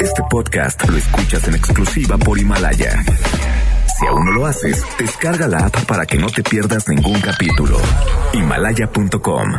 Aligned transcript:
Este 0.00 0.22
podcast 0.30 0.88
lo 0.88 0.96
escuchas 0.96 1.46
en 1.48 1.54
exclusiva 1.54 2.18
por 2.18 2.38
Himalaya. 2.38 3.02
Si 3.98 4.06
aún 4.06 4.24
no 4.24 4.32
lo 4.32 4.46
haces, 4.46 4.84
descarga 4.98 5.46
la 5.46 5.66
app 5.66 5.84
para 5.86 6.06
que 6.06 6.16
no 6.18 6.28
te 6.28 6.42
pierdas 6.42 6.88
ningún 6.88 7.20
capítulo. 7.20 7.78
Himalaya.com. 8.32 9.52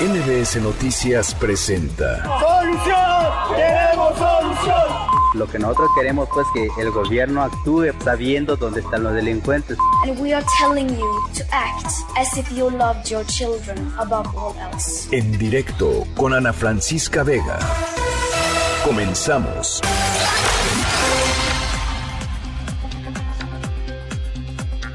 NBS 0.00 0.56
Noticias 0.62 1.34
presenta. 1.34 2.22
¡Solución! 2.24 3.56
¡Queremos 3.56 4.18
solución! 4.18 5.10
Lo 5.34 5.46
que 5.46 5.58
nosotros 5.58 5.88
queremos 5.96 6.28
pues 6.32 6.46
que 6.54 6.68
el 6.80 6.90
gobierno 6.90 7.42
actúe 7.42 7.92
sabiendo 8.02 8.56
dónde 8.56 8.80
están 8.80 9.02
los 9.02 9.14
delincuentes. 9.14 9.76
And 10.04 10.18
we 10.20 10.32
are 10.32 10.44
telling 10.58 10.88
you 10.88 11.20
to 11.36 11.44
act 11.52 11.86
as 12.16 12.36
if 12.36 12.50
you 12.52 12.70
loved 12.70 13.08
your 13.10 13.24
children 13.26 13.92
above 13.98 14.26
all 14.36 14.54
else. 14.72 15.08
En 15.16 15.36
directo 15.38 16.04
con 16.16 16.34
Ana 16.34 16.52
Francisca 16.52 17.22
Vega. 17.22 17.58
Comenzamos. 18.84 19.80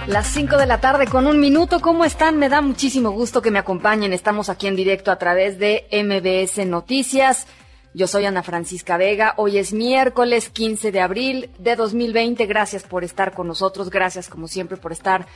Las 0.07 0.27
5 0.27 0.57
de 0.57 0.65
la 0.65 0.81
tarde 0.81 1.05
con 1.05 1.27
un 1.27 1.39
minuto. 1.39 1.79
¿Cómo 1.79 2.03
están? 2.03 2.37
Me 2.37 2.49
da 2.49 2.61
muchísimo 2.61 3.11
gusto 3.11 3.43
que 3.43 3.51
me 3.51 3.59
acompañen. 3.59 4.11
Estamos 4.11 4.49
aquí 4.49 4.65
en 4.67 4.75
directo 4.75 5.11
a 5.11 5.17
través 5.17 5.59
de 5.59 5.85
MBS 5.91 6.65
Noticias. 6.65 7.45
Yo 7.93 8.07
soy 8.07 8.25
Ana 8.25 8.41
Francisca 8.41 8.97
Vega. 8.97 9.35
Hoy 9.37 9.59
es 9.59 9.71
miércoles 9.71 10.49
15 10.49 10.91
de 10.91 11.01
abril 11.01 11.49
de 11.59 11.75
2020. 11.75 12.45
Gracias 12.47 12.83
por 12.83 13.03
estar 13.03 13.33
con 13.33 13.47
nosotros. 13.47 13.91
Gracias, 13.91 14.29
como 14.29 14.47
siempre, 14.47 14.77
por 14.77 14.93
estar 14.93 15.27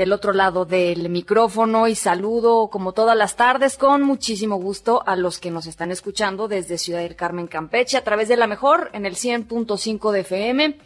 del 0.00 0.14
otro 0.14 0.32
lado 0.32 0.64
del 0.64 1.10
micrófono 1.10 1.86
y 1.86 1.94
saludo, 1.94 2.68
como 2.68 2.92
todas 2.92 3.14
las 3.14 3.36
tardes, 3.36 3.76
con 3.76 4.00
muchísimo 4.00 4.56
gusto 4.56 5.02
a 5.06 5.14
los 5.14 5.38
que 5.38 5.50
nos 5.50 5.66
están 5.66 5.90
escuchando 5.90 6.48
desde 6.48 6.78
Ciudad 6.78 7.00
del 7.00 7.16
Carmen, 7.16 7.46
Campeche, 7.46 7.98
a 7.98 8.02
través 8.02 8.26
de 8.28 8.38
la 8.38 8.46
mejor 8.46 8.88
en 8.94 9.04
el 9.04 9.14
100.5 9.14 10.10
de 10.10 10.20
FM. 10.20 10.78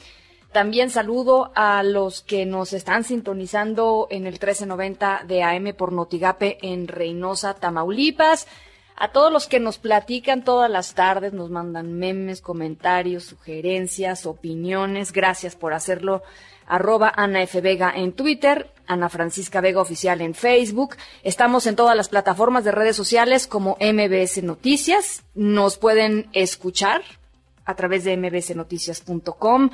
También 0.51 0.91
saludo 0.91 1.53
a 1.55 1.85
los 1.85 2.23
que 2.23 2.45
nos 2.45 2.73
están 2.73 3.05
sintonizando 3.05 4.09
en 4.11 4.27
el 4.27 4.33
1390 4.33 5.23
de 5.29 5.45
AM 5.45 5.75
por 5.77 5.93
Notigape 5.93 6.59
en 6.63 6.89
Reynosa, 6.89 7.55
Tamaulipas. 7.55 8.49
A 8.97 9.13
todos 9.13 9.33
los 9.33 9.47
que 9.47 9.61
nos 9.61 9.79
platican 9.79 10.43
todas 10.43 10.69
las 10.69 10.95
tardes, 10.95 11.33
nos 11.33 11.51
mandan 11.51 11.93
memes, 11.93 12.41
comentarios, 12.41 13.23
sugerencias, 13.23 14.27
opiniones. 14.27 15.13
Gracias 15.13 15.55
por 15.55 15.73
hacerlo. 15.73 16.25
Arroba 16.67 17.13
Ana 17.15 17.43
F. 17.43 17.61
Vega 17.61 17.93
en 17.95 18.13
Twitter, 18.13 18.71
Ana 18.87 19.09
Francisca 19.09 19.61
Vega 19.61 19.81
Oficial 19.81 20.21
en 20.21 20.35
Facebook. 20.35 20.97
Estamos 21.23 21.67
en 21.67 21.77
todas 21.77 21.97
las 21.97 22.09
plataformas 22.09 22.65
de 22.65 22.73
redes 22.73 22.97
sociales 22.97 23.47
como 23.47 23.77
MBS 23.81 24.43
Noticias. 24.43 25.25
Nos 25.35 25.77
pueden 25.77 26.29
escuchar 26.33 27.03
a 27.65 27.75
través 27.75 28.05
de 28.05 28.17
mbsnoticias.com. 28.17 29.71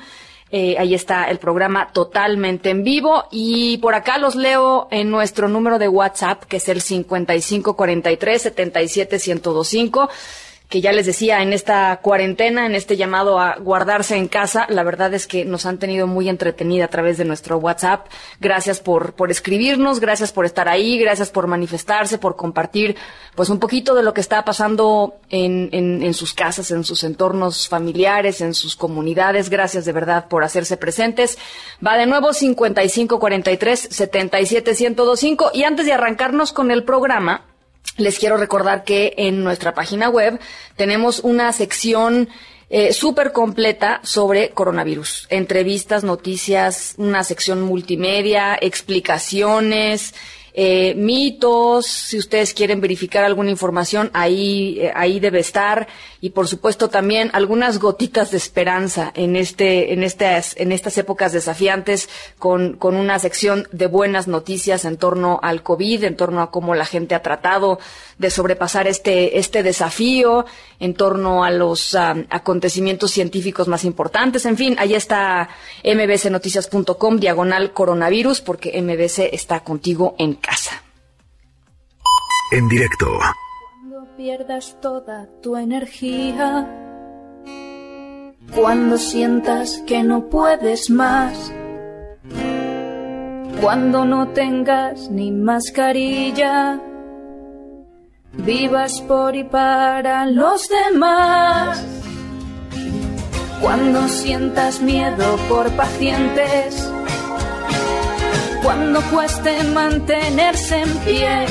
Eh, 0.53 0.75
ahí 0.77 0.93
está 0.93 1.29
el 1.29 1.39
programa 1.39 1.93
totalmente 1.93 2.71
en 2.71 2.83
vivo 2.83 3.25
y 3.31 3.77
por 3.77 3.95
acá 3.95 4.17
los 4.17 4.35
leo 4.35 4.89
en 4.91 5.09
nuestro 5.09 5.47
número 5.47 5.79
de 5.79 5.87
WhatsApp 5.87 6.43
que 6.43 6.57
es 6.57 6.67
el 6.67 6.81
5543 6.81 8.41
77 8.41 9.17
1025 9.27 10.09
que 10.71 10.79
ya 10.79 10.93
les 10.93 11.05
decía, 11.05 11.43
en 11.43 11.51
esta 11.51 11.97
cuarentena, 11.97 12.65
en 12.65 12.75
este 12.75 12.95
llamado 12.95 13.41
a 13.41 13.57
guardarse 13.57 14.15
en 14.15 14.29
casa, 14.29 14.65
la 14.69 14.83
verdad 14.83 15.13
es 15.13 15.27
que 15.27 15.43
nos 15.43 15.65
han 15.65 15.79
tenido 15.79 16.07
muy 16.07 16.29
entretenida 16.29 16.85
a 16.85 16.87
través 16.87 17.17
de 17.17 17.25
nuestro 17.25 17.57
WhatsApp. 17.57 18.07
Gracias 18.39 18.79
por, 18.79 19.13
por 19.13 19.31
escribirnos, 19.31 19.99
gracias 19.99 20.31
por 20.31 20.45
estar 20.45 20.69
ahí, 20.69 20.97
gracias 20.97 21.29
por 21.29 21.45
manifestarse, 21.47 22.17
por 22.17 22.37
compartir 22.37 22.95
pues 23.35 23.49
un 23.49 23.59
poquito 23.59 23.95
de 23.95 24.01
lo 24.01 24.13
que 24.13 24.21
está 24.21 24.45
pasando 24.45 25.15
en, 25.29 25.67
en, 25.73 26.03
en 26.03 26.13
sus 26.13 26.33
casas, 26.33 26.71
en 26.71 26.85
sus 26.85 27.03
entornos 27.03 27.67
familiares, 27.67 28.39
en 28.39 28.53
sus 28.53 28.77
comunidades. 28.77 29.49
Gracias 29.49 29.83
de 29.83 29.91
verdad 29.91 30.29
por 30.29 30.45
hacerse 30.45 30.77
presentes. 30.77 31.37
Va 31.85 31.97
de 31.97 32.05
nuevo 32.05 32.31
5543 32.31 33.89
77 33.91 34.71
1025 34.71 35.51
y 35.53 35.63
antes 35.63 35.85
de 35.85 35.91
arrancarnos 35.91 36.53
con 36.53 36.71
el 36.71 36.85
programa, 36.85 37.50
les 37.97 38.19
quiero 38.19 38.37
recordar 38.37 38.83
que 38.83 39.13
en 39.17 39.43
nuestra 39.43 39.73
página 39.73 40.09
web 40.09 40.39
tenemos 40.75 41.19
una 41.19 41.51
sección 41.53 42.29
eh, 42.69 42.93
súper 42.93 43.33
completa 43.33 43.99
sobre 44.03 44.51
coronavirus. 44.51 45.27
Entrevistas, 45.29 46.03
noticias, 46.03 46.95
una 46.97 47.23
sección 47.23 47.61
multimedia, 47.61 48.57
explicaciones, 48.59 50.15
eh, 50.53 50.93
mitos, 50.95 51.85
si 51.85 52.17
ustedes 52.17 52.53
quieren 52.53 52.81
verificar 52.81 53.23
alguna 53.23 53.51
información, 53.51 54.09
ahí, 54.13 54.79
eh, 54.79 54.91
ahí 54.95 55.19
debe 55.19 55.39
estar. 55.39 55.87
Y 56.19 56.31
por 56.31 56.47
supuesto 56.47 56.89
también 56.89 57.29
algunas 57.33 57.79
gotitas 57.79 58.31
de 58.31 58.37
esperanza 58.37 59.11
en 59.15 59.35
este, 59.35 59.93
en 59.93 60.03
estas, 60.03 60.55
en 60.57 60.71
estas 60.71 60.97
épocas 60.97 61.31
desafiantes 61.31 62.09
con, 62.37 62.73
con 62.73 62.95
una 62.95 63.17
sección 63.19 63.67
de 63.71 63.87
buenas 63.87 64.27
noticias 64.27 64.85
en 64.85 64.97
torno 64.97 65.39
al 65.41 65.63
COVID, 65.63 66.03
en 66.03 66.17
torno 66.17 66.41
a 66.41 66.51
cómo 66.51 66.75
la 66.75 66.85
gente 66.85 67.15
ha 67.15 67.21
tratado 67.21 67.79
de 68.17 68.29
sobrepasar 68.29 68.87
este, 68.87 69.39
este 69.39 69.63
desafío, 69.63 70.45
en 70.79 70.93
torno 70.93 71.43
a 71.43 71.51
los 71.51 71.93
um, 71.93 72.25
acontecimientos 72.29 73.11
científicos 73.11 73.67
más 73.67 73.83
importantes. 73.83 74.45
En 74.45 74.57
fin, 74.57 74.75
ahí 74.79 74.93
está 74.93 75.49
mbcnoticias.com, 75.83 77.19
diagonal 77.19 77.73
coronavirus, 77.73 78.41
porque 78.41 78.79
MBC 78.81 79.33
está 79.33 79.61
contigo 79.61 80.15
en 80.17 80.35
casa. 80.41 80.81
En 82.51 82.67
directo. 82.67 83.07
Cuando 83.79 84.15
pierdas 84.17 84.77
toda 84.81 85.27
tu 85.41 85.55
energía, 85.55 86.67
cuando 88.53 88.97
sientas 88.97 89.81
que 89.87 90.03
no 90.03 90.29
puedes 90.29 90.89
más, 90.89 91.53
cuando 93.61 94.05
no 94.05 94.27
tengas 94.29 95.09
ni 95.09 95.31
mascarilla, 95.31 96.79
vivas 98.33 99.01
por 99.01 99.35
y 99.35 99.43
para 99.43 100.25
los 100.25 100.67
demás. 100.67 101.85
Cuando 103.61 104.07
sientas 104.07 104.81
miedo 104.81 105.37
por 105.47 105.69
pacientes, 105.75 106.91
cuando 108.63 109.01
cueste 109.11 109.63
mantenerse 109.63 110.81
en 110.81 110.97
pie, 110.99 111.45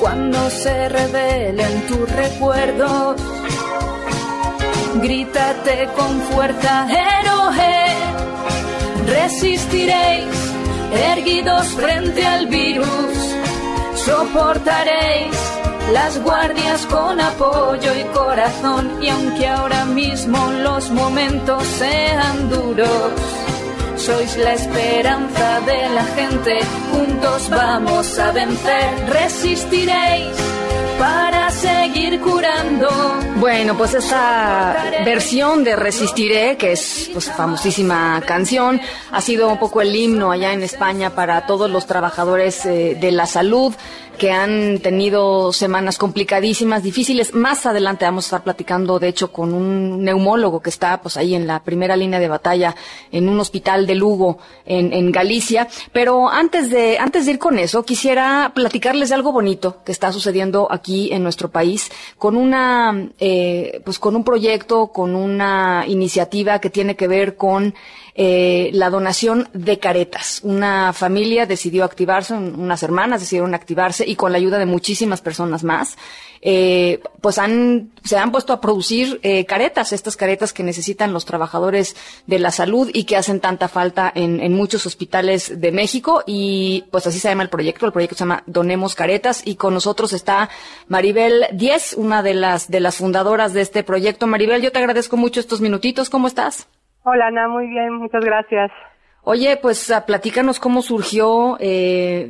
cuando 0.00 0.50
se 0.50 0.88
revelen 0.88 1.86
tus 1.86 2.10
recuerdos, 2.10 3.20
grítate 4.96 5.88
con 5.96 6.20
fuerza, 6.22 6.86
héroe, 6.90 7.86
resistiréis, 9.06 10.26
erguidos 10.92 11.66
frente 11.68 12.26
al 12.26 12.46
virus, 12.46 13.36
soportaréis 14.04 15.36
las 15.92 16.22
guardias 16.22 16.84
con 16.86 17.20
apoyo 17.20 17.94
y 17.98 18.04
corazón, 18.16 19.02
y 19.02 19.08
aunque 19.08 19.48
ahora 19.48 19.84
mismo 19.86 20.38
los 20.62 20.90
momentos 20.90 21.64
sean 21.64 22.50
duros, 22.50 23.12
sois 24.08 24.38
la 24.38 24.54
esperanza 24.54 25.60
de 25.66 25.88
la 25.90 26.04
gente, 26.16 26.58
juntos 26.90 27.50
vamos 27.50 28.18
a 28.18 28.32
vencer, 28.32 28.88
resistiréis 29.06 30.34
para 30.98 31.50
seguir 31.50 32.18
curando. 32.20 32.88
Bueno, 33.36 33.76
pues 33.76 33.92
esta 33.92 34.90
versión 35.04 35.62
de 35.62 35.76
Resistiré, 35.76 36.56
que 36.56 36.72
es 36.72 37.10
pues 37.12 37.30
famosísima 37.30 38.22
canción, 38.26 38.80
ha 39.12 39.20
sido 39.20 39.48
un 39.48 39.58
poco 39.58 39.82
el 39.82 39.94
himno 39.94 40.32
allá 40.32 40.54
en 40.54 40.62
España 40.62 41.10
para 41.10 41.46
todos 41.46 41.70
los 41.70 41.86
trabajadores 41.86 42.64
eh, 42.64 42.96
de 42.98 43.12
la 43.12 43.26
salud 43.26 43.74
que 44.18 44.32
han 44.32 44.80
tenido 44.80 45.52
semanas 45.52 45.96
complicadísimas, 45.96 46.82
difíciles. 46.82 47.34
Más 47.34 47.64
adelante 47.64 48.04
vamos 48.04 48.24
a 48.24 48.28
estar 48.28 48.44
platicando, 48.44 48.98
de 48.98 49.08
hecho, 49.08 49.32
con 49.32 49.54
un 49.54 50.02
neumólogo 50.02 50.60
que 50.60 50.70
está 50.70 51.00
pues 51.00 51.16
ahí 51.16 51.34
en 51.34 51.46
la 51.46 51.62
primera 51.62 51.96
línea 51.96 52.18
de 52.18 52.28
batalla 52.28 52.74
en 53.10 53.28
un 53.28 53.40
hospital 53.40 53.86
de 53.86 53.94
Lugo, 53.94 54.38
en, 54.66 54.92
en 54.92 55.12
Galicia. 55.12 55.68
Pero 55.92 56.28
antes 56.28 56.68
de, 56.68 56.98
antes 56.98 57.24
de 57.24 57.32
ir 57.32 57.38
con 57.38 57.58
eso, 57.58 57.84
quisiera 57.84 58.52
platicarles 58.54 59.08
de 59.08 59.14
algo 59.14 59.32
bonito 59.32 59.82
que 59.84 59.92
está 59.92 60.12
sucediendo 60.12 60.68
aquí 60.70 61.10
en 61.12 61.22
nuestro 61.22 61.50
país 61.50 61.90
con 62.18 62.36
una, 62.36 63.08
eh, 63.18 63.80
pues 63.84 63.98
con 63.98 64.16
un 64.16 64.24
proyecto, 64.24 64.88
con 64.88 65.14
una 65.14 65.84
iniciativa 65.86 66.58
que 66.60 66.70
tiene 66.70 66.96
que 66.96 67.08
ver 67.08 67.36
con 67.36 67.74
eh, 68.20 68.70
la 68.72 68.90
donación 68.90 69.48
de 69.52 69.78
caretas. 69.78 70.40
Una 70.42 70.92
familia 70.92 71.46
decidió 71.46 71.84
activarse, 71.84 72.34
un- 72.34 72.58
unas 72.58 72.82
hermanas 72.82 73.20
decidieron 73.20 73.54
activarse 73.54 74.04
y 74.04 74.16
con 74.16 74.32
la 74.32 74.38
ayuda 74.38 74.58
de 74.58 74.66
muchísimas 74.66 75.20
personas 75.20 75.62
más, 75.62 75.96
eh, 76.42 77.00
pues 77.20 77.38
han, 77.38 77.90
se 78.02 78.16
han 78.18 78.32
puesto 78.32 78.52
a 78.52 78.60
producir 78.60 79.20
eh, 79.22 79.44
caretas, 79.44 79.92
estas 79.92 80.16
caretas 80.16 80.52
que 80.52 80.64
necesitan 80.64 81.12
los 81.12 81.24
trabajadores 81.26 81.94
de 82.26 82.40
la 82.40 82.50
salud 82.50 82.90
y 82.92 83.04
que 83.04 83.16
hacen 83.16 83.38
tanta 83.38 83.68
falta 83.68 84.10
en, 84.12 84.40
en 84.40 84.52
muchos 84.52 84.84
hospitales 84.86 85.60
de 85.60 85.70
México. 85.70 86.24
Y 86.26 86.84
pues 86.90 87.06
así 87.06 87.20
se 87.20 87.28
llama 87.28 87.44
el 87.44 87.50
proyecto. 87.50 87.86
El 87.86 87.92
proyecto 87.92 88.16
se 88.16 88.20
llama 88.24 88.42
Donemos 88.46 88.96
Caretas 88.96 89.42
y 89.44 89.54
con 89.54 89.74
nosotros 89.74 90.12
está 90.12 90.48
Maribel 90.88 91.44
Diez, 91.52 91.94
una 91.96 92.22
de 92.24 92.34
las, 92.34 92.68
de 92.68 92.80
las 92.80 92.96
fundadoras 92.96 93.52
de 93.52 93.60
este 93.60 93.84
proyecto. 93.84 94.26
Maribel, 94.26 94.60
yo 94.60 94.72
te 94.72 94.78
agradezco 94.80 95.16
mucho 95.16 95.38
estos 95.38 95.60
minutitos. 95.60 96.10
¿Cómo 96.10 96.26
estás? 96.26 96.66
Hola, 97.10 97.28
Ana, 97.28 97.48
muy 97.48 97.66
bien, 97.68 97.94
muchas 97.94 98.22
gracias. 98.22 98.70
Oye, 99.22 99.58
pues 99.60 99.90
ah, 99.90 100.04
platícanos 100.06 100.60
cómo 100.60 100.82
surgió. 100.82 101.56
Eh, 101.58 102.28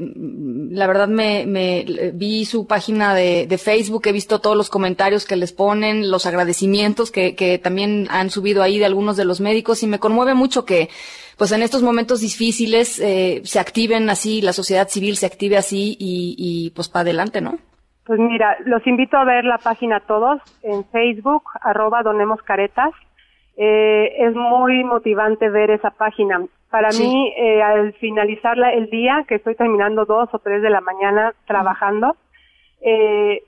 la 0.71 0.87
verdad 0.87 1.09
me, 1.09 1.47
me, 1.47 1.85
vi 2.15 2.45
su 2.45 2.67
página 2.67 3.15
de, 3.15 3.47
de, 3.47 3.59
Facebook, 3.59 4.07
he 4.07 4.13
visto 4.13 4.41
todos 4.41 4.57
los 4.57 4.71
comentarios 4.71 5.27
que 5.27 5.37
les 5.37 5.53
ponen, 5.53 6.11
los 6.11 6.27
agradecimientos 6.27 7.11
que, 7.11 7.35
que 7.35 7.59
también 7.59 8.07
han 8.11 8.31
subido 8.31 8.63
ahí 8.63 8.79
de 8.79 8.87
algunos 8.87 9.17
de 9.17 9.25
los 9.25 9.41
médicos 9.41 9.83
y 9.83 9.89
me 9.89 9.99
conmueve 9.99 10.35
mucho 10.35 10.65
que, 10.65 10.89
pues 11.37 11.51
en 11.53 11.63
estos 11.63 11.83
momentos 11.83 12.21
difíciles 12.21 13.01
eh, 13.01 13.43
se 13.45 13.59
activen 13.59 14.09
así, 14.11 14.43
la 14.43 14.53
sociedad 14.53 14.89
civil 14.89 15.17
se 15.17 15.27
active 15.27 15.57
así 15.57 15.97
y, 15.99 16.37
y 16.39 16.71
pues 16.71 16.89
para 16.89 17.03
adelante, 17.03 17.41
¿no? 17.41 17.59
Pues 18.07 18.19
mira, 18.19 18.57
los 18.65 18.87
invito 18.87 19.17
a 19.17 19.25
ver 19.25 19.45
la 19.45 19.59
página 19.59 20.01
todos 20.01 20.41
en 20.63 20.85
Facebook, 20.87 21.43
arroba 21.61 22.03
Donemos 22.03 22.41
Caretas. 22.43 22.93
Eh, 23.61 24.15
es 24.25 24.37
muy 24.37 24.85
motivante 24.85 25.51
ver 25.51 25.73
esa 25.73 25.91
página. 25.91 26.41
Para 26.71 26.91
mí, 26.91 27.35
eh, 27.37 27.61
al 27.61 27.93
finalizar 27.95 28.57
el 28.57 28.89
día, 28.89 29.25
que 29.27 29.35
estoy 29.35 29.57
terminando 29.57 30.05
dos 30.05 30.29
o 30.33 30.39
tres 30.39 30.63
de 30.63 30.71
la 30.71 30.81
mañana 30.81 31.35
trabajando, 31.45 32.15
eh, 32.81 33.43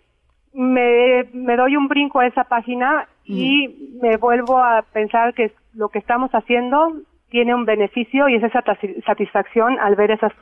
me, 0.53 1.29
me, 1.33 1.57
doy 1.57 1.77
un 1.77 1.87
brinco 1.87 2.19
a 2.19 2.27
esa 2.27 2.43
página 2.43 3.07
y 3.25 3.99
me 4.03 4.17
vuelvo 4.17 4.59
a 4.59 4.83
pensar 4.93 5.33
que 5.33 5.53
lo 5.75 5.91
que 5.91 6.01
estamos 6.01 6.33
haciendo 6.33 6.93
tiene 7.29 7.55
un 7.55 7.65
beneficio 7.65 8.29
y 8.29 8.35
es 8.35 8.43
esa 8.43 8.65
satisfacción 9.07 9.79
al 9.79 9.95
ver 9.95 10.11
esas 10.11 10.33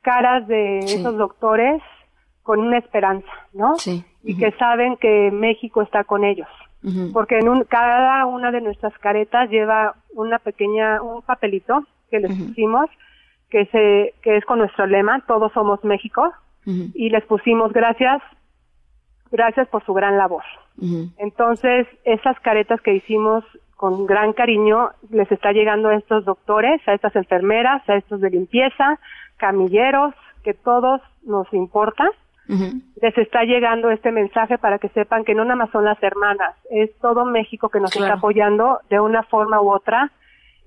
caras 0.00 0.48
de 0.48 0.78
esos 0.78 1.14
doctores 1.18 1.82
con 2.42 2.60
una 2.60 2.78
esperanza, 2.78 3.28
¿no? 3.52 3.74
Sí. 3.74 4.02
Y 4.22 4.38
que 4.38 4.52
saben 4.52 4.96
que 4.96 5.30
México 5.30 5.82
está 5.82 6.04
con 6.04 6.24
ellos 6.24 6.48
porque 7.12 7.38
en 7.38 7.48
un, 7.48 7.64
cada 7.64 8.26
una 8.26 8.50
de 8.50 8.60
nuestras 8.60 8.96
caretas 8.98 9.48
lleva 9.48 9.94
una 10.14 10.38
pequeña, 10.38 11.00
un 11.00 11.22
papelito 11.22 11.86
que 12.10 12.20
les 12.20 12.36
pusimos, 12.36 12.90
que, 13.48 13.66
se, 13.66 14.14
que 14.22 14.36
es 14.36 14.44
con 14.44 14.58
nuestro 14.58 14.86
lema, 14.86 15.22
todos 15.26 15.52
somos 15.52 15.82
México, 15.84 16.32
y 16.66 17.10
les 17.10 17.24
pusimos 17.24 17.72
gracias, 17.72 18.22
gracias 19.30 19.68
por 19.68 19.84
su 19.84 19.92
gran 19.94 20.16
labor. 20.16 20.42
Entonces, 21.18 21.86
esas 22.04 22.38
caretas 22.40 22.80
que 22.80 22.94
hicimos 22.94 23.44
con 23.76 24.06
gran 24.06 24.32
cariño 24.32 24.90
les 25.10 25.30
está 25.30 25.52
llegando 25.52 25.88
a 25.88 25.96
estos 25.96 26.24
doctores, 26.24 26.80
a 26.86 26.94
estas 26.94 27.14
enfermeras, 27.16 27.86
a 27.88 27.96
estos 27.96 28.20
de 28.20 28.30
limpieza, 28.30 28.98
camilleros, 29.36 30.14
que 30.42 30.54
todos 30.54 31.00
nos 31.22 31.52
importa 31.52 32.08
les 32.48 33.18
está 33.18 33.44
llegando 33.44 33.90
este 33.90 34.12
mensaje 34.12 34.58
para 34.58 34.78
que 34.78 34.88
sepan 34.90 35.24
que 35.24 35.34
no 35.34 35.44
nada 35.44 35.56
más 35.56 35.70
son 35.70 35.84
las 35.84 36.02
hermanas, 36.02 36.54
es 36.70 36.90
todo 37.00 37.24
México 37.24 37.68
que 37.68 37.80
nos 37.80 37.94
está 37.94 38.14
apoyando 38.14 38.80
de 38.90 39.00
una 39.00 39.22
forma 39.22 39.60
u 39.60 39.72
otra 39.72 40.12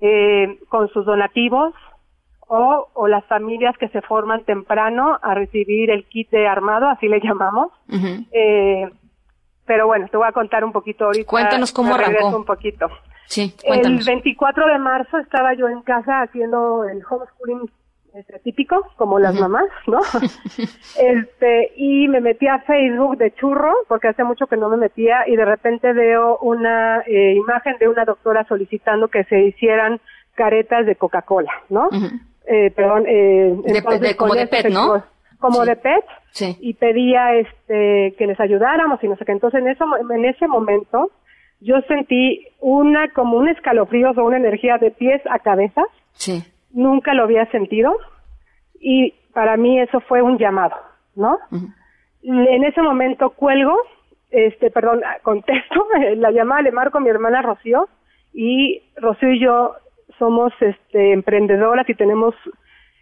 eh, 0.00 0.58
con 0.68 0.88
sus 0.88 1.04
donativos 1.06 1.74
o, 2.48 2.88
o, 2.94 3.08
las 3.08 3.24
familias 3.26 3.76
que 3.78 3.88
se 3.88 4.00
forman 4.00 4.44
temprano 4.44 5.18
a 5.20 5.34
recibir 5.34 5.90
el 5.90 6.04
kit 6.06 6.30
de 6.30 6.46
armado, 6.48 6.88
así 6.88 7.06
le 7.06 7.20
llamamos. 7.20 7.72
eh, 8.32 8.88
pero 9.66 9.86
bueno, 9.86 10.08
te 10.10 10.16
voy 10.16 10.26
a 10.26 10.32
contar 10.32 10.64
un 10.64 10.72
poquito 10.72 11.04
ahorita. 11.04 11.28
Cuéntanos 11.28 11.72
cómo 11.72 11.94
arrancó. 11.94 12.34
un 12.34 12.46
poquito. 12.46 12.88
Sí, 13.26 13.54
El 13.64 14.02
24 14.02 14.66
de 14.66 14.78
marzo 14.78 15.18
estaba 15.18 15.52
yo 15.52 15.68
en 15.68 15.82
casa 15.82 16.22
haciendo 16.22 16.84
el 16.84 17.02
homeschooling 17.04 17.70
este, 18.18 18.40
típico, 18.40 18.84
como 18.96 19.20
las 19.20 19.32
mamás, 19.38 19.68
¿no? 19.86 20.00
este, 20.98 21.72
y 21.76 22.08
me 22.08 22.20
metí 22.20 22.48
a 22.48 22.58
Facebook 22.60 23.16
de 23.16 23.32
churro, 23.34 23.72
porque 23.86 24.08
hace 24.08 24.24
mucho 24.24 24.48
que 24.48 24.56
no 24.56 24.68
me 24.68 24.76
metía, 24.76 25.28
y 25.28 25.36
de 25.36 25.44
repente 25.44 25.92
veo 25.92 26.36
una 26.38 27.00
eh, 27.06 27.34
imagen 27.34 27.76
de 27.78 27.86
una 27.86 28.04
doctora 28.04 28.44
solicitando 28.48 29.06
que 29.06 29.22
se 29.24 29.38
hicieran 29.40 30.00
caretas 30.34 30.84
de 30.86 30.96
Coca-Cola, 30.96 31.52
¿no? 31.68 31.90
eh, 32.46 32.72
perdón, 32.72 33.04
eh, 33.06 33.56
de, 33.64 34.16
como 34.16 34.34
de 34.34 34.48
PET, 34.48 34.70
¿no? 34.70 35.04
Como 35.38 35.64
de 35.64 35.76
PET, 35.76 36.04
sí. 36.32 36.56
y 36.60 36.74
pedía 36.74 37.36
este 37.36 38.16
que 38.18 38.26
les 38.26 38.40
ayudáramos 38.40 38.98
y 39.04 39.06
no 39.06 39.16
sé 39.16 39.24
qué. 39.24 39.30
Entonces, 39.30 39.60
en, 39.60 39.68
eso, 39.68 39.84
en 40.10 40.24
ese 40.24 40.48
momento, 40.48 41.12
yo 41.60 41.76
sentí 41.86 42.48
una, 42.58 43.12
como 43.12 43.36
un 43.36 43.48
escalofrío 43.48 44.10
o 44.10 44.24
una 44.24 44.38
energía 44.38 44.76
de 44.78 44.90
pies 44.90 45.22
a 45.30 45.38
cabeza. 45.38 45.84
Sí 46.14 46.42
nunca 46.70 47.14
lo 47.14 47.24
había 47.24 47.46
sentido 47.50 47.96
y 48.80 49.14
para 49.32 49.56
mí 49.56 49.80
eso 49.80 50.00
fue 50.00 50.22
un 50.22 50.38
llamado, 50.38 50.76
¿no? 51.14 51.38
En 52.22 52.64
ese 52.64 52.82
momento 52.82 53.30
cuelgo, 53.30 53.76
este, 54.30 54.70
perdón, 54.70 55.02
contesto 55.22 55.86
la 56.16 56.30
llamada, 56.30 56.62
le 56.62 56.72
marco 56.72 56.98
a 56.98 57.00
mi 57.00 57.08
hermana 57.08 57.42
Rocío 57.42 57.88
y 58.32 58.82
Rocío 58.96 59.32
y 59.32 59.40
yo 59.40 59.74
somos 60.18 60.52
este, 60.60 61.12
emprendedoras 61.12 61.88
y 61.88 61.94
tenemos 61.94 62.34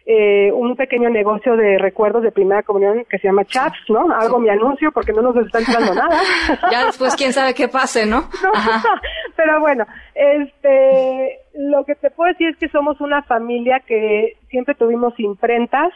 eh, 0.09 0.53
un 0.53 0.77
pequeño 0.77 1.09
negocio 1.09 1.57
de 1.57 1.77
recuerdos 1.77 2.23
de 2.23 2.31
primera 2.31 2.63
comunión 2.63 3.03
que 3.09 3.17
se 3.17 3.27
llama 3.27 3.43
Chaps, 3.43 3.89
¿no? 3.89 4.09
Algo 4.09 4.39
mi 4.39 4.47
anuncio 4.47 4.89
porque 4.93 5.11
no 5.11 5.21
nos 5.21 5.35
está 5.35 5.59
entrando 5.59 5.93
nada. 5.93 6.21
ya 6.71 6.85
después 6.85 7.13
quién 7.17 7.33
sabe 7.33 7.53
qué 7.53 7.67
pase, 7.67 8.05
¿no? 8.05 8.23
Pero 9.35 9.59
bueno, 9.59 9.85
este, 10.15 11.39
lo 11.55 11.83
que 11.83 11.95
te 11.95 12.09
puedo 12.09 12.31
decir 12.31 12.47
es 12.47 12.57
que 12.57 12.69
somos 12.69 13.01
una 13.01 13.21
familia 13.23 13.81
que 13.85 14.37
siempre 14.49 14.75
tuvimos 14.75 15.13
imprentas, 15.19 15.91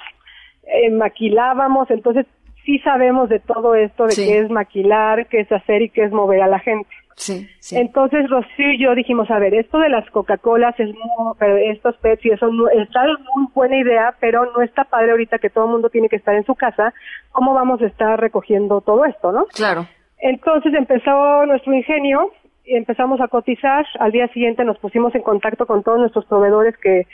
eh, 0.63 0.91
maquilábamos, 0.91 1.89
entonces 1.89 2.25
sí 2.65 2.79
sabemos 2.79 3.29
de 3.29 3.39
todo 3.39 3.75
esto, 3.75 4.07
de 4.07 4.15
qué 4.15 4.39
es 4.39 4.49
maquilar, 4.49 5.27
qué 5.27 5.39
es 5.39 5.51
hacer 5.53 5.83
y 5.83 5.89
qué 5.89 6.03
es 6.03 6.11
mover 6.11 6.41
a 6.41 6.47
la 6.47 6.59
gente. 6.59 6.89
Sí, 7.15 7.47
sí. 7.59 7.77
Entonces 7.77 8.29
Rocío 8.29 8.71
y 8.71 8.79
yo 8.79 8.95
dijimos, 8.95 9.29
a 9.29 9.39
ver, 9.39 9.53
esto 9.53 9.79
de 9.79 9.89
las 9.89 10.09
Coca-Colas 10.09 10.79
es 10.79 10.89
muy, 10.89 11.33
pero 11.37 11.57
estos 11.57 11.95
pets 11.97 12.25
y 12.25 12.29
eso 12.29 12.47
no, 12.47 12.69
está 12.69 13.05
muy 13.35 13.47
buena 13.53 13.77
idea, 13.77 14.15
pero 14.19 14.45
no 14.51 14.61
está 14.61 14.83
padre 14.85 15.11
ahorita 15.11 15.39
que 15.39 15.49
todo 15.49 15.65
el 15.65 15.71
mundo 15.71 15.89
tiene 15.89 16.09
que 16.09 16.15
estar 16.15 16.35
en 16.35 16.45
su 16.45 16.55
casa. 16.55 16.93
¿Cómo 17.31 17.53
vamos 17.53 17.81
a 17.81 17.85
estar 17.85 18.19
recogiendo 18.19 18.81
todo 18.81 19.05
esto, 19.05 19.31
no? 19.31 19.45
Claro. 19.53 19.87
Entonces 20.19 20.73
empezó 20.73 21.45
nuestro 21.45 21.73
ingenio 21.73 22.31
y 22.63 22.75
empezamos 22.75 23.19
a 23.21 23.27
cotizar. 23.27 23.85
Al 23.99 24.11
día 24.11 24.27
siguiente 24.29 24.63
nos 24.63 24.77
pusimos 24.77 25.13
en 25.15 25.23
contacto 25.23 25.65
con 25.65 25.83
todos 25.83 25.99
nuestros 25.99 26.25
proveedores 26.25 26.77
que 26.77 27.07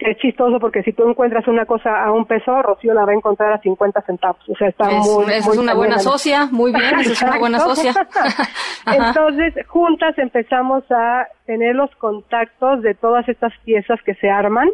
es 0.00 0.16
chistoso 0.18 0.58
porque 0.58 0.82
si 0.82 0.92
tú 0.92 1.08
encuentras 1.08 1.46
una 1.46 1.66
cosa 1.66 2.02
a 2.02 2.12
un 2.12 2.24
peso, 2.24 2.62
Rocío 2.62 2.94
la 2.94 3.04
va 3.04 3.12
a 3.12 3.14
encontrar 3.14 3.52
a 3.52 3.58
50 3.58 4.00
centavos. 4.02 4.48
O 4.48 4.54
sea, 4.56 4.68
está 4.68 4.90
es, 4.90 5.06
muy, 5.06 5.32
es 5.32 5.46
una 5.46 5.74
buena 5.74 5.98
socia, 5.98 6.48
muy 6.50 6.72
bien, 6.72 7.00
es 7.00 7.22
una 7.22 7.38
buena 7.38 7.60
socia. 7.60 7.92
Entonces, 8.86 9.54
juntas 9.68 10.16
empezamos 10.18 10.84
a 10.90 11.26
tener 11.46 11.74
los 11.74 11.94
contactos 11.96 12.82
de 12.82 12.94
todas 12.94 13.28
estas 13.28 13.52
piezas 13.64 14.00
que 14.04 14.14
se 14.14 14.30
arman, 14.30 14.68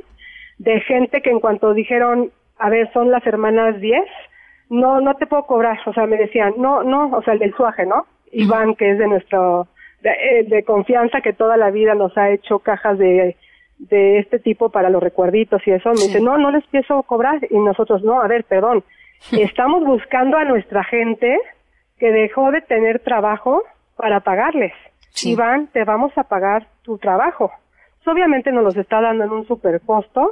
de 0.58 0.80
gente 0.82 1.20
que 1.22 1.30
en 1.30 1.40
cuanto 1.40 1.74
dijeron, 1.74 2.30
a 2.58 2.70
ver, 2.70 2.90
son 2.92 3.10
las 3.10 3.26
hermanas 3.26 3.80
10, 3.80 4.00
no, 4.70 5.00
no 5.00 5.14
te 5.14 5.26
puedo 5.26 5.44
cobrar. 5.44 5.78
O 5.86 5.92
sea, 5.92 6.06
me 6.06 6.16
decían, 6.16 6.54
no, 6.56 6.82
no, 6.82 7.10
o 7.16 7.22
sea, 7.22 7.34
el 7.34 7.40
del 7.40 7.54
suaje, 7.54 7.84
¿no? 7.84 8.06
Iván, 8.32 8.74
que 8.74 8.90
es 8.90 8.98
de 8.98 9.08
nuestro, 9.08 9.68
de, 10.02 10.10
eh, 10.10 10.44
de 10.44 10.62
confianza, 10.64 11.20
que 11.20 11.32
toda 11.32 11.56
la 11.56 11.70
vida 11.70 11.94
nos 11.94 12.16
ha 12.16 12.30
hecho 12.30 12.60
cajas 12.60 12.98
de 12.98 13.36
de 13.78 14.18
este 14.18 14.38
tipo 14.38 14.70
para 14.70 14.90
los 14.90 15.02
recuerditos 15.02 15.60
y 15.66 15.70
eso, 15.70 15.90
me 15.90 16.02
dice, 16.02 16.20
no, 16.20 16.38
no 16.38 16.50
les 16.50 16.66
pienso 16.66 17.02
cobrar. 17.02 17.40
Y 17.50 17.58
nosotros, 17.58 18.02
no, 18.02 18.20
a 18.20 18.28
ver, 18.28 18.44
perdón, 18.44 18.84
estamos 19.32 19.84
buscando 19.84 20.36
a 20.36 20.44
nuestra 20.44 20.84
gente 20.84 21.38
que 21.98 22.10
dejó 22.10 22.50
de 22.50 22.60
tener 22.62 23.00
trabajo 23.00 23.62
para 23.96 24.20
pagarles. 24.20 24.72
Iván, 25.24 25.68
te 25.68 25.84
vamos 25.84 26.12
a 26.16 26.24
pagar 26.24 26.66
tu 26.82 26.98
trabajo. 26.98 27.50
Pues, 28.06 28.14
obviamente 28.14 28.52
nos 28.52 28.64
los 28.64 28.76
está 28.76 29.00
dando 29.00 29.24
en 29.24 29.30
un 29.30 29.46
super 29.46 29.80
costo. 29.80 30.30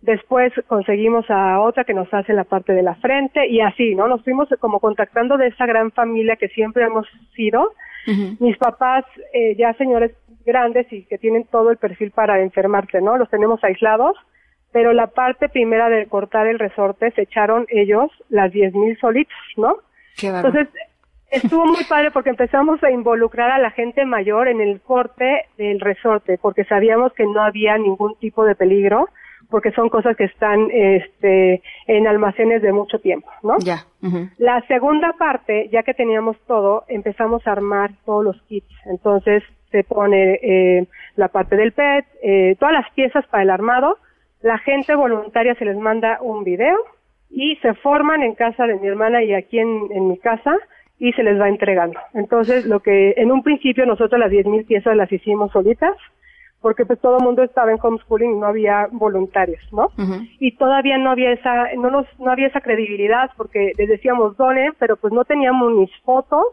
Después 0.00 0.52
conseguimos 0.66 1.30
a 1.30 1.60
otra 1.60 1.84
que 1.84 1.94
nos 1.94 2.12
hace 2.12 2.32
la 2.32 2.42
parte 2.42 2.72
de 2.72 2.82
la 2.82 2.96
frente 2.96 3.46
y 3.46 3.60
así, 3.60 3.94
¿no? 3.94 4.08
Nos 4.08 4.24
fuimos 4.24 4.48
como 4.58 4.80
contactando 4.80 5.36
de 5.36 5.46
esa 5.46 5.64
gran 5.64 5.92
familia 5.92 6.34
que 6.34 6.48
siempre 6.48 6.84
hemos 6.84 7.06
sido. 7.36 7.72
Mis 8.06 8.56
papás, 8.56 9.04
eh, 9.32 9.54
ya 9.56 9.74
señores 9.74 10.12
grandes 10.44 10.92
y 10.92 11.04
que 11.04 11.18
tienen 11.18 11.44
todo 11.44 11.70
el 11.70 11.76
perfil 11.76 12.10
para 12.10 12.40
enfermarse, 12.40 13.00
¿no? 13.00 13.16
Los 13.16 13.30
tenemos 13.30 13.62
aislados, 13.62 14.16
pero 14.72 14.92
la 14.92 15.08
parte 15.08 15.48
primera 15.48 15.88
de 15.88 16.06
cortar 16.06 16.46
el 16.46 16.58
resorte 16.58 17.10
se 17.12 17.22
echaron 17.22 17.66
ellos 17.68 18.10
las 18.28 18.50
diez 18.52 18.74
mil 18.74 18.98
solitos, 18.98 19.36
¿no? 19.56 19.76
Entonces, 20.20 20.68
estuvo 21.30 21.64
muy 21.66 21.84
padre 21.84 22.10
porque 22.10 22.30
empezamos 22.30 22.82
a 22.82 22.90
involucrar 22.90 23.50
a 23.50 23.58
la 23.58 23.70
gente 23.70 24.04
mayor 24.04 24.48
en 24.48 24.60
el 24.60 24.80
corte 24.80 25.46
del 25.56 25.80
resorte, 25.80 26.38
porque 26.40 26.64
sabíamos 26.64 27.12
que 27.12 27.24
no 27.24 27.42
había 27.42 27.78
ningún 27.78 28.16
tipo 28.18 28.44
de 28.44 28.54
peligro 28.54 29.08
porque 29.52 29.70
son 29.72 29.90
cosas 29.90 30.16
que 30.16 30.24
están 30.24 30.68
este, 30.72 31.62
en 31.86 32.08
almacenes 32.08 32.62
de 32.62 32.72
mucho 32.72 32.98
tiempo, 32.98 33.28
¿no? 33.42 33.58
Ya. 33.58 33.84
La 34.38 34.66
segunda 34.66 35.12
parte, 35.12 35.68
ya 35.70 35.82
que 35.82 35.92
teníamos 35.92 36.36
todo, 36.48 36.84
empezamos 36.88 37.46
a 37.46 37.52
armar 37.52 37.90
todos 38.06 38.24
los 38.24 38.42
kits. 38.48 38.74
Entonces 38.86 39.44
se 39.70 39.84
pone 39.84 40.40
eh, 40.42 40.86
la 41.16 41.28
parte 41.28 41.56
del 41.56 41.72
PET, 41.72 42.06
eh, 42.22 42.56
todas 42.58 42.72
las 42.72 42.90
piezas 42.94 43.26
para 43.26 43.42
el 43.42 43.50
armado. 43.50 43.98
La 44.40 44.58
gente 44.58 44.94
voluntaria 44.94 45.54
se 45.54 45.66
les 45.66 45.76
manda 45.76 46.18
un 46.22 46.44
video 46.44 46.76
y 47.30 47.56
se 47.56 47.74
forman 47.74 48.22
en 48.22 48.34
casa 48.34 48.66
de 48.66 48.76
mi 48.76 48.88
hermana 48.88 49.22
y 49.22 49.34
aquí 49.34 49.58
en, 49.58 49.88
en 49.92 50.08
mi 50.08 50.18
casa 50.18 50.56
y 50.98 51.12
se 51.12 51.22
les 51.22 51.38
va 51.38 51.48
entregando. 51.48 52.00
Entonces, 52.14 52.64
lo 52.64 52.80
que 52.80 53.14
en 53.18 53.30
un 53.30 53.42
principio 53.42 53.84
nosotros 53.84 54.18
las 54.18 54.30
10.000 54.30 54.66
piezas 54.66 54.96
las 54.96 55.12
hicimos 55.12 55.52
solitas, 55.52 55.96
porque 56.62 56.86
pues 56.86 57.00
todo 57.00 57.18
el 57.18 57.24
mundo 57.24 57.42
estaba 57.42 57.72
en 57.72 57.78
homeschooling 57.82 58.36
y 58.36 58.38
no 58.38 58.46
había 58.46 58.86
voluntarios, 58.90 59.60
¿no? 59.72 59.88
Y 60.38 60.56
todavía 60.56 60.96
no 60.96 61.10
había 61.10 61.32
esa, 61.32 61.74
no 61.76 61.90
nos, 61.90 62.06
no 62.18 62.30
había 62.30 62.46
esa 62.46 62.60
credibilidad 62.60 63.30
porque 63.36 63.72
les 63.76 63.88
decíamos 63.88 64.36
donen, 64.36 64.72
pero 64.78 64.96
pues 64.96 65.12
no 65.12 65.24
teníamos 65.24 65.72
ni 65.72 65.88
fotos, 66.04 66.46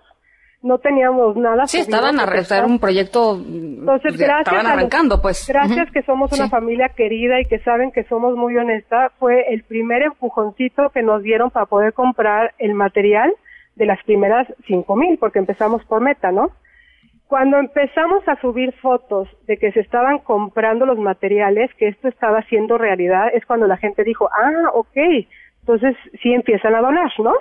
no 0.62 0.80
teníamos 0.80 1.38
nada. 1.38 1.68
Sí, 1.68 1.78
estaban 1.78 2.20
a 2.20 2.26
rezar 2.26 2.66
un 2.66 2.80
proyecto. 2.80 3.36
Entonces, 3.38 4.18
gracias. 4.18 4.54
Estaban 4.54 4.68
arrancando, 4.68 5.22
pues. 5.22 5.48
Gracias 5.48 5.90
que 5.92 6.02
somos 6.02 6.32
una 6.34 6.50
familia 6.50 6.90
querida 6.90 7.40
y 7.40 7.46
que 7.46 7.60
saben 7.60 7.92
que 7.92 8.04
somos 8.06 8.36
muy 8.36 8.58
honesta, 8.58 9.12
fue 9.20 9.46
el 9.54 9.64
primer 9.64 10.02
empujoncito 10.02 10.90
que 10.90 11.04
nos 11.04 11.24
dieron 11.24 11.52
para 11.52 11.68
poder 11.68 11.94
comprar 11.94 12.54
el 12.58 12.74
material 12.74 13.32
de 13.76 13.86
las 13.86 14.04
primeras 14.04 14.48
cinco 14.68 14.96
mil, 14.96 15.18
porque 15.18 15.40
empezamos 15.40 15.86
por 15.86 16.02
meta, 16.02 16.32
¿no? 16.32 16.52
Cuando 17.30 17.60
empezamos 17.60 18.28
a 18.28 18.42
subir 18.42 18.74
fotos 18.82 19.30
de 19.46 19.58
que 19.58 19.72
se 19.72 19.82
estaban 19.82 20.18
comprando 20.18 20.88
los 20.88 20.98
materiales, 20.98 21.70
que 21.76 21.88
esto 21.88 22.08
estaba 22.08 22.42
siendo 22.50 22.80
realidad, 22.80 23.28
es 23.32 23.46
cuando 23.46 23.68
la 23.68 23.78
gente 23.78 24.04
dijo, 24.04 24.28
ah, 24.36 24.72
ok, 24.74 24.98
entonces 25.60 25.96
sí 26.24 26.34
empiezan 26.34 26.74
a 26.74 26.82
donar, 26.82 27.12
¿no? 27.20 27.36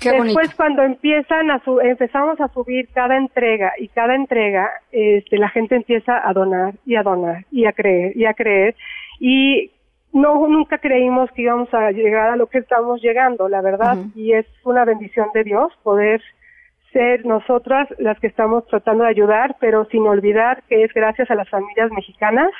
Qué 0.00 0.10
Después 0.10 0.52
cuando 0.56 0.82
empiezan 0.82 1.52
a 1.52 1.62
empezamos 1.84 2.40
a 2.40 2.48
subir 2.48 2.88
cada 2.92 3.16
entrega 3.16 3.74
y 3.78 3.86
cada 3.86 4.16
entrega, 4.16 4.68
este, 4.90 5.38
la 5.38 5.50
gente 5.50 5.76
empieza 5.76 6.28
a 6.28 6.32
donar 6.32 6.74
y 6.84 6.96
a 6.96 7.04
donar 7.04 7.44
y 7.52 7.66
a 7.66 7.72
creer 7.72 8.16
y 8.16 8.24
a 8.24 8.34
creer 8.34 8.74
y 9.20 9.70
no 10.12 10.48
nunca 10.48 10.78
creímos 10.78 11.30
que 11.30 11.42
íbamos 11.42 11.72
a 11.72 11.92
llegar 11.92 12.30
a 12.30 12.36
lo 12.36 12.48
que 12.48 12.58
estamos 12.58 13.00
llegando, 13.00 13.48
la 13.48 13.60
verdad, 13.60 13.98
y 14.16 14.32
es 14.32 14.46
una 14.64 14.84
bendición 14.84 15.28
de 15.32 15.44
Dios 15.44 15.72
poder 15.84 16.20
ser 16.92 17.24
nosotras 17.24 17.88
las 17.98 18.18
que 18.18 18.26
estamos 18.26 18.66
tratando 18.66 19.04
de 19.04 19.10
ayudar, 19.10 19.56
pero 19.60 19.84
sin 19.86 20.06
olvidar 20.06 20.62
que 20.68 20.84
es 20.84 20.92
gracias 20.92 21.30
a 21.30 21.34
las 21.34 21.48
familias 21.48 21.90
mexicanas 21.90 22.50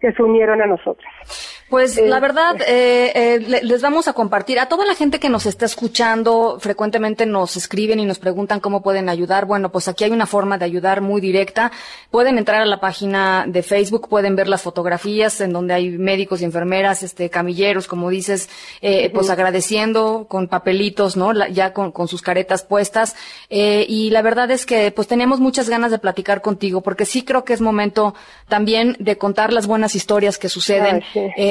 que 0.00 0.12
se 0.12 0.22
unieron 0.22 0.60
a 0.62 0.66
nosotras. 0.66 1.55
Pues 1.68 2.00
la 2.00 2.20
verdad, 2.20 2.54
eh, 2.64 3.10
eh, 3.16 3.60
les 3.62 3.82
vamos 3.82 4.06
a 4.06 4.12
compartir 4.12 4.60
a 4.60 4.68
toda 4.68 4.86
la 4.86 4.94
gente 4.94 5.18
que 5.18 5.28
nos 5.28 5.46
está 5.46 5.66
escuchando, 5.66 6.58
frecuentemente 6.60 7.26
nos 7.26 7.56
escriben 7.56 7.98
y 7.98 8.04
nos 8.04 8.20
preguntan 8.20 8.60
cómo 8.60 8.82
pueden 8.82 9.08
ayudar. 9.08 9.46
Bueno, 9.46 9.72
pues 9.72 9.88
aquí 9.88 10.04
hay 10.04 10.12
una 10.12 10.26
forma 10.26 10.58
de 10.58 10.64
ayudar 10.64 11.00
muy 11.00 11.20
directa. 11.20 11.72
Pueden 12.12 12.38
entrar 12.38 12.62
a 12.62 12.66
la 12.66 12.78
página 12.78 13.46
de 13.48 13.64
Facebook, 13.64 14.08
pueden 14.08 14.36
ver 14.36 14.46
las 14.46 14.62
fotografías 14.62 15.40
en 15.40 15.52
donde 15.52 15.74
hay 15.74 15.90
médicos 15.90 16.40
y 16.40 16.44
enfermeras, 16.44 17.02
este, 17.02 17.30
camilleros, 17.30 17.88
como 17.88 18.10
dices, 18.10 18.48
eh, 18.80 19.10
pues 19.12 19.28
agradeciendo 19.28 20.26
con 20.28 20.46
papelitos, 20.46 21.16
¿no? 21.16 21.32
ya 21.48 21.72
con, 21.72 21.90
con, 21.90 22.06
sus 22.06 22.22
caretas 22.22 22.62
puestas. 22.62 23.16
y 23.50 24.10
la 24.10 24.22
verdad 24.22 24.48
es 24.52 24.66
que 24.66 24.92
pues 24.92 25.08
tenemos 25.08 25.40
muchas 25.40 25.68
ganas 25.68 25.90
de 25.90 25.98
platicar 25.98 26.42
contigo 26.42 26.80
porque 26.80 27.04
sí 27.04 27.24
creo 27.24 27.44
que 27.44 27.52
es 27.54 27.60
momento 27.60 28.14
también 28.48 28.96
de 29.00 29.18
contar 29.18 29.52
las 29.52 29.66
buenas 29.66 29.96
historias 29.96 30.38
que 30.38 30.48
suceden 30.48 31.02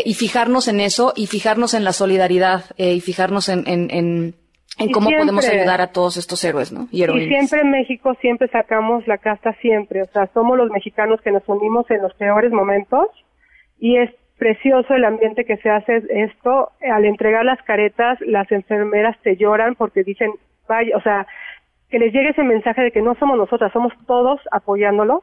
y 0.06 0.14
fijarnos 0.14 0.68
en 0.68 0.80
eso 0.80 1.14
y 1.16 1.26
fijarnos 1.28 1.74
en 1.74 1.84
la 1.84 1.92
solidaridad 1.92 2.66
eh, 2.78 2.94
y 2.94 3.02
fijarnos 3.02 3.50
en, 3.50 3.64
en, 3.68 3.90
en, 3.92 4.92
cómo 4.92 5.10
podemos 5.10 5.50
ayudar 5.50 5.82
a 5.82 5.92
todos 5.92 6.16
estos 6.18 6.44
héroes, 6.44 6.72
¿no? 6.72 6.88
Y, 6.92 7.04
siempre 7.28 7.62
en 7.62 7.72
México 7.72 8.14
siempre 8.22 8.48
sacamos 8.50 9.08
la 9.08 9.18
casta 9.18 9.54
siempre, 9.62 10.04
o 10.04 10.06
sea, 10.06 10.30
somos 10.34 10.58
los 10.58 10.70
mexicanos 10.70 11.20
que 11.22 11.32
nos 11.32 11.44
unimos 11.48 11.90
en 11.90 12.04
los 12.04 12.14
peores 12.14 12.52
momentos 12.52 13.08
y 13.80 13.98
es 13.98 14.12
precioso 14.38 14.94
el 14.94 15.06
ambiente 15.06 15.44
que 15.44 15.58
se 15.58 15.70
hace 15.70 16.04
esto. 16.10 16.72
Al 16.82 17.06
entregar 17.06 17.44
las 17.44 17.62
caretas, 17.64 18.20
las 18.22 18.52
enfermeras 18.52 19.18
te 19.24 19.38
lloran 19.38 19.74
porque 19.76 20.04
dicen, 20.04 20.32
vaya, 20.68 20.96
o 20.96 21.02
sea, 21.02 21.26
que 21.90 21.98
les 21.98 22.14
llegue 22.14 22.30
ese 22.30 22.44
mensaje 22.44 22.82
de 22.82 22.92
que 22.92 23.02
no 23.02 23.16
somos 23.16 23.38
nosotras, 23.38 23.72
somos 23.74 23.94
todos 24.06 24.40
apoyándolos. 24.52 25.22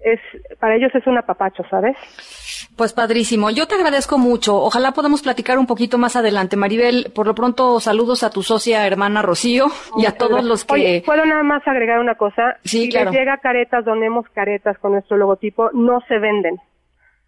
Es 0.00 0.20
para 0.58 0.76
ellos 0.76 0.90
es 0.94 1.06
un 1.06 1.18
apapacho, 1.18 1.62
¿sabes? 1.70 1.96
Pues 2.76 2.92
padrísimo. 2.92 3.50
Yo 3.50 3.66
te 3.66 3.74
agradezco 3.74 4.18
mucho. 4.18 4.56
Ojalá 4.56 4.92
podamos 4.92 5.22
platicar 5.22 5.58
un 5.58 5.66
poquito 5.66 5.98
más 5.98 6.16
adelante. 6.16 6.56
Maribel, 6.56 7.12
por 7.14 7.26
lo 7.26 7.34
pronto 7.34 7.80
saludos 7.80 8.22
a 8.22 8.30
tu 8.30 8.42
socia 8.42 8.86
hermana 8.86 9.22
Rocío 9.22 9.66
y 9.98 10.06
a 10.06 10.12
todos 10.12 10.42
los 10.44 10.64
que... 10.64 10.74
Oye, 10.74 11.02
¿puedo 11.04 11.24
nada 11.26 11.42
más 11.42 11.66
agregar 11.66 12.00
una 12.00 12.14
cosa? 12.14 12.56
Sí, 12.64 12.84
si 12.84 12.88
claro. 12.90 13.10
les 13.10 13.20
llega 13.20 13.36
caretas, 13.38 13.84
donemos 13.84 14.26
caretas 14.30 14.78
con 14.78 14.92
nuestro 14.92 15.16
logotipo, 15.16 15.70
no 15.72 16.00
se 16.08 16.18
venden. 16.18 16.56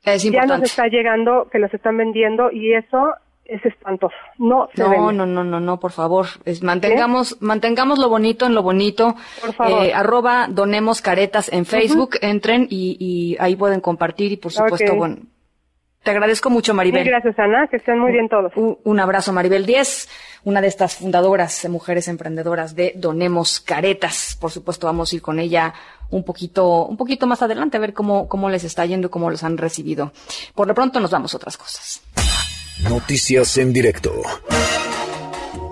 Es 0.04 0.24
importante. 0.24 0.52
Ya 0.52 0.58
nos 0.58 0.70
está 0.70 0.86
llegando 0.88 1.48
que 1.50 1.58
los 1.58 1.72
están 1.72 1.96
vendiendo 1.96 2.50
y 2.50 2.74
eso 2.74 3.14
es 3.44 3.64
espantoso. 3.64 4.14
No 4.38 4.68
se 4.74 4.82
no, 4.82 5.12
no, 5.12 5.26
no, 5.26 5.44
no, 5.44 5.60
no, 5.60 5.78
por 5.78 5.92
favor. 5.92 6.26
mantengamos, 6.62 7.40
mantengamos 7.40 7.98
lo 7.98 8.08
bonito 8.08 8.46
en 8.46 8.54
lo 8.54 8.62
bonito. 8.62 9.14
Por 9.40 9.52
favor. 9.52 9.84
Eh, 9.84 9.94
arroba 9.94 10.46
donemos 10.48 11.02
caretas 11.02 11.52
en 11.52 11.66
Facebook, 11.66 12.16
entren 12.20 12.66
y, 12.70 12.96
y, 12.98 13.36
ahí 13.38 13.56
pueden 13.56 13.80
compartir 13.80 14.32
y 14.32 14.36
por 14.36 14.52
supuesto, 14.52 14.94
bueno, 14.94 15.18
te 16.04 16.10
agradezco 16.10 16.50
mucho, 16.50 16.74
Maribel. 16.74 17.02
Sí, 17.02 17.08
gracias, 17.08 17.38
Ana. 17.38 17.66
Que 17.66 17.78
estén 17.78 17.98
muy 17.98 18.12
bien 18.12 18.28
todos. 18.28 18.52
Un, 18.56 19.00
abrazo, 19.00 19.32
Maribel 19.32 19.64
Díez, 19.64 20.06
una 20.44 20.60
de 20.60 20.68
estas 20.68 20.96
fundadoras, 20.96 21.66
mujeres 21.70 22.08
emprendedoras 22.08 22.74
de 22.76 22.92
Donemos 22.94 23.58
Caretas. 23.60 24.36
Por 24.38 24.50
supuesto, 24.50 24.86
vamos 24.86 25.10
a 25.10 25.16
ir 25.16 25.22
con 25.22 25.38
ella 25.38 25.72
un 26.10 26.22
poquito, 26.22 26.84
un 26.84 26.98
poquito 26.98 27.26
más 27.26 27.40
adelante 27.40 27.78
a 27.78 27.80
ver 27.80 27.94
cómo, 27.94 28.28
cómo 28.28 28.50
les 28.50 28.64
está 28.64 28.84
yendo 28.84 29.06
y 29.06 29.10
cómo 29.10 29.30
los 29.30 29.42
han 29.44 29.56
recibido. 29.56 30.12
Por 30.54 30.68
lo 30.68 30.74
pronto 30.74 31.00
nos 31.00 31.10
vamos 31.10 31.32
a 31.32 31.38
otras 31.38 31.56
cosas. 31.56 32.02
Noticias 32.82 33.56
en 33.58 33.72
directo. 33.72 34.10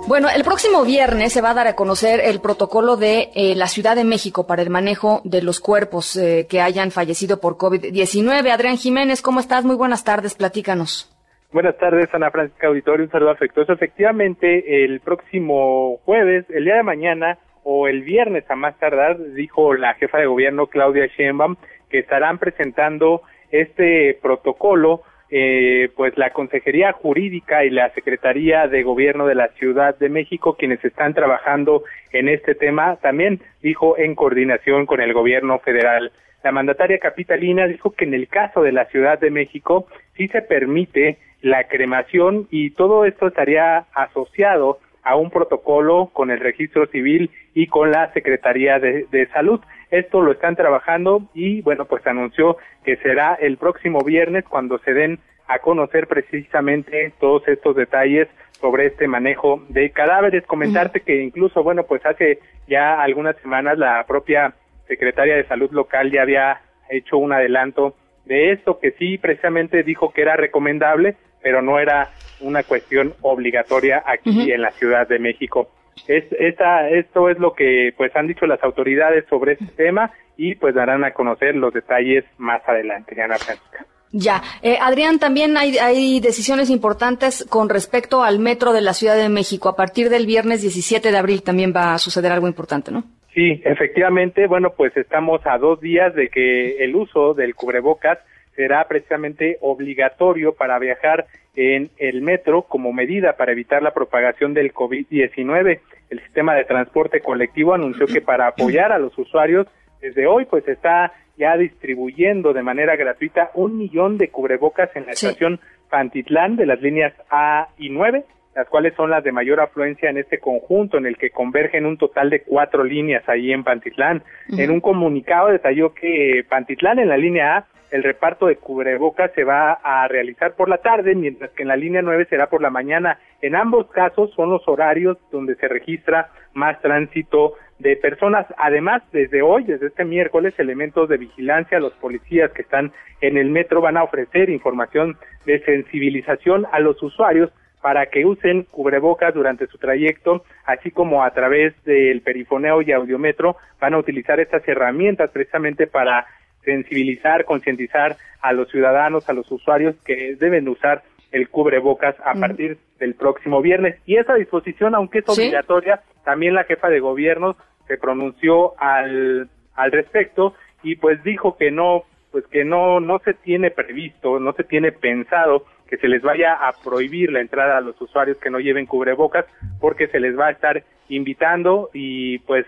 Bueno, 0.07 0.29
el 0.35 0.45
próximo 0.45 0.85
viernes 0.85 1.33
se 1.33 1.41
va 1.41 1.51
a 1.51 1.55
dar 1.55 1.67
a 1.67 1.75
conocer 1.75 2.21
el 2.21 2.41
protocolo 2.41 2.97
de 2.97 3.31
eh, 3.35 3.55
la 3.57 3.67
Ciudad 3.67 3.97
de 3.97 4.05
México 4.05 4.47
para 4.47 4.63
el 4.63 4.71
manejo 4.71 5.21
de 5.25 5.43
los 5.43 5.59
cuerpos 5.59 6.17
eh, 6.17 6.47
que 6.49 6.61
hayan 6.61 6.93
fallecido 6.93 7.41
por 7.41 7.57
COVID-19. 7.57 8.49
Adrián 8.51 8.77
Jiménez, 8.77 9.21
¿cómo 9.21 9.41
estás? 9.41 9.65
Muy 9.65 9.75
buenas 9.75 10.05
tardes, 10.05 10.37
platícanos. 10.37 11.11
Buenas 11.53 11.77
tardes, 11.77 12.09
Ana 12.15 12.31
Francisca 12.31 12.69
Auditorio, 12.69 13.05
un 13.05 13.11
saludo 13.11 13.31
afectuoso. 13.31 13.73
Efectivamente, 13.73 14.85
el 14.85 15.01
próximo 15.01 15.99
jueves, 16.05 16.47
el 16.51 16.65
día 16.65 16.77
de 16.77 16.83
mañana 16.85 17.39
o 17.65 17.89
el 17.89 18.03
viernes 18.03 18.49
a 18.49 18.55
más 18.55 18.79
tardar, 18.79 19.19
dijo 19.35 19.75
la 19.75 19.95
jefa 19.95 20.19
de 20.19 20.27
gobierno 20.27 20.69
Claudia 20.69 21.07
Sheinbaum 21.07 21.57
que 21.91 21.99
estarán 21.99 22.39
presentando 22.39 23.23
este 23.51 24.19
protocolo 24.23 25.03
eh, 25.35 25.89
pues 25.97 26.19
la 26.19 26.29
Consejería 26.29 26.93
Jurídica 26.93 27.65
y 27.65 27.71
la 27.71 27.89
Secretaría 27.95 28.69
de 28.69 28.83
Gobierno 28.83 29.27
de 29.27 29.35
la 29.35 29.49
Ciudad 29.59 29.99
de 29.99 30.11
México, 30.11 30.57
quienes 30.59 30.85
están 30.85 31.15
trabajando 31.15 31.85
en 32.13 32.29
este 32.29 32.55
tema, 32.55 32.97
también 32.97 33.41
dijo 33.63 33.97
en 33.97 34.15
coordinación 34.15 34.85
con 34.85 35.01
el 35.01 35.15
Gobierno 35.15 35.59
federal. 35.61 36.13
La 36.45 36.53
mandataria 36.53 36.99
capitalina 36.99 37.67
dijo 37.67 37.93
que 37.93 38.05
en 38.05 38.13
el 38.13 38.29
caso 38.29 38.61
de 38.63 38.73
la 38.73 38.85
Ciudad 38.91 39.19
de 39.19 39.31
México 39.31 39.87
sí 40.19 40.29
se 40.29 40.43
permite 40.43 41.17
la 41.41 41.65
cremación 41.65 42.47
y 42.51 42.73
todo 42.73 43.07
esto 43.07 43.29
estaría 43.29 43.87
asociado 43.95 44.81
a 45.03 45.17
un 45.17 45.31
protocolo 45.31 46.11
con 46.13 46.31
el 46.31 46.41
registro 46.41 46.87
civil 46.89 47.31
y 47.55 47.69
con 47.69 47.91
la 47.91 48.13
Secretaría 48.13 48.79
de, 48.79 49.07
de 49.11 49.27
Salud. 49.29 49.61
Esto 49.93 50.23
lo 50.23 50.33
están 50.33 50.57
trabajando 50.57 51.29
y 51.35 51.61
bueno, 51.61 51.85
pues 51.85 52.05
anunció 52.07 52.57
que 52.83 52.97
será 52.97 53.35
el 53.35 53.59
próximo 53.59 54.01
viernes 54.03 54.43
cuando 54.49 54.79
se 54.79 54.95
den 54.95 55.19
a 55.47 55.59
conocer 55.59 56.07
precisamente 56.07 57.13
todos 57.21 57.47
estos 57.47 57.77
detalles 57.77 58.27
sobre 58.59 58.87
este 58.87 59.07
manejo 59.07 59.63
de 59.69 59.91
cadáveres. 59.91 60.47
Comentarte 60.47 61.01
que 61.01 61.23
incluso, 61.23 61.63
bueno, 61.63 61.83
pues 61.83 62.07
hace 62.07 62.39
ya 62.67 63.03
algunas 63.03 63.37
semanas 63.43 63.77
la 63.77 64.03
propia 64.09 64.55
secretaria 64.89 65.37
de 65.37 65.47
salud 65.47 65.71
local 65.73 66.11
ya 66.11 66.23
había 66.23 66.63
hecho 66.89 67.19
un 67.19 67.35
adelanto 67.35 67.95
de 68.25 68.53
esto 68.53 68.79
que 68.79 68.93
sí 68.93 69.19
precisamente 69.19 69.83
dijo 69.83 70.11
que 70.15 70.23
era 70.23 70.37
recomendable, 70.37 71.17
pero 71.43 71.61
no 71.61 71.79
era 71.79 72.09
una 72.41 72.63
cuestión 72.63 73.13
obligatoria 73.21 74.03
aquí 74.07 74.53
en 74.53 74.63
la 74.63 74.71
Ciudad 74.71 75.07
de 75.07 75.19
México. 75.19 75.69
Es, 76.07 76.25
esta, 76.39 76.89
esto 76.91 77.29
es 77.29 77.39
lo 77.39 77.53
que 77.55 77.95
pues 77.97 78.15
han 78.17 78.27
dicho 78.27 78.47
las 78.47 78.63
autoridades 78.63 79.25
sobre 79.29 79.53
este 79.53 79.67
tema 79.67 80.11
y 80.37 80.55
pues 80.55 80.75
darán 80.75 81.05
a 81.05 81.13
conocer 81.13 81.55
los 81.55 81.73
detalles 81.73 82.25
más 82.39 82.63
adelante, 82.67 83.21
Ana 83.21 83.37
Francisca. 83.37 83.87
Ya, 84.15 84.43
eh, 84.61 84.77
Adrián, 84.79 85.19
también 85.19 85.57
hay, 85.57 85.79
hay 85.79 86.21
decisiones 86.21 86.69
importantes 86.69 87.47
con 87.49 87.71
respecto 87.71 88.23
al 88.23 88.39
metro 88.39 88.75
de 88.75 88.83
la 88.83 88.93
Ciudad 88.93 89.17
de 89.17 89.31
México. 89.31 89.71
A 89.71 89.77
partir 89.77 90.11
del 90.11 90.27
viernes 90.27 90.61
17 90.61 91.11
de 91.11 91.17
abril 91.17 91.43
también 91.43 91.73
va 91.75 91.95
a 91.95 91.99
suceder 91.99 92.31
algo 92.31 92.47
importante, 92.47 92.93
¿no? 92.93 93.05
Sí, 93.33 93.63
efectivamente, 93.65 94.47
bueno, 94.47 94.75
pues 94.77 94.95
estamos 94.99 95.41
a 95.47 95.57
dos 95.57 95.81
días 95.81 96.15
de 96.15 96.29
que 96.29 96.85
el 96.85 96.95
uso 96.95 97.33
del 97.33 97.55
cubrebocas 97.55 98.19
será 98.55 98.87
precisamente 98.87 99.59
obligatorio 99.61 100.55
para 100.55 100.79
viajar 100.79 101.27
en 101.55 101.91
el 101.99 102.23
metro 102.23 102.63
como 102.63 102.93
medida 102.93 103.37
para 103.37 103.53
evitar 103.53 103.83
la 103.83 103.93
propagación 103.93 104.55
del 104.55 104.73
COVID-19. 104.73 105.81
El 106.11 106.21
sistema 106.21 106.55
de 106.55 106.65
transporte 106.65 107.21
colectivo 107.21 107.75
anunció 107.75 108.07
que 108.07 108.21
para 108.21 108.49
apoyar 108.49 108.93
a 108.93 108.99
los 108.99 109.17
usuarios 109.19 109.67
desde 110.01 110.27
hoy 110.27 110.47
pues 110.47 110.67
está 110.67 111.13
ya 111.37 111.57
distribuyendo 111.57 112.53
de 112.53 112.63
manera 112.63 112.97
gratuita 112.97 113.51
un 113.55 113.79
millón 113.79 114.19
de 114.19 114.29
cubrebocas 114.29 114.95
en 114.95 115.07
la 115.07 115.13
estación 115.13 115.61
Pantitlán 115.91 116.57
de 116.57 116.67
las 116.67 116.81
líneas 116.81 117.13
A 117.31 117.69
y 117.79 117.91
9, 117.91 118.25
las 118.55 118.69
cuales 118.69 118.95
son 118.95 119.11
las 119.11 119.25
de 119.25 119.33
mayor 119.33 119.61
afluencia 119.61 120.11
en 120.11 120.19
este 120.19 120.39
conjunto, 120.39 120.99
en 120.99 121.07
el 121.07 121.17
que 121.17 121.31
convergen 121.31 121.87
un 121.87 121.97
total 121.97 122.31
de 122.31 122.43
cuatro 122.43 122.85
líneas 122.85 123.27
ahí 123.29 123.53
en 123.53 123.65
Pantitlán. 123.65 124.23
En 124.57 124.71
un 124.71 124.81
comunicado 124.81 125.49
detalló 125.49 125.95
que 125.95 126.45
Pantitlán 126.49 126.99
en 126.99 127.09
la 127.09 127.17
línea 127.17 127.57
A 127.57 127.67
el 127.93 128.03
reparto 128.03 128.47
de 128.47 128.57
cubrebocas 128.57 129.33
se 129.35 129.45
va 129.45 129.73
a 129.73 130.09
realizar 130.09 130.55
por 130.55 130.71
la 130.71 130.79
tarde, 130.79 131.15
mientras 131.15 131.51
que 131.51 131.63
en 131.63 131.69
la 131.69 131.77
línea 131.77 132.01
9 132.01 132.27
será 132.29 132.49
por 132.49 132.63
la 132.63 132.71
mañana. 132.71 133.19
En 133.43 133.55
ambos 133.55 133.91
casos 133.91 134.33
son 134.35 134.49
los 134.49 134.67
horarios 134.67 135.19
donde 135.31 135.57
se 135.57 135.69
registra 135.69 136.31
más 136.55 136.81
tránsito 136.81 137.53
de 137.79 137.97
personas. 137.97 138.47
Además, 138.57 139.03
desde 139.13 139.43
hoy, 139.43 139.65
desde 139.65 139.89
este 139.89 140.07
miércoles, 140.07 140.55
elementos 140.57 141.07
de 141.11 141.19
vigilancia, 141.19 141.81
los 141.81 141.93
policías 141.95 142.51
que 142.53 142.63
están 142.63 142.93
en 143.21 143.37
el 143.37 143.51
metro 143.51 143.83
van 143.83 143.99
a 143.99 144.05
ofrecer 144.05 144.49
información 144.49 145.19
de 145.45 145.63
sensibilización 145.63 146.67
a 146.73 146.81
los 146.81 147.03
usuarios 147.03 147.53
para 147.83 148.07
que 148.07 148.25
usen 148.25 148.63
cubrebocas 148.71 149.35
durante 149.35 149.67
su 149.67 149.77
trayecto, 149.77 150.45
así 150.65 150.93
como 150.93 151.25
a 151.25 151.33
través 151.33 151.75
del 151.85 152.23
perifoneo 152.23 152.81
y 152.81 152.93
audiometro 152.93 153.57
van 153.81 153.95
a 153.95 153.99
utilizar 153.99 154.39
estas 154.39 154.67
herramientas 154.67 155.31
precisamente 155.31 155.89
para 155.89 156.27
sensibilizar, 156.65 157.45
concientizar 157.45 158.17
a 158.41 158.53
los 158.53 158.71
ciudadanos, 158.71 159.29
a 159.29 159.33
los 159.33 159.51
usuarios 159.51 159.97
que 160.05 160.37
deben 160.37 160.69
usar 160.69 161.03
el 161.33 161.49
cubrebocas 161.49 162.15
a 162.25 162.35
partir 162.35 162.79
del 163.01 163.15
próximo 163.15 163.61
viernes. 163.61 163.99
Y 164.07 164.17
esa 164.17 164.35
disposición, 164.35 164.95
aunque 164.95 165.19
es 165.19 165.29
obligatoria, 165.29 166.03
también 166.25 166.55
la 166.55 166.65
jefa 166.65 166.89
de 166.89 167.01
gobierno 167.01 167.57
se 167.89 167.97
pronunció 167.99 168.81
al, 168.81 169.49
al 169.75 169.93
respecto 169.93 170.55
y 170.85 170.97
pues 170.97 171.23
dijo 171.25 171.57
que 171.57 171.73
no, 171.73 172.05
pues 172.31 172.47
que 172.47 172.65
no, 172.65 173.01
no 173.01 173.19
se 173.21 173.35
tiene 173.35 173.73
previsto, 173.73 174.39
no 174.39 174.53
se 174.53 174.63
tiene 174.63 174.93
pensado 174.93 175.65
que 175.93 175.99
se 175.99 176.09
les 176.09 176.23
vaya 176.23 176.55
a 176.55 176.73
prohibir 176.73 177.31
la 177.31 177.43
entrada 177.43 177.77
a 177.77 177.83
los 177.83 178.01
usuarios 178.01 178.39
que 178.39 178.49
no 178.49 178.61
lleven 178.61 178.87
cubrebocas 178.87 179.45
porque 179.79 180.09
se 180.09 180.21
les 180.21 180.39
va 180.39 180.47
a 180.47 180.53
estar 180.53 180.83
invitando 181.11 181.91
y 181.93 182.39
pues 182.39 182.65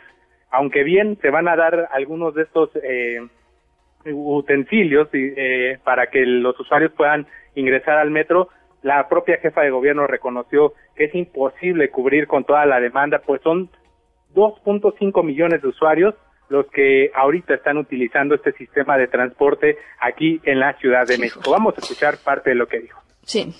aunque 0.50 0.82
bien 0.82 1.16
se 1.22 1.30
van 1.30 1.48
a 1.48 1.56
dar 1.56 1.88
algunos 1.92 2.34
de 2.34 2.42
estos 2.42 2.68
eh, 2.82 3.26
utensilios 4.04 5.08
eh, 5.14 5.78
para 5.84 6.08
que 6.08 6.26
los 6.26 6.60
usuarios 6.60 6.92
puedan 6.92 7.26
ingresar 7.54 7.96
al 7.96 8.10
metro, 8.10 8.50
la 8.82 9.08
propia 9.08 9.38
jefa 9.38 9.62
de 9.62 9.70
gobierno 9.70 10.06
reconoció 10.06 10.74
que 10.94 11.04
es 11.04 11.14
imposible 11.14 11.88
cubrir 11.88 12.26
con 12.26 12.44
toda 12.44 12.66
la 12.66 12.78
demanda, 12.78 13.22
pues 13.24 13.40
son 13.40 13.70
2.5 14.34 15.24
millones 15.24 15.62
de 15.62 15.68
usuarios 15.68 16.14
los 16.50 16.66
que 16.66 17.10
ahorita 17.14 17.54
están 17.54 17.78
utilizando 17.78 18.34
este 18.34 18.52
sistema 18.52 18.98
de 18.98 19.08
transporte 19.08 19.78
aquí 19.98 20.42
en 20.44 20.60
la 20.60 20.74
Ciudad 20.74 21.06
de 21.06 21.16
México. 21.16 21.50
Vamos 21.50 21.72
a 21.78 21.80
escuchar 21.80 22.16
parte 22.22 22.50
de 22.50 22.56
lo 22.56 22.66
que 22.66 22.80
dijo. 22.80 23.03
Sí. 23.26 23.54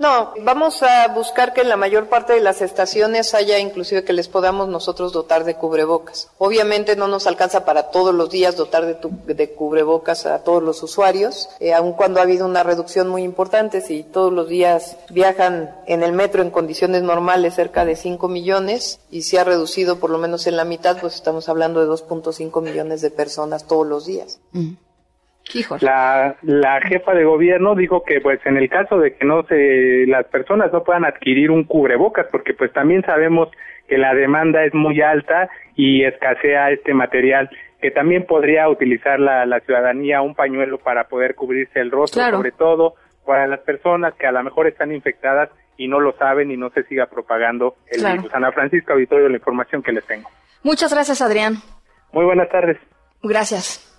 No, 0.00 0.32
vamos 0.40 0.82
a 0.82 1.08
buscar 1.08 1.52
que 1.52 1.60
en 1.60 1.68
la 1.68 1.76
mayor 1.76 2.08
parte 2.08 2.32
de 2.32 2.40
las 2.40 2.62
estaciones 2.62 3.34
haya 3.34 3.58
inclusive 3.58 4.02
que 4.02 4.14
les 4.14 4.28
podamos 4.28 4.66
nosotros 4.66 5.12
dotar 5.12 5.44
de 5.44 5.56
cubrebocas. 5.56 6.30
Obviamente 6.38 6.96
no 6.96 7.06
nos 7.06 7.26
alcanza 7.26 7.66
para 7.66 7.90
todos 7.90 8.14
los 8.14 8.30
días 8.30 8.56
dotar 8.56 8.86
de, 8.86 9.50
cubrebocas 9.50 10.24
a 10.24 10.42
todos 10.42 10.62
los 10.62 10.82
usuarios, 10.82 11.50
eh, 11.60 11.74
aun 11.74 11.92
cuando 11.92 12.18
ha 12.18 12.22
habido 12.22 12.46
una 12.46 12.62
reducción 12.62 13.10
muy 13.10 13.24
importante, 13.24 13.82
si 13.82 14.02
todos 14.02 14.32
los 14.32 14.48
días 14.48 14.96
viajan 15.10 15.76
en 15.86 16.02
el 16.02 16.12
metro 16.12 16.40
en 16.40 16.50
condiciones 16.50 17.02
normales 17.02 17.56
cerca 17.56 17.84
de 17.84 17.94
5 17.94 18.26
millones 18.26 19.00
y 19.10 19.24
se 19.24 19.38
ha 19.38 19.44
reducido 19.44 20.00
por 20.00 20.08
lo 20.08 20.16
menos 20.16 20.46
en 20.46 20.56
la 20.56 20.64
mitad, 20.64 20.98
pues 20.98 21.14
estamos 21.14 21.50
hablando 21.50 21.78
de 21.78 21.92
2.5 21.92 22.62
millones 22.62 23.02
de 23.02 23.10
personas 23.10 23.66
todos 23.66 23.86
los 23.86 24.06
días. 24.06 24.40
Mm. 24.52 24.76
La, 25.82 26.36
la 26.42 26.80
jefa 26.80 27.14
de 27.14 27.24
gobierno 27.24 27.74
dijo 27.74 28.02
que 28.04 28.20
pues 28.20 28.40
en 28.44 28.56
el 28.56 28.68
caso 28.68 28.98
de 28.98 29.14
que 29.14 29.24
no 29.24 29.42
se 29.44 30.06
las 30.06 30.26
personas 30.26 30.72
no 30.72 30.82
puedan 30.84 31.04
adquirir 31.04 31.50
un 31.50 31.64
cubrebocas 31.64 32.26
porque 32.30 32.54
pues 32.54 32.72
también 32.72 33.02
sabemos 33.02 33.48
que 33.88 33.98
la 33.98 34.14
demanda 34.14 34.64
es 34.64 34.74
muy 34.74 35.00
alta 35.00 35.48
y 35.74 36.04
escasea 36.04 36.70
este 36.70 36.94
material 36.94 37.50
que 37.80 37.90
también 37.90 38.26
podría 38.26 38.68
utilizar 38.68 39.18
la, 39.18 39.46
la 39.46 39.60
ciudadanía 39.60 40.22
un 40.22 40.34
pañuelo 40.34 40.78
para 40.78 41.04
poder 41.04 41.34
cubrirse 41.34 41.80
el 41.80 41.90
rostro 41.90 42.22
sobre 42.30 42.52
todo 42.52 42.94
para 43.26 43.46
las 43.46 43.60
personas 43.60 44.14
que 44.14 44.26
a 44.26 44.32
lo 44.32 44.42
mejor 44.42 44.66
están 44.66 44.92
infectadas 44.92 45.50
y 45.76 45.88
no 45.88 45.98
lo 45.98 46.12
saben 46.18 46.50
y 46.50 46.56
no 46.56 46.70
se 46.70 46.82
siga 46.84 47.06
propagando 47.06 47.76
el 47.88 48.04
virus. 48.04 48.34
Ana 48.34 48.52
Francisca 48.52 48.92
Auditorio, 48.92 49.30
la 49.30 49.36
información 49.36 49.82
que 49.82 49.92
les 49.92 50.04
tengo. 50.04 50.28
Muchas 50.62 50.92
gracias, 50.92 51.22
Adrián. 51.22 51.54
Muy 52.12 52.26
buenas 52.26 52.50
tardes. 52.50 52.76
Gracias. 53.22 53.89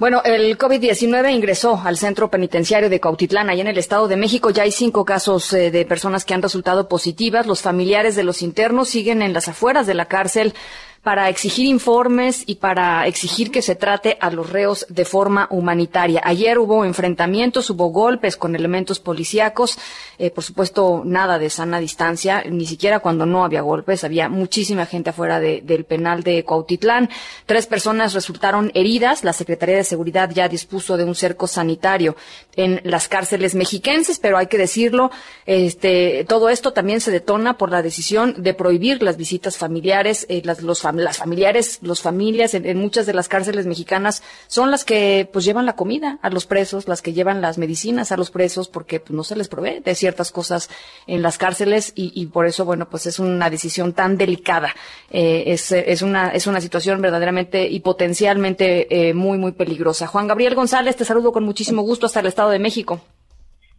Bueno, 0.00 0.22
el 0.24 0.56
COVID-19 0.56 1.30
ingresó 1.30 1.78
al 1.84 1.98
centro 1.98 2.30
penitenciario 2.30 2.88
de 2.88 3.00
Cautitlán, 3.00 3.50
allá 3.50 3.60
en 3.60 3.66
el 3.66 3.76
Estado 3.76 4.08
de 4.08 4.16
México. 4.16 4.48
Ya 4.48 4.62
hay 4.62 4.70
cinco 4.70 5.04
casos 5.04 5.52
eh, 5.52 5.70
de 5.70 5.84
personas 5.84 6.24
que 6.24 6.32
han 6.32 6.40
resultado 6.40 6.88
positivas. 6.88 7.46
Los 7.46 7.60
familiares 7.60 8.16
de 8.16 8.24
los 8.24 8.40
internos 8.40 8.88
siguen 8.88 9.20
en 9.20 9.34
las 9.34 9.48
afueras 9.48 9.86
de 9.86 9.92
la 9.92 10.06
cárcel 10.06 10.54
para 11.02 11.30
exigir 11.30 11.64
informes 11.64 12.42
y 12.44 12.56
para 12.56 13.06
exigir 13.06 13.50
que 13.50 13.62
se 13.62 13.74
trate 13.74 14.18
a 14.20 14.30
los 14.30 14.50
reos 14.50 14.84
de 14.90 15.06
forma 15.06 15.48
humanitaria. 15.50 16.20
Ayer 16.24 16.58
hubo 16.58 16.84
enfrentamientos, 16.84 17.70
hubo 17.70 17.88
golpes 17.88 18.36
con 18.36 18.54
elementos 18.54 19.00
policíacos, 19.00 19.78
eh, 20.18 20.30
por 20.30 20.44
supuesto 20.44 21.02
nada 21.06 21.38
de 21.38 21.48
sana 21.48 21.80
distancia, 21.80 22.44
ni 22.46 22.66
siquiera 22.66 23.00
cuando 23.00 23.24
no 23.24 23.44
había 23.44 23.62
golpes, 23.62 24.04
había 24.04 24.28
muchísima 24.28 24.84
gente 24.84 25.10
afuera 25.10 25.40
del 25.40 25.84
penal 25.84 26.22
de 26.22 26.44
Cuautitlán. 26.44 27.08
Tres 27.46 27.66
personas 27.66 28.12
resultaron 28.12 28.70
heridas, 28.74 29.24
la 29.24 29.32
Secretaría 29.32 29.76
de 29.76 29.84
Seguridad 29.84 30.30
ya 30.30 30.48
dispuso 30.48 30.98
de 30.98 31.04
un 31.04 31.14
cerco 31.14 31.46
sanitario 31.46 32.14
en 32.56 32.82
las 32.84 33.08
cárceles 33.08 33.54
mexiquenses, 33.54 34.18
pero 34.18 34.36
hay 34.36 34.48
que 34.48 34.58
decirlo, 34.58 35.10
este, 35.46 36.26
todo 36.28 36.50
esto 36.50 36.74
también 36.74 37.00
se 37.00 37.10
detona 37.10 37.56
por 37.56 37.70
la 37.70 37.80
decisión 37.80 38.34
de 38.42 38.52
prohibir 38.52 39.02
las 39.02 39.16
visitas 39.16 39.56
familiares, 39.56 40.26
eh, 40.28 40.42
las, 40.44 40.60
los 40.60 40.89
las 40.92 41.18
familiares, 41.18 41.78
los 41.82 42.02
familias 42.02 42.54
en, 42.54 42.78
muchas 42.78 43.06
de 43.06 43.14
las 43.14 43.28
cárceles 43.28 43.66
mexicanas 43.66 44.22
son 44.46 44.70
las 44.70 44.84
que 44.84 45.28
pues 45.32 45.44
llevan 45.44 45.66
la 45.66 45.76
comida 45.76 46.18
a 46.22 46.30
los 46.30 46.46
presos, 46.46 46.88
las 46.88 47.02
que 47.02 47.12
llevan 47.12 47.40
las 47.40 47.58
medicinas 47.58 48.12
a 48.12 48.16
los 48.16 48.30
presos 48.30 48.68
porque 48.68 49.00
pues, 49.00 49.12
no 49.12 49.24
se 49.24 49.36
les 49.36 49.48
provee 49.48 49.80
de 49.80 49.94
ciertas 49.94 50.30
cosas 50.30 50.70
en 51.06 51.22
las 51.22 51.38
cárceles 51.38 51.92
y, 51.94 52.26
por 52.26 52.46
eso 52.46 52.64
bueno 52.64 52.88
pues 52.88 53.06
es 53.06 53.18
una 53.18 53.50
decisión 53.50 53.92
tan 53.92 54.16
delicada, 54.16 54.74
eh, 55.10 55.44
es, 55.46 55.72
es, 55.72 56.02
una 56.02 56.28
es 56.28 56.46
una 56.46 56.60
situación 56.60 57.00
verdaderamente 57.00 57.66
y 57.68 57.80
potencialmente 57.80 59.08
eh, 59.08 59.14
muy 59.14 59.38
muy 59.38 59.52
peligrosa. 59.52 60.06
Juan 60.06 60.28
Gabriel 60.28 60.54
González, 60.54 60.96
te 60.96 61.04
saludo 61.04 61.32
con 61.32 61.44
muchísimo 61.44 61.82
gusto 61.82 62.06
hasta 62.06 62.20
el 62.20 62.26
Estado 62.26 62.50
de 62.50 62.58
México. 62.58 63.00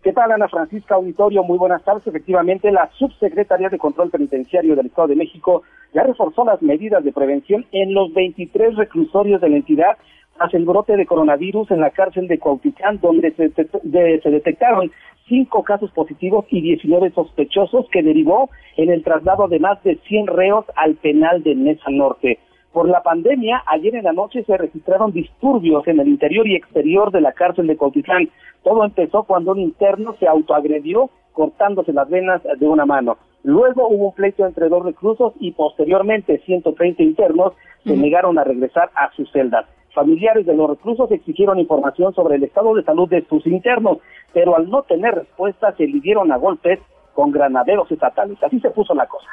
¿Qué 0.03 0.13
tal, 0.13 0.31
Ana 0.31 0.47
Francisca 0.47 0.95
Auditorio? 0.95 1.43
Muy 1.43 1.59
buenas 1.59 1.83
tardes. 1.83 2.07
Efectivamente, 2.07 2.71
la 2.71 2.89
Subsecretaría 2.97 3.69
de 3.69 3.77
Control 3.77 4.09
Penitenciario 4.09 4.75
del 4.75 4.87
Estado 4.87 5.09
de 5.09 5.15
México 5.15 5.61
ya 5.93 6.01
reforzó 6.01 6.43
las 6.43 6.59
medidas 6.63 7.03
de 7.03 7.13
prevención 7.13 7.67
en 7.71 7.93
los 7.93 8.11
23 8.11 8.77
reclusorios 8.77 9.39
de 9.41 9.49
la 9.49 9.57
entidad 9.57 9.97
tras 10.37 10.51
el 10.55 10.65
brote 10.65 10.97
de 10.97 11.05
coronavirus 11.05 11.69
en 11.69 11.81
la 11.81 11.91
cárcel 11.91 12.27
de 12.27 12.39
Cuautitlán, 12.39 12.99
donde 12.99 13.31
se, 13.33 13.51
se 13.51 14.29
detectaron 14.31 14.91
cinco 15.27 15.61
casos 15.61 15.91
positivos 15.91 16.45
y 16.49 16.61
19 16.61 17.11
sospechosos 17.11 17.85
que 17.91 18.01
derivó 18.01 18.49
en 18.77 18.89
el 18.89 19.03
traslado 19.03 19.47
de 19.49 19.59
más 19.59 19.83
de 19.83 19.97
100 20.07 20.25
reos 20.25 20.65
al 20.77 20.95
penal 20.95 21.43
de 21.43 21.53
Nesa 21.53 21.91
Norte. 21.91 22.39
Por 22.73 22.87
la 22.87 23.03
pandemia, 23.03 23.63
ayer 23.67 23.95
en 23.95 24.05
la 24.05 24.13
noche 24.13 24.43
se 24.43 24.57
registraron 24.57 25.11
disturbios 25.11 25.85
en 25.87 25.99
el 25.99 26.07
interior 26.07 26.47
y 26.47 26.55
exterior 26.55 27.11
de 27.11 27.19
la 27.19 27.33
cárcel 27.33 27.67
de 27.67 27.77
Cautitlán. 27.77 28.29
Todo 28.63 28.85
empezó 28.85 29.23
cuando 29.23 29.51
un 29.51 29.59
interno 29.59 30.15
se 30.19 30.27
autoagredió 30.27 31.09
cortándose 31.33 31.91
las 31.91 32.09
venas 32.09 32.41
de 32.43 32.67
una 32.67 32.85
mano. 32.85 33.17
Luego 33.43 33.87
hubo 33.89 34.09
un 34.09 34.13
pleito 34.13 34.45
entre 34.45 34.69
dos 34.69 34.85
reclusos 34.85 35.33
y 35.39 35.51
posteriormente 35.51 36.39
130 36.45 37.03
internos 37.03 37.53
se 37.83 37.97
negaron 37.97 38.37
a 38.37 38.43
regresar 38.43 38.89
a 38.95 39.11
sus 39.15 39.29
celdas. 39.31 39.65
Familiares 39.93 40.45
de 40.45 40.55
los 40.55 40.69
reclusos 40.69 41.11
exigieron 41.11 41.59
información 41.59 42.13
sobre 42.13 42.35
el 42.35 42.43
estado 42.43 42.73
de 42.75 42.83
salud 42.83 43.09
de 43.09 43.25
sus 43.27 43.45
internos, 43.47 43.97
pero 44.33 44.55
al 44.55 44.69
no 44.69 44.83
tener 44.83 45.15
respuesta 45.15 45.73
se 45.75 45.87
lidieron 45.87 46.31
a 46.31 46.37
golpes 46.37 46.79
con 47.13 47.31
granaderos 47.31 47.91
estatales. 47.91 48.41
Así 48.41 48.59
se 48.61 48.69
puso 48.69 48.93
la 48.93 49.07
cosa. 49.07 49.27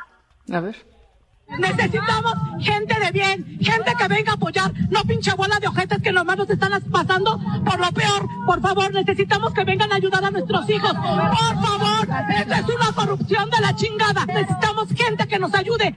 A 0.52 0.60
ver. 0.60 0.74
Necesitamos 1.56 2.34
gente 2.60 2.94
de 3.00 3.10
bien, 3.10 3.44
gente 3.60 3.92
que 3.98 4.08
venga 4.08 4.32
a 4.32 4.34
apoyar, 4.34 4.70
no 4.90 5.00
pinche 5.08 5.32
bola 5.34 5.58
de 5.58 5.66
ojetes 5.66 6.02
que 6.02 6.12
nomás 6.12 6.36
nos 6.36 6.50
están 6.50 6.70
pasando 6.92 7.38
por 7.64 7.80
lo 7.80 7.90
peor. 7.92 8.28
Por 8.46 8.60
favor, 8.60 8.92
necesitamos 8.92 9.54
que 9.54 9.64
vengan 9.64 9.90
a 9.90 9.96
ayudar 9.96 10.24
a 10.24 10.30
nuestros 10.30 10.68
hijos. 10.68 10.92
Por 10.92 11.56
favor, 11.64 12.06
esta 12.38 12.58
es 12.58 12.68
una 12.68 12.92
corrupción 12.94 13.50
de 13.50 13.60
la 13.60 13.74
chingada. 13.74 14.26
Necesitamos 14.26 14.88
gente 14.94 15.26
que 15.26 15.38
nos 15.38 15.54
ayude. 15.54 15.96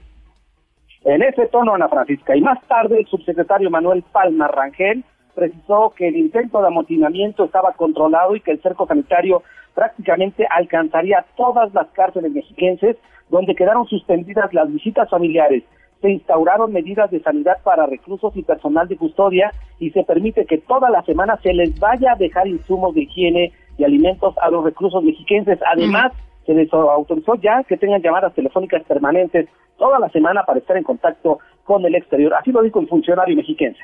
En 1.04 1.22
ese 1.22 1.48
tono, 1.48 1.74
Ana 1.74 1.90
Francisca. 1.90 2.36
Y 2.36 2.42
más 2.42 2.60
tarde, 2.68 3.00
el 3.00 3.08
subsecretario 3.08 3.70
Manuel 3.70 4.04
Palma 4.04 4.48
Rangel 4.48 5.04
precisó 5.36 5.94
que 5.96 6.08
el 6.08 6.16
intento 6.16 6.62
de 6.62 6.68
amotinamiento 6.68 7.46
estaba 7.46 7.74
controlado 7.74 8.36
y 8.36 8.42
que 8.42 8.52
el 8.52 8.62
cerco 8.62 8.88
sanitario 8.88 9.44
prácticamente 9.74 10.46
alcanzaría 10.50 11.26
todas 11.36 11.74
las 11.74 11.88
cárceles 11.90 12.32
mexiquenses 12.32 12.98
donde 13.32 13.56
quedaron 13.56 13.88
suspendidas 13.88 14.54
las 14.54 14.72
visitas 14.72 15.10
familiares. 15.10 15.64
Se 16.02 16.12
instauraron 16.12 16.74
medidas 16.74 17.10
de 17.12 17.22
sanidad 17.22 17.58
para 17.64 17.86
reclusos 17.86 18.36
y 18.36 18.44
personal 18.44 18.88
de 18.88 18.98
custodia 18.98 19.52
y 19.80 19.92
se 19.92 20.04
permite 20.04 20.46
que 20.46 20.58
toda 20.58 20.90
la 20.90 21.02
semana 21.04 21.40
se 21.42 21.54
les 21.54 21.80
vaya 21.80 22.12
a 22.12 22.16
dejar 22.16 22.48
insumos 22.48 22.94
de 22.94 23.04
higiene 23.04 23.54
y 23.78 23.84
alimentos 23.84 24.36
a 24.40 24.50
los 24.50 24.64
reclusos 24.64 25.04
mexiquenses. 25.04 25.60
Además, 25.72 26.12
se 26.46 26.54
les 26.54 26.72
autorizó 26.74 27.36
ya 27.36 27.64
que 27.64 27.78
tengan 27.78 28.02
llamadas 28.02 28.34
telefónicas 28.34 28.84
permanentes 28.84 29.48
toda 29.78 29.98
la 30.00 30.10
semana 30.10 30.44
para 30.44 30.60
estar 30.60 30.76
en 30.76 30.84
contacto 30.84 31.40
con 31.64 31.86
el 31.86 31.96
exterior. 31.96 32.34
Así 32.34 32.52
lo 32.52 32.62
dijo 32.62 32.82
el 32.82 32.90
funcionario 32.90 33.36
mexiquense. 33.36 33.80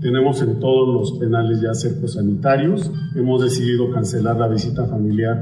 Tenemos 0.00 0.42
en 0.42 0.58
todos 0.58 0.88
los 0.94 1.18
penales 1.18 1.60
ya 1.60 1.72
cercos 1.74 2.14
sanitarios. 2.14 2.90
Hemos 3.14 3.42
decidido 3.42 3.90
cancelar 3.92 4.36
la 4.36 4.48
visita 4.48 4.84
familiar 4.86 5.36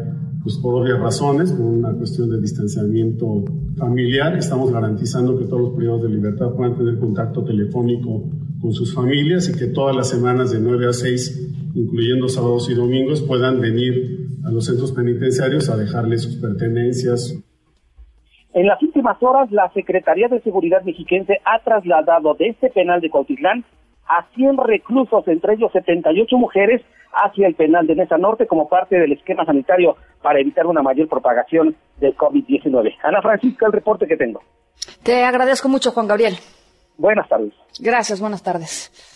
pues 0.44 0.58
por 0.58 0.74
obvias 0.74 1.00
razones, 1.00 1.52
por 1.52 1.64
una 1.64 1.94
cuestión 1.94 2.28
de 2.28 2.38
distanciamiento 2.38 3.42
familiar. 3.78 4.36
Estamos 4.36 4.70
garantizando 4.70 5.38
que 5.38 5.46
todos 5.46 5.62
los 5.62 5.72
privados 5.72 6.02
de 6.02 6.10
libertad 6.10 6.50
puedan 6.54 6.76
tener 6.76 6.98
contacto 6.98 7.42
telefónico 7.42 8.24
con 8.60 8.72
sus 8.74 8.94
familias 8.94 9.48
y 9.48 9.58
que 9.58 9.68
todas 9.68 9.96
las 9.96 10.10
semanas 10.10 10.52
de 10.52 10.60
9 10.60 10.86
a 10.86 10.92
6, 10.92 11.72
incluyendo 11.74 12.28
sábados 12.28 12.68
y 12.68 12.74
domingos, 12.74 13.22
puedan 13.22 13.58
venir 13.58 14.28
a 14.44 14.50
los 14.50 14.66
centros 14.66 14.92
penitenciarios 14.92 15.70
a 15.70 15.78
dejarles 15.78 16.22
sus 16.22 16.36
pertenencias. 16.36 17.42
En 18.52 18.66
las 18.66 18.80
últimas 18.82 19.16
horas, 19.22 19.50
la 19.50 19.72
Secretaría 19.72 20.28
de 20.28 20.42
Seguridad 20.42 20.82
mexiquense 20.84 21.38
ha 21.46 21.64
trasladado 21.64 22.34
de 22.34 22.48
este 22.48 22.68
penal 22.68 23.00
de 23.00 23.08
Cuautitlán 23.08 23.64
a 24.06 24.26
100 24.34 24.58
reclusos, 24.58 25.26
entre 25.28 25.54
ellos 25.54 25.72
78 25.72 26.36
mujeres, 26.36 26.82
hacia 27.12 27.46
el 27.46 27.54
penal 27.54 27.86
de 27.86 27.94
Mesa 27.94 28.18
Norte 28.18 28.46
como 28.46 28.68
parte 28.68 28.96
del 28.96 29.12
esquema 29.12 29.44
sanitario 29.44 29.96
para 30.22 30.40
evitar 30.40 30.66
una 30.66 30.82
mayor 30.82 31.08
propagación 31.08 31.76
del 31.98 32.16
COVID-19. 32.16 32.96
Ana 33.02 33.22
Francisca, 33.22 33.66
el 33.66 33.72
reporte 33.72 34.06
que 34.06 34.16
tengo. 34.16 34.42
Te 35.02 35.24
agradezco 35.24 35.68
mucho, 35.68 35.92
Juan 35.92 36.08
Gabriel. 36.08 36.34
Buenas 36.96 37.28
tardes. 37.28 37.52
Gracias, 37.80 38.20
buenas 38.20 38.42
tardes 38.42 39.13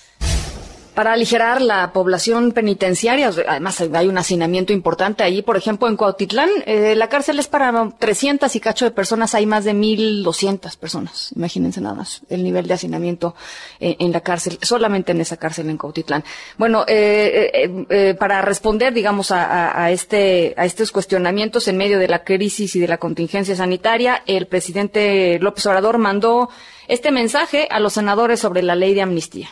para 0.98 1.12
aligerar 1.12 1.62
la 1.62 1.92
población 1.92 2.50
penitenciaria. 2.50 3.30
Además, 3.46 3.80
hay 3.80 4.08
un 4.08 4.18
hacinamiento 4.18 4.72
importante 4.72 5.22
ahí. 5.22 5.42
Por 5.42 5.56
ejemplo, 5.56 5.87
en 5.87 5.96
Cuautitlán, 5.96 6.48
eh, 6.66 6.96
la 6.96 7.08
cárcel 7.08 7.38
es 7.38 7.46
para 7.46 7.92
300 7.96 8.56
y 8.56 8.58
cacho 8.58 8.84
de 8.84 8.90
personas. 8.90 9.32
Hay 9.37 9.46
más 9.46 9.64
de 9.64 9.74
1.200 9.74 10.76
personas. 10.76 11.30
Imagínense 11.37 11.80
nada 11.80 11.94
más 11.94 12.22
el 12.28 12.42
nivel 12.42 12.66
de 12.66 12.74
hacinamiento 12.74 13.37
eh, 13.78 13.94
en 14.00 14.11
la 14.11 14.22
cárcel, 14.22 14.58
solamente 14.61 15.12
en 15.12 15.20
esa 15.20 15.37
cárcel 15.37 15.70
en 15.70 15.78
Cuautitlán. 15.78 16.24
Bueno, 16.56 16.84
eh, 16.88 18.16
para 18.18 18.42
responder, 18.42 18.92
digamos, 18.92 19.30
a, 19.30 19.92
este, 19.92 20.52
a 20.56 20.64
estos 20.64 20.90
cuestionamientos 20.90 21.68
en 21.68 21.76
medio 21.76 22.00
de 22.00 22.08
la 22.08 22.24
crisis 22.24 22.74
y 22.74 22.80
de 22.80 22.88
la 22.88 22.98
contingencia 22.98 23.54
sanitaria, 23.54 24.24
el 24.26 24.48
presidente 24.48 25.38
López 25.38 25.64
Obrador 25.66 25.98
mandó 25.98 26.48
este 26.88 27.12
mensaje 27.12 27.68
a 27.70 27.78
los 27.78 27.92
senadores 27.92 28.40
sobre 28.40 28.64
la 28.64 28.74
ley 28.74 28.94
de 28.94 29.02
amnistía 29.02 29.48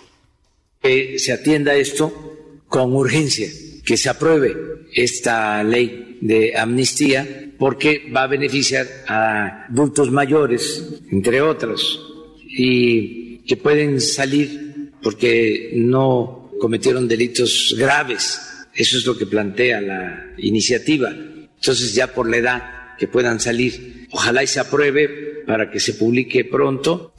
que 0.86 1.18
se 1.18 1.32
atienda 1.32 1.74
esto 1.74 2.62
con 2.68 2.94
urgencia, 2.94 3.48
que 3.84 3.96
se 3.96 4.08
apruebe 4.08 4.54
esta 4.94 5.64
ley 5.64 6.18
de 6.20 6.56
amnistía 6.56 7.50
porque 7.58 8.08
va 8.14 8.22
a 8.22 8.28
beneficiar 8.28 8.86
a 9.08 9.66
adultos 9.66 10.12
mayores, 10.12 11.02
entre 11.10 11.40
otros, 11.40 12.00
y 12.46 13.38
que 13.38 13.56
pueden 13.56 14.00
salir 14.00 14.92
porque 15.02 15.72
no 15.74 16.52
cometieron 16.60 17.08
delitos 17.08 17.74
graves. 17.76 18.40
Eso 18.72 18.98
es 18.98 19.06
lo 19.06 19.18
que 19.18 19.26
plantea 19.26 19.80
la 19.80 20.34
iniciativa. 20.38 21.10
Entonces 21.10 21.94
ya 21.94 22.12
por 22.12 22.30
la 22.30 22.36
edad 22.36 22.62
que 22.96 23.08
puedan 23.08 23.40
salir, 23.40 24.06
ojalá 24.12 24.44
y 24.44 24.46
se 24.46 24.60
apruebe 24.60 25.42
para 25.46 25.68
que 25.68 25.80
se 25.80 25.94
publique 25.94 26.44
pronto. 26.44 27.12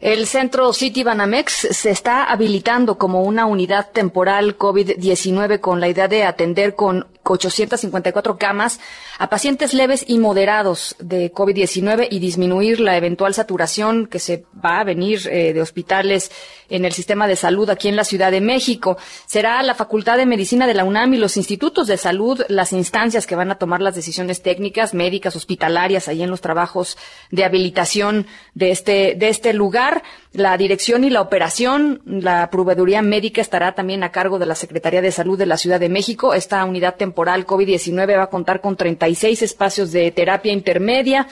El 0.00 0.26
centro 0.26 0.72
City 0.74 1.02
Banamex 1.02 1.68
se 1.70 1.90
está 1.90 2.24
habilitando 2.24 2.98
como 2.98 3.22
una 3.22 3.46
unidad 3.46 3.90
temporal 3.92 4.58
COVID-19 4.58 5.60
con 5.60 5.80
la 5.80 5.88
idea 5.88 6.06
de 6.06 6.24
atender 6.24 6.74
con 6.74 7.06
854 7.22 8.38
camas 8.38 8.78
a 9.18 9.28
pacientes 9.28 9.74
leves 9.74 10.04
y 10.06 10.18
moderados 10.18 10.96
de 10.98 11.32
COVID-19 11.32 12.08
y 12.10 12.18
disminuir 12.18 12.80
la 12.80 12.96
eventual 12.96 13.34
saturación 13.34 14.06
que 14.06 14.18
se 14.18 14.44
va 14.64 14.80
a 14.80 14.84
venir 14.84 15.26
eh, 15.30 15.52
de 15.52 15.60
hospitales 15.60 16.30
en 16.68 16.84
el 16.84 16.92
sistema 16.92 17.26
de 17.26 17.36
salud 17.36 17.70
aquí 17.70 17.88
en 17.88 17.96
la 17.96 18.04
Ciudad 18.04 18.30
de 18.30 18.40
México. 18.40 18.98
Será 19.26 19.62
la 19.62 19.74
Facultad 19.74 20.16
de 20.16 20.26
Medicina 20.26 20.66
de 20.66 20.74
la 20.74 20.84
UNAM 20.84 21.14
y 21.14 21.18
los 21.18 21.36
institutos 21.36 21.86
de 21.86 21.96
salud 21.96 22.42
las 22.48 22.72
instancias 22.72 23.26
que 23.26 23.36
van 23.36 23.50
a 23.50 23.58
tomar 23.58 23.80
las 23.80 23.94
decisiones 23.94 24.42
técnicas, 24.42 24.94
médicas, 24.94 25.36
hospitalarias, 25.36 26.08
ahí 26.08 26.22
en 26.22 26.30
los 26.30 26.40
trabajos 26.40 26.98
de 27.30 27.44
habilitación 27.44 28.26
de 28.54 28.70
este, 28.70 29.14
de 29.14 29.28
este 29.28 29.52
lugar. 29.52 29.85
La 30.32 30.56
dirección 30.56 31.04
y 31.04 31.10
la 31.10 31.22
operación, 31.22 32.02
la 32.04 32.50
proveeduría 32.50 33.02
médica 33.02 33.40
estará 33.40 33.74
también 33.74 34.04
a 34.04 34.12
cargo 34.12 34.38
de 34.38 34.46
la 34.46 34.54
Secretaría 34.54 35.02
de 35.02 35.12
Salud 35.12 35.38
de 35.38 35.46
la 35.46 35.56
Ciudad 35.56 35.80
de 35.80 35.88
México. 35.88 36.34
Esta 36.34 36.64
unidad 36.64 36.96
temporal 36.96 37.46
COVID-19 37.46 38.18
va 38.18 38.24
a 38.24 38.30
contar 38.30 38.60
con 38.60 38.76
36 38.76 39.42
espacios 39.42 39.92
de 39.92 40.10
terapia 40.10 40.52
intermedia, 40.52 41.26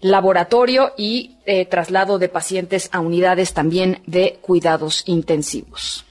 laboratorio 0.00 0.92
y 0.96 1.36
eh, 1.44 1.66
traslado 1.66 2.18
de 2.18 2.28
pacientes 2.28 2.88
a 2.92 3.00
unidades 3.00 3.52
también 3.52 4.00
de 4.06 4.38
cuidados 4.40 5.02
intensivos. 5.06 6.05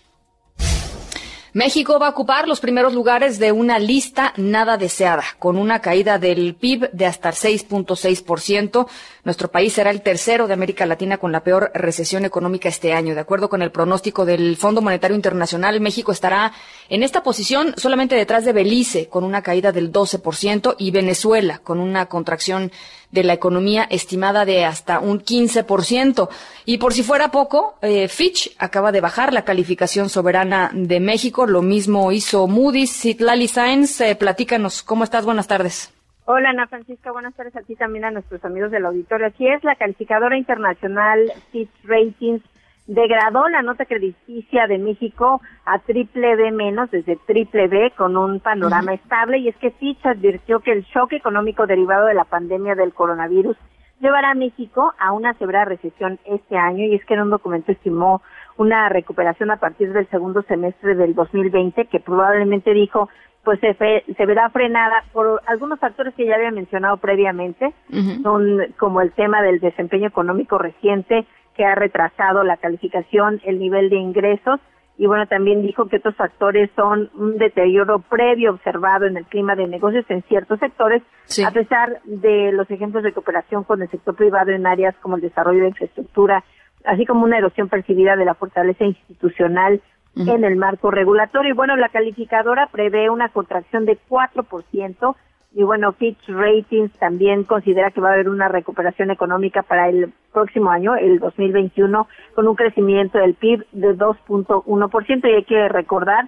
México 1.55 1.99
va 1.99 2.07
a 2.07 2.09
ocupar 2.09 2.49
los 2.49 2.59
primeros 2.59 2.93
lugares 2.93 3.39
de 3.39 3.53
una 3.53 3.79
lista 3.79 4.33
nada 4.35 4.75
deseada, 4.75 5.23
con 5.39 5.55
una 5.57 5.79
caída 5.79 6.19
del 6.19 6.53
PIB 6.53 6.91
de 6.91 7.05
hasta 7.05 7.31
6.6%. 7.31 8.87
Nuestro 9.23 9.49
país 9.49 9.71
será 9.71 9.89
el 9.91 10.01
tercero 10.01 10.47
de 10.47 10.53
América 10.53 10.85
Latina 10.85 11.17
con 11.17 11.31
la 11.31 11.45
peor 11.45 11.71
recesión 11.73 12.25
económica 12.25 12.67
este 12.67 12.91
año. 12.91 13.15
De 13.15 13.21
acuerdo 13.21 13.47
con 13.47 13.61
el 13.61 13.71
pronóstico 13.71 14.25
del 14.25 14.57
Fondo 14.57 14.81
Monetario 14.81 15.15
Internacional, 15.15 15.79
México 15.79 16.11
estará 16.11 16.51
en 16.89 17.03
esta 17.03 17.23
posición 17.23 17.73
solamente 17.77 18.15
detrás 18.15 18.43
de 18.43 18.51
Belice, 18.51 19.07
con 19.07 19.23
una 19.23 19.41
caída 19.41 19.71
del 19.71 19.93
12%, 19.93 20.75
y 20.77 20.91
Venezuela, 20.91 21.59
con 21.59 21.79
una 21.79 22.07
contracción 22.07 22.73
de 23.15 23.23
la 23.23 23.33
economía 23.33 23.87
estimada 23.89 24.45
de 24.45 24.65
hasta 24.65 24.99
un 24.99 25.19
15%. 25.19 26.29
Y 26.65 26.77
por 26.77 26.93
si 26.93 27.01
fuera 27.01 27.31
poco, 27.31 27.79
eh, 27.81 28.07
Fitch 28.07 28.55
acaba 28.59 28.91
de 28.91 29.01
bajar 29.01 29.33
la 29.33 29.43
calificación 29.43 30.09
soberana 30.09 30.69
de 30.73 30.99
México. 30.99 31.47
Lo 31.47 31.63
mismo 31.63 32.11
hizo 32.11 32.47
Moody's. 32.47 32.91
Citlali 33.01 33.47
Sainz, 33.47 34.01
eh, 34.01 34.15
platícanos. 34.15 34.83
¿Cómo 34.83 35.03
estás? 35.03 35.25
Buenas 35.25 35.47
tardes. 35.47 35.91
Hola 36.27 36.49
Ana 36.49 36.65
Francisca, 36.65 37.11
buenas 37.11 37.35
tardes 37.35 37.55
a 37.55 37.61
ti 37.61 37.75
también 37.75 38.03
a 38.03 38.09
nuestros 38.09 38.43
amigos 38.43 38.71
del 38.71 38.85
auditorio. 38.87 39.27
Aquí 39.27 39.47
es 39.47 39.63
la 39.63 39.75
calificadora 39.75 40.35
internacional 40.35 41.31
Fitch 41.51 41.69
Ratings 41.83 42.41
degradó 42.87 43.47
la 43.49 43.61
nota 43.61 43.85
crediticia 43.85 44.67
de 44.67 44.77
México 44.77 45.41
a 45.65 45.79
triple 45.79 46.35
B 46.35 46.51
menos, 46.51 46.91
desde 46.91 47.17
triple 47.25 47.67
B, 47.67 47.91
con 47.97 48.15
un 48.15 48.39
panorama 48.39 48.93
estable, 48.93 49.39
y 49.39 49.47
es 49.47 49.55
que 49.57 49.71
Fitch 49.71 50.05
advirtió 50.05 50.59
que 50.59 50.71
el 50.71 50.83
shock 50.83 51.13
económico 51.13 51.65
derivado 51.65 52.05
de 52.05 52.13
la 52.13 52.25
pandemia 52.25 52.75
del 52.75 52.93
coronavirus 52.93 53.57
llevará 53.99 54.31
a 54.31 54.35
México 54.35 54.93
a 54.99 55.13
una 55.13 55.33
severa 55.35 55.65
recesión 55.65 56.19
este 56.25 56.57
año, 56.57 56.85
y 56.85 56.95
es 56.95 57.05
que 57.05 57.15
en 57.15 57.21
un 57.21 57.29
documento 57.31 57.71
estimó 57.71 58.21
una 58.57 58.87
recuperación 58.89 59.51
a 59.51 59.57
partir 59.57 59.91
del 59.91 60.07
segundo 60.09 60.43
semestre 60.43 60.95
del 60.95 61.15
2020, 61.15 61.85
que 61.85 61.99
probablemente 61.99 62.73
dijo 62.73 63.09
pues 63.43 63.59
se, 63.59 63.75
se, 64.17 64.25
verá 64.25 64.49
frenada 64.49 65.03
por 65.13 65.39
algunos 65.45 65.79
factores 65.79 66.15
que 66.15 66.25
ya 66.25 66.33
había 66.33 66.49
mencionado 66.49 66.97
previamente, 66.97 67.75
son 68.23 68.73
como 68.79 69.01
el 69.01 69.11
tema 69.11 69.43
del 69.43 69.59
desempeño 69.59 70.07
económico 70.07 70.57
reciente, 70.57 71.27
que 71.55 71.65
ha 71.65 71.75
retrasado 71.75 72.43
la 72.43 72.57
calificación, 72.57 73.41
el 73.43 73.59
nivel 73.59 73.89
de 73.89 73.97
ingresos. 73.97 74.59
Y 74.97 75.07
bueno, 75.07 75.27
también 75.27 75.61
dijo 75.61 75.87
que 75.87 75.97
estos 75.97 76.15
factores 76.15 76.69
son 76.75 77.09
un 77.15 77.37
deterioro 77.37 77.99
previo 77.99 78.51
observado 78.51 79.05
en 79.05 79.17
el 79.17 79.25
clima 79.25 79.55
de 79.55 79.67
negocios 79.67 80.05
en 80.09 80.23
ciertos 80.23 80.59
sectores, 80.59 81.03
a 81.45 81.51
pesar 81.51 82.01
de 82.05 82.53
los 82.53 82.69
ejemplos 82.71 83.03
de 83.03 83.11
cooperación 83.11 83.65
con 83.65 83.81
el 83.81 83.89
sector 83.89 84.15
privado 84.15 84.51
en 84.51 84.65
áreas 84.65 84.95
como 85.01 85.17
el 85.17 85.21
desarrollo 85.21 85.61
de 85.61 85.69
infraestructura, 85.69 86.45
así 86.85 87.05
como 87.05 87.25
una 87.25 87.37
erosión 87.37 87.67
percibida 87.67 88.15
de 88.15 88.25
la 88.25 88.35
fortaleza 88.35 88.85
institucional 88.85 89.81
en 90.15 90.45
el 90.45 90.55
marco 90.55 90.91
regulatorio. 90.91 91.51
Y 91.51 91.55
bueno, 91.55 91.75
la 91.75 91.89
calificadora 91.89 92.67
prevé 92.67 93.09
una 93.09 93.29
contracción 93.29 93.85
de 93.85 93.97
4% 94.07 95.15
y 95.55 95.63
bueno, 95.63 95.93
Fitch 95.93 96.19
Ratings 96.27 96.91
también 96.99 97.45
considera 97.45 97.89
que 97.89 98.01
va 98.01 98.09
a 98.09 98.13
haber 98.13 98.27
una 98.27 98.49
recuperación 98.49 99.09
económica 99.09 99.63
para 99.63 99.87
el 99.87 100.11
próximo 100.33 100.69
año, 100.69 100.95
el 100.95 101.19
2021, 101.19 102.09
con 102.35 102.47
un 102.49 102.55
crecimiento 102.55 103.19
del 103.19 103.35
PIB 103.35 103.65
de 103.71 103.97
2.1%. 103.97 105.29
Y 105.29 105.33
hay 105.33 105.43
que 105.43 105.69
recordar 105.69 106.27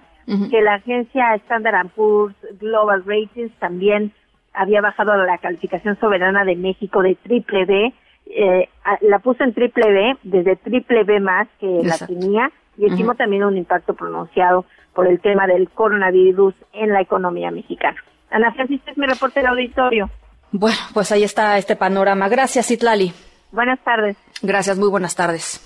que 0.50 0.62
la 0.62 0.74
agencia 0.74 1.34
Standard 1.34 1.88
Poor's 1.88 2.34
Global 2.58 3.04
Ratings 3.04 3.52
también 3.58 4.12
había 4.54 4.80
bajado 4.80 5.14
la 5.16 5.36
calificación 5.36 5.98
soberana 6.00 6.44
de 6.44 6.56
México 6.56 7.02
de 7.02 7.14
triple 7.14 7.66
B, 7.66 7.92
eh, 8.30 8.68
la 9.02 9.18
puso 9.18 9.44
en 9.44 9.52
triple 9.52 9.92
B, 9.92 10.16
desde 10.22 10.56
triple 10.56 11.04
B 11.04 11.20
más 11.20 11.48
que 11.60 11.82
la 11.84 11.98
tenía, 11.98 12.50
y 12.78 12.86
estimó 12.86 13.14
también 13.14 13.44
un 13.44 13.58
impacto 13.58 13.92
pronunciado 13.92 14.64
por 14.94 15.06
el 15.06 15.20
tema 15.20 15.46
del 15.46 15.68
coronavirus 15.68 16.54
en 16.72 16.94
la 16.94 17.02
economía 17.02 17.50
mexicana. 17.50 18.02
Ana 18.30 18.52
Francisca 18.52 18.90
es 18.90 18.98
mi 18.98 19.06
reporte 19.06 19.40
del 19.40 19.48
auditorio. 19.48 20.10
Bueno, 20.50 20.78
pues 20.94 21.12
ahí 21.12 21.24
está 21.24 21.58
este 21.58 21.76
panorama. 21.76 22.28
Gracias, 22.28 22.70
Itlali. 22.70 23.12
Buenas 23.52 23.82
tardes. 23.84 24.16
Gracias, 24.42 24.78
muy 24.78 24.88
buenas 24.88 25.14
tardes. 25.14 25.60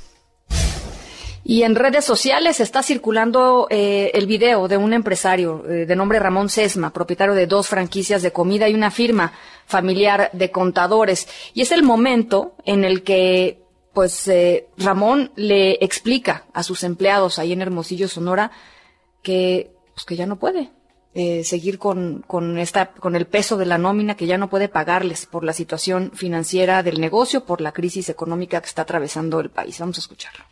Y 1.45 1.65
en 1.65 1.75
redes 1.75 2.05
sociales 2.05 2.61
está 2.61 2.83
circulando 2.83 3.67
eh, 3.69 4.13
el 4.15 4.27
video 4.27 4.69
de 4.69 4.77
un 4.77 4.93
empresario 4.93 5.65
eh, 5.67 5.87
de 5.87 5.97
nombre 5.97 6.21
Ramón 6.21 6.49
Sesma, 6.49 6.93
propietario 6.93 7.35
de 7.35 7.49
dos 7.49 7.69
franquicias 7.69 8.23
de 8.23 8.33
comida 8.33 8.69
y 8.69 8.75
una 8.75 8.93
firma 8.93 9.33
familiar 9.67 10.31
de 10.33 10.53
contadores. 10.53 11.29
Y 11.53 11.63
es 11.63 11.73
el 11.73 11.83
momento 11.83 12.55
en 12.65 12.85
el 12.85 13.03
que, 13.03 13.61
pues, 13.93 14.29
eh, 14.29 14.69
Ramón 14.79 15.33
le 15.35 15.79
explica 15.85 16.45
a 16.53 16.63
sus 16.63 16.85
empleados 16.85 17.41
ahí 17.41 17.53
en 17.53 17.63
Hermosillo, 17.63 18.07
Sonora, 18.07 18.53
que, 19.21 19.73
pues, 19.95 20.05
que 20.05 20.15
ya 20.15 20.27
no 20.27 20.37
puede, 20.37 20.71
eh, 21.15 21.45
seguir 21.45 21.79
con, 21.79 22.25
con, 22.27 22.57
esta, 22.57 22.87
con 22.87 23.17
el 23.17 23.27
peso 23.27 23.59
de 23.59 23.67
la 23.67 23.77
nómina 23.77 24.15
que 24.15 24.27
ya 24.27 24.39
no 24.39 24.49
puede 24.49 24.69
pagarles 24.69 25.27
por 25.27 25.45
la 25.45 25.53
situación 25.53 26.11
financiera 26.15 26.83
del 26.83 27.03
negocio, 27.03 27.45
por 27.45 27.61
la 27.61 27.73
crisis 27.73 28.09
económica 28.09 28.61
que 28.61 28.69
está 28.69 28.83
atravesando 28.83 29.39
el 29.41 29.51
país. 29.51 29.79
Vamos 29.79 29.99
a 29.99 30.01
escucharlo. 30.01 30.45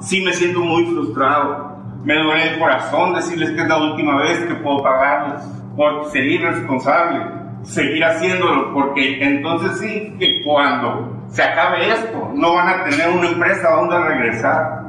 Sí 0.00 0.20
me 0.20 0.32
siento 0.32 0.60
muy 0.60 0.84
frustrado. 0.86 1.76
Me 2.04 2.14
duele 2.14 2.54
el 2.54 2.58
corazón 2.60 3.14
decirles 3.14 3.50
que 3.50 3.62
es 3.62 3.68
la 3.68 3.78
última 3.78 4.22
vez 4.22 4.38
que 4.46 4.54
puedo 4.54 4.82
pagarles 4.82 5.42
por 5.76 6.08
ser 6.12 6.24
irresponsable, 6.24 7.24
seguir 7.64 8.04
haciéndolo, 8.04 8.72
porque 8.72 9.20
entonces 9.22 9.78
sí 9.80 10.14
que 10.20 10.42
cuando 10.44 11.26
se 11.28 11.42
acabe 11.42 11.90
esto 11.90 12.30
no 12.34 12.54
van 12.54 12.68
a 12.68 12.84
tener 12.84 13.08
una 13.10 13.28
empresa 13.28 13.70
donde 13.70 13.98
regresar. 13.98 14.84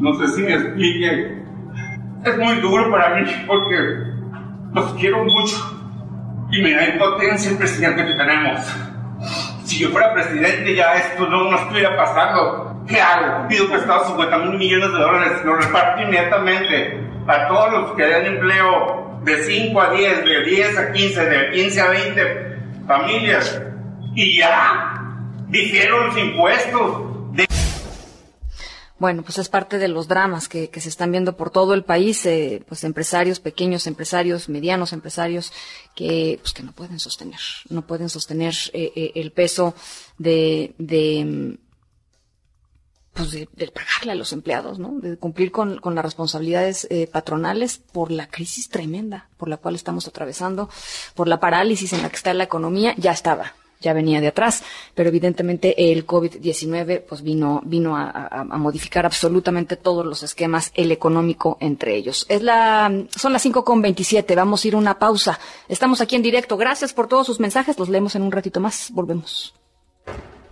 No 0.00 0.14
sé 0.14 0.28
si 0.28 0.42
me 0.42 0.54
explique. 0.54 1.42
Es 2.24 2.38
muy 2.38 2.56
duro 2.56 2.90
para 2.90 3.20
mí 3.20 3.30
porque 3.46 4.15
los 4.72 4.94
quiero 4.94 5.24
mucho 5.24 5.56
y 6.50 6.62
me 6.62 6.72
da 6.72 6.86
impotencia 6.86 7.50
el 7.50 7.58
presidente 7.58 8.06
que 8.06 8.14
tenemos. 8.14 8.60
Si 9.64 9.80
yo 9.80 9.90
fuera 9.90 10.14
presidente 10.14 10.74
ya 10.74 10.94
esto 10.94 11.26
no 11.26 11.50
nos 11.50 11.60
estuviera 11.62 11.96
pasando. 11.96 12.84
¿Qué 12.86 13.00
hago? 13.00 13.48
Pido 13.48 13.68
prestado 13.68 14.06
50 14.06 14.38
mil 14.38 14.58
millones 14.58 14.92
de 14.92 14.98
dólares, 14.98 15.44
lo 15.44 15.56
reparto 15.56 16.02
inmediatamente 16.02 17.00
a 17.26 17.48
todos 17.48 17.72
los 17.72 17.92
que 17.92 18.04
den 18.04 18.26
empleo 18.36 19.20
de 19.24 19.42
5 19.42 19.80
a 19.80 19.90
10, 19.90 20.24
de 20.24 20.44
10 20.44 20.78
a 20.78 20.92
15, 20.92 21.26
de 21.26 21.50
15 21.50 21.80
a 21.80 21.88
20 21.88 22.58
familias. 22.86 23.62
Y 24.14 24.38
ya, 24.38 24.94
dijeron 25.48 26.06
los 26.06 26.16
impuestos. 26.16 27.05
Bueno, 28.98 29.22
pues 29.22 29.36
es 29.38 29.50
parte 29.50 29.78
de 29.78 29.88
los 29.88 30.08
dramas 30.08 30.48
que, 30.48 30.70
se 30.72 30.88
están 30.88 31.10
viendo 31.10 31.36
por 31.36 31.50
todo 31.50 31.74
el 31.74 31.84
país, 31.84 32.24
eh, 32.24 32.64
pues 32.66 32.82
empresarios, 32.82 33.40
pequeños 33.40 33.86
empresarios, 33.86 34.48
medianos 34.48 34.94
empresarios, 34.94 35.52
que, 35.94 36.38
pues 36.40 36.54
que 36.54 36.62
no 36.62 36.72
pueden 36.72 36.98
sostener, 36.98 37.40
no 37.68 37.86
pueden 37.86 38.08
sostener 38.08 38.54
eh, 38.72 38.92
eh, 38.96 39.12
el 39.16 39.32
peso 39.32 39.74
de, 40.18 40.74
de 40.78 41.58
pues 43.16 43.30
de, 43.30 43.48
de, 43.54 43.68
pagarle 43.68 44.12
a 44.12 44.14
los 44.14 44.32
empleados, 44.32 44.78
¿no? 44.78 45.00
De 45.00 45.16
cumplir 45.16 45.50
con, 45.50 45.78
con 45.78 45.94
las 45.94 46.04
responsabilidades 46.04 46.86
eh, 46.90 47.08
patronales 47.10 47.78
por 47.78 48.10
la 48.10 48.28
crisis 48.28 48.68
tremenda 48.68 49.30
por 49.38 49.48
la 49.48 49.56
cual 49.56 49.74
estamos 49.74 50.06
atravesando, 50.06 50.68
por 51.14 51.26
la 51.26 51.40
parálisis 51.40 51.92
en 51.92 52.02
la 52.02 52.10
que 52.10 52.16
está 52.16 52.34
la 52.34 52.44
economía, 52.44 52.94
ya 52.98 53.12
estaba, 53.12 53.54
ya 53.80 53.92
venía 53.92 54.20
de 54.20 54.28
atrás, 54.28 54.62
pero 54.94 55.08
evidentemente 55.08 55.92
el 55.92 56.06
COVID-19 56.06 57.02
pues 57.08 57.22
vino, 57.22 57.60
vino 57.64 57.96
a, 57.96 58.10
a, 58.10 58.40
a, 58.40 58.58
modificar 58.58 59.06
absolutamente 59.06 59.76
todos 59.76 60.04
los 60.04 60.22
esquemas, 60.22 60.72
el 60.74 60.92
económico 60.92 61.56
entre 61.60 61.94
ellos. 61.96 62.26
Es 62.28 62.42
la, 62.42 62.92
son 63.16 63.32
las 63.32 63.42
cinco 63.42 63.64
con 63.64 63.82
veintisiete, 63.82 64.34
vamos 64.34 64.64
a 64.64 64.68
ir 64.68 64.74
a 64.74 64.78
una 64.78 64.98
pausa. 64.98 65.38
Estamos 65.68 66.00
aquí 66.00 66.16
en 66.16 66.22
directo. 66.22 66.56
Gracias 66.56 66.92
por 66.92 67.08
todos 67.08 67.26
sus 67.26 67.40
mensajes, 67.40 67.78
los 67.78 67.88
leemos 67.88 68.14
en 68.14 68.22
un 68.22 68.32
ratito 68.32 68.60
más. 68.60 68.90
Volvemos. 68.92 69.54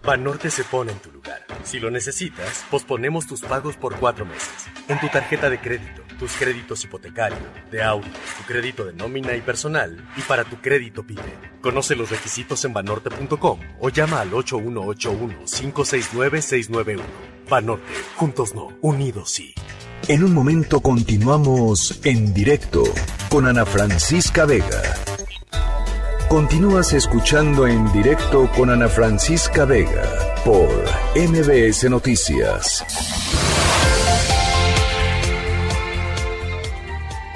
Banorte 0.04 0.50
se 0.50 0.64
pone 0.64 0.92
en 0.92 0.98
tu 0.98 1.10
lugar. 1.10 1.46
Si 1.62 1.80
lo 1.80 1.90
necesitas, 1.90 2.66
posponemos 2.70 3.26
tus 3.26 3.40
pagos 3.40 3.76
por 3.76 3.98
cuatro 3.98 4.26
meses. 4.26 4.66
En 4.86 5.00
tu 5.00 5.08
tarjeta 5.08 5.48
de 5.48 5.58
crédito, 5.58 6.02
tus 6.18 6.32
créditos 6.32 6.84
hipotecarios, 6.84 7.40
de 7.70 7.82
auto, 7.82 8.06
tu 8.36 8.44
crédito 8.44 8.84
de 8.84 8.92
nómina 8.92 9.34
y 9.34 9.40
personal, 9.40 10.06
y 10.18 10.20
para 10.20 10.44
tu 10.44 10.60
crédito 10.60 11.06
PYME. 11.06 11.22
Conoce 11.62 11.96
los 11.96 12.10
requisitos 12.10 12.62
en 12.66 12.74
banorte.com 12.74 13.60
o 13.80 13.88
llama 13.88 14.20
al 14.20 14.30
8181-569-691. 14.32 17.00
Banorte, 17.48 17.94
juntos 18.16 18.54
no, 18.54 18.76
unidos 18.82 19.30
sí. 19.30 19.54
En 20.06 20.22
un 20.22 20.34
momento 20.34 20.80
continuamos 20.80 21.98
en 22.04 22.34
directo 22.34 22.84
con 23.30 23.46
Ana 23.46 23.64
Francisca 23.64 24.44
Vega. 24.44 24.82
Continúas 26.28 26.92
escuchando 26.92 27.66
en 27.66 27.92
directo 27.92 28.50
con 28.56 28.70
Ana 28.70 28.88
Francisca 28.88 29.64
Vega 29.66 30.34
por 30.44 30.68
MBS 31.14 31.88
Noticias. 31.88 32.84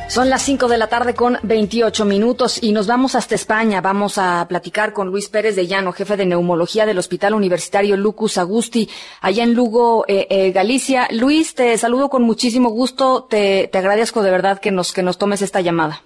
Son 0.09 0.31
las 0.31 0.43
5 0.43 0.69
de 0.69 0.79
la 0.79 0.89
tarde 0.89 1.15
con 1.15 1.39
28 1.43 2.07
minutos 2.07 2.61
y 2.61 2.73
nos 2.73 2.87
vamos 2.87 3.15
hasta 3.15 3.35
España. 3.35 3.81
Vamos 3.83 4.17
a 4.17 4.47
platicar 4.49 4.93
con 4.95 5.09
Luis 5.09 5.29
Pérez 5.29 5.55
de 5.55 5.67
Llano, 5.67 5.93
jefe 5.93 6.17
de 6.17 6.27
neumología 6.27 6.87
del 6.87 6.99
Hospital 6.99 7.35
Universitario 7.35 7.97
Lucus 7.97 8.39
Agusti, 8.39 8.89
allá 9.21 9.45
en 9.45 9.55
Lugo, 9.55 10.07
eh, 10.09 10.27
eh, 10.31 10.51
Galicia. 10.51 11.07
Luis, 11.13 11.55
te 11.55 11.77
saludo 11.77 12.09
con 12.09 12.23
muchísimo 12.23 12.71
gusto. 12.71 13.27
Te, 13.29 13.69
te 13.71 13.79
agradezco 13.79 14.23
de 14.23 14.31
verdad 14.31 14.59
que 14.59 14.73
nos, 14.73 14.93
que 14.93 15.03
nos 15.03 15.19
tomes 15.19 15.43
esta 15.43 15.61
llamada. 15.61 16.03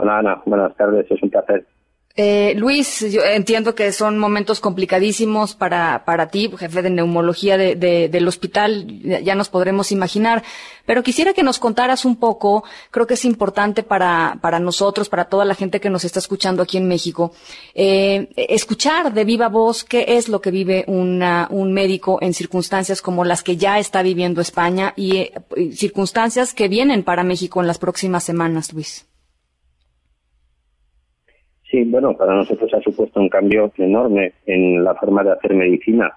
Hola 0.00 0.42
buenas 0.46 0.76
tardes, 0.76 1.10
es 1.10 1.20
un 1.20 1.28
placer. 1.28 1.66
Eh, 2.14 2.54
Luis, 2.56 3.00
yo 3.12 3.22
entiendo 3.24 3.74
que 3.74 3.90
son 3.92 4.16
momentos 4.16 4.60
complicadísimos 4.60 5.54
para, 5.54 6.04
para 6.04 6.28
ti, 6.28 6.50
jefe 6.56 6.82
de 6.82 6.90
neumología 6.90 7.56
de, 7.56 7.74
del 8.08 8.28
hospital, 8.28 8.86
ya 9.24 9.34
nos 9.34 9.48
podremos 9.48 9.90
imaginar, 9.92 10.42
pero 10.86 11.02
quisiera 11.02 11.32
que 11.32 11.42
nos 11.42 11.58
contaras 11.58 12.04
un 12.04 12.16
poco, 12.16 12.64
creo 12.90 13.08
que 13.08 13.14
es 13.14 13.24
importante 13.24 13.82
para, 13.82 14.38
para 14.40 14.60
nosotros, 14.60 15.08
para 15.08 15.26
toda 15.26 15.44
la 15.44 15.54
gente 15.54 15.80
que 15.80 15.90
nos 15.90 16.04
está 16.04 16.20
escuchando 16.20 16.62
aquí 16.62 16.76
en 16.76 16.88
México, 16.88 17.32
eh, 17.74 18.28
escuchar 18.36 19.12
de 19.12 19.24
viva 19.24 19.48
voz 19.48 19.84
qué 19.84 20.04
es 20.08 20.28
lo 20.28 20.40
que 20.40 20.52
vive 20.52 20.84
una, 20.86 21.48
un 21.50 21.72
médico 21.72 22.18
en 22.20 22.34
circunstancias 22.34 23.02
como 23.02 23.24
las 23.24 23.42
que 23.42 23.56
ya 23.56 23.78
está 23.80 24.02
viviendo 24.02 24.40
España 24.40 24.92
y 24.96 25.18
eh, 25.18 25.32
circunstancias 25.72 26.54
que 26.54 26.68
vienen 26.68 27.02
para 27.02 27.24
México 27.24 27.60
en 27.60 27.66
las 27.66 27.78
próximas 27.78 28.22
semanas, 28.22 28.72
Luis. 28.72 29.08
Sí, 31.70 31.84
bueno, 31.84 32.16
para 32.16 32.34
nosotros 32.34 32.72
ha 32.72 32.80
supuesto 32.80 33.20
un 33.20 33.28
cambio 33.28 33.70
enorme 33.76 34.32
en 34.46 34.82
la 34.82 34.94
forma 34.94 35.22
de 35.22 35.32
hacer 35.32 35.54
medicina. 35.54 36.12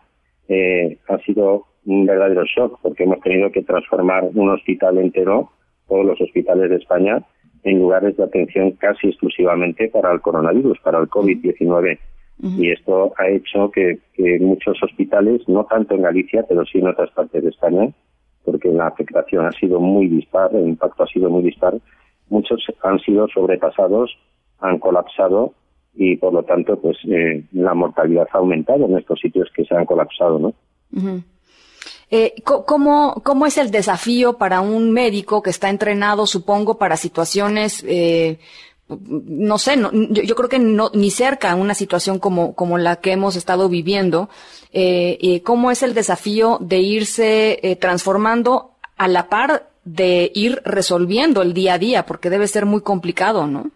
Eh, 0.48 0.98
ha 1.10 1.18
sido 1.20 1.66
un 1.86 2.06
verdadero 2.06 2.44
shock 2.46 2.80
porque 2.82 3.04
hemos 3.04 3.20
tenido 3.20 3.52
que 3.52 3.64
transformar 3.64 4.30
un 4.34 4.50
hospital 4.50 4.98
entero, 4.98 5.52
todos 5.90 6.06
los 6.06 6.22
hospitales 6.22 6.70
de 6.70 6.78
España, 6.78 7.22
en 7.64 7.80
lugares 7.80 8.16
de 8.16 8.24
atención 8.24 8.72
casi 8.72 9.10
exclusivamente 9.10 9.90
para 9.90 10.14
el 10.14 10.22
coronavirus, 10.22 10.80
para 10.80 11.00
el 11.00 11.10
COVID-19. 11.10 12.00
Uh 12.42 12.48
-huh. 12.48 12.58
Y 12.58 12.72
esto 12.72 13.14
ha 13.18 13.28
hecho 13.28 13.70
que, 13.72 14.00
que, 14.14 14.40
muchos 14.40 14.82
hospitales, 14.82 15.42
no 15.50 15.66
tanto 15.66 15.96
en 15.96 16.04
Galicia, 16.04 16.46
pero 16.48 16.66
sí 16.66 16.80
en 16.80 16.88
otras 16.88 17.12
partes 17.12 17.44
de 17.44 17.50
España, 17.50 17.90
porque 18.46 18.70
la 18.70 18.88
afectación 18.88 19.46
ha 19.46 19.52
sido 19.52 19.80
muy 19.80 20.08
dispar, 20.08 20.50
el 20.56 20.68
impacto 20.70 21.04
ha 21.04 21.08
sido 21.08 21.30
muy 21.30 21.44
dispar, 21.44 21.74
muchos 22.30 22.66
han 22.84 23.00
sido 23.00 23.28
sobrepasados 23.28 24.18
han 24.62 24.80
colapsado 24.80 25.54
y 25.94 26.16
por 26.18 26.34
lo 26.34 26.44
tanto 26.44 26.80
pues 26.80 26.98
eh, 27.10 27.44
la 27.52 27.74
mortalidad 27.74 28.28
ha 28.32 28.38
aumentado 28.38 28.86
en 28.86 28.98
estos 28.98 29.20
sitios 29.20 29.50
que 29.54 29.66
se 29.66 29.76
han 29.76 29.86
colapsado 29.86 30.40
no 30.40 30.54
eh, 32.10 32.36
¿cómo, 32.44 33.22
¿Cómo 33.24 33.46
es 33.46 33.58
el 33.58 33.72
desafío 33.72 34.38
para 34.38 34.60
un 34.60 34.92
médico 34.92 35.42
que 35.42 35.50
está 35.50 35.70
entrenado, 35.70 36.28
supongo, 36.28 36.78
para 36.78 36.98
situaciones, 36.98 37.86
eh, 37.88 38.38
no 39.00 39.58
sé, 39.58 39.78
no, 39.78 39.92
yo, 39.94 40.22
yo, 40.22 40.36
creo 40.36 40.50
que 40.50 40.60
no, 40.60 40.92
ni 40.94 41.10
cerca 41.10 41.56
una 41.56 41.74
situación 41.74 42.20
como, 42.20 42.54
como 42.54 42.78
la 42.78 42.98
que 42.98 43.14
hemos 43.14 43.38
estado 43.38 43.70
viviendo? 43.70 44.30
Eh, 44.74 45.42
¿Cómo 45.44 45.72
es 45.72 45.84
el 45.84 45.94
desafío 45.94 46.58
de 46.62 46.80
irse 46.80 47.60
eh, 47.62 47.76
transformando 47.76 48.72
a 48.98 49.08
la 49.08 49.30
par 49.30 49.70
de 49.84 50.32
ir 50.36 50.62
resolviendo 50.66 51.42
el 51.42 51.54
día 51.54 51.76
a 51.76 51.80
día? 51.80 52.06
Porque 52.06 52.30
debe 52.30 52.48
ser 52.48 52.66
muy 52.66 52.82
complicado, 52.82 53.48
¿no? 53.48 53.72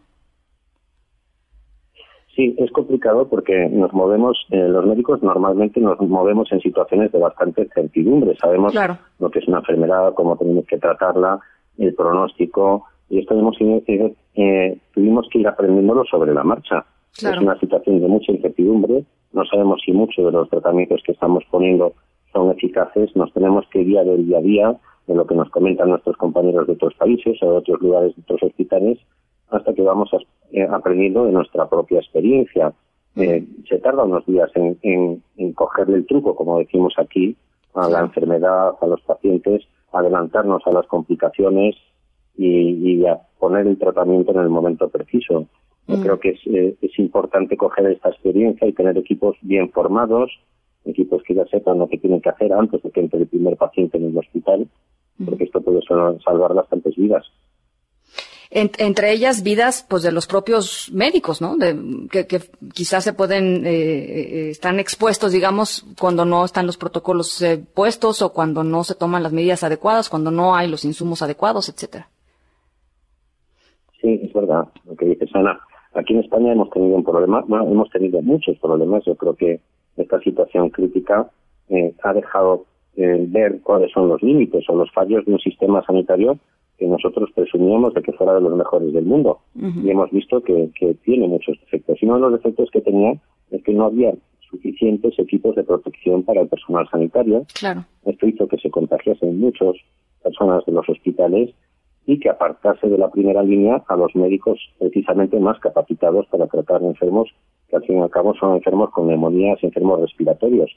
Sí, 2.35 2.53
es 2.57 2.69
complicado 2.71 3.29
porque 3.29 3.69
nos 3.69 3.93
movemos, 3.93 4.37
eh, 4.51 4.67
los 4.67 4.85
médicos 4.85 5.23
normalmente 5.23 5.79
nos 5.79 5.97
movemos 6.01 6.51
en 6.51 6.59
situaciones 6.59 7.11
de 7.13 7.19
bastante 7.19 7.67
certidumbre. 7.73 8.35
Sabemos 8.35 8.73
claro. 8.73 8.97
lo 9.19 9.31
que 9.31 9.39
es 9.39 9.47
una 9.47 9.59
enfermedad, 9.59 10.13
cómo 10.15 10.35
tenemos 10.35 10.65
que 10.65 10.77
tratarla, 10.77 11.39
el 11.77 11.93
pronóstico, 11.95 12.85
y 13.09 13.19
esto 13.19 13.39
hemos, 13.39 13.55
eh, 13.61 14.13
eh, 14.35 14.77
tuvimos 14.93 15.29
que 15.31 15.39
ir 15.39 15.47
aprendiéndolo 15.47 16.03
sobre 16.05 16.33
la 16.33 16.43
marcha. 16.43 16.85
Claro. 17.17 17.37
Es 17.37 17.41
una 17.41 17.59
situación 17.59 18.01
de 18.01 18.07
mucha 18.07 18.33
incertidumbre. 18.33 19.05
No 19.31 19.45
sabemos 19.45 19.81
si 19.85 19.93
muchos 19.93 20.25
de 20.25 20.31
los 20.31 20.49
tratamientos 20.49 21.01
que 21.05 21.13
estamos 21.13 21.45
poniendo 21.49 21.93
son 22.33 22.51
eficaces, 22.51 23.15
nos 23.15 23.31
tenemos 23.31 23.65
que 23.69 23.83
guiar 23.85 24.07
el 24.07 24.25
día 24.25 24.39
a 24.39 24.41
día 24.41 24.75
de 25.07 25.15
lo 25.15 25.25
que 25.25 25.35
nos 25.35 25.49
comentan 25.51 25.89
nuestros 25.89 26.17
compañeros 26.17 26.67
de 26.67 26.73
otros 26.73 26.93
países 26.95 27.41
o 27.41 27.51
de 27.51 27.57
otros 27.57 27.79
lugares, 27.79 28.15
de 28.15 28.21
otros 28.23 28.43
hospitales, 28.43 28.99
hasta 29.49 29.73
que 29.73 29.81
vamos 29.81 30.09
eh, 30.51 30.67
aprendiendo 30.69 31.25
de 31.25 31.31
nuestra 31.31 31.67
propia 31.67 31.99
experiencia. 31.99 32.73
Eh, 33.15 33.45
se 33.69 33.79
tarda 33.79 34.03
unos 34.03 34.25
días 34.25 34.49
en, 34.55 34.77
en, 34.81 35.53
cogerle 35.53 35.97
el 35.97 36.05
truco, 36.05 36.35
como 36.35 36.59
decimos 36.59 36.93
aquí, 36.97 37.35
a 37.73 37.87
la 37.89 38.01
enfermedad, 38.01 38.73
a 38.79 38.87
los 38.87 39.01
pacientes, 39.01 39.63
adelantarnos 39.93 40.61
a 40.65 40.71
las 40.71 40.85
complicaciones 40.87 41.75
y, 42.37 43.05
a 43.05 43.19
poner 43.39 43.67
el 43.67 43.77
tratamiento 43.77 44.31
en 44.31 44.39
el 44.39 44.49
momento 44.49 44.89
preciso. 44.89 45.45
Yo 45.87 45.97
mm. 45.97 46.01
creo 46.01 46.19
que 46.19 46.29
es, 46.31 46.39
eh, 46.47 46.75
es 46.81 46.99
importante 46.99 47.55
coger 47.55 47.87
esta 47.87 48.09
experiencia 48.09 48.67
y 48.67 48.73
tener 48.73 48.97
equipos 48.97 49.37
bien 49.41 49.71
formados, 49.71 50.31
equipos 50.83 51.23
que 51.23 51.35
ya 51.35 51.45
sepan 51.45 51.79
lo 51.79 51.87
que 51.87 51.97
tienen 51.97 52.21
que 52.21 52.29
hacer 52.29 52.51
antes 52.51 52.81
de 52.81 52.91
que 52.91 52.99
entre 52.99 53.21
el 53.21 53.27
primer 53.27 53.55
paciente 53.55 53.97
en 53.97 54.05
el 54.05 54.17
hospital, 54.17 54.67
porque 55.25 55.45
esto 55.45 55.61
puede 55.61 55.79
salvar 55.81 56.53
bastantes 56.53 56.95
vidas 56.97 57.25
entre 58.49 59.11
ellas 59.11 59.43
vidas 59.43 59.85
pues 59.89 60.03
de 60.03 60.11
los 60.11 60.27
propios 60.27 60.91
médicos, 60.93 61.41
¿no? 61.41 61.57
De, 61.57 61.75
que, 62.09 62.25
quizás 62.73 63.03
se 63.03 63.13
pueden, 63.13 63.65
eh, 63.65 63.69
eh, 63.69 64.49
están 64.49 64.79
expuestos, 64.79 65.31
digamos, 65.31 65.85
cuando 65.99 66.25
no 66.25 66.45
están 66.45 66.65
los 66.65 66.77
protocolos 66.77 67.41
eh, 67.41 67.63
puestos 67.73 68.21
o 68.21 68.33
cuando 68.33 68.63
no 68.63 68.83
se 68.83 68.95
toman 68.95 69.23
las 69.23 69.33
medidas 69.33 69.63
adecuadas, 69.63 70.09
cuando 70.09 70.31
no 70.31 70.55
hay 70.55 70.69
los 70.69 70.85
insumos 70.85 71.21
adecuados, 71.21 71.69
etcétera. 71.69 72.07
Sí, 74.01 74.19
es 74.23 74.33
verdad 74.33 74.67
lo 74.85 74.95
que 74.95 75.05
dices, 75.05 75.29
Ana. 75.33 75.59
Aquí 75.93 76.13
en 76.13 76.19
España 76.19 76.51
hemos 76.51 76.69
tenido 76.71 76.95
un 76.95 77.05
problema, 77.05 77.43
bueno, 77.47 77.65
hemos 77.67 77.89
tenido 77.89 78.21
muchos 78.21 78.57
problemas. 78.59 79.03
Yo 79.05 79.15
creo 79.15 79.33
que 79.33 79.61
esta 79.95 80.19
situación 80.19 80.69
crítica 80.69 81.29
ha 82.03 82.13
dejado 82.13 82.65
ver 82.97 83.61
cuáles 83.61 83.91
son 83.91 84.09
los 84.09 84.21
límites 84.21 84.69
o 84.69 84.75
los 84.75 84.91
fallos 84.91 85.25
de 85.25 85.31
un 85.31 85.39
sistema 85.39 85.83
sanitario 85.85 86.37
que 86.77 86.87
nosotros 86.87 87.29
presumíamos 87.33 87.93
de 87.93 88.01
que 88.01 88.11
fuera 88.13 88.33
de 88.33 88.41
los 88.41 88.55
mejores 88.55 88.93
del 88.93 89.05
mundo. 89.05 89.39
Y 89.55 89.89
hemos 89.89 90.11
visto 90.11 90.41
que, 90.41 90.69
tiene 91.03 91.27
muchos 91.27 91.59
defectos. 91.61 91.97
Y 92.01 92.05
uno 92.05 92.15
de 92.15 92.21
los 92.21 92.33
defectos 92.33 92.69
que 92.71 92.81
tenía 92.81 93.13
es 93.51 93.63
que 93.63 93.73
no 93.73 93.85
había 93.85 94.13
suficientes 94.49 95.17
equipos 95.17 95.55
de 95.55 95.63
protección 95.63 96.23
para 96.23 96.41
el 96.41 96.47
personal 96.47 96.87
sanitario. 96.89 97.45
Claro. 97.53 97.85
Esto 98.05 98.27
hizo 98.27 98.47
que 98.47 98.57
se 98.57 98.69
contagiasen 98.69 99.39
muchas 99.39 99.75
personas 100.21 100.65
de 100.65 100.73
los 100.73 100.87
hospitales 100.89 101.51
y 102.05 102.19
que 102.19 102.29
apartase 102.29 102.87
de 102.87 102.97
la 102.97 103.09
primera 103.09 103.41
línea 103.41 103.83
a 103.87 103.95
los 103.95 104.15
médicos 104.15 104.59
precisamente 104.79 105.39
más 105.39 105.59
capacitados 105.59 106.27
para 106.27 106.47
tratar 106.47 106.83
enfermos 106.83 107.29
que 107.69 107.75
al 107.75 107.83
fin 107.83 107.97
y 107.97 108.01
al 108.01 108.09
cabo 108.11 108.35
son 108.35 108.55
enfermos 108.55 108.91
con 108.91 109.07
neumonías, 109.07 109.63
enfermos 109.63 110.01
respiratorios. 110.01 110.71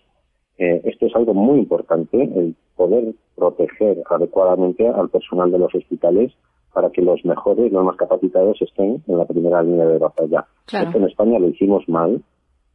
Eh, 0.59 0.81
esto 0.85 1.07
es 1.07 1.15
algo 1.15 1.35
muy 1.35 1.61
importante, 1.61 2.23
el 2.23 2.55
poder 2.77 3.15
proteger 3.37 4.03
adecuadamente 4.11 4.89
al 4.89 5.09
personal 5.09 5.51
de 5.53 5.59
los 5.59 5.75
hospitales 5.75 6.33
para 6.73 6.91
que 6.91 7.01
los 7.01 7.25
mejores, 7.25 7.73
los 7.73 7.85
más 7.85 7.97
capacitados 7.97 8.61
estén 8.61 9.03
en 9.07 9.19
la 9.19 9.25
primera 9.25 9.63
línea 9.63 9.87
de 9.87 9.99
batalla. 9.99 10.47
Esto 10.67 10.99
en 10.99 11.05
España 11.05 11.39
lo 11.39 11.49
hicimos 11.49 11.89
mal 11.89 12.23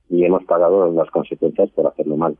y 0.10 0.24
hemos 0.26 0.44
pagado 0.46 0.92
las 0.92 1.10
consecuencias 1.12 1.70
por 1.72 1.88
hacerlo 1.88 2.18
mal. 2.18 2.38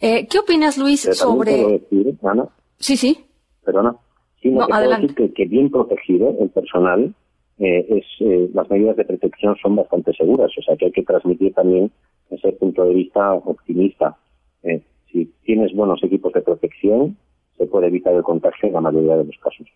Eh, 0.00 0.26
¿Qué 0.28 0.38
opinas, 0.38 0.78
Luis, 0.78 1.02
sobre... 1.12 1.52
Puedo 1.52 1.68
decir, 1.70 2.18
Ana, 2.22 2.48
sí, 2.78 2.96
sí. 2.96 3.24
Perdona. 3.64 3.96
Sí, 4.42 4.50
no, 4.50 4.66
decir 4.66 5.32
que, 5.32 5.44
bien 5.46 5.70
protegido 5.70 6.34
el 6.38 6.50
personal, 6.50 7.14
eh, 7.58 7.86
es, 7.88 8.04
eh, 8.20 8.50
las 8.52 8.68
medidas 8.68 8.96
de 8.96 9.04
protección 9.04 9.56
son 9.62 9.76
bastante 9.76 10.12
seguras, 10.12 10.50
o 10.58 10.62
sea 10.62 10.76
que 10.76 10.86
hay 10.86 10.92
que 10.92 11.02
transmitir 11.02 11.54
también 11.54 11.90
ese 12.30 12.52
punto 12.52 12.84
de 12.84 12.94
vista 12.94 13.32
optimista. 13.32 14.16
Eh, 14.62 14.82
si 15.10 15.26
tienes 15.44 15.72
buenos 15.74 16.02
equipos 16.02 16.32
de 16.32 16.42
protección, 16.42 17.16
se 17.56 17.66
puede 17.66 17.88
evitar 17.88 18.14
el 18.14 18.22
contagio 18.22 18.68
en 18.68 18.74
la 18.74 18.80
mayoría 18.80 19.16
de 19.16 19.24
los 19.24 19.36
casos. 19.38 19.66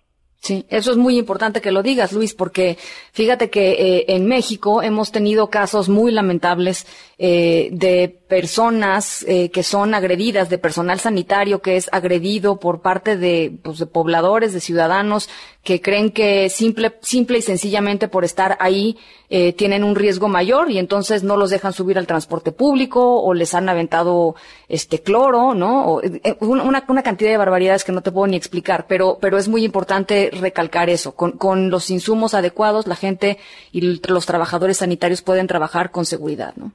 Sí, 0.40 0.64
eso 0.68 0.92
es 0.92 0.96
muy 0.96 1.18
importante 1.18 1.60
que 1.60 1.72
lo 1.72 1.82
digas, 1.82 2.12
Luis, 2.12 2.32
porque 2.32 2.78
fíjate 3.12 3.50
que 3.50 3.72
eh, 3.72 4.04
en 4.08 4.26
México 4.26 4.82
hemos 4.82 5.10
tenido 5.10 5.50
casos 5.50 5.88
muy 5.88 6.12
lamentables 6.12 6.86
eh, 7.18 7.70
de 7.72 8.08
personas 8.28 9.24
eh, 9.26 9.50
que 9.50 9.62
son 9.62 9.94
agredidas, 9.94 10.50
de 10.50 10.58
personal 10.58 11.00
sanitario 11.00 11.62
que 11.62 11.76
es 11.76 11.88
agredido 11.92 12.60
por 12.60 12.82
parte 12.82 13.16
de, 13.16 13.58
pues, 13.62 13.78
de 13.78 13.86
pobladores, 13.86 14.52
de 14.52 14.60
ciudadanos 14.60 15.28
que 15.64 15.80
creen 15.80 16.12
que 16.12 16.48
simple, 16.50 16.98
simple 17.02 17.38
y 17.38 17.42
sencillamente 17.42 18.06
por 18.08 18.24
estar 18.24 18.56
ahí 18.60 18.98
eh, 19.30 19.52
tienen 19.54 19.82
un 19.82 19.96
riesgo 19.96 20.28
mayor 20.28 20.70
y 20.70 20.78
entonces 20.78 21.22
no 21.22 21.36
los 21.36 21.50
dejan 21.50 21.72
subir 21.72 21.98
al 21.98 22.06
transporte 22.06 22.52
público 22.52 23.20
o 23.22 23.34
les 23.34 23.54
han 23.54 23.68
aventado 23.68 24.34
este 24.68 25.02
cloro, 25.02 25.54
¿no? 25.54 25.86
O, 25.86 26.02
eh, 26.02 26.36
una, 26.40 26.84
una 26.86 27.02
cantidad 27.02 27.30
de 27.30 27.36
barbaridades 27.36 27.84
que 27.84 27.92
no 27.92 28.02
te 28.02 28.12
puedo 28.12 28.26
ni 28.26 28.36
explicar, 28.36 28.86
pero, 28.88 29.18
pero 29.20 29.38
es 29.38 29.48
muy 29.48 29.64
importante 29.64 30.30
recalcar 30.32 30.90
eso. 30.90 31.12
Con, 31.12 31.32
con 31.32 31.70
los 31.70 31.90
insumos 31.90 32.34
adecuados, 32.34 32.86
la 32.86 32.96
gente 32.96 33.38
y 33.72 34.00
los 34.06 34.26
trabajadores 34.26 34.78
sanitarios 34.78 35.22
pueden 35.22 35.46
trabajar 35.46 35.90
con 35.90 36.06
seguridad, 36.06 36.54
¿no? 36.56 36.72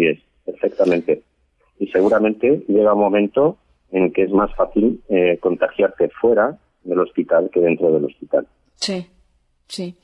Sí, 0.00 0.06
sí, 0.06 0.06
así 0.06 0.06
es, 0.06 0.18
perfectamente. 0.44 1.22
Y 1.78 1.86
seguramente 1.86 2.64
llega 2.68 2.94
un 2.94 3.00
momento 3.00 3.56
en 3.90 4.12
que 4.12 4.22
es 4.22 4.30
más 4.30 4.54
fácil 4.54 5.02
eh, 5.08 5.38
contagiarte 5.40 6.10
fuera 6.20 6.58
del 6.84 7.00
hospital 7.00 7.50
que 7.52 7.60
dentro 7.60 7.92
del 7.92 8.04
hospital. 8.04 8.46
Sí, 8.74 9.06
sí. 9.66 9.96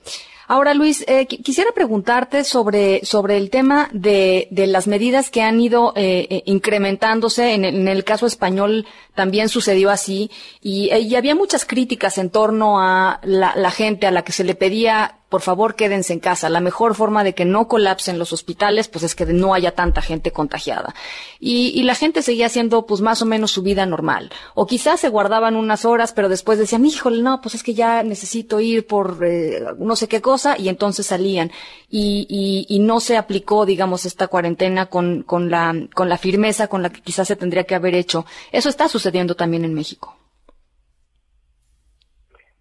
Ahora, 0.48 0.74
Luis, 0.74 1.04
eh, 1.08 1.26
quisiera 1.26 1.72
preguntarte 1.72 2.44
sobre, 2.44 3.04
sobre 3.04 3.36
el 3.36 3.50
tema 3.50 3.88
de, 3.92 4.46
de 4.52 4.68
las 4.68 4.86
medidas 4.86 5.28
que 5.28 5.42
han 5.42 5.60
ido 5.60 5.92
eh, 5.96 6.26
eh 6.30 6.42
incrementándose. 6.46 7.54
En 7.54 7.64
el, 7.64 7.74
en 7.74 7.88
el, 7.88 8.04
caso 8.04 8.26
español 8.26 8.86
también 9.16 9.48
sucedió 9.48 9.90
así 9.90 10.30
y, 10.60 10.94
y 10.94 11.16
había 11.16 11.34
muchas 11.34 11.64
críticas 11.64 12.18
en 12.18 12.30
torno 12.30 12.80
a 12.80 13.18
la, 13.24 13.54
la, 13.56 13.70
gente 13.72 14.06
a 14.06 14.12
la 14.12 14.22
que 14.22 14.32
se 14.32 14.44
le 14.44 14.54
pedía 14.54 15.16
por 15.28 15.40
favor 15.40 15.74
quédense 15.74 16.12
en 16.12 16.20
casa. 16.20 16.48
La 16.48 16.60
mejor 16.60 16.94
forma 16.94 17.24
de 17.24 17.34
que 17.34 17.44
no 17.44 17.66
colapsen 17.66 18.18
los 18.18 18.32
hospitales, 18.32 18.88
pues 18.88 19.04
es 19.04 19.14
que 19.14 19.26
no 19.26 19.54
haya 19.54 19.72
tanta 19.72 20.00
gente 20.00 20.30
contagiada. 20.30 20.94
Y, 21.40 21.82
la 21.82 21.94
gente 21.94 22.22
seguía 22.22 22.46
haciendo, 22.46 22.86
pues 22.86 23.00
más 23.00 23.22
o 23.22 23.26
menos 23.26 23.52
su 23.52 23.62
vida 23.62 23.86
normal. 23.86 24.30
O 24.54 24.66
quizás 24.66 25.00
se 25.00 25.08
guardaban 25.08 25.54
unas 25.54 25.84
horas, 25.84 26.12
pero 26.12 26.28
después 26.28 26.58
decían, 26.58 26.84
híjole, 26.84 27.22
no, 27.22 27.40
pues 27.40 27.54
es 27.54 27.62
que 27.62 27.74
ya 27.74 28.02
necesito 28.02 28.60
ir 28.60 28.86
por 28.86 29.18
eh, 29.24 29.62
no 29.78 29.94
sé 29.94 30.08
qué 30.08 30.20
cosa, 30.20 30.58
y 30.58 30.68
entonces 30.68 31.06
salían. 31.06 31.52
Y, 31.88 32.66
y, 32.68 32.78
no 32.80 33.00
se 33.00 33.16
aplicó, 33.16 33.66
digamos, 33.66 34.04
esta 34.04 34.28
cuarentena 34.28 34.86
con, 34.86 35.22
con, 35.22 35.50
la, 35.50 35.74
con 35.94 36.08
la 36.08 36.18
firmeza 36.18 36.68
con 36.68 36.82
la 36.82 36.90
que 36.90 37.00
quizás 37.00 37.28
se 37.28 37.36
tendría 37.36 37.64
que 37.64 37.74
haber 37.74 37.94
hecho. 37.94 38.26
Eso 38.52 38.68
está 38.68 38.88
sucediendo 38.88 39.05
también 39.34 39.64
en 39.64 39.74
México. 39.74 40.14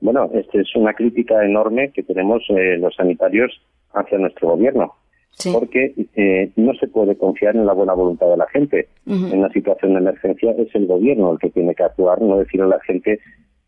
Bueno, 0.01 0.29
esta 0.33 0.59
es 0.59 0.75
una 0.75 0.93
crítica 0.93 1.43
enorme 1.43 1.91
que 1.91 2.03
tenemos 2.03 2.43
eh, 2.49 2.77
los 2.77 2.95
sanitarios 2.95 3.61
hacia 3.93 4.17
nuestro 4.17 4.49
gobierno, 4.49 4.93
porque 5.51 5.93
eh, 6.15 6.51
no 6.55 6.73
se 6.75 6.87
puede 6.87 7.17
confiar 7.17 7.55
en 7.55 7.65
la 7.65 7.73
buena 7.73 7.93
voluntad 7.93 8.29
de 8.29 8.37
la 8.37 8.47
gente. 8.47 8.89
En 9.05 9.39
una 9.39 9.49
situación 9.49 9.93
de 9.93 9.99
emergencia 9.99 10.51
es 10.51 10.73
el 10.75 10.85
gobierno 10.85 11.31
el 11.31 11.39
que 11.39 11.49
tiene 11.49 11.73
que 11.73 11.83
actuar, 11.83 12.21
no 12.21 12.37
decir 12.37 12.61
a 12.61 12.67
la 12.67 12.79
gente 12.81 13.19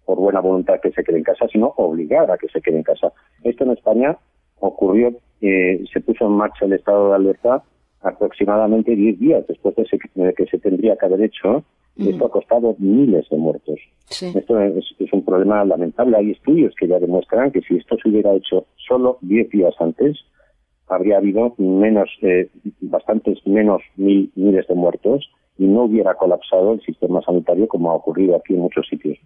por 0.06 0.18
buena 0.18 0.40
voluntad 0.40 0.80
que 0.82 0.92
se 0.92 1.04
quede 1.04 1.18
en 1.18 1.24
casa, 1.24 1.48
sino 1.52 1.74
obligar 1.78 2.30
a 2.32 2.38
que 2.38 2.48
se 2.50 2.62
quede 2.62 2.78
en 2.78 2.84
casa. 2.84 3.12
Esto 3.44 3.64
en 3.64 3.72
España 3.72 4.18
ocurrió, 4.60 5.14
eh, 5.42 5.84
se 5.92 6.02
puso 6.02 6.26
en 6.26 6.34
marcha 6.34 6.66
el 6.66 6.74
estado 6.74 7.10
de 7.10 7.16
alerta 7.16 7.64
aproximadamente 8.02 8.96
10 8.96 9.20
días 9.20 9.48
después 9.48 9.76
de, 9.76 10.34
que 10.34 10.46
se 10.46 10.60
tendría 10.60 10.96
que 10.96 11.06
haber 11.06 11.22
hecho 11.22 11.64
esto 11.98 12.26
ha 12.26 12.32
costado 12.32 12.76
miles 12.80 13.28
de 13.30 13.38
muertos. 13.38 13.80
Esto 14.10 14.60
es, 14.62 14.86
un 15.12 15.26
problema 15.26 15.66
lamentable. 15.66 16.18
Hay 16.18 16.32
estudios 16.32 16.74
que 16.80 16.88
ya 16.88 17.00
demuestran 17.00 17.52
que 17.52 17.62
si 17.62 17.76
esto 17.76 17.98
se 18.02 18.10
hubiera 18.10 18.34
hecho 18.34 18.66
solo 18.88 19.18
10 19.22 19.50
días 19.50 19.74
antes, 19.80 20.18
habría 20.88 21.18
habido 21.18 21.54
menos, 21.58 22.10
eh, 22.22 22.50
bastantes 22.82 23.46
menos 23.46 23.82
mil, 23.96 24.32
miles 24.36 24.68
de 24.68 24.76
muertos 24.76 25.30
y 25.58 25.66
no 25.66 25.84
hubiera 25.84 26.14
colapsado 26.16 26.74
el 26.74 26.82
sistema 26.82 27.22
sanitario 27.22 27.68
como 27.68 27.92
ha 27.92 27.96
ocurrido 27.96 28.36
aquí 28.36 28.54
en 28.54 28.60
muchos 28.60 28.88
sitios. 28.88 29.18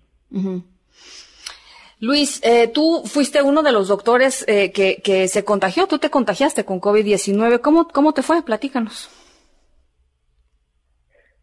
Luis, 2.00 2.42
eh, 2.44 2.68
tú 2.68 3.04
fuiste 3.06 3.44
uno 3.44 3.62
de 3.62 3.72
los 3.72 3.90
doctores 3.90 4.44
eh, 4.48 4.72
que, 4.72 5.02
que 5.04 5.28
se 5.28 5.44
contagió, 5.44 5.86
tú 5.88 6.00
te 6.00 6.10
contagiaste 6.10 6.66
con 6.66 6.82
COVID-19. 6.82 7.62
¿Cómo, 7.62 7.88
¿Cómo 7.90 8.14
te 8.14 8.24
fue? 8.24 8.42
Platícanos 8.42 9.21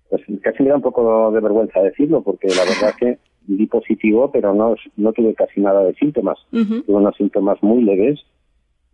pues 0.08 0.22
casi 0.42 0.62
me 0.62 0.70
da 0.70 0.76
un 0.76 0.82
poco 0.82 1.30
de 1.30 1.40
vergüenza 1.40 1.82
decirlo, 1.82 2.22
porque 2.22 2.48
la 2.48 2.64
verdad 2.64 2.90
es 2.90 2.96
que 2.96 3.18
di 3.46 3.66
positivo, 3.66 4.30
pero 4.30 4.54
no, 4.54 4.74
no 4.96 5.12
tuve 5.12 5.34
casi 5.34 5.60
nada 5.60 5.82
de 5.84 5.94
síntomas. 5.94 6.38
Tuve 6.50 6.82
unos 6.86 7.16
síntomas 7.16 7.62
muy 7.62 7.82
leves 7.82 8.20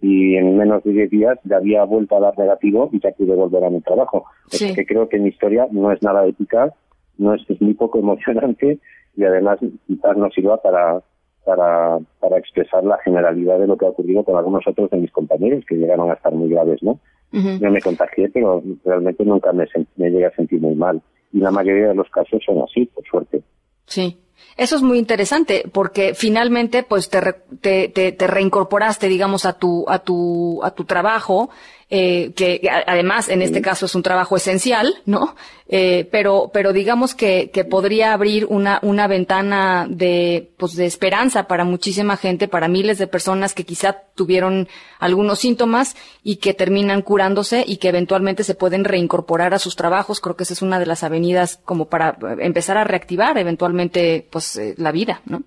y 0.00 0.36
en 0.36 0.56
menos 0.56 0.82
de 0.84 0.92
10 0.92 1.10
días 1.10 1.38
ya 1.44 1.56
había 1.56 1.84
vuelto 1.84 2.16
a 2.16 2.20
dar 2.20 2.38
negativo 2.38 2.88
y 2.92 3.00
ya 3.00 3.10
pude 3.12 3.34
volver 3.34 3.64
a 3.64 3.70
mi 3.70 3.80
trabajo. 3.80 4.24
que 4.50 4.86
creo 4.86 5.08
que 5.08 5.18
mi 5.18 5.30
historia 5.30 5.66
no 5.70 5.90
es 5.92 6.02
nada 6.02 6.26
épica, 6.26 6.72
no 7.18 7.34
es, 7.34 7.42
es 7.48 7.60
muy 7.60 7.74
poco 7.74 7.98
emocionante 7.98 8.78
y 9.16 9.24
además 9.24 9.58
quizás 9.86 10.16
no 10.16 10.30
sirva 10.30 10.60
para, 10.60 11.00
para, 11.44 11.98
para 12.20 12.38
expresar 12.38 12.84
la 12.84 12.98
generalidad 12.98 13.58
de 13.58 13.66
lo 13.66 13.76
que 13.76 13.86
ha 13.86 13.90
ocurrido 13.90 14.24
con 14.24 14.36
algunos 14.36 14.66
otros 14.66 14.90
de 14.90 14.98
mis 14.98 15.10
compañeros 15.10 15.64
que 15.66 15.76
llegaron 15.76 16.10
a 16.10 16.14
estar 16.14 16.32
muy 16.32 16.48
graves, 16.48 16.82
¿no? 16.82 16.98
Yo 17.34 17.70
me 17.70 17.80
contagié, 17.80 18.28
pero 18.28 18.62
realmente 18.84 19.24
nunca 19.24 19.52
me, 19.52 19.66
me 19.96 20.10
llegué 20.10 20.26
a 20.26 20.34
sentir 20.36 20.60
muy 20.60 20.74
mal. 20.74 21.02
Y 21.32 21.38
la 21.38 21.50
mayoría 21.50 21.88
de 21.88 21.94
los 21.94 22.08
casos 22.10 22.42
son 22.46 22.62
así, 22.62 22.86
por 22.86 23.04
suerte. 23.04 23.42
Sí. 23.86 24.16
Eso 24.56 24.76
es 24.76 24.82
muy 24.82 24.98
interesante 24.98 25.64
porque 25.72 26.14
finalmente 26.14 26.84
pues 26.84 27.08
te, 27.08 27.20
te, 27.60 27.88
te, 27.88 28.12
te, 28.12 28.26
reincorporaste, 28.26 29.08
digamos, 29.08 29.46
a 29.46 29.54
tu, 29.54 29.84
a 29.88 29.98
tu, 29.98 30.62
a 30.62 30.70
tu 30.70 30.84
trabajo 30.84 31.50
eh, 31.90 32.32
que 32.34 32.68
además 32.86 33.28
en 33.28 33.42
este 33.42 33.60
caso 33.60 33.86
es 33.86 33.94
un 33.94 34.02
trabajo 34.02 34.36
esencial, 34.36 34.94
¿no? 35.04 35.36
Eh, 35.68 36.08
pero, 36.10 36.50
pero 36.52 36.72
digamos 36.72 37.14
que, 37.14 37.50
que 37.52 37.64
podría 37.64 38.12
abrir 38.12 38.46
una, 38.46 38.78
una 38.82 39.06
ventana 39.06 39.86
de, 39.88 40.50
pues 40.56 40.76
de 40.76 40.86
esperanza 40.86 41.46
para 41.46 41.64
muchísima 41.64 42.16
gente, 42.16 42.48
para 42.48 42.68
miles 42.68 42.98
de 42.98 43.06
personas 43.06 43.54
que 43.54 43.64
quizá 43.64 44.02
tuvieron 44.14 44.68
algunos 44.98 45.38
síntomas 45.38 45.94
y 46.22 46.36
que 46.36 46.52
terminan 46.54 47.02
curándose 47.02 47.64
y 47.66 47.76
que 47.76 47.88
eventualmente 47.88 48.44
se 48.44 48.54
pueden 48.54 48.84
reincorporar 48.84 49.54
a 49.54 49.58
sus 49.58 49.76
trabajos. 49.76 50.20
Creo 50.20 50.36
que 50.36 50.44
esa 50.44 50.54
es 50.54 50.62
una 50.62 50.78
de 50.78 50.86
las 50.86 51.02
avenidas 51.02 51.60
como 51.64 51.86
para 51.86 52.16
empezar 52.40 52.76
a 52.76 52.84
reactivar 52.84 53.38
eventualmente, 53.38 54.23
pues, 54.30 54.56
eh, 54.56 54.74
la 54.78 54.92
vida, 54.92 55.20
¿no? 55.26 55.42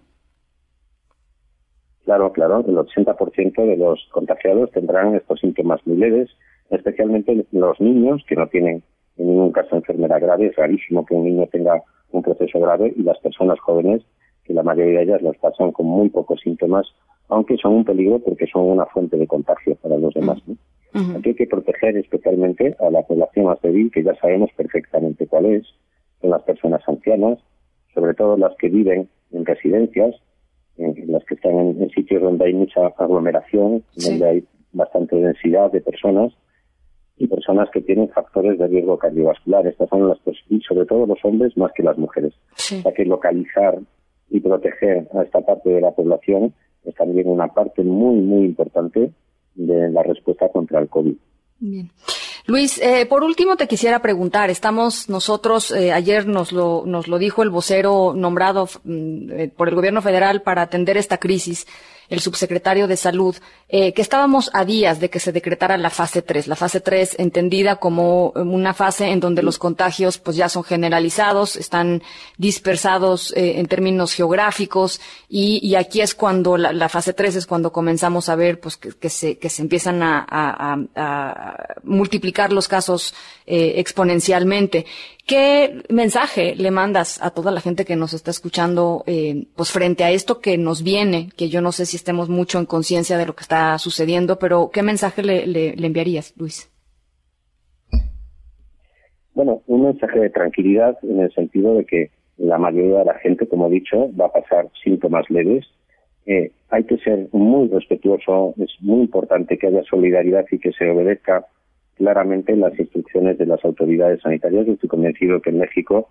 Claro, 2.05 2.31
claro, 2.31 2.63
el 2.65 2.75
80% 2.77 3.65
de 3.65 3.75
los 3.75 4.07
contagiados 4.11 4.71
tendrán 4.71 5.15
estos 5.15 5.41
síntomas 5.41 5.85
muy 5.85 5.97
leves, 5.97 6.29
especialmente 6.69 7.45
los 7.51 7.79
niños 7.81 8.23
que 8.27 8.35
no 8.35 8.47
tienen 8.47 8.83
en 9.17 9.27
ningún 9.27 9.51
caso 9.51 9.75
enfermedad 9.75 10.21
grave. 10.21 10.47
Es 10.47 10.55
rarísimo 10.55 11.05
que 11.05 11.15
un 11.15 11.25
niño 11.25 11.47
tenga 11.51 11.81
un 12.11 12.21
proceso 12.21 12.59
grave 12.59 12.93
y 12.95 13.03
las 13.03 13.19
personas 13.19 13.59
jóvenes, 13.59 14.03
que 14.45 14.53
la 14.53 14.63
mayoría 14.63 14.99
de 14.99 15.03
ellas 15.03 15.21
los 15.21 15.37
pasan 15.37 15.71
con 15.71 15.87
muy 15.87 16.09
pocos 16.09 16.39
síntomas, 16.41 16.87
aunque 17.27 17.57
son 17.57 17.73
un 17.73 17.85
peligro 17.85 18.19
porque 18.19 18.47
son 18.47 18.63
una 18.63 18.85
fuente 18.85 19.17
de 19.17 19.27
contagio 19.27 19.75
para 19.75 19.97
los 19.97 20.13
demás. 20.13 20.41
Aquí 20.93 21.29
hay 21.29 21.35
que 21.35 21.47
proteger 21.47 21.97
especialmente 21.97 22.75
a 22.79 22.89
la 22.89 23.01
población 23.03 23.45
más 23.45 23.61
débil, 23.61 23.91
que 23.91 24.03
ya 24.03 24.15
sabemos 24.15 24.49
perfectamente 24.55 25.27
cuál 25.27 25.45
es, 25.45 25.65
son 26.21 26.31
las 26.31 26.41
personas 26.43 26.81
ancianas, 26.87 27.37
sobre 27.97 28.13
todo 28.13 28.37
las 28.37 28.55
que 28.57 28.69
viven 28.69 29.09
en 29.31 29.43
residencias, 29.43 30.13
en 30.77 31.11
las 31.11 31.25
que 31.25 31.33
están 31.33 31.57
en, 31.57 31.89
sitios 31.89 32.21
donde 32.21 32.45
hay 32.45 32.53
mucha 32.53 32.85
aglomeración, 32.95 33.83
donde 33.95 34.29
hay 34.29 34.43
bastante 34.71 35.15
densidad 35.15 35.71
de 35.71 35.81
personas 35.81 36.31
y 37.17 37.25
personas 37.25 37.67
que 37.73 37.81
tienen 37.81 38.09
factores 38.09 38.59
de 38.59 38.67
riesgo 38.67 38.99
cardiovascular. 38.99 39.65
Estas 39.65 39.89
son 39.89 40.07
las 40.07 40.19
y 40.47 40.61
sobre 40.61 40.85
todo 40.85 41.07
los 41.07 41.17
hombres 41.23 41.57
más 41.57 41.71
que 41.73 41.81
las 41.81 41.97
mujeres. 41.97 42.33
Sí. 42.55 42.75
O 42.77 42.81
sea 42.83 42.93
que 42.93 43.05
localizar 43.05 43.79
y 44.29 44.39
proteger 44.41 45.07
a 45.15 45.23
esta 45.23 45.41
parte 45.41 45.71
de 45.71 45.81
la 45.81 45.89
población 45.89 46.53
es 46.85 46.93
también 46.93 47.27
una 47.27 47.47
parte 47.47 47.83
muy, 47.83 48.17
muy 48.17 48.45
importante 48.45 49.11
de 49.55 49.89
la 49.89 50.03
respuesta 50.03 50.49
contra 50.49 50.79
el 50.79 50.87
COVID. 50.87 51.15
Bien. 51.59 51.89
Luis, 52.47 52.77
eh, 52.77 53.05
por 53.05 53.25
último 53.25 53.57
te 53.57 53.67
quisiera 53.67 54.01
preguntar, 54.01 54.49
estamos 54.49 55.09
nosotros, 55.09 55.69
eh, 55.71 55.91
ayer 55.91 56.25
nos 56.25 56.53
lo, 56.53 56.83
nos 56.85 57.09
lo 57.09 57.17
dijo 57.17 57.43
el 57.43 57.49
vocero 57.49 58.13
nombrado 58.15 58.69
mm, 58.85 59.31
eh, 59.31 59.51
por 59.53 59.67
el 59.67 59.75
gobierno 59.75 60.01
federal 60.01 60.41
para 60.43 60.61
atender 60.61 60.95
esta 60.95 61.17
crisis, 61.17 61.67
el 62.09 62.19
subsecretario 62.19 62.87
de 62.87 62.97
Salud, 62.97 63.35
eh, 63.69 63.93
que 63.93 64.01
estábamos 64.01 64.49
a 64.53 64.63
días 64.63 64.99
de 64.99 65.09
que 65.09 65.19
se 65.19 65.31
decretara 65.31 65.77
la 65.77 65.89
fase 65.89 66.21
3. 66.21 66.47
La 66.47 66.55
fase 66.55 66.79
3 66.79 67.15
entendida 67.19 67.77
como 67.77 68.29
una 68.29 68.73
fase 68.73 69.07
en 69.07 69.19
donde 69.19 69.43
los 69.43 69.57
contagios 69.57 70.17
pues 70.17 70.37
ya 70.37 70.49
son 70.49 70.63
generalizados, 70.63 71.55
están 71.55 72.01
dispersados 72.37 73.33
eh, 73.35 73.59
en 73.59 73.67
términos 73.67 74.13
geográficos 74.13 75.01
y, 75.27 75.59
y, 75.61 75.75
aquí 75.75 76.01
es 76.01 76.15
cuando 76.15 76.57
la, 76.57 76.89
fase 76.89 77.13
3 77.13 77.35
es 77.35 77.45
cuando 77.45 77.71
comenzamos 77.71 78.29
a 78.29 78.35
ver 78.35 78.59
pues 78.59 78.77
que, 78.77 79.09
se, 79.09 79.37
que 79.37 79.49
se 79.49 79.61
empiezan 79.61 80.01
a, 80.01 80.25
a, 80.29 80.77
a 80.95 81.57
multiplicar 81.83 82.53
los 82.53 82.67
casos 82.67 83.13
eh, 83.45 83.75
exponencialmente. 83.77 84.85
¿Qué 85.27 85.83
mensaje 85.89 86.55
le 86.55 86.71
mandas 86.71 87.21
a 87.21 87.31
toda 87.31 87.51
la 87.51 87.59
gente 87.59 87.83
que 87.83 87.97
nos 87.97 88.13
está 88.13 88.31
escuchando, 88.31 89.03
eh, 89.07 89.47
pues 89.57 89.73
frente 89.73 90.05
a 90.05 90.11
esto 90.11 90.39
que 90.39 90.57
nos 90.57 90.85
viene, 90.85 91.31
que 91.35 91.49
yo 91.49 91.59
no 91.59 91.73
sé 91.73 91.85
si 91.85 91.97
estemos 91.97 92.29
mucho 92.29 92.59
en 92.59 92.65
conciencia 92.65 93.17
de 93.17 93.25
lo 93.25 93.35
que 93.35 93.41
está 93.41 93.77
sucediendo, 93.77 94.39
pero 94.39 94.69
qué 94.71 94.83
mensaje 94.83 95.23
le, 95.23 95.73
enviarías, 95.85 96.33
Luis? 96.37 96.71
Bueno, 99.33 99.63
un 99.67 99.83
mensaje 99.83 100.17
de 100.17 100.29
tranquilidad 100.29 100.97
en 101.03 101.19
el 101.19 101.33
sentido 101.33 101.75
de 101.75 101.83
que 101.83 102.09
la 102.37 102.57
mayoría 102.57 102.99
de 102.99 103.05
la 103.05 103.15
gente, 103.15 103.49
como 103.49 103.67
he 103.67 103.71
dicho, 103.71 104.09
va 104.15 104.27
a 104.27 104.31
pasar 104.31 104.69
síntomas 104.81 105.29
leves. 105.29 105.65
Eh, 106.25 106.51
hay 106.69 106.85
que 106.85 106.99
ser 106.99 107.27
muy 107.33 107.67
respetuoso, 107.67 108.53
es 108.57 108.71
muy 108.79 109.01
importante 109.01 109.57
que 109.57 109.67
haya 109.67 109.83
solidaridad 109.83 110.45
y 110.49 110.57
que 110.57 110.71
se 110.71 110.89
obedezca 110.89 111.45
claramente 111.97 112.55
las 112.55 112.77
instrucciones 112.79 113.37
de 113.37 113.45
las 113.45 113.63
autoridades 113.65 114.21
sanitarias. 114.21 114.67
Estoy 114.67 114.89
convencido 114.89 115.41
que 115.41 115.49
en 115.49 115.59
México, 115.59 116.09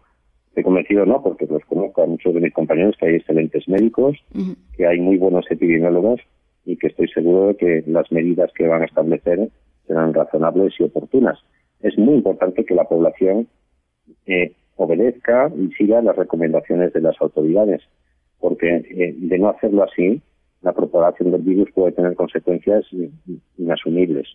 estoy 0.48 0.64
convencido 0.64 1.06
no, 1.06 1.22
porque 1.22 1.46
los 1.46 1.64
conozco 1.64 2.02
a 2.02 2.06
muchos 2.06 2.34
de 2.34 2.40
mis 2.40 2.52
compañeros, 2.52 2.96
que 2.98 3.06
hay 3.06 3.14
excelentes 3.16 3.68
médicos, 3.68 4.18
que 4.76 4.86
hay 4.86 5.00
muy 5.00 5.16
buenos 5.16 5.46
epidemiólogos 5.50 6.20
y 6.64 6.76
que 6.76 6.88
estoy 6.88 7.08
seguro 7.08 7.48
de 7.48 7.56
que 7.56 7.84
las 7.86 8.10
medidas 8.10 8.50
que 8.54 8.66
van 8.66 8.82
a 8.82 8.86
establecer 8.86 9.48
serán 9.86 10.12
razonables 10.12 10.74
y 10.78 10.82
oportunas. 10.82 11.38
Es 11.80 11.96
muy 11.96 12.14
importante 12.14 12.64
que 12.64 12.74
la 12.74 12.84
población 12.84 13.46
eh, 14.26 14.52
obedezca 14.74 15.50
y 15.56 15.72
siga 15.74 16.02
las 16.02 16.16
recomendaciones 16.16 16.92
de 16.92 17.00
las 17.00 17.20
autoridades, 17.20 17.82
porque 18.40 18.68
eh, 18.68 19.14
de 19.16 19.38
no 19.38 19.50
hacerlo 19.50 19.84
así, 19.84 20.20
la 20.62 20.72
propagación 20.72 21.30
del 21.30 21.42
virus 21.42 21.70
puede 21.72 21.92
tener 21.92 22.16
consecuencias 22.16 22.84
inasumibles. 23.56 24.26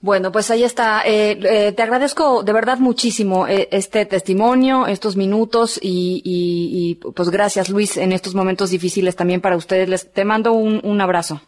Bueno, 0.00 0.30
pues 0.30 0.50
ahí 0.50 0.62
está. 0.62 1.02
Eh, 1.04 1.38
eh, 1.42 1.72
te 1.72 1.82
agradezco 1.82 2.44
de 2.44 2.52
verdad 2.52 2.78
muchísimo 2.78 3.48
eh, 3.48 3.68
este 3.72 4.06
testimonio, 4.06 4.86
estos 4.86 5.16
minutos 5.16 5.78
y, 5.82 6.22
y, 6.24 7.00
y, 7.04 7.10
pues 7.10 7.30
gracias 7.30 7.68
Luis 7.68 7.96
en 7.96 8.12
estos 8.12 8.34
momentos 8.34 8.70
difíciles 8.70 9.16
también 9.16 9.40
para 9.40 9.56
ustedes. 9.56 9.88
Les, 9.88 10.12
te 10.12 10.24
mando 10.24 10.52
un, 10.52 10.80
un 10.84 11.00
abrazo. 11.00 11.40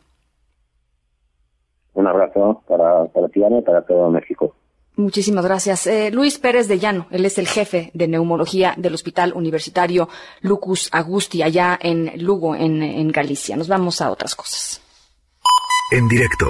Un 1.94 2.06
abrazo 2.06 2.62
para, 2.66 3.04
para 3.06 3.28
ti, 3.28 3.42
Ana, 3.44 3.58
y 3.58 3.62
para 3.62 3.82
todo 3.82 4.10
México. 4.10 4.54
Muchísimas 4.96 5.44
gracias. 5.44 5.86
Eh, 5.86 6.10
Luis 6.10 6.38
Pérez 6.38 6.66
de 6.66 6.78
Llano, 6.78 7.06
él 7.10 7.24
es 7.24 7.38
el 7.38 7.46
jefe 7.46 7.90
de 7.94 8.08
neumología 8.08 8.74
del 8.76 8.94
Hospital 8.94 9.32
Universitario 9.34 10.08
Lucus 10.40 10.88
Agusti, 10.92 11.42
allá 11.42 11.78
en 11.80 12.12
Lugo, 12.16 12.54
en, 12.54 12.82
en 12.82 13.08
Galicia. 13.08 13.56
Nos 13.56 13.68
vamos 13.68 14.00
a 14.00 14.10
otras 14.10 14.34
cosas. 14.34 14.82
En 15.92 16.08
directo. 16.08 16.46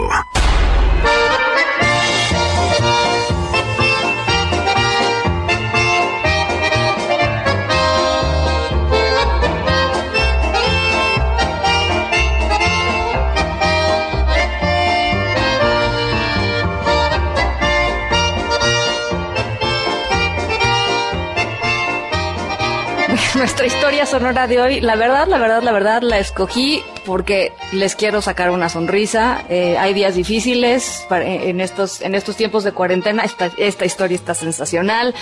Sonora 24.11 24.49
de 24.49 24.61
hoy, 24.61 24.81
la 24.81 24.97
verdad, 24.97 25.29
la 25.29 25.39
verdad, 25.39 25.63
la 25.63 25.71
verdad, 25.71 26.03
la 26.03 26.19
escogí 26.19 26.83
porque 27.07 27.53
les 27.71 27.95
quiero 27.95 28.21
sacar 28.21 28.51
una 28.51 28.69
sonrisa. 28.69 29.45
Eh, 29.49 29.79
hay 29.79 29.95
días 29.95 30.17
difíciles 30.17 31.07
para, 31.09 31.25
en 31.25 31.61
estos 31.61 32.01
en 32.01 32.17
estos 32.17 32.37
tiempos 32.37 32.65
de 32.65 32.73
cuarentena. 32.73 33.25
Esta, 33.57 33.85
historia 33.85 34.17
está 34.17 34.35
sensacional. 34.35 35.15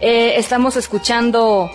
Eh, 0.00 0.34
estamos 0.36 0.76
escuchando 0.76 1.70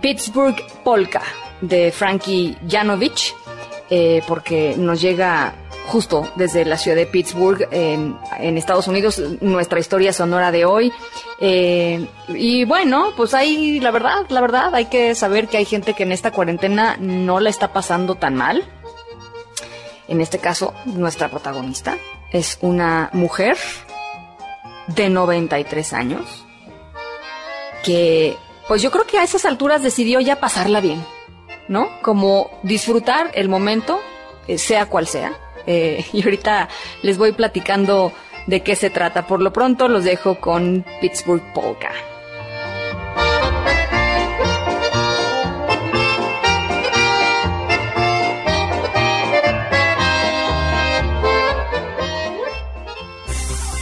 Pittsburgh 0.00 0.60
Polka 0.82 1.22
de 1.60 1.92
Frankie 1.92 2.56
Janovich 2.68 3.32
eh, 3.88 4.22
porque 4.26 4.74
nos 4.76 5.00
llega 5.00 5.54
justo 5.86 6.28
desde 6.34 6.64
la 6.64 6.76
ciudad 6.76 6.96
de 6.96 7.06
Pittsburgh, 7.06 7.68
en, 7.70 8.18
Estados 8.58 8.88
Unidos, 8.88 9.22
nuestra 9.40 9.78
historia 9.78 10.12
sonora 10.12 10.50
de 10.50 10.64
hoy. 10.64 10.92
Eh, 11.40 12.06
y 12.28 12.64
bueno, 12.64 13.12
pues 13.16 13.34
hay, 13.34 13.80
la 13.80 13.90
verdad, 13.90 14.26
la 14.28 14.40
verdad, 14.40 14.74
hay 14.74 14.86
que 14.86 15.14
saber 15.14 15.48
que 15.48 15.58
hay 15.58 15.64
gente 15.64 15.94
que 15.94 16.02
en 16.02 16.12
esta 16.12 16.32
cuarentena 16.32 16.96
no 16.98 17.40
la 17.40 17.50
está 17.50 17.72
pasando 17.72 18.16
tan 18.16 18.34
mal. 18.34 18.64
En 20.08 20.20
este 20.20 20.38
caso, 20.38 20.74
nuestra 20.84 21.28
protagonista 21.28 21.96
es 22.32 22.58
una 22.60 23.10
mujer 23.12 23.56
de 24.88 25.08
93 25.08 25.92
años 25.92 26.44
que, 27.84 28.36
pues 28.68 28.82
yo 28.82 28.90
creo 28.90 29.06
que 29.06 29.18
a 29.18 29.24
esas 29.24 29.44
alturas 29.44 29.82
decidió 29.82 30.20
ya 30.20 30.38
pasarla 30.40 30.80
bien, 30.80 31.04
¿no? 31.68 31.88
Como 32.02 32.50
disfrutar 32.62 33.30
el 33.34 33.48
momento, 33.48 34.00
eh, 34.46 34.58
sea 34.58 34.86
cual 34.86 35.06
sea 35.06 35.45
eh, 35.66 36.04
y 36.12 36.22
ahorita 36.22 36.68
les 37.02 37.18
voy 37.18 37.32
platicando 37.32 38.12
de 38.46 38.62
qué 38.62 38.76
se 38.76 38.90
trata. 38.90 39.26
Por 39.26 39.42
lo 39.42 39.52
pronto 39.52 39.88
los 39.88 40.04
dejo 40.04 40.36
con 40.40 40.84
Pittsburgh 41.00 41.42
Polka. 41.52 41.90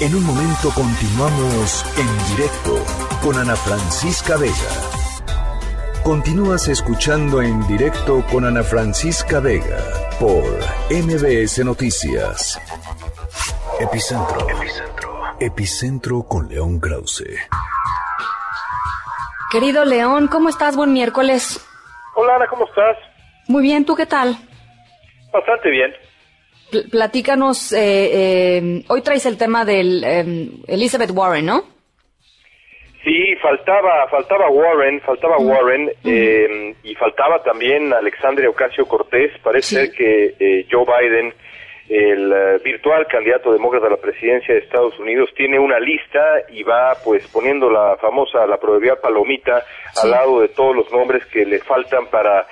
En 0.00 0.14
un 0.14 0.24
momento 0.24 0.70
continuamos 0.74 1.84
en 1.96 2.36
directo 2.36 2.76
con 3.22 3.38
Ana 3.38 3.56
Francisca 3.56 4.36
Vega. 4.36 4.93
Continúas 6.04 6.68
escuchando 6.68 7.40
en 7.40 7.66
directo 7.66 8.22
con 8.30 8.44
Ana 8.44 8.62
Francisca 8.62 9.40
Vega 9.40 9.78
por 10.20 10.44
MBS 10.90 11.64
Noticias. 11.64 12.60
Epicentro. 13.80 14.46
Epicentro. 14.50 15.22
Epicentro 15.40 16.22
con 16.24 16.46
León 16.50 16.78
Krause. 16.78 17.24
Querido 19.50 19.86
León, 19.86 20.28
¿cómo 20.28 20.50
estás? 20.50 20.76
Buen 20.76 20.92
miércoles. 20.92 21.66
Hola 22.16 22.36
Ana, 22.36 22.48
¿cómo 22.48 22.66
estás? 22.66 22.98
Muy 23.48 23.62
bien, 23.62 23.86
¿tú 23.86 23.96
qué 23.96 24.04
tal? 24.04 24.36
Bastante 25.32 25.70
bien. 25.70 25.94
platícanos, 26.90 27.72
eh, 27.72 28.58
eh, 28.58 28.84
hoy 28.88 29.00
traes 29.00 29.24
el 29.24 29.38
tema 29.38 29.64
del 29.64 30.04
eh, 30.04 30.50
Elizabeth 30.66 31.12
Warren, 31.12 31.46
¿no? 31.46 31.73
Sí, 33.04 33.36
faltaba, 33.36 34.08
faltaba 34.08 34.48
Warren, 34.48 35.00
faltaba 35.02 35.36
Warren 35.36 35.92
y 36.02 36.94
faltaba 36.94 37.42
también 37.42 37.92
Alexandria 37.92 38.48
Ocasio 38.48 38.86
Cortés. 38.86 39.30
Parece 39.42 39.86
ser 39.86 39.90
que 39.92 40.66
Joe 40.70 40.86
Biden, 40.86 41.34
el 41.90 42.60
virtual 42.64 43.06
candidato 43.06 43.52
demócrata 43.52 43.88
a 43.88 43.90
la 43.90 43.98
presidencia 43.98 44.54
de 44.54 44.60
Estados 44.60 44.98
Unidos, 44.98 45.28
tiene 45.36 45.58
una 45.58 45.78
lista 45.78 46.22
y 46.48 46.62
va 46.62 46.96
pues 47.04 47.26
poniendo 47.28 47.68
la 47.70 47.98
famosa, 48.00 48.46
la 48.46 48.56
proverbial 48.56 48.96
palomita 49.02 49.62
al 50.02 50.10
lado 50.10 50.40
de 50.40 50.48
todos 50.48 50.74
los 50.74 50.90
nombres 50.90 51.26
que 51.26 51.44
le 51.44 51.58
faltan 51.58 52.06
para 52.06 52.46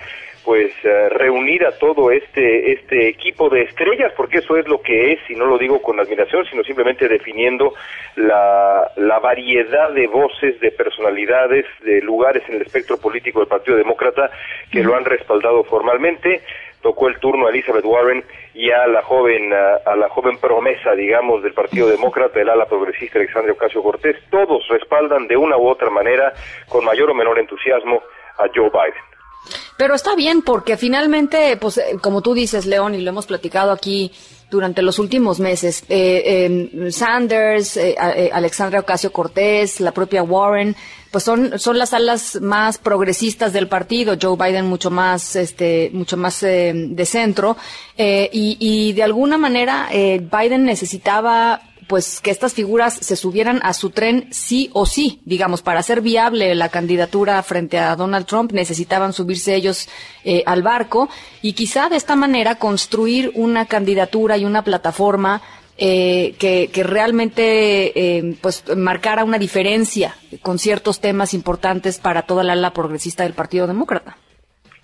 pues 0.44 0.72
eh, 0.84 1.08
reunir 1.10 1.64
a 1.64 1.72
todo 1.78 2.10
este 2.10 2.72
este 2.72 3.08
equipo 3.08 3.48
de 3.48 3.62
estrellas 3.62 4.12
porque 4.16 4.38
eso 4.38 4.56
es 4.56 4.66
lo 4.68 4.80
que 4.82 5.12
es 5.12 5.18
y 5.28 5.34
no 5.34 5.46
lo 5.46 5.58
digo 5.58 5.80
con 5.80 6.00
admiración 6.00 6.44
sino 6.46 6.62
simplemente 6.64 7.08
definiendo 7.08 7.74
la, 8.16 8.90
la 8.96 9.18
variedad 9.18 9.90
de 9.92 10.06
voces 10.06 10.58
de 10.60 10.70
personalidades 10.70 11.66
de 11.84 12.00
lugares 12.00 12.42
en 12.48 12.56
el 12.56 12.62
espectro 12.62 12.98
político 12.98 13.40
del 13.40 13.48
Partido 13.48 13.76
Demócrata 13.76 14.30
que 14.70 14.82
lo 14.82 14.96
han 14.96 15.04
respaldado 15.04 15.64
formalmente. 15.64 16.42
Tocó 16.80 17.06
el 17.06 17.20
turno 17.20 17.46
a 17.46 17.50
Elizabeth 17.50 17.84
Warren 17.84 18.24
y 18.54 18.70
a 18.70 18.88
la 18.88 19.02
joven 19.02 19.52
a, 19.52 19.94
la 19.94 20.08
joven 20.08 20.38
promesa 20.38 20.92
digamos 20.96 21.42
del 21.44 21.54
Partido 21.54 21.88
Demócrata 21.88 22.40
el 22.40 22.48
ala 22.48 22.66
progresista 22.66 23.20
Alexandria 23.20 23.52
Ocasio 23.52 23.82
Cortés 23.82 24.16
todos 24.30 24.66
respaldan 24.68 25.28
de 25.28 25.36
una 25.36 25.56
u 25.56 25.68
otra 25.68 25.90
manera 25.90 26.32
con 26.68 26.84
mayor 26.84 27.10
o 27.10 27.14
menor 27.14 27.38
entusiasmo 27.38 28.02
a 28.38 28.48
Joe 28.52 28.70
Biden 28.70 29.11
pero 29.82 29.96
está 29.96 30.14
bien 30.14 30.42
porque 30.42 30.76
finalmente, 30.76 31.56
pues 31.56 31.76
eh, 31.76 31.96
como 32.00 32.22
tú 32.22 32.34
dices, 32.34 32.66
León, 32.66 32.94
y 32.94 33.00
lo 33.00 33.10
hemos 33.10 33.26
platicado 33.26 33.72
aquí 33.72 34.12
durante 34.48 34.80
los 34.80 35.00
últimos 35.00 35.40
meses, 35.40 35.82
eh, 35.88 36.68
em, 36.70 36.92
Sanders, 36.92 37.76
eh, 37.76 37.96
Alexandra 38.32 38.78
Ocasio 38.78 39.10
Cortés, 39.10 39.80
la 39.80 39.90
propia 39.90 40.22
Warren, 40.22 40.76
pues 41.10 41.24
son, 41.24 41.58
son 41.58 41.78
las 41.78 41.94
alas 41.94 42.40
más 42.40 42.78
progresistas 42.78 43.52
del 43.52 43.66
partido, 43.66 44.16
Joe 44.22 44.36
Biden 44.36 44.66
mucho 44.66 44.88
más, 44.92 45.34
este, 45.34 45.90
mucho 45.92 46.16
más 46.16 46.42
de 46.42 47.04
centro, 47.04 47.56
y, 47.98 48.56
y 48.60 48.92
de 48.92 49.02
alguna 49.02 49.36
manera 49.36 49.88
Biden 49.90 50.64
necesitaba 50.64 51.60
pues 51.92 52.22
que 52.22 52.30
estas 52.30 52.54
figuras 52.54 52.94
se 52.94 53.16
subieran 53.16 53.60
a 53.62 53.74
su 53.74 53.90
tren 53.90 54.28
sí 54.30 54.70
o 54.72 54.86
sí, 54.86 55.20
digamos, 55.26 55.60
para 55.60 55.80
hacer 55.80 56.00
viable 56.00 56.54
la 56.54 56.70
candidatura 56.70 57.42
frente 57.42 57.78
a 57.78 57.94
Donald 57.96 58.24
Trump 58.24 58.50
necesitaban 58.52 59.12
subirse 59.12 59.54
ellos 59.54 59.90
eh, 60.24 60.42
al 60.46 60.62
barco 60.62 61.10
y 61.42 61.52
quizá 61.52 61.90
de 61.90 61.96
esta 61.96 62.16
manera 62.16 62.54
construir 62.54 63.30
una 63.34 63.66
candidatura 63.66 64.38
y 64.38 64.46
una 64.46 64.64
plataforma 64.64 65.42
eh, 65.76 66.34
que, 66.38 66.70
realmente 66.82 67.92
eh, 67.94 68.38
pues 68.40 68.64
marcara 68.74 69.22
una 69.22 69.38
diferencia 69.38 70.16
con 70.40 70.58
ciertos 70.58 70.98
temas 70.98 71.34
importantes 71.34 71.98
para 71.98 72.22
toda 72.22 72.42
la 72.42 72.54
ala 72.54 72.72
progresista 72.72 73.24
del 73.24 73.34
Partido 73.34 73.66
Demócrata. 73.66 74.16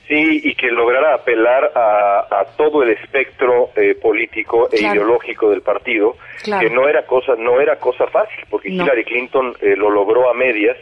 Sí, 0.09 0.41
y 0.43 0.55
que 0.55 0.71
lograra 0.71 1.15
apelar 1.15 1.71
a, 1.75 2.47
todo 2.57 2.83
el 2.83 2.91
espectro 2.91 3.71
eh, 3.77 3.95
político 3.95 4.69
e 4.73 4.81
ideológico 4.81 5.51
del 5.51 5.61
partido, 5.61 6.17
que 6.43 6.71
no 6.71 6.89
era 6.89 7.05
cosa 7.05 7.35
no 7.37 7.61
era 7.61 7.77
cosa 7.77 8.07
fácil, 8.07 8.45
porque 8.49 8.71
Hillary 8.71 9.05
Clinton 9.05 9.55
eh, 9.61 9.77
lo 9.77 9.91
logró 9.91 10.31
a 10.31 10.35
medias 10.35 10.79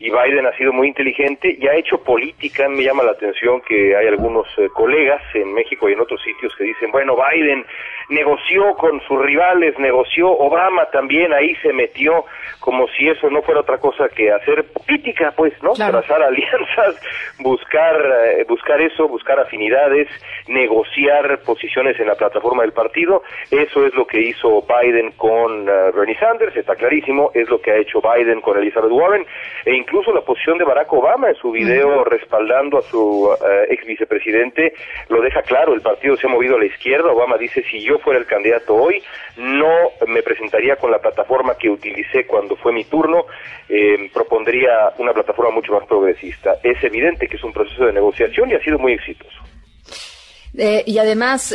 y 0.00 0.10
Biden 0.10 0.46
ha 0.46 0.56
sido 0.56 0.72
muy 0.72 0.88
inteligente 0.88 1.56
y 1.58 1.66
ha 1.66 1.74
hecho 1.74 1.98
política. 2.04 2.68
Me 2.68 2.84
llama 2.84 3.02
la 3.02 3.12
atención 3.12 3.60
que 3.62 3.96
hay 3.96 4.06
algunos 4.06 4.46
eh, 4.58 4.68
colegas 4.72 5.22
en 5.34 5.52
México 5.54 5.88
y 5.88 5.94
en 5.94 6.00
otros 6.00 6.22
sitios 6.22 6.54
que 6.56 6.64
dicen, 6.64 6.92
bueno, 6.92 7.16
Biden 7.16 7.64
negoció 8.08 8.74
con 8.74 9.00
sus 9.02 9.20
rivales, 9.20 9.78
negoció, 9.78 10.30
Obama 10.30 10.86
también 10.86 11.32
ahí 11.32 11.54
se 11.56 11.72
metió, 11.72 12.24
como 12.60 12.86
si 12.88 13.08
eso 13.08 13.30
no 13.30 13.42
fuera 13.42 13.60
otra 13.60 13.78
cosa 13.78 14.08
que 14.08 14.32
hacer 14.32 14.64
política, 14.72 15.32
pues, 15.36 15.52
¿no? 15.62 15.74
Trazar 15.74 16.22
alianzas, 16.22 17.00
buscar, 17.40 17.96
eh, 18.26 18.44
buscar 18.48 18.80
eso, 18.80 19.08
buscar 19.08 19.38
afinidades, 19.40 20.08
negociar 20.48 21.40
posiciones 21.40 21.98
en 22.00 22.06
la 22.06 22.14
plataforma 22.14 22.62
del 22.62 22.72
partido. 22.72 23.22
Eso 23.50 23.86
es 23.86 23.94
lo 23.94 24.06
que 24.06 24.20
hizo 24.20 24.62
Biden 24.62 25.12
con 25.12 25.68
eh, 25.68 25.90
Bernie 25.94 26.18
Sanders, 26.18 26.56
está 26.56 26.74
clarísimo, 26.76 27.30
es 27.34 27.48
lo 27.48 27.60
que 27.60 27.72
ha 27.72 27.76
hecho 27.76 28.00
Biden 28.00 28.40
con 28.40 28.58
Elizabeth 28.58 28.90
Warren, 28.90 29.26
e 29.64 29.74
incluso 29.74 30.12
la 30.12 30.22
posición 30.22 30.58
de 30.58 30.64
Barack 30.64 30.92
Obama 30.92 31.28
en 31.28 31.36
su 31.36 31.50
video 31.50 32.04
respaldando 32.04 32.78
a 32.78 32.82
su 32.82 33.30
eh, 33.46 33.66
ex 33.70 33.86
vicepresidente 33.86 34.72
lo 35.08 35.20
deja 35.20 35.42
claro, 35.42 35.74
el 35.74 35.80
partido 35.80 36.16
se 36.16 36.26
ha 36.26 36.30
movido 36.30 36.56
a 36.56 36.58
la 36.58 36.66
izquierda, 36.66 37.12
Obama 37.12 37.36
dice 37.36 37.62
si 37.70 37.80
yo 37.80 37.97
fuera 37.98 38.18
el 38.18 38.26
candidato 38.26 38.74
hoy 38.74 39.02
no 39.36 39.90
me 40.06 40.22
presentaría 40.22 40.76
con 40.76 40.90
la 40.90 40.98
plataforma 40.98 41.56
que 41.56 41.70
utilicé 41.70 42.26
cuando 42.26 42.56
fue 42.56 42.72
mi 42.72 42.84
turno, 42.84 43.26
eh, 43.68 44.10
propondría 44.12 44.92
una 44.98 45.12
plataforma 45.12 45.52
mucho 45.52 45.72
más 45.72 45.86
progresista. 45.86 46.56
Es 46.62 46.82
evidente 46.82 47.28
que 47.28 47.36
es 47.36 47.44
un 47.44 47.52
proceso 47.52 47.86
de 47.86 47.92
negociación 47.92 48.50
y 48.50 48.54
ha 48.54 48.62
sido 48.62 48.78
muy 48.78 48.92
exitoso. 48.92 49.38
Eh, 50.56 50.82
y 50.86 50.98
además, 50.98 51.52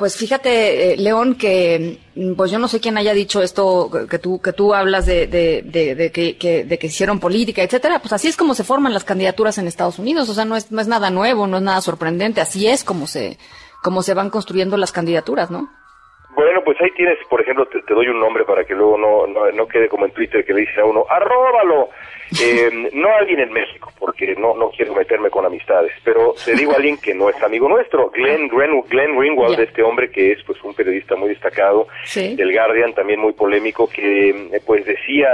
pues 0.00 0.16
fíjate, 0.16 0.94
eh, 0.94 0.96
León, 0.96 1.34
que 1.34 1.98
mm, 2.14 2.32
pues 2.32 2.50
yo 2.50 2.58
no 2.58 2.68
sé 2.68 2.80
quién 2.80 2.96
haya 2.96 3.12
dicho 3.12 3.42
esto 3.42 3.90
que 4.08 4.18
tú 4.18 4.40
que 4.40 4.54
tú 4.54 4.72
hablas 4.72 5.04
de, 5.04 5.26
de, 5.26 5.60
de, 5.62 6.10
que, 6.10 6.64
de 6.64 6.78
que 6.78 6.86
hicieron 6.86 7.20
política, 7.20 7.62
etcétera. 7.62 7.98
Pues 7.98 8.14
así 8.14 8.26
es 8.26 8.38
como 8.38 8.54
se 8.54 8.64
forman 8.64 8.94
las 8.94 9.04
candidaturas 9.04 9.58
en 9.58 9.66
Estados 9.66 9.98
Unidos. 9.98 10.30
O 10.30 10.32
sea, 10.32 10.46
no 10.46 10.56
es 10.56 10.72
no 10.72 10.80
es 10.80 10.88
nada 10.88 11.10
nuevo, 11.10 11.46
no 11.46 11.58
es 11.58 11.62
nada 11.62 11.82
sorprendente. 11.82 12.40
Así 12.40 12.66
es 12.66 12.82
como 12.82 13.06
se 13.06 13.36
como 13.82 14.02
se 14.02 14.14
van 14.14 14.30
construyendo 14.30 14.76
las 14.76 14.92
candidaturas, 14.92 15.50
¿no? 15.50 15.68
Bueno, 16.34 16.60
pues 16.64 16.80
ahí 16.80 16.90
tienes, 16.92 17.18
por 17.28 17.40
ejemplo, 17.40 17.66
te, 17.66 17.94
doy 17.94 18.08
un 18.08 18.20
nombre 18.20 18.44
para 18.44 18.64
que 18.64 18.74
luego 18.74 18.96
no, 18.96 19.26
no, 19.26 19.50
no, 19.50 19.66
quede 19.66 19.88
como 19.88 20.06
en 20.06 20.12
Twitter 20.12 20.44
que 20.44 20.54
le 20.54 20.60
dice 20.60 20.80
a 20.80 20.84
uno, 20.84 21.04
arróbalo. 21.08 21.88
Eh, 22.38 22.90
no 22.92 23.12
alguien 23.12 23.40
en 23.40 23.52
México, 23.52 23.92
porque 23.98 24.36
no, 24.36 24.54
no 24.54 24.70
quiero 24.70 24.94
meterme 24.94 25.30
con 25.30 25.44
amistades, 25.44 25.92
pero 26.04 26.34
te 26.44 26.54
digo 26.54 26.72
a 26.72 26.76
alguien 26.76 26.96
que 26.98 27.12
no 27.12 27.28
es 27.28 27.42
amigo 27.42 27.68
nuestro, 27.68 28.08
Glenn, 28.10 28.48
Glenn, 28.48 28.82
Glenn 28.88 29.20
Ringwald, 29.20 29.58
este 29.58 29.82
hombre 29.82 30.10
que 30.10 30.32
es 30.32 30.42
pues 30.44 30.62
un 30.62 30.72
periodista 30.74 31.16
muy 31.16 31.30
destacado 31.30 31.88
del 32.14 32.52
Guardian, 32.52 32.94
también 32.94 33.18
muy 33.18 33.32
polémico, 33.32 33.88
que 33.88 34.30
eh, 34.30 34.60
pues 34.64 34.84
decía 34.84 35.28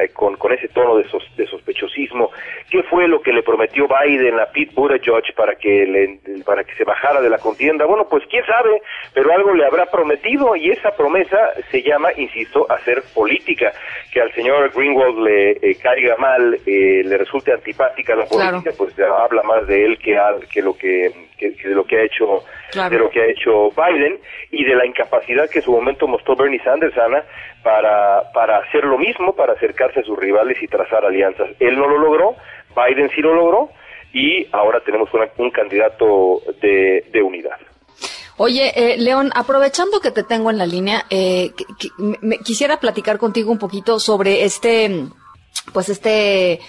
eh, 0.00 0.08
con, 0.14 0.36
con 0.36 0.52
ese 0.52 0.68
tono 0.68 0.96
de, 0.96 1.04
de 1.36 1.46
sospechosismo, 1.46 2.30
¿qué 2.70 2.82
fue 2.84 3.06
lo 3.08 3.20
que 3.20 3.32
le 3.32 3.42
prometió 3.42 3.86
Biden 3.86 4.40
a 4.40 4.46
Pete 4.46 4.72
Buttigieg 4.74 5.34
para 5.36 5.54
que, 5.56 5.86
le, 5.86 6.42
para 6.44 6.64
que 6.64 6.74
se 6.76 6.84
bajara 6.84 7.20
de 7.20 7.28
la 7.28 7.38
contienda? 7.38 7.84
Bueno, 7.84 8.06
pues 8.08 8.24
quién 8.30 8.44
sabe, 8.46 8.80
pero 9.12 9.32
algo 9.32 9.52
le 9.52 9.66
habrá 9.66 9.84
prometido 9.86 10.56
y 10.56 10.70
esa 10.70 10.92
promesa 10.92 11.36
se 11.70 11.82
llama, 11.82 12.08
insisto, 12.16 12.66
hacer 12.70 13.02
política, 13.14 13.72
que 14.12 14.22
al 14.22 14.32
señor 14.32 14.72
Greenwald 14.74 15.18
le 15.18 15.74
caiga 15.76 16.16
mal 16.16 16.37
eh, 16.66 17.02
le 17.04 17.18
resulte 17.18 17.52
antipática 17.52 18.14
la 18.14 18.26
política, 18.26 18.72
pues 18.76 18.94
habla 18.98 19.42
más 19.42 19.66
de 19.66 19.84
él 19.84 19.98
que, 19.98 20.18
que 20.50 20.62
lo 20.62 20.76
que, 20.76 21.12
de 21.40 21.74
lo 21.74 21.84
que 21.84 21.98
ha 21.98 22.02
hecho 22.04 22.44
de 22.72 22.98
lo 22.98 23.08
que 23.10 23.22
ha 23.22 23.26
hecho 23.26 23.70
Biden 23.70 24.18
y 24.50 24.64
de 24.64 24.74
la 24.74 24.84
incapacidad 24.84 25.48
que 25.48 25.60
en 25.60 25.64
su 25.64 25.72
momento 25.72 26.06
mostró 26.06 26.36
Bernie 26.36 26.62
Sanders, 26.62 26.96
Ana, 26.98 27.24
para, 27.62 28.30
para 28.32 28.58
hacer 28.58 28.84
lo 28.84 28.98
mismo, 28.98 29.34
para 29.34 29.54
acercarse 29.54 30.00
a 30.00 30.02
sus 30.02 30.18
rivales 30.18 30.62
y 30.62 30.66
trazar 30.66 31.04
alianzas. 31.04 31.48
Él 31.60 31.78
no 31.78 31.88
lo 31.88 31.98
logró, 31.98 32.36
Biden 32.76 33.10
sí 33.14 33.22
lo 33.22 33.34
logró 33.34 33.70
y 34.12 34.46
ahora 34.52 34.80
tenemos 34.80 35.08
un 35.38 35.50
candidato 35.50 36.42
de, 36.60 37.04
de 37.10 37.22
unidad. 37.22 37.58
Oye, 38.40 38.70
eh, 38.76 38.96
León, 38.98 39.32
aprovechando 39.34 39.98
que 39.98 40.12
te 40.12 40.22
tengo 40.22 40.50
en 40.50 40.58
la 40.58 40.66
línea, 40.66 41.04
eh, 41.10 41.50
quisiera 42.44 42.78
platicar 42.78 43.18
contigo 43.18 43.50
un 43.50 43.58
poquito 43.58 43.98
sobre 43.98 44.44
este 44.44 44.88
pues 45.72 45.88
este 45.88 46.60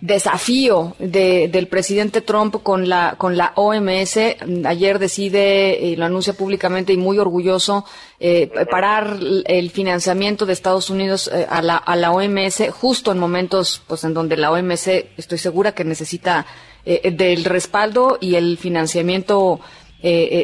desafío 0.00 0.94
de, 0.98 1.48
del 1.48 1.68
presidente 1.68 2.20
Trump 2.20 2.62
con 2.62 2.88
la 2.88 3.14
con 3.16 3.36
la 3.36 3.52
OMS 3.56 4.18
ayer 4.66 4.98
decide 4.98 5.78
y 5.80 5.96
lo 5.96 6.04
anuncia 6.04 6.34
públicamente 6.34 6.92
y 6.92 6.98
muy 6.98 7.18
orgulloso 7.18 7.86
eh, 8.20 8.50
parar 8.70 9.18
el 9.46 9.70
financiamiento 9.70 10.44
de 10.44 10.52
Estados 10.52 10.90
Unidos 10.90 11.30
eh, 11.32 11.46
a 11.48 11.62
la 11.62 11.76
a 11.78 11.96
la 11.96 12.12
OMS 12.12 12.64
justo 12.72 13.10
en 13.10 13.18
momentos 13.18 13.82
pues 13.86 14.04
en 14.04 14.12
donde 14.12 14.36
la 14.36 14.52
OMS 14.52 14.88
estoy 15.16 15.38
segura 15.38 15.72
que 15.72 15.84
necesita 15.84 16.44
eh, 16.84 17.10
del 17.10 17.44
respaldo 17.44 18.18
y 18.20 18.34
el 18.34 18.58
financiamiento 18.58 19.60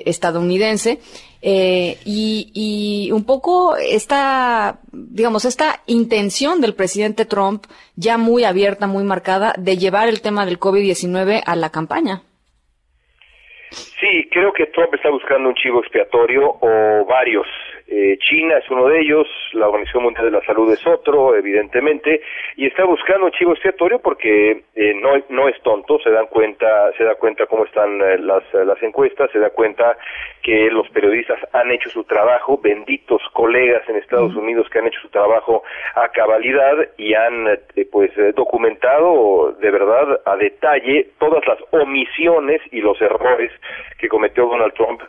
estadounidense 0.06 0.98
eh, 1.44 1.96
y, 2.04 2.52
y 2.54 3.10
un 3.10 3.26
poco 3.26 3.76
esta, 3.76 4.78
digamos, 4.92 5.44
esta 5.44 5.80
intención 5.86 6.60
del 6.60 6.74
presidente 6.74 7.24
Trump 7.24 7.64
ya 7.96 8.16
muy 8.16 8.44
abierta, 8.44 8.86
muy 8.86 9.02
marcada, 9.02 9.52
de 9.58 9.76
llevar 9.76 10.08
el 10.08 10.22
tema 10.22 10.46
del 10.46 10.60
COVID-19 10.60 11.42
a 11.44 11.56
la 11.56 11.70
campaña. 11.70 12.22
Sí, 13.72 14.28
creo 14.30 14.52
que 14.52 14.66
Trump 14.66 14.94
está 14.94 15.10
buscando 15.10 15.48
un 15.48 15.54
chivo 15.56 15.80
expiatorio 15.80 16.58
o 16.60 17.04
varios. 17.06 17.46
Eh, 17.94 18.16
China 18.20 18.56
es 18.56 18.70
uno 18.70 18.88
de 18.88 19.00
ellos, 19.00 19.28
la 19.52 19.68
Organización 19.68 20.04
Mundial 20.04 20.24
de 20.24 20.30
la 20.30 20.46
Salud 20.46 20.72
es 20.72 20.86
otro, 20.86 21.36
evidentemente, 21.36 22.22
y 22.56 22.64
está 22.64 22.84
buscando 22.84 23.26
un 23.26 23.32
chivo 23.32 23.52
expiatorio 23.52 23.98
porque 23.98 24.62
eh, 24.74 24.94
no, 24.94 25.22
no 25.28 25.46
es 25.46 25.60
tonto, 25.60 25.98
se 25.98 26.08
dan 26.08 26.26
cuenta, 26.28 26.90
se 26.96 27.04
da 27.04 27.16
cuenta 27.16 27.44
cómo 27.44 27.66
están 27.66 28.00
eh, 28.00 28.16
las, 28.16 28.44
las 28.54 28.82
encuestas, 28.82 29.30
se 29.30 29.38
da 29.38 29.50
cuenta 29.50 29.98
que 30.42 30.70
los 30.70 30.88
periodistas 30.88 31.38
han 31.52 31.70
hecho 31.70 31.90
su 31.90 32.04
trabajo, 32.04 32.58
benditos 32.62 33.20
colegas 33.34 33.86
en 33.86 33.96
Estados 33.96 34.34
Unidos 34.36 34.70
que 34.70 34.78
han 34.78 34.86
hecho 34.86 35.00
su 35.00 35.10
trabajo 35.10 35.62
a 35.94 36.08
cabalidad 36.08 36.74
y 36.96 37.12
han 37.12 37.46
pues 37.92 38.10
documentado 38.34 39.52
de 39.60 39.70
verdad 39.70 40.18
a 40.24 40.36
detalle 40.36 41.10
todas 41.20 41.46
las 41.46 41.58
omisiones 41.70 42.60
y 42.72 42.80
los 42.80 43.00
errores 43.00 43.52
que 43.98 44.08
cometió 44.08 44.46
Donald 44.46 44.72
Trump, 44.74 45.00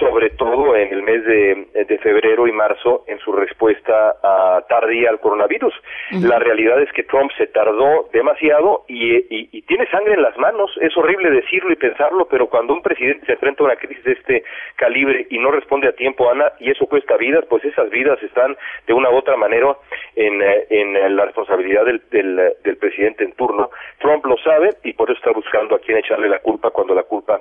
sobre 0.00 0.30
todo 0.30 0.74
en 0.74 0.92
el 0.92 1.02
mes 1.02 1.24
de 1.24 1.97
febrero 1.98 2.46
y 2.46 2.52
marzo 2.52 3.04
en 3.06 3.18
su 3.20 3.32
respuesta 3.32 4.16
a 4.22 4.62
tardía 4.68 5.10
al 5.10 5.20
coronavirus. 5.20 5.74
La 6.22 6.38
realidad 6.38 6.80
es 6.80 6.92
que 6.92 7.02
Trump 7.04 7.30
se 7.36 7.46
tardó 7.48 8.08
demasiado 8.12 8.84
y, 8.88 9.16
y, 9.28 9.62
tiene 9.62 9.86
sangre 9.90 10.14
en 10.14 10.22
las 10.22 10.36
manos. 10.38 10.70
Es 10.80 10.96
horrible 10.96 11.30
decirlo 11.30 11.72
y 11.72 11.76
pensarlo, 11.76 12.26
pero 12.28 12.48
cuando 12.48 12.72
un 12.72 12.82
presidente 12.82 13.26
se 13.26 13.32
enfrenta 13.32 13.62
a 13.62 13.66
una 13.66 13.76
crisis 13.76 14.02
de 14.04 14.12
este 14.12 14.44
calibre 14.76 15.26
y 15.30 15.38
no 15.38 15.50
responde 15.50 15.88
a 15.88 15.92
tiempo, 15.92 16.30
Ana, 16.30 16.52
y 16.60 16.70
eso 16.70 16.86
cuesta 16.86 17.16
vidas, 17.16 17.44
pues 17.48 17.64
esas 17.64 17.90
vidas 17.90 18.22
están 18.22 18.56
de 18.86 18.94
una 18.94 19.10
u 19.10 19.16
otra 19.16 19.36
manera 19.36 19.76
en, 20.16 20.40
eh, 20.40 20.66
en 20.70 21.16
la 21.16 21.26
responsabilidad 21.26 21.84
del, 21.84 22.02
del, 22.10 22.54
del 22.64 22.76
presidente 22.78 23.24
en 23.24 23.32
turno. 23.32 23.70
Trump 23.98 24.24
lo 24.24 24.36
sabe 24.38 24.70
y 24.84 24.92
por 24.92 25.10
eso 25.10 25.18
está 25.18 25.32
buscando 25.32 25.74
a 25.74 25.80
quién 25.80 25.98
echarle 25.98 26.28
la 26.28 26.38
culpa 26.38 26.70
cuando 26.70 26.94
la 26.94 27.02
culpa 27.02 27.40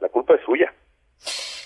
la 0.00 0.08
culpa 0.08 0.34
es 0.34 0.40
suya. 0.42 0.72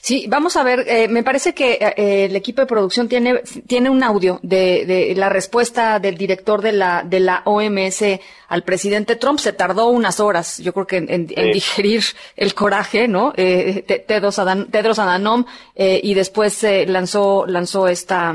Sí, 0.05 0.26
vamos 0.28 0.55
a 0.59 0.62
ver, 0.62 0.84
eh, 0.86 1.09
me 1.09 1.22
parece 1.22 1.55
que 1.55 1.78
eh, 1.80 2.26
el 2.26 2.36
equipo 2.36 2.61
de 2.61 2.66
producción 2.66 3.09
tiene, 3.09 3.40
tiene 3.66 3.88
un 3.88 4.02
audio 4.02 4.38
de, 4.42 4.84
de, 4.84 5.14
la 5.16 5.30
respuesta 5.30 5.98
del 5.98 6.18
director 6.18 6.61
de 6.61 6.72
la, 6.72 7.02
de 7.02 7.20
la 7.20 7.40
OMS 7.46 8.05
al 8.48 8.64
presidente 8.64 9.16
Trump. 9.16 9.38
Se 9.38 9.55
tardó 9.55 9.86
unas 9.86 10.20
horas, 10.20 10.59
yo 10.59 10.74
creo 10.74 10.86
que 10.86 10.96
en, 10.98 11.26
digerir 11.26 12.02
el 12.36 12.52
coraje, 12.52 13.09
¿no? 13.09 13.32
Eh, 13.34 14.05
Tedros, 14.07 14.38
Adhanom, 14.38 15.46
eh, 15.74 16.02
y 16.02 16.12
después 16.12 16.62
lanzó, 16.86 17.46
lanzó 17.46 17.88
esta, 17.88 18.34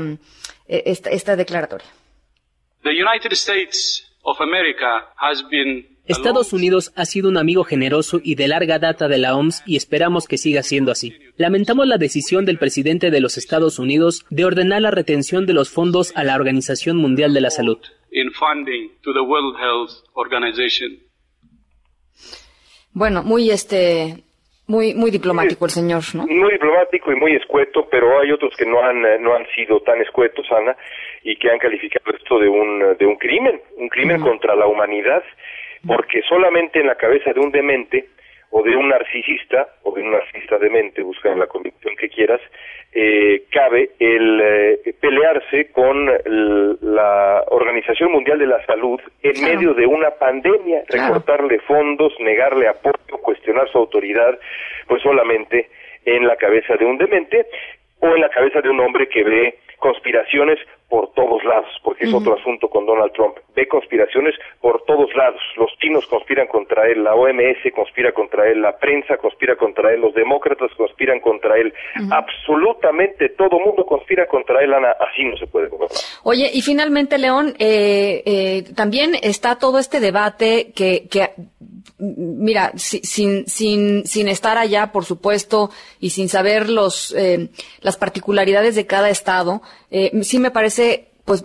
esta, 0.66 1.10
esta 1.10 1.36
declaratoria. 1.36 1.86
The 2.82 2.90
United 2.90 3.30
States 3.34 4.10
of 4.24 4.40
America 4.40 5.06
has 5.18 5.48
been 5.48 5.86
Estados 6.10 6.52
Unidos 6.52 6.92
ha 6.96 7.04
sido 7.04 7.28
un 7.28 7.36
amigo 7.36 7.62
generoso 7.62 8.20
y 8.22 8.34
de 8.34 8.48
larga 8.48 8.80
data 8.80 9.06
de 9.06 9.18
la 9.18 9.36
OMS 9.36 9.62
y 9.64 9.76
esperamos 9.76 10.26
que 10.26 10.38
siga 10.38 10.62
siendo 10.62 10.90
así. 10.90 11.14
Lamentamos 11.36 11.86
la 11.86 11.98
decisión 11.98 12.44
del 12.44 12.58
presidente 12.58 13.12
de 13.12 13.20
los 13.20 13.38
Estados 13.38 13.78
Unidos 13.78 14.26
de 14.28 14.44
ordenar 14.44 14.82
la 14.82 14.90
retención 14.90 15.46
de 15.46 15.52
los 15.52 15.70
fondos 15.70 16.12
a 16.16 16.24
la 16.24 16.34
Organización 16.34 16.96
Mundial 16.96 17.32
de 17.32 17.40
la 17.40 17.50
Salud. 17.50 17.78
Bueno, 22.92 23.22
muy 23.22 23.50
este 23.50 24.24
muy 24.66 24.94
muy 24.94 25.12
diplomático 25.12 25.64
el 25.64 25.70
señor, 25.70 26.02
¿no? 26.14 26.26
Muy 26.26 26.52
diplomático 26.52 27.12
y 27.12 27.16
muy 27.16 27.36
escueto, 27.36 27.86
pero 27.88 28.18
hay 28.18 28.32
otros 28.32 28.52
que 28.56 28.66
no 28.66 28.82
han 28.82 29.00
no 29.22 29.34
han 29.34 29.46
sido 29.54 29.80
tan 29.82 30.00
escuetos, 30.00 30.44
Ana, 30.50 30.76
y 31.22 31.36
que 31.36 31.50
han 31.50 31.58
calificado 31.58 32.16
esto 32.16 32.40
de 32.40 32.48
un 32.48 32.96
de 32.98 33.06
un 33.06 33.14
crimen, 33.16 33.60
un 33.76 33.88
crimen 33.88 34.20
contra 34.20 34.56
la 34.56 34.66
humanidad 34.66 35.22
porque 35.86 36.22
solamente 36.22 36.80
en 36.80 36.86
la 36.86 36.94
cabeza 36.94 37.32
de 37.32 37.40
un 37.40 37.50
demente 37.50 38.08
o 38.50 38.62
de 38.62 38.76
un 38.76 38.88
narcisista 38.88 39.68
o 39.82 39.92
de 39.94 40.02
un 40.02 40.10
narcisista 40.10 40.58
demente, 40.58 41.02
busca 41.02 41.34
la 41.34 41.46
convicción 41.46 41.94
que 41.96 42.08
quieras, 42.08 42.40
eh, 42.92 43.44
cabe 43.52 43.90
el 44.00 44.40
eh, 44.42 44.94
pelearse 45.00 45.70
con 45.70 46.06
la 46.80 47.44
Organización 47.48 48.10
Mundial 48.10 48.38
de 48.40 48.46
la 48.46 48.64
Salud 48.66 49.00
en 49.22 49.40
medio 49.44 49.74
de 49.74 49.86
una 49.86 50.10
pandemia, 50.10 50.82
recortarle 50.88 51.60
fondos, 51.60 52.12
negarle 52.18 52.66
apoyo, 52.66 53.18
cuestionar 53.22 53.70
su 53.70 53.78
autoridad, 53.78 54.38
pues 54.88 55.02
solamente 55.02 55.70
en 56.04 56.26
la 56.26 56.34
cabeza 56.34 56.76
de 56.76 56.84
un 56.84 56.98
demente 56.98 57.46
o 58.00 58.08
en 58.08 58.20
la 58.20 58.30
cabeza 58.30 58.60
de 58.60 58.70
un 58.70 58.80
hombre 58.80 59.08
que 59.08 59.22
ve 59.22 59.58
conspiraciones 59.78 60.58
por 60.90 61.12
todos 61.14 61.42
lados, 61.44 61.70
porque 61.84 62.04
es 62.04 62.12
otro 62.12 62.34
asunto 62.34 62.68
con 62.68 62.84
Donald 62.84 63.12
Trump. 63.12 63.36
Ve 63.54 63.68
conspiraciones 63.68 64.34
por 64.60 64.82
todos 64.84 65.14
lados. 65.14 65.40
Los 65.56 65.70
chinos 65.78 66.04
conspiran 66.06 66.48
contra 66.48 66.88
él, 66.88 67.04
la 67.04 67.14
OMS 67.14 67.72
conspira 67.74 68.12
contra 68.12 68.50
él, 68.50 68.60
la 68.60 68.76
prensa 68.76 69.16
conspira 69.16 69.54
contra 69.56 69.94
él, 69.94 70.00
los 70.00 70.12
demócratas 70.14 70.70
conspiran 70.76 71.20
contra 71.20 71.56
él. 71.58 71.72
Absolutamente 72.10 73.30
todo 73.30 73.60
mundo 73.60 73.86
conspira 73.86 74.26
contra 74.26 74.62
él, 74.64 74.74
Ana. 74.74 74.90
Así 74.98 75.24
no 75.24 75.36
se 75.36 75.46
puede 75.46 75.68
gobernar. 75.68 75.96
Oye, 76.24 76.50
y 76.52 76.60
finalmente, 76.60 77.18
León, 77.18 77.54
eh, 77.60 78.22
eh, 78.26 78.64
también 78.74 79.12
está 79.22 79.58
todo 79.58 79.78
este 79.78 80.00
debate 80.00 80.72
que, 80.74 81.08
que 81.08 81.30
mira, 81.98 82.72
sin, 82.76 83.46
sin, 83.46 84.06
sin 84.06 84.28
estar 84.28 84.58
allá, 84.58 84.92
por 84.92 85.04
supuesto, 85.04 85.70
y 86.00 86.10
sin 86.10 86.28
saber 86.28 86.68
los, 86.68 87.14
eh, 87.16 87.50
las 87.80 87.96
particularidades 87.96 88.74
de 88.74 88.86
cada 88.86 89.10
estado, 89.10 89.62
eh, 89.90 90.10
sí 90.22 90.38
me 90.38 90.50
parece, 90.50 90.79
pues, 91.24 91.44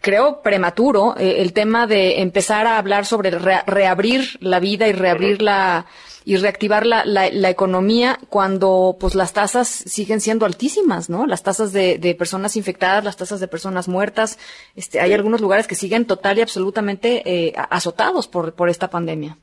creo 0.00 0.42
prematuro 0.42 1.14
eh, 1.18 1.36
el 1.38 1.52
tema 1.52 1.86
de 1.86 2.20
empezar 2.20 2.66
a 2.66 2.78
hablar 2.78 3.06
sobre 3.06 3.30
reabrir 3.30 4.38
la 4.40 4.60
vida 4.60 4.88
y 4.88 4.92
reabrir 4.92 5.42
la 5.42 5.86
y 6.24 6.36
reactivar 6.36 6.84
la, 6.84 7.06
la, 7.06 7.48
economía 7.48 8.18
cuando 8.28 8.98
pues 9.00 9.14
las 9.14 9.32
tasas 9.32 9.66
siguen 9.66 10.20
siendo 10.20 10.44
altísimas, 10.44 11.08
¿no? 11.08 11.26
Las 11.26 11.42
tasas 11.42 11.72
de, 11.72 11.96
de 11.98 12.14
personas 12.14 12.54
infectadas, 12.54 13.02
las 13.02 13.16
tasas 13.16 13.40
de 13.40 13.48
personas 13.48 13.88
muertas, 13.88 14.38
este, 14.76 15.00
hay 15.00 15.14
algunos 15.14 15.40
lugares 15.40 15.66
que 15.66 15.74
siguen 15.74 16.04
total 16.04 16.36
y 16.36 16.42
absolutamente 16.42 17.22
eh, 17.24 17.54
azotados 17.70 18.28
por, 18.28 18.52
por 18.52 18.68
esta 18.68 18.90
pandemia. 18.90 19.38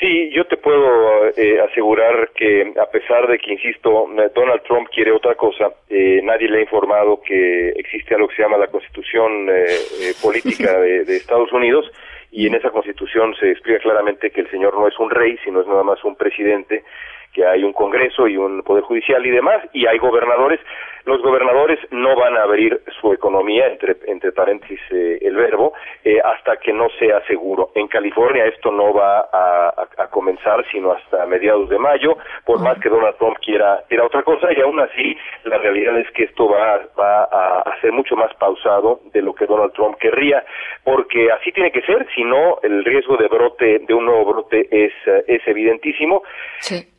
Sí, 0.00 0.30
yo 0.30 0.44
te 0.46 0.56
puedo 0.56 1.28
eh, 1.36 1.60
asegurar 1.60 2.30
que 2.34 2.72
a 2.80 2.86
pesar 2.90 3.28
de 3.28 3.38
que, 3.38 3.52
insisto, 3.52 4.08
Donald 4.34 4.62
Trump 4.64 4.88
quiere 4.92 5.12
otra 5.12 5.36
cosa, 5.36 5.70
eh, 5.88 6.20
nadie 6.22 6.48
le 6.48 6.58
ha 6.58 6.62
informado 6.62 7.20
que 7.22 7.68
existe 7.70 8.14
algo 8.14 8.26
que 8.26 8.34
se 8.34 8.42
llama 8.42 8.58
la 8.58 8.66
Constitución 8.66 9.48
eh, 9.48 10.12
Política 10.20 10.78
de, 10.80 11.04
de, 11.04 11.16
Estados 11.16 11.52
Unidos 11.52 11.90
y 12.32 12.48
en 12.48 12.54
esa 12.54 12.70
Constitución 12.70 13.36
se 13.38 13.52
explica 13.52 13.78
claramente 13.78 14.30
que 14.30 14.40
el 14.40 14.50
señor 14.50 14.74
no 14.74 14.88
es 14.88 14.98
un 14.98 15.10
rey, 15.10 15.38
sino 15.44 15.60
es 15.60 15.66
nada 15.68 15.84
más 15.84 16.02
un 16.02 16.16
presidente, 16.16 16.82
que 17.32 17.46
hay 17.46 17.62
un 17.62 17.72
Congreso 17.72 18.26
y 18.26 18.36
un 18.36 18.62
Poder 18.62 18.82
Judicial 18.82 19.24
y 19.24 19.30
demás, 19.30 19.62
y 19.72 19.86
hay 19.86 19.98
gobernadores 19.98 20.58
los 21.04 21.20
gobernadores 21.22 21.78
no 21.90 22.16
van 22.16 22.36
a 22.36 22.42
abrir 22.42 22.80
su 23.00 23.12
economía, 23.12 23.66
entre, 23.66 23.96
entre 24.06 24.32
paréntesis 24.32 24.80
eh, 24.90 25.18
el 25.20 25.36
verbo, 25.36 25.72
eh, 26.02 26.18
hasta 26.24 26.56
que 26.56 26.72
no 26.72 26.88
sea 26.98 27.20
seguro. 27.26 27.70
En 27.74 27.88
California 27.88 28.46
esto 28.46 28.70
no 28.70 28.92
va 28.92 29.28
a, 29.32 29.72
comenzar 30.10 30.64
sino 30.70 30.92
hasta 30.92 31.26
mediados 31.26 31.68
de 31.68 31.78
mayo, 31.78 32.16
por 32.44 32.60
más 32.60 32.78
que 32.78 32.88
Donald 32.88 33.16
Trump 33.16 33.36
quiera, 33.44 33.82
quiera 33.88 34.04
otra 34.04 34.22
cosa, 34.22 34.48
y 34.56 34.60
aún 34.60 34.78
así 34.78 35.16
la 35.44 35.58
realidad 35.58 35.98
es 35.98 36.08
que 36.12 36.24
esto 36.24 36.48
va, 36.48 36.80
va 36.98 37.24
a, 37.24 37.80
ser 37.80 37.90
mucho 37.92 38.14
más 38.14 38.32
pausado 38.34 39.00
de 39.12 39.20
lo 39.20 39.34
que 39.34 39.46
Donald 39.46 39.72
Trump 39.72 39.96
querría, 39.98 40.44
porque 40.84 41.32
así 41.32 41.50
tiene 41.50 41.72
que 41.72 41.82
ser, 41.82 42.06
si 42.14 42.22
no 42.22 42.58
el 42.62 42.84
riesgo 42.84 43.16
de 43.16 43.26
brote, 43.26 43.80
de 43.80 43.94
un 43.94 44.06
nuevo 44.06 44.24
brote 44.24 44.68
es, 44.70 44.92
es 45.26 45.46
evidentísimo. 45.48 46.22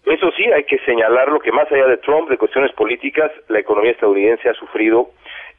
Eso 0.05 0.29
sí, 0.37 0.43
hay 0.51 0.65
que 0.65 0.77
señalarlo 0.85 1.39
que 1.39 1.51
más 1.51 1.71
allá 1.71 1.87
de 1.87 1.97
Trump, 1.97 2.29
de 2.29 2.37
cuestiones 2.37 2.71
políticas, 2.73 3.31
la 3.47 3.59
economía 3.59 3.94
estadounidense 3.95 4.49
ha 4.49 4.53
sufrido 4.53 5.09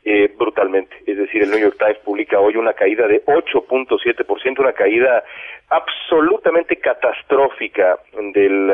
eh, 0.05 0.33
brutalmente. 0.39 0.95
Es 1.05 1.17
decir, 1.17 1.43
el 1.43 1.51
New 1.51 1.59
York 1.59 1.77
Times 1.79 1.99
publica 2.05 2.39
hoy 2.39 2.57
una 2.57 2.75
caída 2.75 3.09
de 3.09 3.25
8.7%, 3.25 4.61
una 4.61 4.73
caída 4.73 5.25
absolutamente 5.69 6.77
catastrófica 6.77 7.99
del, 8.33 8.69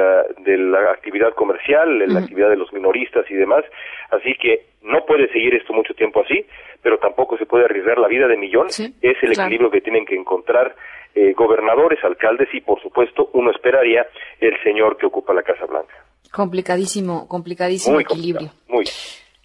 de 0.44 0.58
la 0.58 0.90
actividad 0.90 1.32
comercial, 1.32 1.98
de 2.00 2.06
la 2.06 2.20
actividad 2.20 2.50
de 2.50 2.56
los 2.56 2.70
minoristas 2.74 3.24
y 3.30 3.34
demás. 3.34 3.64
Así 4.10 4.34
que 4.34 4.66
no 4.82 5.06
puede 5.06 5.32
seguir 5.32 5.54
esto 5.54 5.72
mucho 5.72 5.94
tiempo 5.94 6.20
así, 6.22 6.44
pero 6.82 6.98
tampoco 6.98 7.38
se 7.38 7.46
puede 7.46 7.64
arriesgar 7.64 7.96
la 7.96 8.08
vida 8.08 8.28
de 8.28 8.36
millones. 8.36 8.78
es 8.78 9.16
el 9.22 9.32
equilibrio 9.32 9.70
que 9.70 9.80
tienen 9.80 10.04
que 10.04 10.14
encontrar 10.14 10.74
eh, 11.14 11.32
gobernadores, 11.34 12.02
alcaldes 12.04 12.48
y, 12.52 12.60
por 12.60 12.80
supuesto, 12.82 13.30
uno 13.32 13.50
esperaría 13.50 14.06
el 14.40 14.54
señor 14.62 14.98
que 14.98 15.06
ocupa 15.06 15.32
la 15.32 15.42
Casa 15.42 15.64
Blanca. 15.66 15.94
Complicadísimo, 16.30 17.26
complicadísimo 17.28 18.00
equilibrio. 18.00 18.50
Muy. 18.68 18.84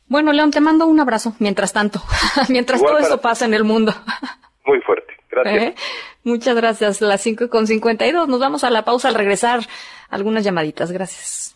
Bueno, 0.08 0.32
León, 0.32 0.52
te 0.52 0.62
mando 0.62 0.88
un 0.88 1.00
abrazo 1.00 1.36
mientras 1.40 1.74
tanto, 1.74 2.02
mientras 2.50 2.82
todo 2.82 2.98
esto 2.98 3.20
pasa 3.20 3.46
en 3.46 3.54
el 3.54 3.64
mundo. 3.64 3.94
Muy 4.66 4.80
fuerte. 4.82 5.14
Gracias. 5.30 5.64
¿Eh? 5.64 5.76
Muchas 6.24 6.56
gracias. 6.56 7.02
Las 7.02 7.22
cinco 7.22 7.50
con 7.50 7.68
52. 7.68 8.28
Nos 8.28 8.40
vamos 8.40 8.64
a 8.64 8.70
la 8.70 8.84
pausa 8.84 9.08
al 9.08 9.16
regresar. 9.16 9.62
Algunas 10.10 10.44
llamaditas. 10.44 10.92
Gracias. 10.92 11.56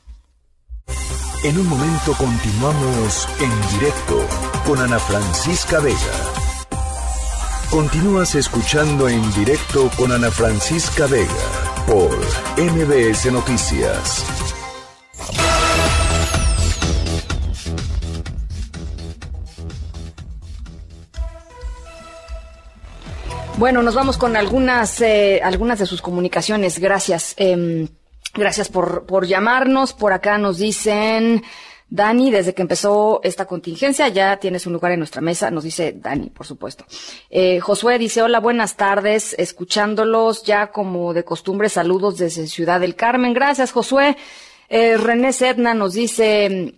En 1.44 1.58
un 1.58 1.68
momento 1.68 2.14
continuamos 2.18 3.28
en 3.40 3.80
directo 3.80 4.28
con 4.66 4.80
Ana 4.80 5.00
Francisca 5.00 5.80
Vega. 5.80 5.98
Continúas 7.72 8.36
escuchando 8.36 9.10
en 9.10 9.22
directo 9.34 9.90
con 9.98 10.12
Ana 10.12 10.30
Francisca 10.30 11.08
Vega 11.08 11.26
por 11.88 12.12
MBS 12.58 13.32
Noticias. 13.32 14.26
Bueno, 23.58 23.84
nos 23.84 23.96
vamos 23.96 24.18
con 24.18 24.36
algunas, 24.36 25.02
eh, 25.02 25.42
algunas 25.44 25.80
de 25.80 25.86
sus 25.86 26.02
comunicaciones. 26.02 26.80
Gracias. 26.80 27.36
Em, 27.38 27.88
gracias 28.34 28.70
por, 28.70 29.06
por 29.06 29.28
llamarnos. 29.28 29.94
Por 29.94 30.14
acá 30.14 30.38
nos 30.38 30.58
dicen, 30.58 31.44
Dani, 31.92 32.32
desde 32.32 32.54
que 32.54 32.62
empezó 32.62 33.20
esta 33.22 33.46
contingencia 33.46 34.08
ya 34.08 34.38
tienes 34.38 34.66
un 34.66 34.72
lugar 34.72 34.94
en 34.94 35.00
nuestra 35.00 35.22
mesa, 35.22 35.52
nos 35.52 35.66
dice 35.66 35.94
Dani, 35.94 36.30
por 36.30 36.48
supuesto. 36.48 36.86
Eh, 37.30 37.60
Josué 37.60 38.00
dice, 38.00 38.22
hola, 38.22 38.40
buenas 38.40 38.78
tardes, 38.78 39.36
escuchándolos 39.38 40.44
ya 40.44 40.72
como 40.72 41.14
de 41.14 41.26
costumbre, 41.26 41.68
saludos 41.68 42.18
desde 42.18 42.48
Ciudad 42.48 42.80
del 42.80 42.96
Carmen. 42.96 43.34
Gracias, 43.34 43.74
Josué. 43.74 44.16
Eh, 44.70 44.96
René 44.96 45.34
Sedna 45.34 45.74
nos 45.74 45.94
dice, 45.94 46.76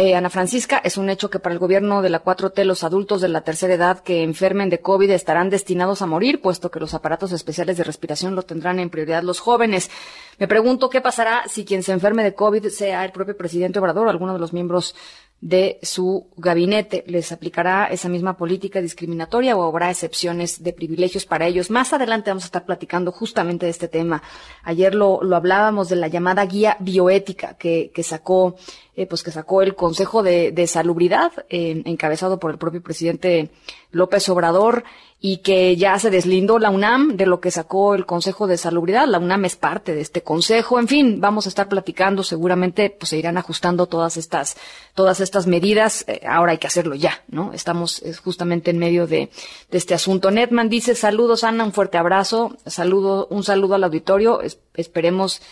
eh, 0.00 0.14
Ana 0.14 0.30
Francisca, 0.30 0.80
es 0.84 0.96
un 0.96 1.10
hecho 1.10 1.28
que 1.28 1.40
para 1.40 1.52
el 1.52 1.58
gobierno 1.58 2.02
de 2.02 2.08
la 2.08 2.22
4T 2.22 2.62
los 2.62 2.84
adultos 2.84 3.20
de 3.20 3.26
la 3.26 3.40
tercera 3.40 3.74
edad 3.74 3.98
que 3.98 4.22
enfermen 4.22 4.70
de 4.70 4.80
COVID 4.80 5.10
estarán 5.10 5.50
destinados 5.50 6.02
a 6.02 6.06
morir, 6.06 6.40
puesto 6.40 6.70
que 6.70 6.78
los 6.78 6.94
aparatos 6.94 7.32
especiales 7.32 7.78
de 7.78 7.82
respiración 7.82 8.36
lo 8.36 8.42
tendrán 8.42 8.78
en 8.78 8.90
prioridad 8.90 9.24
los 9.24 9.40
jóvenes. 9.40 9.90
Me 10.38 10.46
pregunto 10.46 10.88
qué 10.88 11.00
pasará 11.00 11.42
si 11.48 11.64
quien 11.64 11.82
se 11.82 11.90
enferme 11.90 12.22
de 12.22 12.32
COVID 12.32 12.68
sea 12.68 13.04
el 13.04 13.10
propio 13.10 13.36
presidente 13.36 13.80
Obrador 13.80 14.06
o 14.06 14.10
alguno 14.10 14.34
de 14.34 14.38
los 14.38 14.52
miembros 14.52 14.94
de 15.40 15.78
su 15.82 16.26
gabinete. 16.36 17.04
¿Les 17.06 17.30
aplicará 17.30 17.86
esa 17.86 18.08
misma 18.08 18.36
política 18.36 18.80
discriminatoria 18.80 19.56
o 19.56 19.62
habrá 19.62 19.90
excepciones 19.90 20.62
de 20.62 20.72
privilegios 20.72 21.26
para 21.26 21.46
ellos? 21.46 21.70
Más 21.70 21.92
adelante 21.92 22.30
vamos 22.30 22.44
a 22.44 22.46
estar 22.46 22.66
platicando 22.66 23.12
justamente 23.12 23.66
de 23.66 23.70
este 23.70 23.88
tema. 23.88 24.22
Ayer 24.64 24.94
lo, 24.94 25.22
lo 25.22 25.36
hablábamos 25.36 25.88
de 25.88 25.96
la 25.96 26.08
llamada 26.08 26.44
guía 26.44 26.76
bioética 26.80 27.54
que, 27.54 27.92
que 27.94 28.02
sacó, 28.02 28.56
eh, 28.96 29.06
pues 29.06 29.22
que 29.22 29.30
sacó 29.30 29.62
el 29.62 29.76
Consejo 29.76 30.22
de, 30.22 30.66
Salubridad, 30.66 31.32
eh, 31.48 31.82
encabezado 31.84 32.40
por 32.40 32.50
el 32.50 32.58
propio 32.58 32.82
presidente 32.82 33.50
López 33.92 34.28
Obrador 34.28 34.82
y 35.20 35.38
que 35.38 35.76
ya 35.76 35.98
se 35.98 36.10
deslindó 36.10 36.60
la 36.60 36.70
UNAM 36.70 37.16
de 37.16 37.26
lo 37.26 37.40
que 37.40 37.50
sacó 37.50 37.96
el 37.96 38.06
Consejo 38.06 38.46
de 38.46 38.56
Salubridad. 38.56 39.08
La 39.08 39.18
UNAM 39.18 39.46
es 39.46 39.56
parte 39.56 39.92
de 39.92 40.00
este 40.00 40.22
consejo. 40.22 40.78
En 40.78 40.86
fin, 40.86 41.20
vamos 41.20 41.46
a 41.46 41.48
estar 41.48 41.68
platicando. 41.68 42.22
Seguramente 42.22 42.90
pues, 42.90 43.10
se 43.10 43.18
irán 43.18 43.36
ajustando 43.36 43.86
todas 43.86 44.16
estas, 44.16 44.56
todas 44.94 45.18
estas 45.18 45.48
medidas. 45.48 46.04
Eh, 46.06 46.20
ahora 46.28 46.52
hay 46.52 46.58
que 46.58 46.68
hacerlo 46.68 46.94
ya, 46.94 47.24
¿no? 47.26 47.52
Estamos 47.52 48.02
justamente 48.22 48.70
en 48.70 48.78
medio 48.78 49.08
de, 49.08 49.28
de, 49.70 49.78
este 49.78 49.94
asunto. 49.94 50.30
Netman 50.30 50.68
dice, 50.68 50.94
saludos 50.94 51.42
Ana, 51.42 51.64
un 51.64 51.72
fuerte 51.72 51.98
abrazo. 51.98 52.56
Saludo, 52.66 53.26
un 53.28 53.42
saludo 53.42 53.74
al 53.74 53.82
auditorio. 53.82 54.40
esperemos, 54.74 55.42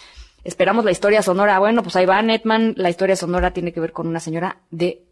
esperamos 0.45 0.85
la 0.85 0.93
historia 0.93 1.23
sonora. 1.23 1.59
Bueno, 1.59 1.83
pues 1.83 1.97
ahí 1.97 2.07
va 2.07 2.23
Netman. 2.23 2.75
La 2.77 2.89
historia 2.89 3.17
sonora 3.17 3.53
tiene 3.53 3.73
que 3.73 3.81
ver 3.81 3.91
con 3.91 4.07
una 4.07 4.21
señora 4.21 4.61
de 4.71 5.03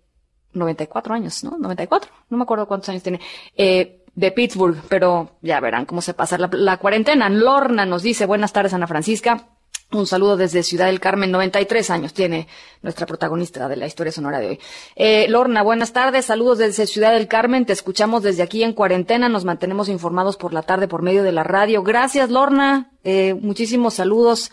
94 0.53 1.13
años, 1.13 1.43
¿no? 1.43 1.59
94. 1.59 2.13
No 2.31 2.37
me 2.37 2.45
acuerdo 2.45 2.69
cuántos 2.69 2.91
años 2.91 3.03
tiene. 3.03 3.21
Eh, 3.57 4.04
de 4.15 4.31
Pittsburgh, 4.31 4.77
pero 4.89 5.33
ya 5.43 5.61
verán 5.61 5.87
cómo 5.87 6.01
se 6.01 6.15
pasa 6.15 6.39
la, 6.39 6.77
cuarentena. 6.77 7.29
Lorna 7.29 7.85
nos 7.87 8.03
dice, 8.03 8.27
buenas 8.27 8.53
tardes 8.53 8.75
Ana 8.75 8.87
Francisca. 8.87 9.49
Un 9.93 10.07
saludo 10.07 10.37
desde 10.37 10.63
Ciudad 10.63 10.87
del 10.87 10.99
Carmen, 10.99 11.31
93 11.31 11.91
años 11.91 12.15
tiene 12.15 12.49
nuestra 12.83 13.07
protagonista 13.07 13.69
de 13.69 13.77
la 13.77 13.87
historia 13.87 14.11
sonora 14.11 14.41
de 14.41 14.49
hoy. 14.49 14.61
Eh, 14.97 15.27
Lorna, 15.29 15.63
buenas 15.63 15.93
tardes, 15.93 16.25
saludos 16.25 16.59
desde 16.59 16.87
Ciudad 16.87 17.13
del 17.13 17.29
Carmen, 17.29 17.65
te 17.65 17.75
escuchamos 17.75 18.23
desde 18.23 18.43
aquí 18.43 18.65
en 18.65 18.73
cuarentena, 18.73 19.29
nos 19.29 19.45
mantenemos 19.45 19.89
informados 19.89 20.37
por 20.37 20.53
la 20.53 20.63
tarde 20.63 20.89
por 20.89 21.03
medio 21.03 21.23
de 21.23 21.33
la 21.33 21.45
radio. 21.45 21.83
Gracias, 21.83 22.31
Lorna, 22.31 22.91
eh, 23.05 23.35
muchísimos 23.35 23.95
saludos. 23.95 24.51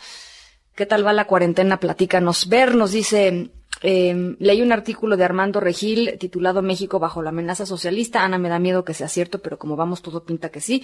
¿Qué 0.76 0.86
tal 0.86 1.05
va 1.05 1.14
la 1.14 1.26
cuarentena? 1.26 1.80
Platícanos. 1.80 2.47
Ver, 2.47 2.76
nos 2.76 2.91
dice 2.91 3.51
eh, 3.82 4.36
leí 4.40 4.62
un 4.62 4.72
artículo 4.72 5.18
de 5.18 5.24
Armando 5.24 5.60
Regil 5.60 6.18
titulado 6.20 6.62
México 6.62 7.00
bajo 7.00 7.22
la 7.22 7.30
amenaza 7.30 7.66
socialista. 7.66 8.24
Ana, 8.24 8.38
me 8.38 8.50
da 8.50 8.60
miedo 8.60 8.86
que 8.86 8.94
sea 8.94 9.08
cierto, 9.08 9.40
pero 9.40 9.58
como 9.58 9.76
vamos 9.76 10.02
todo 10.02 10.24
pinta 10.24 10.50
que 10.50 10.62
sí. 10.62 10.84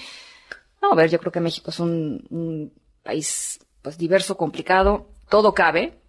No, 0.81 0.91
a 0.91 0.95
ver, 0.95 1.09
yo 1.09 1.19
creo 1.19 1.31
que 1.31 1.39
México 1.39 1.71
es 1.71 1.79
un, 1.79 2.25
un 2.29 2.73
país 3.03 3.59
pues 3.81 3.97
diverso, 3.97 4.37
complicado, 4.37 5.07
todo 5.29 5.53
cabe, 5.53 5.99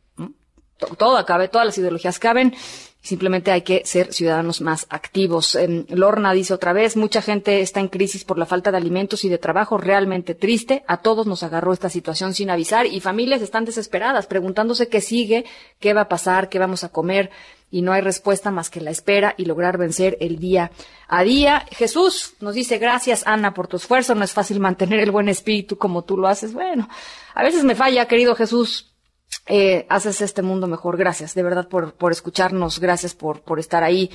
todo 0.97 1.25
cabe, 1.25 1.49
todas 1.49 1.67
las 1.67 1.79
ideologías 1.79 2.19
caben 2.19 2.55
Simplemente 3.01 3.53
hay 3.53 3.63
que 3.63 3.83
ser 3.85 4.13
ciudadanos 4.13 4.61
más 4.61 4.87
activos. 4.91 5.57
Lorna 5.89 6.33
dice 6.33 6.53
otra 6.53 6.73
vez, 6.73 6.97
mucha 6.97 7.23
gente 7.23 7.61
está 7.61 7.81
en 7.81 7.89
crisis 7.89 8.25
por 8.25 8.39
la 8.39 8.45
falta 8.45 8.71
de 8.71 8.77
alimentos 8.77 9.25
y 9.25 9.29
de 9.29 9.39
trabajo, 9.39 9.79
realmente 9.79 10.35
triste. 10.35 10.83
A 10.89 10.99
todos 10.99 11.27
nos 11.27 11.43
agarró 11.43 11.73
esta 11.73 11.89
situación 11.89 12.35
sin 12.35 12.51
avisar 12.51 12.87
y 12.87 13.01
familias 13.01 13.41
están 13.41 13.65
desesperadas, 13.65 14.27
preguntándose 14.27 14.89
qué 14.89 15.01
sigue, 15.01 15.45
qué 15.79 15.95
va 15.95 16.03
a 16.03 16.09
pasar, 16.09 16.49
qué 16.49 16.59
vamos 16.59 16.85
a 16.85 16.89
comer 16.89 17.31
y 17.71 17.83
no 17.83 17.93
hay 17.93 18.01
respuesta 18.01 18.51
más 18.51 18.71
que 18.71 18.81
la 18.81 18.91
espera 18.91 19.35
y 19.37 19.45
lograr 19.45 19.79
vencer 19.79 20.17
el 20.21 20.39
día 20.39 20.71
a 21.07 21.23
día. 21.23 21.67
Jesús 21.71 22.35
nos 22.41 22.55
dice, 22.55 22.79
gracias 22.79 23.27
Ana 23.27 23.55
por 23.55 23.69
tu 23.69 23.77
esfuerzo, 23.77 24.15
no 24.15 24.25
es 24.25 24.33
fácil 24.33 24.59
mantener 24.61 25.01
el 25.01 25.11
buen 25.11 25.29
espíritu 25.29 25.79
como 25.79 26.03
tú 26.03 26.17
lo 26.17 26.29
haces. 26.29 26.53
Bueno, 26.53 26.89
a 27.35 27.43
veces 27.43 27.65
me 27.65 27.75
falla, 27.75 28.07
querido 28.07 28.35
Jesús, 28.35 28.93
eh, 29.47 29.87
haces 29.89 30.21
este 30.21 30.43
mundo 30.43 30.67
mejor. 30.67 30.97
Gracias, 30.97 31.35
de 31.35 31.43
verdad, 31.43 31.69
por, 31.69 31.95
por 31.95 32.13
escucharnos. 32.13 32.81
Gracias 32.81 33.15
por, 33.15 33.41
por 33.41 33.59
estar 33.59 33.83
ahí 33.83 34.11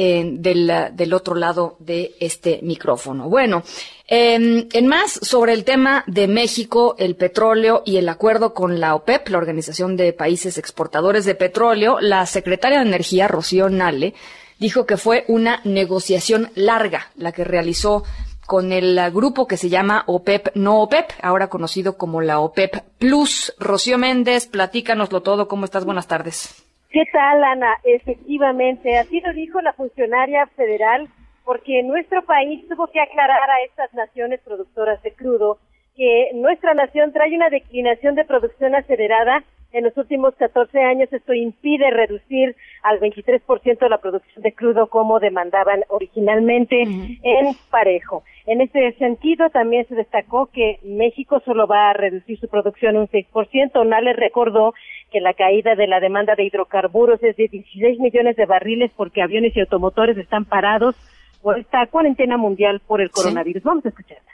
eh, 0.00 0.24
del, 0.34 0.72
del, 0.92 1.12
otro 1.12 1.34
lado 1.34 1.76
de 1.80 2.14
este 2.20 2.60
micrófono. 2.62 3.28
Bueno, 3.28 3.64
eh, 4.06 4.68
en 4.72 4.86
más 4.86 5.10
sobre 5.10 5.52
el 5.52 5.64
tema 5.64 6.04
de 6.06 6.28
México, 6.28 6.94
el 6.98 7.16
petróleo 7.16 7.82
y 7.84 7.96
el 7.96 8.08
acuerdo 8.08 8.54
con 8.54 8.78
la 8.78 8.94
OPEP, 8.94 9.28
la 9.28 9.38
Organización 9.38 9.96
de 9.96 10.12
Países 10.12 10.56
Exportadores 10.56 11.24
de 11.24 11.34
Petróleo, 11.34 11.98
la 12.00 12.24
secretaria 12.26 12.78
de 12.78 12.86
Energía, 12.86 13.26
Rocío 13.26 13.68
Nale, 13.68 14.14
dijo 14.60 14.86
que 14.86 14.96
fue 14.96 15.24
una 15.26 15.60
negociación 15.64 16.52
larga 16.54 17.10
la 17.16 17.32
que 17.32 17.42
realizó 17.42 18.04
con 18.48 18.72
el 18.72 18.98
grupo 19.12 19.46
que 19.46 19.58
se 19.58 19.68
llama 19.68 20.04
OPEP 20.06 20.56
No 20.56 20.80
OPEP, 20.80 21.10
ahora 21.22 21.48
conocido 21.48 21.98
como 21.98 22.22
la 22.22 22.40
OPEP 22.40 22.76
Plus. 22.98 23.54
Rocío 23.60 23.98
Méndez, 23.98 24.48
platícanoslo 24.48 25.20
todo. 25.20 25.48
¿Cómo 25.48 25.66
estás? 25.66 25.84
Buenas 25.84 26.08
tardes. 26.08 26.64
¿Qué 26.90 27.02
tal, 27.12 27.44
Ana? 27.44 27.76
Efectivamente, 27.84 28.96
así 28.96 29.20
lo 29.20 29.34
dijo 29.34 29.60
la 29.60 29.74
funcionaria 29.74 30.46
federal, 30.56 31.10
porque 31.44 31.82
nuestro 31.82 32.24
país 32.24 32.66
tuvo 32.70 32.86
que 32.86 33.02
aclarar 33.02 33.50
a 33.50 33.62
estas 33.66 33.92
naciones 33.92 34.40
productoras 34.40 35.02
de 35.02 35.12
crudo 35.12 35.58
que 35.94 36.30
nuestra 36.32 36.72
nación 36.72 37.12
trae 37.12 37.36
una 37.36 37.50
declinación 37.50 38.14
de 38.14 38.24
producción 38.24 38.74
acelerada 38.74 39.44
en 39.72 39.84
los 39.84 39.96
últimos 39.96 40.34
14 40.36 40.78
años. 40.82 41.12
Esto 41.12 41.34
impide 41.34 41.90
reducir 41.90 42.56
al 42.82 43.00
23% 43.00 43.78
de 43.78 43.88
la 43.88 43.98
producción 43.98 44.42
de 44.42 44.52
crudo 44.52 44.88
como 44.88 45.20
demandaban 45.20 45.84
originalmente 45.88 46.82
en 46.82 47.56
parejo. 47.70 48.24
En 48.46 48.60
ese 48.60 48.92
sentido, 48.98 49.50
también 49.50 49.86
se 49.88 49.94
destacó 49.94 50.46
que 50.46 50.78
México 50.82 51.40
solo 51.44 51.66
va 51.66 51.90
a 51.90 51.92
reducir 51.92 52.38
su 52.40 52.48
producción 52.48 52.96
un 52.96 53.08
6%. 53.08 53.86
Nale 53.86 54.14
recordó 54.14 54.74
que 55.10 55.20
la 55.20 55.34
caída 55.34 55.74
de 55.74 55.86
la 55.86 56.00
demanda 56.00 56.34
de 56.34 56.44
hidrocarburos 56.44 57.22
es 57.22 57.36
de 57.36 57.48
16 57.48 57.98
millones 57.98 58.36
de 58.36 58.46
barriles 58.46 58.90
porque 58.96 59.22
aviones 59.22 59.56
y 59.56 59.60
automotores 59.60 60.16
están 60.16 60.44
parados 60.44 60.96
por 61.42 61.58
esta 61.58 61.86
cuarentena 61.86 62.36
mundial 62.36 62.80
por 62.86 63.00
el 63.00 63.10
coronavirus. 63.10 63.62
Vamos 63.62 63.84
a 63.86 63.90
escucharla. 63.90 64.32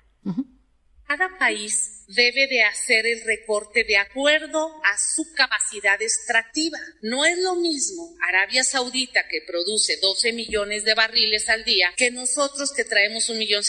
Cada 1.06 1.28
país 1.38 2.03
debe 2.08 2.46
de 2.46 2.62
hacer 2.62 3.06
el 3.06 3.22
recorte 3.22 3.84
de 3.84 3.96
acuerdo 3.96 4.80
a 4.84 4.98
su 4.98 5.32
capacidad 5.34 6.00
extractiva. 6.00 6.78
No 7.02 7.24
es 7.24 7.38
lo 7.38 7.54
mismo 7.56 8.14
Arabia 8.28 8.64
Saudita 8.64 9.26
que 9.28 9.42
produce 9.42 9.96
12 9.98 10.32
millones 10.32 10.84
de 10.84 10.94
barriles 10.94 11.48
al 11.48 11.64
día 11.64 11.92
que 11.96 12.10
nosotros 12.10 12.72
que 12.72 12.84
traemos 12.84 13.28
un 13.28 13.38
millón 13.38 13.62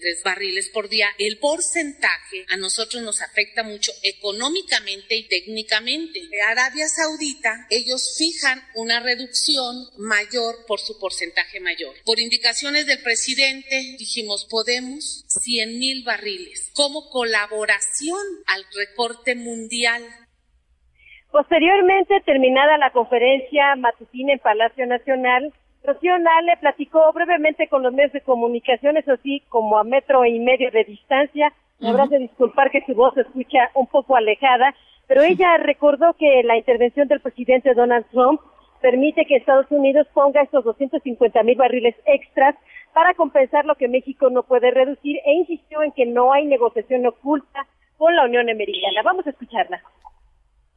tres 0.00 0.22
barriles 0.22 0.68
por 0.68 0.88
día. 0.88 1.08
El 1.18 1.38
porcentaje 1.38 2.44
a 2.48 2.56
nosotros 2.56 3.02
nos 3.02 3.20
afecta 3.20 3.62
mucho 3.62 3.92
económicamente 4.02 5.16
y 5.16 5.28
técnicamente. 5.28 6.28
Arabia 6.48 6.88
Saudita, 6.88 7.66
ellos 7.70 8.16
fijan 8.18 8.62
una 8.74 9.00
reducción 9.00 9.88
mayor 9.98 10.64
por 10.66 10.80
su 10.80 10.98
porcentaje 10.98 11.60
mayor. 11.60 11.94
Por 12.04 12.20
indicaciones 12.20 12.86
del 12.86 13.02
presidente 13.02 13.96
dijimos 13.98 14.46
podemos 14.48 15.24
100 15.28 15.78
mil 15.78 16.02
barriles. 16.04 16.70
¿Cómo 16.74 17.10
colaboración 17.30 18.18
al 18.46 18.64
recorte 18.76 19.36
mundial. 19.36 20.02
Posteriormente, 21.30 22.20
terminada 22.26 22.76
la 22.76 22.90
conferencia 22.90 23.76
matutina 23.76 24.32
en 24.32 24.40
Palacio 24.40 24.84
Nacional, 24.86 25.52
Rocío 25.84 26.18
Nale 26.18 26.56
platicó 26.60 27.12
brevemente 27.12 27.68
con 27.68 27.82
los 27.82 27.92
medios 27.92 28.12
de 28.12 28.20
comunicación, 28.22 28.96
eso 28.96 29.16
sí, 29.22 29.42
como 29.48 29.78
a 29.78 29.84
metro 29.84 30.24
y 30.26 30.38
medio 30.40 30.70
de 30.72 30.84
distancia. 30.84 31.52
Me 31.78 31.88
habrás 31.88 32.10
de 32.10 32.18
disculpar 32.18 32.70
que 32.70 32.84
su 32.84 32.94
voz 32.94 33.14
se 33.14 33.22
escucha 33.22 33.70
un 33.74 33.86
poco 33.86 34.16
alejada, 34.16 34.74
pero 35.06 35.22
ella 35.22 35.56
recordó 35.56 36.12
que 36.14 36.42
la 36.44 36.58
intervención 36.58 37.08
del 37.08 37.20
presidente 37.20 37.74
Donald 37.74 38.04
Trump 38.10 38.40
permite 38.80 39.24
que 39.26 39.36
Estados 39.36 39.70
Unidos 39.70 40.06
ponga 40.12 40.42
estos 40.42 40.64
250 40.64 41.42
mil 41.42 41.56
barriles 41.56 41.94
extras 42.06 42.56
para 42.92 43.14
compensar 43.14 43.64
lo 43.64 43.76
que 43.76 43.88
México 43.88 44.30
no 44.30 44.42
puede 44.42 44.70
reducir 44.70 45.18
e 45.24 45.32
insistió 45.34 45.82
en 45.82 45.92
que 45.92 46.06
no 46.06 46.32
hay 46.32 46.46
negociación 46.46 47.06
oculta 47.06 47.66
con 47.98 48.14
la 48.16 48.24
Unión 48.24 48.48
Americana. 48.48 49.02
Vamos 49.04 49.26
a 49.26 49.30
escucharla. 49.30 49.82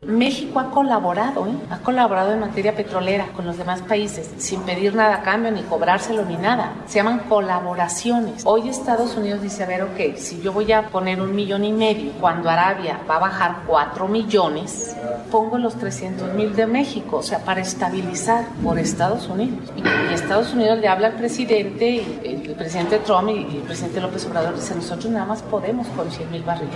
México 0.06 0.60
ha 0.60 0.70
colaborado, 0.70 1.47
¿eh? 1.47 1.54
ha 1.70 1.80
colaborado 1.80 2.34
en 2.34 2.39
materia 2.39 2.76
petrolera 2.76 3.28
con 3.36 3.45
los 3.45 3.58
demás 3.58 3.82
países 3.82 4.30
sin 4.38 4.62
pedir 4.62 4.95
nada 4.95 5.16
a 5.16 5.22
cambio, 5.22 5.51
ni 5.51 5.62
cobrárselo, 5.64 6.26
ni 6.26 6.36
nada. 6.36 6.74
Se 6.88 6.95
llaman 6.95 7.20
colaboraciones. 7.30 8.43
Hoy 8.45 8.70
Estados 8.70 9.16
Unidos 9.16 9.41
dice, 9.41 9.64
a 9.64 9.68
ver, 9.68 9.84
ok, 9.84 10.16
si 10.18 10.41
yo 10.41 10.51
voy 10.54 10.72
a 10.72 10.89
poner 10.89 11.22
un 11.22 11.36
millón 11.36 11.64
y 11.64 11.72
medio, 11.72 12.12
cuando 12.20 12.49
Arabia 12.49 12.99
va 13.10 13.18
a 13.18 13.20
bajar 13.20 13.64
cuatro 13.66 14.08
millones, 14.08 14.95
pongo 15.32 15.58
los 15.58 15.76
300 15.76 16.34
mil 16.34 16.56
de 16.56 16.68
México, 16.68 17.18
o 17.18 17.24
sea, 17.24 17.39
para 17.39 17.62
estabilizar 17.62 18.45
por 18.64 18.80
Estados 18.80 19.28
Unidos. 19.28 19.72
Y, 19.78 20.14
Estados 20.14 20.54
Unidos 20.54 20.78
le 20.80 20.88
habla 20.88 21.08
al 21.08 21.14
presidente, 21.14 22.06
el, 22.24 22.41
presidente 22.56 22.99
Trump 22.99 23.30
y, 23.30 23.34
y, 23.34 23.58
el 23.58 23.64
presidente 23.64 23.99
López 23.99 24.26
Obrador 24.26 24.56
dice, 24.56 24.76
nosotros 24.76 25.12
nada 25.12 25.26
más 25.26 25.41
podemos 25.41 25.88
con 25.88 26.12
100 26.12 26.32
mil 26.32 26.43
barriles. 26.43 26.74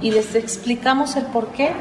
Y 0.00 0.10
les 0.10 0.34
explicamos 0.34 1.16
el 1.16 1.24
por 1.26 1.48
qué 1.48 1.72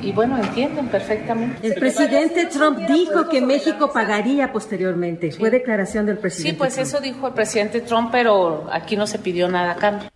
y 0.00 0.12
bueno, 0.12 0.36
entienden 0.38 0.88
perfectamente. 0.88 1.66
El 1.66 1.74
presidente 1.74 2.46
Trump 2.46 2.78
dijo 2.78 3.28
que 3.28 3.40
México 3.40 3.92
pagaría 3.92 4.52
posteriormente. 4.52 5.32
Fue 5.32 5.50
declaración 5.50 6.06
del 6.06 6.18
presidente. 6.18 6.52
Sí, 6.52 6.56
pues 6.56 6.78
eso 6.78 7.00
dijo 7.00 7.28
el 7.28 7.34
presidente 7.34 7.80
Trump, 7.80 8.10
pero 8.12 8.66
aquí 8.72 8.96
no 8.96 9.06
se 9.06 9.18
pidió 9.18 9.48
nada 9.48 9.72
a 9.72 9.76
cambio. 9.76 10.08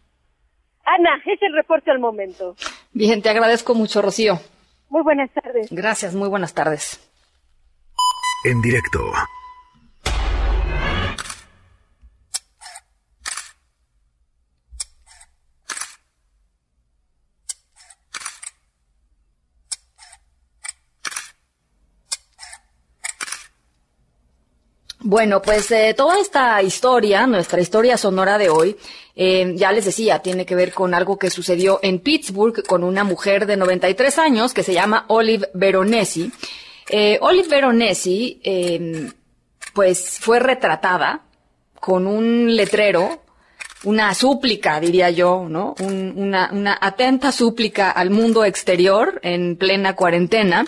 Ana, 0.84 1.22
es 1.24 1.40
el 1.42 1.54
reporte 1.54 1.90
al 1.90 1.98
momento. 1.98 2.56
Bien, 2.92 3.22
te 3.22 3.30
agradezco 3.30 3.74
mucho, 3.74 4.02
Rocío. 4.02 4.40
Muy 4.90 5.02
buenas 5.02 5.30
tardes. 5.30 5.68
Gracias, 5.70 6.14
muy 6.14 6.28
buenas 6.28 6.52
tardes. 6.52 7.00
En 8.44 8.60
directo. 8.60 9.00
Bueno, 25.04 25.42
pues 25.42 25.68
eh, 25.72 25.94
toda 25.96 26.20
esta 26.20 26.62
historia, 26.62 27.26
nuestra 27.26 27.60
historia 27.60 27.96
sonora 27.96 28.38
de 28.38 28.48
hoy, 28.50 28.76
eh, 29.16 29.52
ya 29.56 29.72
les 29.72 29.84
decía, 29.84 30.20
tiene 30.20 30.46
que 30.46 30.54
ver 30.54 30.72
con 30.72 30.94
algo 30.94 31.18
que 31.18 31.28
sucedió 31.28 31.80
en 31.82 31.98
Pittsburgh 31.98 32.62
con 32.64 32.84
una 32.84 33.02
mujer 33.02 33.46
de 33.46 33.56
93 33.56 34.18
años 34.18 34.54
que 34.54 34.62
se 34.62 34.72
llama 34.72 35.04
Olive 35.08 35.48
Veronesi. 35.54 36.30
Eh, 36.88 37.18
Olive 37.20 37.48
Veronesi, 37.48 38.40
em, 38.44 39.12
pues 39.74 40.18
fue 40.20 40.38
retratada 40.38 41.22
con 41.80 42.06
un 42.06 42.54
letrero, 42.54 43.22
una 43.82 44.14
súplica, 44.14 44.78
diría 44.78 45.10
yo, 45.10 45.46
¿no? 45.48 45.74
una, 45.80 46.48
una 46.52 46.78
atenta 46.80 47.32
súplica 47.32 47.90
al 47.90 48.10
mundo 48.10 48.44
exterior 48.44 49.18
en 49.24 49.56
plena 49.56 49.96
cuarentena. 49.96 50.64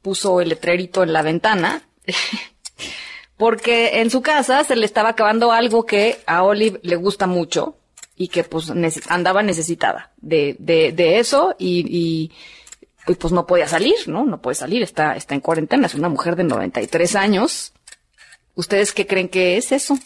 puso 0.00 0.40
el 0.40 0.48
letrerito 0.50 1.02
en 1.02 1.12
la 1.12 1.22
ventana. 1.22 1.82
porque 3.44 4.00
en 4.00 4.08
su 4.08 4.22
casa 4.22 4.64
se 4.64 4.74
le 4.74 4.86
estaba 4.86 5.10
acabando 5.10 5.52
algo 5.52 5.84
que 5.84 6.22
a 6.24 6.44
Olive 6.44 6.80
le 6.82 6.96
gusta 6.96 7.26
mucho 7.26 7.76
y 8.16 8.28
que 8.28 8.42
pues 8.42 8.72
andaba 9.08 9.42
necesitada 9.42 10.12
de, 10.16 10.56
de, 10.58 10.92
de 10.92 11.18
eso 11.18 11.54
y, 11.58 12.30
y, 13.06 13.14
pues 13.16 13.34
no 13.34 13.46
podía 13.46 13.68
salir, 13.68 13.96
¿no? 14.06 14.24
No 14.24 14.40
puede 14.40 14.54
salir, 14.54 14.82
está, 14.82 15.14
está 15.14 15.34
en 15.34 15.42
cuarentena, 15.42 15.88
es 15.88 15.94
una 15.94 16.08
mujer 16.08 16.36
de 16.36 16.44
93 16.44 17.16
años. 17.16 17.74
¿Ustedes 18.54 18.92
qué 18.92 19.06
creen 19.06 19.28
que 19.28 19.58
es 19.58 19.72
eso? 19.72 19.98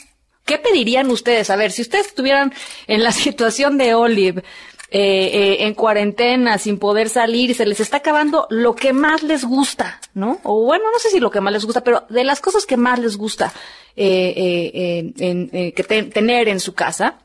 ¿Qué 0.45 0.59
pedirían 0.59 1.09
ustedes? 1.09 1.49
A 1.51 1.55
ver, 1.55 1.71
si 1.71 1.83
ustedes 1.83 2.09
estuvieran 2.09 2.53
en 2.89 3.05
la 3.05 3.13
situación 3.25 3.79
de 3.79 3.95
Olive, 3.95 4.43
eh, 4.91 5.31
eh, 5.35 5.57
en 5.67 5.75
cuarentena, 5.75 6.57
sin 6.57 6.79
poder 6.79 7.11
salir, 7.11 7.55
se 7.55 7.67
les 7.67 7.79
está 7.79 7.99
acabando 7.99 8.47
lo 8.49 8.75
que 8.75 8.95
más 8.95 9.23
les 9.23 9.45
gusta, 9.45 10.01
¿no? 10.15 10.41
O 10.45 10.65
bueno, 10.65 10.85
no 10.91 10.99
sé 10.99 11.11
si 11.11 11.21
lo 11.21 11.31
que 11.31 11.43
más 11.43 11.53
les 11.53 11.67
gusta, 11.67 11.85
pero 11.85 12.07
de 12.09 12.25
las 12.25 12.41
cosas 12.41 12.65
que 12.65 12.79
más 12.79 12.99
les 12.99 13.19
gusta 13.19 13.53
eh, 13.97 15.13
en, 15.19 15.51
que 15.51 15.83
tener 15.83 16.49
en 16.49 16.59
su 16.59 16.73
casa, 16.73 17.19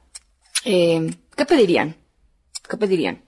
¿qué 0.64 1.46
pedirían? 1.48 1.96
¿Qué 2.68 2.76
pedirían? 2.76 3.24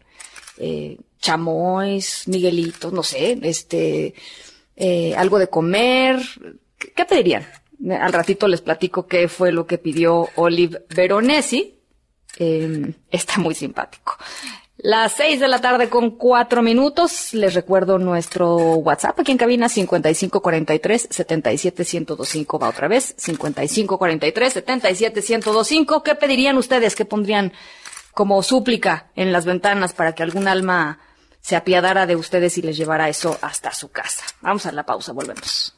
chamois, 1.19 2.27
miguelitos, 2.27 2.91
no 2.91 3.03
sé, 3.03 3.39
este, 3.41 4.13
algo 5.15 5.39
de 5.39 5.47
comer, 5.47 6.19
¿qué 6.93 7.05
pedirían? 7.05 7.47
Al 7.89 8.11
ratito 8.11 8.49
les 8.49 8.61
platico 8.61 9.07
qué 9.07 9.29
fue 9.29 9.53
lo 9.53 9.65
que 9.65 9.77
pidió 9.77 10.29
Olive 10.35 10.83
Veronesi, 10.89 11.74
Em, 12.37 12.93
está 13.11 13.37
muy 13.37 13.55
simpático. 13.55 14.17
Las 14.77 15.13
seis 15.13 15.39
de 15.39 15.47
la 15.47 15.61
tarde 15.61 15.89
con 15.89 16.11
cuatro 16.11 16.61
minutos. 16.61 17.33
Les 17.33 17.53
recuerdo 17.53 17.97
nuestro 17.97 18.55
WhatsApp 18.75 19.19
aquí 19.19 19.31
en 19.31 19.37
cabina 19.37 19.69
5543 19.69 21.07
77125. 21.09 22.59
Va 22.59 22.69
otra 22.69 22.87
vez 22.87 23.15
5543 23.17 24.53
77125. 24.53 26.03
¿Qué 26.03 26.15
pedirían 26.15 26.57
ustedes? 26.57 26.95
¿Qué 26.95 27.05
pondrían 27.05 27.53
como 28.13 28.43
súplica 28.43 29.07
en 29.15 29.31
las 29.31 29.45
ventanas 29.45 29.93
para 29.93 30.13
que 30.13 30.23
algún 30.23 30.47
alma 30.47 30.99
se 31.41 31.55
apiadara 31.55 32.05
de 32.05 32.15
ustedes 32.15 32.57
y 32.57 32.61
les 32.61 32.77
llevara 32.77 33.09
eso 33.09 33.37
hasta 33.41 33.73
su 33.73 33.89
casa? 33.89 34.23
Vamos 34.41 34.65
a 34.65 34.71
la 34.71 34.85
pausa, 34.85 35.13
volvemos. 35.13 35.74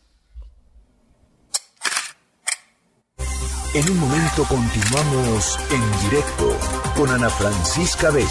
En 3.78 3.88
un 3.92 4.00
momento 4.00 4.44
continuamos 4.46 5.60
en 5.70 6.10
directo 6.10 6.58
con 6.96 7.12
Ana 7.12 7.30
Francisca 7.30 8.10
Vega. 8.10 8.28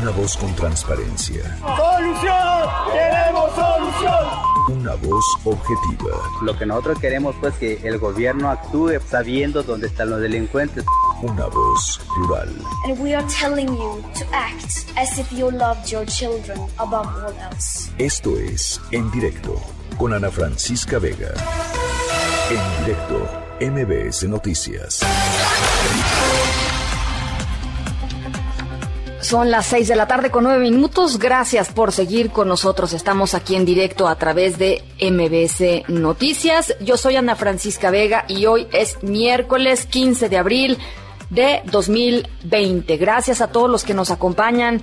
Una 0.00 0.10
voz 0.10 0.34
con 0.38 0.54
transparencia. 0.54 1.54
¡Solución! 1.58 2.70
¡Queremos 2.90 3.54
solución! 3.54 4.80
Una 4.80 4.94
voz 4.94 5.22
objetiva. 5.44 6.16
Lo 6.40 6.56
que 6.56 6.64
nosotros 6.64 6.98
queremos 6.98 7.36
pues 7.40 7.52
que 7.56 7.78
el 7.86 7.98
gobierno 7.98 8.48
actúe 8.48 8.98
sabiendo 9.06 9.62
dónde 9.62 9.88
están 9.88 10.08
los 10.08 10.22
delincuentes. 10.22 10.86
Una 11.20 11.44
voz 11.44 12.00
plural. 12.14 12.48
And 12.86 12.98
we 13.00 13.14
are 13.14 13.26
telling 13.28 13.68
you 13.68 14.02
to 14.18 14.24
act 14.32 14.86
as 14.96 15.18
if 15.18 15.30
you 15.30 15.50
loved 15.50 15.92
your 15.92 16.06
children 16.06 16.58
above 16.78 17.06
all 17.06 17.34
else. 17.52 17.90
Esto 17.98 18.38
es 18.38 18.80
En 18.92 19.10
Directo 19.10 19.60
con 19.98 20.14
Ana 20.14 20.30
Francisca 20.30 20.98
Vega. 20.98 21.34
En 22.50 22.86
directo, 22.86 23.28
MBS 23.60 24.26
Noticias. 24.26 25.00
Son 29.20 29.50
las 29.50 29.66
seis 29.66 29.88
de 29.88 29.96
la 29.96 30.06
tarde 30.06 30.30
con 30.30 30.44
nueve 30.44 30.60
minutos. 30.60 31.18
Gracias 31.18 31.68
por 31.68 31.92
seguir 31.92 32.30
con 32.30 32.48
nosotros. 32.48 32.94
Estamos 32.94 33.34
aquí 33.34 33.54
en 33.54 33.66
directo 33.66 34.08
a 34.08 34.16
través 34.16 34.56
de 34.56 34.82
MBS 34.98 35.90
Noticias. 35.90 36.74
Yo 36.80 36.96
soy 36.96 37.16
Ana 37.16 37.36
Francisca 37.36 37.90
Vega 37.90 38.24
y 38.28 38.46
hoy 38.46 38.66
es 38.72 39.02
miércoles 39.02 39.84
15 39.84 40.30
de 40.30 40.38
abril 40.38 40.78
de 41.28 41.60
2020. 41.66 42.96
Gracias 42.96 43.42
a 43.42 43.48
todos 43.48 43.68
los 43.68 43.84
que 43.84 43.92
nos 43.92 44.10
acompañan 44.10 44.80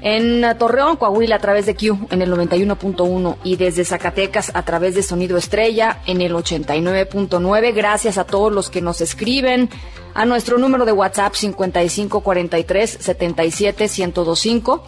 en 0.00 0.44
Torreón, 0.58 0.96
Coahuila, 0.96 1.36
a 1.36 1.40
través 1.40 1.66
de 1.66 1.74
Q 1.74 2.08
en 2.10 2.22
el 2.22 2.32
91.1 2.32 3.36
y 3.44 3.56
desde 3.56 3.84
Zacatecas 3.84 4.50
a 4.54 4.64
través 4.64 4.94
de 4.94 5.02
Sonido 5.02 5.36
Estrella 5.36 6.00
en 6.06 6.20
el 6.20 6.32
89.9. 6.32 7.74
Gracias 7.74 8.18
a 8.18 8.24
todos 8.24 8.52
los 8.52 8.70
que 8.70 8.80
nos 8.80 9.00
escriben 9.00 9.68
a 10.14 10.24
nuestro 10.24 10.58
número 10.58 10.84
de 10.84 10.92
WhatsApp 10.92 11.34
5543 11.34 12.98
77 13.00 13.84
1025. 13.84 14.84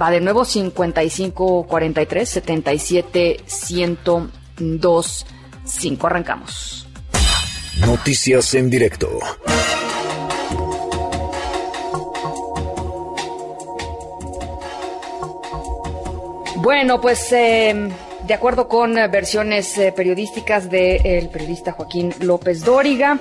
Va 0.00 0.10
de 0.10 0.20
nuevo 0.20 0.44
5543 0.44 2.28
77 2.28 3.40
1025. 4.58 6.06
Arrancamos. 6.06 6.86
Noticias 7.80 8.54
en 8.54 8.70
directo. 8.70 9.18
Bueno, 16.66 17.00
pues 17.00 17.30
eh, 17.30 17.92
de 18.26 18.34
acuerdo 18.34 18.66
con 18.66 18.98
eh, 18.98 19.06
versiones 19.06 19.78
eh, 19.78 19.92
periodísticas 19.92 20.68
del 20.68 21.28
periodista 21.28 21.70
Joaquín 21.70 22.12
López 22.18 22.64
Dóriga, 22.64 23.20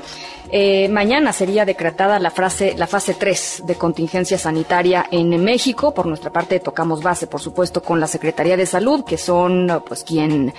mañana 0.89 1.31
sería 1.31 1.63
decretada 1.63 2.17
la, 2.17 2.31
frase, 2.31 2.73
la 2.75 2.87
fase 2.87 3.13
3 3.13 3.65
de 3.67 3.75
contingencia 3.75 4.39
sanitaria 4.39 5.05
en 5.11 5.43
México. 5.43 5.93
Por 5.93 6.07
nuestra 6.07 6.31
parte 6.31 6.59
tocamos 6.59 7.03
base, 7.03 7.27
por 7.27 7.39
supuesto, 7.39 7.83
con 7.83 7.99
la 7.99 8.07
Secretaría 8.07 8.57
de 8.57 8.65
Salud, 8.65 9.05
que 9.05 9.19
son 9.19 9.83
pues 9.87 10.03
quien 10.03 10.51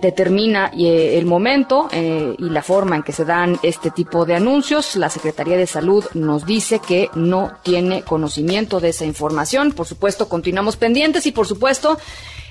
determina 0.00 0.70
eh, 0.76 1.18
el 1.18 1.26
momento 1.26 1.88
eh, 1.92 2.34
y 2.38 2.50
la 2.50 2.62
forma 2.62 2.96
en 2.96 3.02
que 3.02 3.12
se 3.12 3.24
dan 3.24 3.58
este 3.62 3.90
tipo 3.90 4.24
de 4.24 4.34
anuncios. 4.34 4.96
La 4.96 5.10
Secretaría 5.10 5.56
de 5.56 5.66
Salud 5.66 6.04
nos 6.14 6.46
dice 6.46 6.80
que 6.80 7.10
no 7.14 7.52
tiene 7.62 8.02
conocimiento 8.02 8.80
de 8.80 8.90
esa 8.90 9.04
información. 9.04 9.72
Por 9.72 9.86
supuesto, 9.86 10.28
continuamos 10.28 10.76
pendientes 10.76 11.26
y 11.26 11.32
por 11.32 11.46
supuesto, 11.46 11.98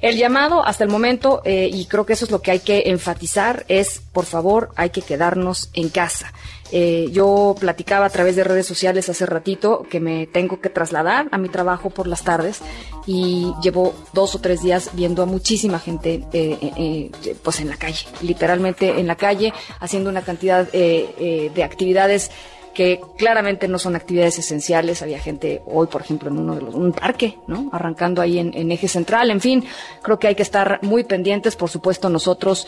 el 0.01 0.17
llamado 0.17 0.63
hasta 0.63 0.83
el 0.83 0.89
momento, 0.89 1.41
eh, 1.43 1.69
y 1.71 1.85
creo 1.85 2.05
que 2.05 2.13
eso 2.13 2.25
es 2.25 2.31
lo 2.31 2.41
que 2.41 2.51
hay 2.51 2.59
que 2.59 2.83
enfatizar, 2.87 3.65
es, 3.67 4.01
por 4.11 4.25
favor, 4.25 4.69
hay 4.75 4.91
que 4.91 5.01
quedarnos 5.01 5.69
en 5.73 5.89
casa. 5.89 6.33
Eh, 6.72 7.07
yo 7.11 7.55
platicaba 7.59 8.05
a 8.05 8.09
través 8.09 8.36
de 8.36 8.43
redes 8.43 8.65
sociales 8.65 9.09
hace 9.09 9.26
ratito 9.26 9.86
que 9.89 9.99
me 9.99 10.28
tengo 10.28 10.59
que 10.59 10.70
trasladar 10.70 11.28
a 11.32 11.38
mi 11.38 11.49
trabajo 11.49 11.89
por 11.89 12.07
las 12.07 12.24
tardes 12.24 12.59
y 13.05 13.53
llevo 13.61 13.93
dos 14.13 14.36
o 14.36 14.39
tres 14.39 14.61
días 14.61 14.89
viendo 14.93 15.24
a 15.24 15.26
muchísima 15.26 15.80
gente 15.80 16.26
eh, 16.34 17.11
pues 17.41 17.61
en 17.61 17.70
la 17.70 17.78
calle, 17.78 18.05
literalmente 18.22 18.99
en 18.99 19.07
la 19.07 19.15
calle, 19.15 19.53
haciendo 19.80 20.09
una 20.09 20.24
cantidad 20.24 20.70
de 20.72 21.63
actividades 21.63 22.32
que 22.78 23.01
claramente 23.18 23.68
no 23.68 23.80
son 23.80 23.95
actividades 23.95 24.38
esenciales. 24.38 25.01
Había 25.01 25.18
gente 25.18 25.63
hoy, 25.65 25.88
por 25.88 26.01
ejemplo, 26.01 26.30
en 26.30 26.38
uno 26.38 26.53
de 26.53 26.61
los, 26.61 26.76
un 26.76 26.91
parque, 26.91 27.39
¿no? 27.47 27.72
Arrancando 27.74 28.22
ahí 28.22 28.38
en, 28.38 28.53
en 28.53 28.72
eje 28.72 28.88
central. 28.88 29.32
En 29.32 29.41
fin, 29.41 29.65
creo 30.03 30.20
que 30.20 30.28
hay 30.28 30.36
que 30.36 30.43
estar 30.43 30.80
muy 30.84 31.03
pendientes, 31.03 31.55
por 31.55 31.72
supuesto, 31.72 32.07
nosotros 32.07 32.68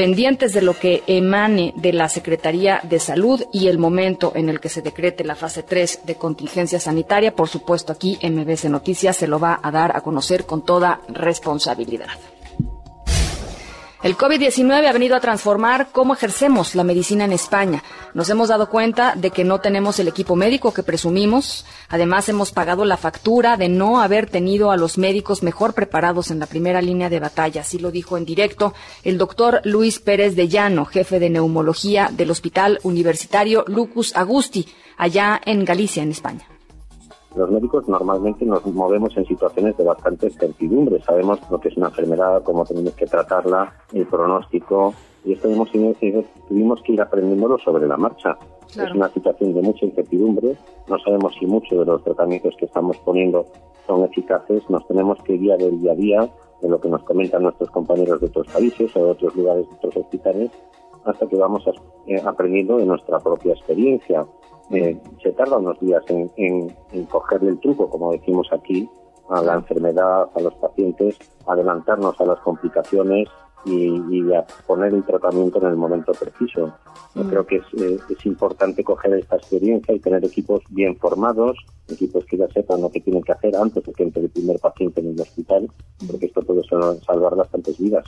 pendientes 0.00 0.54
de 0.54 0.62
lo 0.62 0.78
que 0.78 1.02
emane 1.06 1.74
de 1.76 1.92
la 1.92 2.08
Secretaría 2.08 2.80
de 2.82 2.98
Salud 2.98 3.44
y 3.52 3.68
el 3.68 3.76
momento 3.76 4.32
en 4.34 4.48
el 4.48 4.58
que 4.58 4.70
se 4.70 4.80
decrete 4.80 5.24
la 5.24 5.34
fase 5.34 5.62
3 5.62 6.06
de 6.06 6.14
contingencia 6.14 6.80
sanitaria. 6.80 7.36
Por 7.36 7.48
supuesto, 7.48 7.92
aquí 7.92 8.18
MBC 8.22 8.70
Noticias 8.70 9.18
se 9.18 9.26
lo 9.26 9.38
va 9.38 9.60
a 9.62 9.70
dar 9.70 9.94
a 9.94 10.00
conocer 10.00 10.46
con 10.46 10.64
toda 10.64 11.02
responsabilidad. 11.08 12.08
El 14.02 14.16
COVID-19 14.16 14.86
ha 14.86 14.92
venido 14.92 15.14
a 15.14 15.20
transformar 15.20 15.88
cómo 15.92 16.14
ejercemos 16.14 16.74
la 16.74 16.84
medicina 16.84 17.26
en 17.26 17.34
España. 17.34 17.84
Nos 18.14 18.30
hemos 18.30 18.48
dado 18.48 18.70
cuenta 18.70 19.14
de 19.14 19.30
que 19.30 19.44
no 19.44 19.60
tenemos 19.60 19.98
el 19.98 20.08
equipo 20.08 20.36
médico 20.36 20.72
que 20.72 20.82
presumimos. 20.82 21.66
Además, 21.90 22.30
hemos 22.30 22.50
pagado 22.50 22.86
la 22.86 22.96
factura 22.96 23.58
de 23.58 23.68
no 23.68 24.00
haber 24.00 24.30
tenido 24.30 24.70
a 24.70 24.78
los 24.78 24.96
médicos 24.96 25.42
mejor 25.42 25.74
preparados 25.74 26.30
en 26.30 26.38
la 26.38 26.46
primera 26.46 26.80
línea 26.80 27.10
de 27.10 27.20
batalla. 27.20 27.60
Así 27.60 27.78
lo 27.78 27.90
dijo 27.90 28.16
en 28.16 28.24
directo 28.24 28.72
el 29.04 29.18
doctor 29.18 29.60
Luis 29.64 29.98
Pérez 29.98 30.34
de 30.34 30.48
Llano, 30.48 30.86
jefe 30.86 31.20
de 31.20 31.28
neumología 31.28 32.08
del 32.10 32.30
Hospital 32.30 32.80
Universitario 32.82 33.64
Lucus 33.66 34.16
Agusti, 34.16 34.66
allá 34.96 35.38
en 35.44 35.66
Galicia, 35.66 36.02
en 36.02 36.12
España. 36.12 36.46
Los 37.36 37.50
médicos 37.50 37.88
normalmente 37.88 38.44
nos 38.44 38.66
movemos 38.66 39.16
en 39.16 39.24
situaciones 39.24 39.76
de 39.76 39.84
bastante 39.84 40.26
incertidumbre. 40.26 41.00
Sabemos 41.02 41.38
lo 41.50 41.60
que 41.60 41.68
es 41.68 41.76
una 41.76 41.86
enfermedad, 41.86 42.42
cómo 42.42 42.64
tenemos 42.64 42.94
que 42.94 43.06
tratarla, 43.06 43.72
el 43.92 44.06
pronóstico, 44.06 44.94
y 45.24 45.34
esto 45.34 45.48
hemos, 45.48 45.70
tuvimos 45.70 46.82
que 46.82 46.92
ir 46.92 47.00
aprendiéndolo 47.00 47.58
sobre 47.58 47.86
la 47.86 47.96
marcha. 47.96 48.36
Es 48.68 48.94
una 48.94 49.08
situación 49.10 49.54
de 49.54 49.62
mucha 49.62 49.84
incertidumbre, 49.84 50.56
no 50.88 50.98
sabemos 50.98 51.34
si 51.38 51.46
muchos 51.46 51.78
de 51.78 51.84
los 51.84 52.02
tratamientos 52.04 52.54
que 52.56 52.66
estamos 52.66 52.96
poniendo 52.98 53.44
son 53.86 54.04
eficaces, 54.04 54.68
nos 54.70 54.86
tenemos 54.86 55.20
que 55.22 55.36
guiar 55.36 55.58
del 55.58 55.80
día 55.80 55.92
a 55.92 55.94
día 55.96 56.30
de 56.62 56.68
lo 56.68 56.80
que 56.80 56.88
nos 56.88 57.02
comentan 57.02 57.42
nuestros 57.42 57.70
compañeros 57.70 58.20
de 58.20 58.26
otros 58.26 58.46
países 58.48 58.94
o 58.96 59.04
de 59.04 59.10
otros 59.10 59.34
lugares, 59.34 59.68
de 59.68 59.74
otros 59.76 59.96
hospitales, 59.96 60.50
hasta 61.04 61.26
que 61.26 61.36
vamos 61.36 61.64
eh, 62.06 62.20
aprendiendo 62.24 62.76
de 62.76 62.86
nuestra 62.86 63.18
propia 63.18 63.52
experiencia. 63.52 64.26
Eh, 64.70 64.96
se 65.22 65.32
tarda 65.32 65.58
unos 65.58 65.78
días 65.80 66.02
en, 66.08 66.30
en, 66.36 67.04
cogerle 67.06 67.50
el 67.50 67.60
truco, 67.60 67.90
como 67.90 68.12
decimos 68.12 68.48
aquí, 68.52 68.88
a 69.28 69.42
la 69.42 69.54
enfermedad, 69.54 70.28
a 70.34 70.40
los 70.40 70.54
pacientes, 70.54 71.16
adelantarnos 71.46 72.20
a 72.20 72.24
las 72.24 72.38
complicaciones 72.40 73.28
y, 73.64 74.32
a 74.32 74.46
poner 74.66 74.94
el 74.94 75.04
tratamiento 75.04 75.60
en 75.60 75.66
el 75.66 75.76
momento 75.76 76.12
preciso. 76.12 76.72
Yo 77.14 77.24
mm. 77.24 77.28
creo 77.28 77.46
que 77.46 77.56
es, 77.56 77.64
eh, 77.78 77.98
es, 78.08 78.26
importante 78.26 78.84
coger 78.84 79.14
esta 79.14 79.36
experiencia 79.36 79.94
y 79.94 79.98
tener 79.98 80.24
equipos 80.24 80.62
bien 80.70 80.96
formados, 80.96 81.58
equipos 81.88 82.24
que 82.24 82.38
ya 82.38 82.48
sepan 82.48 82.80
lo 82.80 82.90
que 82.90 83.00
tienen 83.00 83.22
que 83.22 83.32
hacer 83.32 83.54
antes 83.56 83.84
de 83.84 83.92
que 83.92 84.04
entre 84.04 84.22
el 84.22 84.30
primer 84.30 84.58
paciente 84.60 85.00
en 85.00 85.08
el 85.08 85.20
hospital, 85.20 85.68
porque 86.08 86.26
esto 86.26 86.42
puede 86.42 86.62
salvar 86.64 87.34
bastantes 87.34 87.78
vidas. 87.78 88.04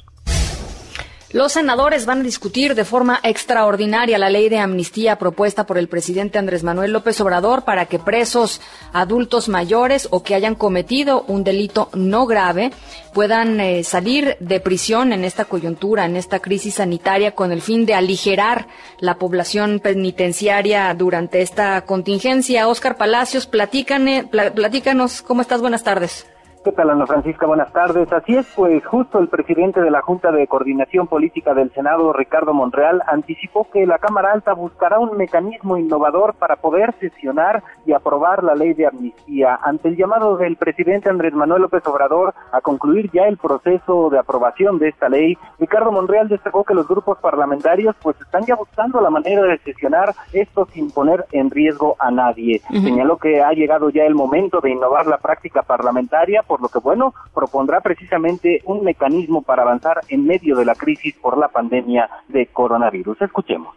Los 1.33 1.53
senadores 1.53 2.05
van 2.05 2.21
a 2.21 2.25
discutir 2.25 2.75
de 2.75 2.85
forma 2.85 3.19
extraordinaria 3.23 4.19
la 4.19 4.29
ley 4.29 4.51
de 4.51 4.59
amnistía 4.59 5.17
propuesta 5.19 5.65
por 5.65 5.79
el 5.79 5.89
presidente 5.89 6.39
Andrés 6.39 6.63
Manuel 6.63 6.93
López 6.93 7.19
Obrador 7.23 7.65
para 7.65 7.87
que 7.87 7.99
presos 7.99 8.61
adultos 8.93 9.49
mayores 9.49 10.09
o 10.11 10.23
que 10.23 10.35
hayan 10.35 10.55
cometido 10.55 11.25
un 11.29 11.43
delito 11.43 11.89
no 11.95 12.27
grave 12.27 12.71
puedan 13.15 13.61
eh, 13.61 13.83
salir 13.83 14.37
de 14.41 14.61
prisión 14.61 15.15
en 15.15 15.25
esta 15.25 15.47
coyuntura, 15.47 16.05
en 16.05 16.17
esta 16.17 16.41
crisis 16.41 16.75
sanitaria, 16.75 17.35
con 17.35 17.51
el 17.51 17.63
fin 17.63 17.87
de 17.87 17.95
aligerar 17.95 18.69
la 19.01 19.15
población 19.15 19.81
penitenciaria 19.81 20.93
durante 20.93 21.41
esta 21.41 21.87
contingencia. 21.87 22.69
Oscar 22.69 22.99
Palacios, 22.99 23.47
platícanos, 23.47 25.23
¿cómo 25.23 25.41
estás? 25.41 25.63
Buenas 25.63 25.83
tardes. 25.83 26.27
¿Qué 26.65 26.71
tal, 26.71 26.91
Ana 26.91 27.09
Francisca? 27.09 27.45
Buenas 27.45 27.73
tardes. 27.73 28.13
Así 28.13 28.37
es, 28.37 28.47
pues 28.55 28.87
justo 28.87 29.19
el 29.19 29.27
presidente 29.27 29.81
de 29.81 29.91
la 29.91 30.01
Junta 30.01 30.31
de 30.31 30.47
Coordinación 30.47 31.09
Política 31.09 31.55
del 31.55 31.73
Senado, 31.73 32.13
Ricardo 32.13 32.55
Monreal, 32.55 33.03
anticipó 33.09 33.67
que 33.73 33.85
la 33.85 33.99
Cámara 33.99 34.31
Alta 34.33 34.53
buscará 34.53 35.01
un 35.01 35.17
mecanismo 35.17 35.77
innovador 35.77 36.35
para 36.35 36.55
poder 36.55 36.95
sesionar 37.01 37.65
y 37.85 37.93
aprobar 37.93 38.45
la 38.45 38.55
ley 38.55 38.75
de 38.75 38.87
amnistía. 38.87 39.59
Ante 39.61 39.89
el 39.89 39.97
llamado 39.97 40.37
del 40.37 40.55
presidente 40.55 41.11
Andrés 41.11 41.35
Manuel 41.35 41.63
López 41.63 41.85
Obrador 41.89 42.33
a 42.53 42.61
concluir 42.61 43.11
ya 43.11 43.25
el 43.25 43.39
proceso 43.39 44.09
de 44.11 44.21
aprobación 44.21 44.79
de 44.79 44.91
esta 44.91 45.09
ley, 45.09 45.37
Ricardo 45.59 45.91
Monreal 45.91 46.29
destacó 46.29 46.63
que 46.63 46.75
los 46.75 46.87
grupos 46.87 47.19
parlamentarios 47.19 47.97
pues 48.01 48.21
están 48.21 48.45
ya 48.47 48.55
buscando 48.55 49.01
la 49.01 49.11
manera 49.11 49.43
de 49.43 49.59
sesionar 49.59 50.15
esto 50.33 50.69
sin 50.73 50.93
poner 50.93 51.27
en 51.33 51.51
riesgo 51.51 51.97
a 51.99 52.13
nadie. 52.13 52.61
Señaló 52.71 53.17
que 53.17 53.43
ha 53.43 53.51
llegado 53.51 53.91
ya 53.91 54.05
el 54.05 54.15
momento 54.15 54.61
de 54.61 54.71
innovar 54.71 55.09
la 55.09 55.19
práctica 55.19 55.63
parlamentaria 55.63 56.45
por 56.53 56.61
lo 56.61 56.69
que, 56.69 56.81
bueno, 56.81 57.15
propondrá 57.33 57.81
precisamente 57.81 58.61
un 58.67 58.85
mecanismo 58.85 59.41
para 59.41 59.63
avanzar 59.63 60.01
en 60.11 60.27
medio 60.27 60.55
de 60.55 60.67
la 60.67 60.75
crisis 60.75 61.15
por 61.15 61.39
la 61.39 61.49
pandemia 61.49 62.11
de 62.29 62.49
coronavirus. 62.49 63.23
Escuchemos. 63.23 63.75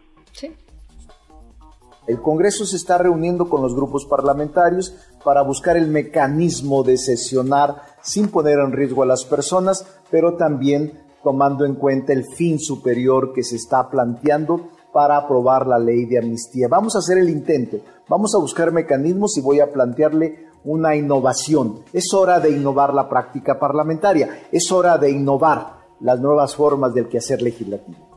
El 2.05 2.19
Congreso 2.19 2.65
se 2.65 2.75
está 2.75 2.97
reuniendo 2.97 3.47
con 3.47 3.61
los 3.61 3.73
grupos 3.73 4.05
parlamentarios 4.05 4.93
para 5.23 5.41
buscar 5.41 5.77
el 5.77 5.87
mecanismo 5.87 6.83
de 6.83 6.97
sesionar 6.97 7.77
sin 8.01 8.27
poner 8.27 8.59
en 8.59 8.73
riesgo 8.73 9.03
a 9.03 9.05
las 9.05 9.23
personas, 9.23 10.01
pero 10.11 10.35
también 10.35 10.99
tomando 11.23 11.63
en 11.63 11.75
cuenta 11.75 12.11
el 12.11 12.25
fin 12.25 12.59
superior 12.59 13.31
que 13.31 13.43
se 13.43 13.55
está 13.55 13.89
planteando 13.89 14.67
para 14.91 15.15
aprobar 15.15 15.65
la 15.65 15.79
ley 15.79 16.03
de 16.03 16.19
amnistía. 16.19 16.67
Vamos 16.67 16.97
a 16.97 16.99
hacer 16.99 17.19
el 17.19 17.29
intento, 17.29 17.77
vamos 18.09 18.35
a 18.35 18.39
buscar 18.39 18.73
mecanismos 18.73 19.37
y 19.37 19.41
voy 19.41 19.61
a 19.61 19.71
plantearle 19.71 20.49
una 20.65 20.95
innovación. 20.95 21.81
Es 21.93 22.13
hora 22.13 22.39
de 22.39 22.51
innovar 22.51 22.93
la 22.93 23.07
práctica 23.07 23.57
parlamentaria, 23.57 24.47
es 24.51 24.71
hora 24.71 24.97
de 24.97 25.11
innovar 25.11 25.75
las 26.01 26.19
nuevas 26.19 26.55
formas 26.55 26.93
del 26.93 27.07
quehacer 27.07 27.41
legislativo. 27.41 28.14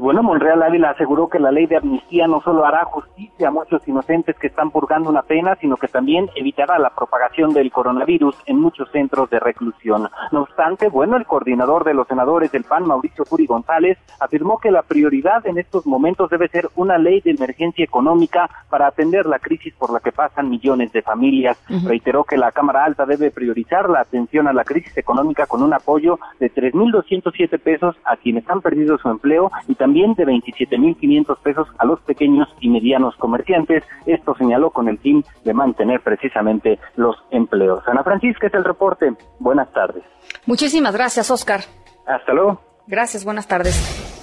Bueno, 0.00 0.22
Monreal 0.22 0.62
Ávila 0.62 0.90
aseguró 0.92 1.28
que 1.28 1.38
la 1.38 1.50
ley 1.50 1.66
de 1.66 1.76
amnistía 1.76 2.26
no 2.26 2.40
solo 2.40 2.64
hará 2.64 2.86
justicia 2.86 3.48
a 3.48 3.50
muchos 3.50 3.86
inocentes 3.86 4.34
que 4.38 4.46
están 4.46 4.70
purgando 4.70 5.10
una 5.10 5.20
pena, 5.20 5.56
sino 5.60 5.76
que 5.76 5.88
también 5.88 6.30
evitará 6.34 6.78
la 6.78 6.88
propagación 6.88 7.52
del 7.52 7.70
coronavirus 7.70 8.34
en 8.46 8.58
muchos 8.58 8.90
centros 8.92 9.28
de 9.28 9.38
reclusión. 9.38 10.08
No 10.32 10.40
obstante, 10.40 10.88
bueno, 10.88 11.18
el 11.18 11.26
coordinador 11.26 11.84
de 11.84 11.92
los 11.92 12.08
senadores 12.08 12.50
del 12.50 12.64
PAN, 12.64 12.86
Mauricio 12.86 13.26
Curi 13.26 13.44
González, 13.44 13.98
afirmó 14.20 14.58
que 14.58 14.70
la 14.70 14.80
prioridad 14.80 15.46
en 15.46 15.58
estos 15.58 15.84
momentos 15.84 16.30
debe 16.30 16.48
ser 16.48 16.70
una 16.76 16.96
ley 16.96 17.20
de 17.20 17.32
emergencia 17.32 17.84
económica 17.84 18.48
para 18.70 18.86
atender 18.86 19.26
la 19.26 19.38
crisis 19.38 19.74
por 19.74 19.92
la 19.92 20.00
que 20.00 20.12
pasan 20.12 20.48
millones 20.48 20.92
de 20.92 21.02
familias. 21.02 21.62
Reiteró 21.84 22.24
que 22.24 22.38
la 22.38 22.52
Cámara 22.52 22.84
Alta 22.84 23.04
debe 23.04 23.30
priorizar 23.30 23.90
la 23.90 24.00
atención 24.00 24.48
a 24.48 24.54
la 24.54 24.64
crisis 24.64 24.96
económica 24.96 25.46
con 25.46 25.62
un 25.62 25.74
apoyo 25.74 26.18
de 26.38 26.50
3.207 26.50 27.60
pesos 27.60 27.96
a 28.06 28.16
quienes 28.16 28.48
han 28.48 28.62
perdido 28.62 28.96
su 28.96 29.10
empleo 29.10 29.50
y 29.68 29.74
también 29.74 29.89
también 29.90 30.14
de 30.14 30.24
27.500 30.24 31.38
pesos 31.42 31.66
a 31.78 31.84
los 31.84 32.00
pequeños 32.02 32.48
y 32.60 32.68
medianos 32.68 33.16
comerciantes. 33.16 33.82
Esto 34.06 34.36
señaló 34.36 34.70
con 34.70 34.86
el 34.86 34.98
fin 34.98 35.24
de 35.44 35.52
mantener 35.52 36.00
precisamente 36.00 36.78
los 36.94 37.16
empleos. 37.32 37.82
Ana 37.88 38.04
Francisca 38.04 38.46
es 38.46 38.54
el 38.54 38.62
reporte. 38.62 39.12
Buenas 39.40 39.72
tardes. 39.72 40.04
Muchísimas 40.46 40.94
gracias, 40.94 41.28
Oscar. 41.32 41.62
Hasta 42.06 42.32
luego. 42.32 42.69
Gracias, 42.90 43.24
buenas 43.24 43.46
tardes. 43.46 43.76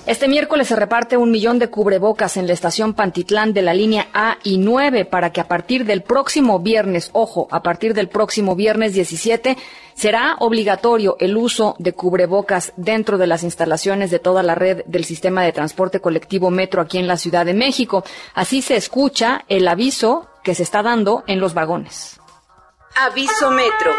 Este 0.05 0.28
miércoles 0.28 0.68
se 0.68 0.76
reparte 0.76 1.15
un 1.15 1.32
millón 1.32 1.57
de 1.57 1.70
cubrebocas 1.70 2.36
en 2.36 2.47
la 2.47 2.53
estación 2.53 2.93
Pantitlán 2.93 3.53
de 3.53 3.61
la 3.61 3.74
línea 3.74 4.09
A 4.13 4.39
y 4.43 4.57
9 4.57 5.05
para 5.05 5.32
que 5.32 5.39
a 5.39 5.47
partir 5.47 5.86
del 5.86 6.03
próximo 6.03 6.59
viernes, 6.59 7.09
ojo, 7.13 7.47
a 7.49 7.63
partir 7.63 7.93
del 7.93 8.09
próximo 8.09 8.57
viernes 8.57 8.93
17, 8.93 9.55
será 9.93 10.36
obligatorio 10.39 11.15
el 11.22 11.38
uso 11.38 11.78
de 11.80 11.93
cubrebocas 11.93 12.74
dentro 12.76 13.18
de 13.18 13.28
las 13.28 13.43
instalaciones 13.43 14.11
de 14.11 14.20
toda 14.20 14.43
la 14.43 14.53
red 14.53 14.84
del 14.86 15.05
sistema 15.05 15.43
de 15.43 15.53
transporte 15.53 16.01
colectivo 16.01 16.49
Metro 16.49 16.82
aquí 16.82 16.97
en 16.97 17.07
la 17.07 17.15
Ciudad 17.15 17.45
de 17.45 17.53
México. 17.53 18.03
Así 18.34 18.61
se 18.61 18.76
escucha 18.76 19.45
el 19.47 19.65
aviso 19.65 20.28
que 20.43 20.55
se 20.55 20.63
está 20.63 20.84
dando 20.84 21.24
en 21.26 21.39
los 21.39 21.53
vagones. 21.53 22.20
Aviso 22.97 23.49
Metro. 23.49 23.93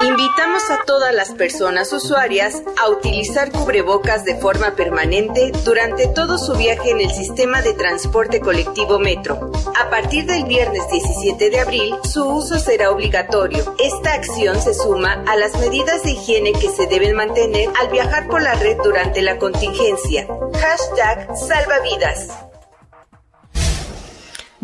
Invitamos 0.00 0.70
a 0.70 0.84
todas 0.84 1.14
las 1.14 1.30
personas 1.30 1.92
usuarias 1.92 2.62
a 2.82 2.88
utilizar 2.88 3.52
cubrebocas 3.52 4.24
de 4.24 4.36
forma 4.36 4.74
permanente 4.74 5.52
durante 5.64 6.08
todo 6.08 6.36
su 6.36 6.54
viaje 6.54 6.90
en 6.90 7.00
el 7.00 7.10
sistema 7.10 7.62
de 7.62 7.74
transporte 7.74 8.40
colectivo 8.40 8.98
Metro. 8.98 9.52
A 9.80 9.90
partir 9.90 10.26
del 10.26 10.44
viernes 10.44 10.82
17 10.90 11.48
de 11.48 11.60
abril, 11.60 11.94
su 12.02 12.24
uso 12.24 12.58
será 12.58 12.90
obligatorio. 12.90 13.74
Esta 13.78 14.14
acción 14.14 14.60
se 14.60 14.74
suma 14.74 15.24
a 15.26 15.36
las 15.36 15.58
medidas 15.58 16.02
de 16.02 16.10
higiene 16.12 16.52
que 16.52 16.70
se 16.70 16.86
deben 16.86 17.14
mantener 17.14 17.70
al 17.80 17.88
viajar 17.88 18.26
por 18.28 18.42
la 18.42 18.54
red 18.54 18.76
durante 18.82 19.22
la 19.22 19.38
contingencia. 19.38 20.26
Hashtag 20.54 21.36
salvavidas. 21.36 22.28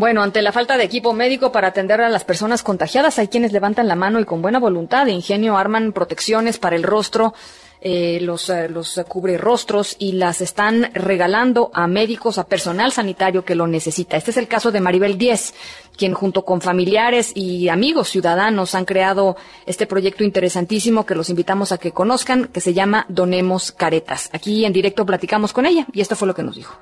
Bueno, 0.00 0.22
ante 0.22 0.40
la 0.40 0.50
falta 0.50 0.78
de 0.78 0.84
equipo 0.84 1.12
médico 1.12 1.52
para 1.52 1.68
atender 1.68 2.00
a 2.00 2.08
las 2.08 2.24
personas 2.24 2.62
contagiadas, 2.62 3.18
hay 3.18 3.28
quienes 3.28 3.52
levantan 3.52 3.86
la 3.86 3.96
mano 3.96 4.18
y 4.18 4.24
con 4.24 4.40
buena 4.40 4.58
voluntad 4.58 5.04
de 5.04 5.12
ingenio 5.12 5.58
arman 5.58 5.92
protecciones 5.92 6.56
para 6.56 6.74
el 6.74 6.84
rostro, 6.84 7.34
eh, 7.82 8.18
los, 8.22 8.48
eh, 8.48 8.70
los 8.70 8.98
cubre 9.06 9.36
rostros 9.36 9.96
y 9.98 10.12
las 10.12 10.40
están 10.40 10.90
regalando 10.94 11.70
a 11.74 11.86
médicos, 11.86 12.38
a 12.38 12.46
personal 12.46 12.92
sanitario 12.92 13.44
que 13.44 13.54
lo 13.54 13.66
necesita. 13.66 14.16
Este 14.16 14.30
es 14.30 14.38
el 14.38 14.48
caso 14.48 14.72
de 14.72 14.80
Maribel 14.80 15.18
Díez, 15.18 15.52
quien 15.98 16.14
junto 16.14 16.46
con 16.46 16.62
familiares 16.62 17.32
y 17.34 17.68
amigos 17.68 18.08
ciudadanos 18.08 18.74
han 18.74 18.86
creado 18.86 19.36
este 19.66 19.86
proyecto 19.86 20.24
interesantísimo 20.24 21.04
que 21.04 21.14
los 21.14 21.28
invitamos 21.28 21.72
a 21.72 21.78
que 21.78 21.92
conozcan, 21.92 22.46
que 22.46 22.62
se 22.62 22.72
llama 22.72 23.04
Donemos 23.10 23.70
Caretas. 23.70 24.30
Aquí 24.32 24.64
en 24.64 24.72
directo 24.72 25.04
platicamos 25.04 25.52
con 25.52 25.66
ella 25.66 25.86
y 25.92 26.00
esto 26.00 26.16
fue 26.16 26.26
lo 26.26 26.34
que 26.34 26.42
nos 26.42 26.56
dijo. 26.56 26.78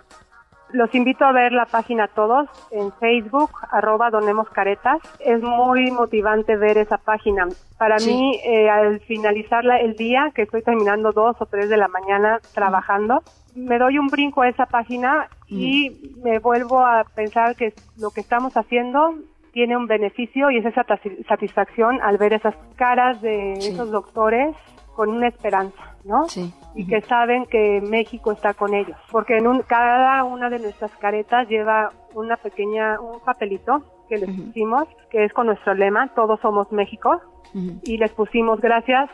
Los 0.72 0.94
invito 0.94 1.24
a 1.24 1.32
ver 1.32 1.52
la 1.52 1.64
página 1.64 2.08
todos 2.08 2.46
en 2.70 2.92
Facebook, 2.92 3.50
arroba 3.70 4.10
Donemos 4.10 4.48
Caretas. 4.50 5.00
Es 5.18 5.40
muy 5.40 5.90
motivante 5.90 6.56
ver 6.56 6.76
esa 6.76 6.98
página. 6.98 7.48
Para 7.78 7.96
mí, 7.96 8.38
eh, 8.44 8.68
al 8.68 9.00
finalizar 9.00 9.64
el 9.80 9.96
día, 9.96 10.30
que 10.34 10.42
estoy 10.42 10.62
terminando 10.62 11.12
dos 11.12 11.36
o 11.40 11.46
tres 11.46 11.70
de 11.70 11.78
la 11.78 11.88
mañana 11.88 12.40
trabajando, 12.54 13.22
me 13.54 13.78
doy 13.78 13.98
un 13.98 14.08
brinco 14.08 14.42
a 14.42 14.48
esa 14.48 14.66
página 14.66 15.28
y 15.46 16.14
me 16.22 16.38
vuelvo 16.38 16.84
a 16.84 17.04
pensar 17.14 17.56
que 17.56 17.72
lo 17.98 18.10
que 18.10 18.20
estamos 18.20 18.56
haciendo 18.56 19.14
tiene 19.52 19.76
un 19.76 19.86
beneficio 19.86 20.50
y 20.50 20.58
es 20.58 20.66
esa 20.66 20.84
satisfacción 21.26 22.00
al 22.02 22.18
ver 22.18 22.34
esas 22.34 22.54
caras 22.76 23.22
de 23.22 23.54
esos 23.54 23.90
doctores 23.90 24.54
con 24.94 25.08
una 25.08 25.28
esperanza, 25.28 25.96
¿no? 26.04 26.28
Sí 26.28 26.52
y 26.74 26.86
que 26.86 27.00
saben 27.02 27.46
que 27.46 27.80
México 27.80 28.32
está 28.32 28.54
con 28.54 28.74
ellos, 28.74 28.96
porque 29.10 29.38
en 29.38 29.46
un, 29.46 29.62
cada 29.62 30.24
una 30.24 30.48
de 30.50 30.58
nuestras 30.58 30.90
caretas 30.98 31.48
lleva 31.48 31.92
una 32.14 32.36
pequeña, 32.36 33.00
un 33.00 33.20
papelito 33.20 33.82
que 34.08 34.18
les 34.18 34.30
pusimos, 34.30 34.88
que 35.10 35.24
es 35.24 35.32
con 35.32 35.46
nuestro 35.46 35.74
lema, 35.74 36.08
todos 36.14 36.40
somos 36.40 36.70
México, 36.72 37.20
y 37.82 37.96
les 37.96 38.12
pusimos 38.12 38.60
gracias, 38.60 39.10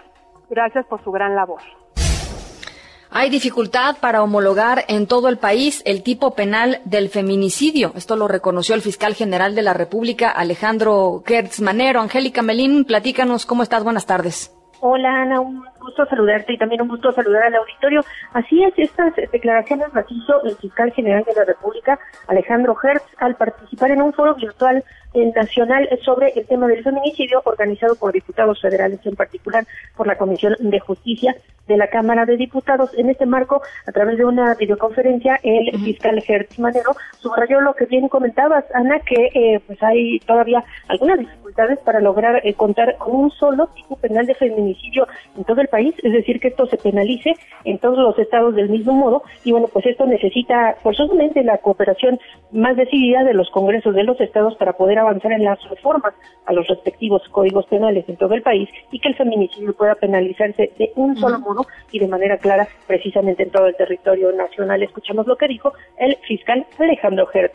gracias 0.50 0.86
por 0.86 1.02
su 1.02 1.10
gran 1.10 1.34
labor. 1.34 1.60
Hay 3.16 3.30
dificultad 3.30 3.98
para 4.00 4.24
homologar 4.24 4.84
en 4.88 5.06
todo 5.06 5.28
el 5.28 5.38
país 5.38 5.82
el 5.86 6.02
tipo 6.02 6.34
penal 6.34 6.80
del 6.84 7.08
feminicidio. 7.10 7.92
Esto 7.94 8.16
lo 8.16 8.26
reconoció 8.26 8.74
el 8.74 8.82
fiscal 8.82 9.14
general 9.14 9.54
de 9.54 9.62
la 9.62 9.72
República, 9.72 10.30
Alejandro 10.30 11.22
Gertz 11.24 11.60
Manero. 11.60 12.00
Angélica 12.00 12.42
Melín, 12.42 12.84
platícanos 12.84 13.46
cómo 13.46 13.62
estás. 13.62 13.84
Buenas 13.84 14.06
tardes. 14.06 14.52
Hola 14.80 15.22
Ana, 15.22 15.40
gusto 15.84 16.06
saludarte 16.06 16.52
y 16.52 16.58
también 16.58 16.82
un 16.82 16.88
gusto 16.88 17.12
saludar 17.12 17.44
al 17.44 17.54
auditorio. 17.54 18.02
Así 18.32 18.62
es, 18.64 18.74
estas 18.76 19.14
declaraciones 19.14 19.92
las 19.94 20.06
el 20.44 20.56
fiscal 20.56 20.92
general 20.92 21.24
de 21.24 21.34
la 21.34 21.44
República, 21.44 21.98
Alejandro 22.26 22.76
Hertz, 22.82 23.04
al 23.18 23.36
participar 23.36 23.90
en 23.90 24.02
un 24.02 24.12
foro 24.12 24.34
virtual 24.34 24.82
nacional 25.14 25.88
sobre 26.04 26.32
el 26.36 26.46
tema 26.46 26.66
del 26.66 26.82
feminicidio 26.82 27.42
organizado 27.44 27.94
por 27.94 28.12
diputados 28.12 28.60
federales, 28.60 29.00
en 29.04 29.16
particular 29.16 29.66
por 29.96 30.06
la 30.06 30.18
Comisión 30.18 30.56
de 30.58 30.80
Justicia 30.80 31.36
de 31.66 31.76
la 31.76 31.88
Cámara 31.88 32.26
de 32.26 32.36
Diputados. 32.36 32.90
En 32.96 33.10
este 33.10 33.26
marco, 33.26 33.62
a 33.86 33.92
través 33.92 34.18
de 34.18 34.24
una 34.24 34.54
videoconferencia, 34.54 35.38
el 35.42 35.70
fiscal 35.82 36.22
Hertz 36.26 36.58
Manero 36.58 36.94
subrayó 37.20 37.60
lo 37.60 37.74
que 37.74 37.86
bien 37.86 38.08
comentabas, 38.08 38.64
Ana, 38.74 39.00
que 39.00 39.30
eh, 39.34 39.60
pues 39.66 39.82
hay 39.82 40.18
todavía 40.20 40.64
algunas 40.88 41.18
dificultades 41.18 41.78
para 41.80 42.00
lograr 42.00 42.40
eh, 42.44 42.54
contar 42.54 42.96
con 42.98 43.14
un 43.16 43.30
solo 43.30 43.68
tipo 43.68 43.96
penal 43.96 44.26
de 44.26 44.34
feminicidio 44.34 45.06
en 45.36 45.44
todo 45.44 45.60
el 45.60 45.68
país, 45.68 45.94
es 46.02 46.12
decir, 46.12 46.40
que 46.40 46.48
esto 46.48 46.66
se 46.66 46.76
penalice 46.76 47.34
en 47.64 47.78
todos 47.78 47.98
los 47.98 48.18
estados 48.18 48.54
del 48.54 48.68
mismo 48.68 48.92
modo. 48.92 49.22
Y 49.44 49.52
bueno, 49.52 49.68
pues 49.72 49.86
esto 49.86 50.06
necesita 50.06 50.76
forzosamente 50.82 51.42
la 51.44 51.58
cooperación 51.58 52.18
más 52.52 52.76
decidida 52.76 53.24
de 53.24 53.34
los 53.34 53.50
congresos 53.50 53.94
de 53.94 54.04
los 54.04 54.20
estados 54.20 54.54
para 54.56 54.74
poder 54.74 54.98
avanzar 55.04 55.32
en 55.32 55.44
las 55.44 55.62
reformas 55.68 56.14
a 56.46 56.52
los 56.52 56.66
respectivos 56.66 57.22
códigos 57.30 57.66
penales 57.66 58.04
en 58.08 58.16
todo 58.16 58.34
el 58.34 58.42
país 58.42 58.68
y 58.90 59.00
que 59.00 59.08
el 59.08 59.16
feminicidio 59.16 59.74
pueda 59.74 59.94
penalizarse 59.94 60.72
de 60.78 60.92
un 60.96 61.16
solo 61.16 61.38
modo 61.40 61.66
y 61.90 61.98
de 61.98 62.08
manera 62.08 62.38
clara 62.38 62.68
precisamente 62.86 63.44
en 63.44 63.50
todo 63.50 63.66
el 63.66 63.76
territorio 63.76 64.32
nacional. 64.32 64.82
Escuchamos 64.82 65.26
lo 65.26 65.36
que 65.36 65.48
dijo 65.48 65.72
el 65.98 66.16
fiscal 66.26 66.66
Alejandro 66.78 67.28
Hertz 67.32 67.54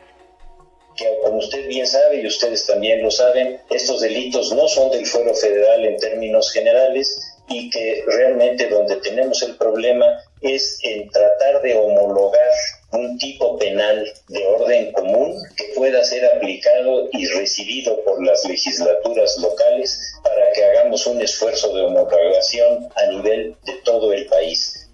que 0.96 1.06
como 1.24 1.38
usted 1.38 1.66
bien 1.68 1.88
sabe 1.88 2.22
y 2.22 2.28
ustedes 2.28 2.66
también 2.68 3.02
lo 3.02 3.10
saben, 3.10 3.58
estos 3.70 4.02
delitos 4.02 4.52
no 4.52 4.68
son 4.68 4.92
del 4.92 5.06
fuero 5.06 5.34
federal 5.34 5.86
en 5.86 5.98
términos 5.98 6.52
generales 6.52 7.38
y 7.48 7.70
que 7.70 8.04
realmente 8.06 8.68
donde 8.68 8.98
tenemos 8.98 9.42
el 9.44 9.56
problema 9.56 10.06
es 10.42 10.80
en 10.84 11.10
tratar 11.10 11.62
de 11.62 11.76
homologar 11.76 12.52
un 12.92 13.18
tipo 13.18 13.58
penal 13.58 14.06
de 14.28 14.46
orden 14.48 14.92
común 14.94 15.36
que 15.56 15.66
pueda 15.76 16.04
ser 16.04 16.26
aplicado 16.26 17.08
y 17.12 17.26
recibido 17.28 18.04
por 18.04 18.24
las 18.26 18.44
legislaturas 18.48 19.38
locales 19.40 20.20
para 20.24 20.52
que 20.54 20.66
hagamos 20.66 21.06
un 21.06 21.22
esfuerzo 21.22 21.74
de 21.76 21.82
homologación 21.84 22.88
a 22.96 23.12
nivel 23.12 23.56
de 23.66 23.74
todo 23.84 24.12
el 24.14 24.26
país. 24.26 24.90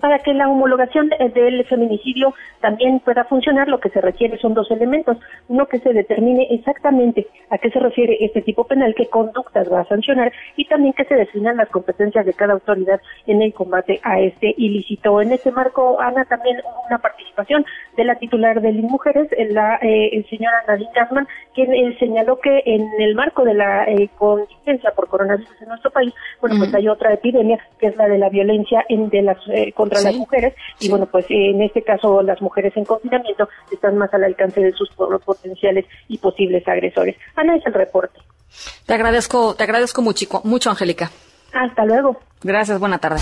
Para 0.00 0.20
que 0.20 0.32
la 0.32 0.48
homologación 0.48 1.08
del 1.08 1.66
feminicidio 1.66 2.32
también 2.60 3.00
pueda 3.00 3.24
funcionar, 3.24 3.68
lo 3.68 3.80
que 3.80 3.90
se 3.90 4.00
requiere 4.00 4.38
son 4.38 4.54
dos 4.54 4.70
elementos. 4.70 5.16
Uno, 5.48 5.66
que 5.66 5.78
se 5.78 5.92
determine 5.92 6.46
exactamente 6.50 7.26
a 7.50 7.58
qué 7.58 7.70
se 7.70 7.78
refiere 7.78 8.16
este 8.20 8.42
tipo 8.42 8.64
penal, 8.64 8.94
qué 8.96 9.06
conductas 9.06 9.70
va 9.70 9.80
a 9.80 9.88
sancionar 9.88 10.32
y 10.56 10.66
también 10.66 10.92
que 10.94 11.04
se 11.04 11.14
definan 11.14 11.56
las 11.56 11.68
competencias 11.68 12.26
de 12.26 12.34
cada 12.34 12.54
autoridad 12.54 13.00
en 13.26 13.42
el 13.42 13.52
combate 13.52 14.00
a 14.02 14.20
este 14.20 14.54
ilícito. 14.56 15.20
En 15.20 15.32
este 15.32 15.50
marco, 15.52 16.00
Ana, 16.00 16.24
también 16.24 16.58
hubo 16.64 16.86
una 16.86 16.98
participación 16.98 17.64
de 17.96 18.04
la 18.04 18.16
titular 18.16 18.60
de 18.60 18.72
Mujeres, 18.72 19.28
la 19.50 19.78
eh, 19.82 20.24
señora 20.28 20.62
Nadine 20.66 20.90
Gassman, 20.94 21.28
quien 21.54 21.72
eh, 21.72 21.96
señaló 21.98 22.38
que 22.40 22.62
en 22.64 22.88
el 22.98 23.14
marco 23.14 23.44
de 23.44 23.54
la 23.54 23.84
eh, 23.84 24.08
contingencia 24.16 24.90
por 24.92 25.08
coronavirus 25.08 25.50
en 25.60 25.68
nuestro 25.68 25.90
país, 25.90 26.12
bueno, 26.40 26.56
pues 26.58 26.74
hay 26.74 26.88
otra 26.88 27.12
epidemia 27.12 27.58
que 27.78 27.88
es 27.88 27.96
la 27.96 28.08
de 28.08 28.18
la 28.18 28.28
violencia 28.28 28.84
en, 28.88 29.08
de 29.08 29.22
las 29.22 29.38
eh, 29.48 29.72
contra 29.72 30.00
las 30.00 30.14
mujeres 30.14 30.54
y 30.80 30.88
bueno, 30.88 31.06
pues 31.06 31.26
en 31.28 31.62
este 31.62 31.82
caso 31.82 32.22
las 32.22 32.40
mujeres 32.40 32.49
en 32.56 32.84
confinamiento 32.84 33.48
están 33.70 33.96
más 33.96 34.12
al 34.14 34.24
alcance 34.24 34.60
de 34.60 34.72
sus 34.72 34.90
potenciales 34.90 35.86
y 36.08 36.18
posibles 36.18 36.66
agresores. 36.66 37.16
Ana 37.36 37.56
es 37.56 37.66
el 37.66 37.74
reporte. 37.74 38.20
Te 38.86 38.94
agradezco, 38.94 39.54
te 39.54 39.64
agradezco 39.64 40.02
mucho, 40.02 40.26
mucho 40.44 40.70
Angélica. 40.70 41.10
Hasta 41.52 41.84
luego. 41.84 42.20
Gracias, 42.42 42.78
buena 42.78 42.98
tarde. 42.98 43.20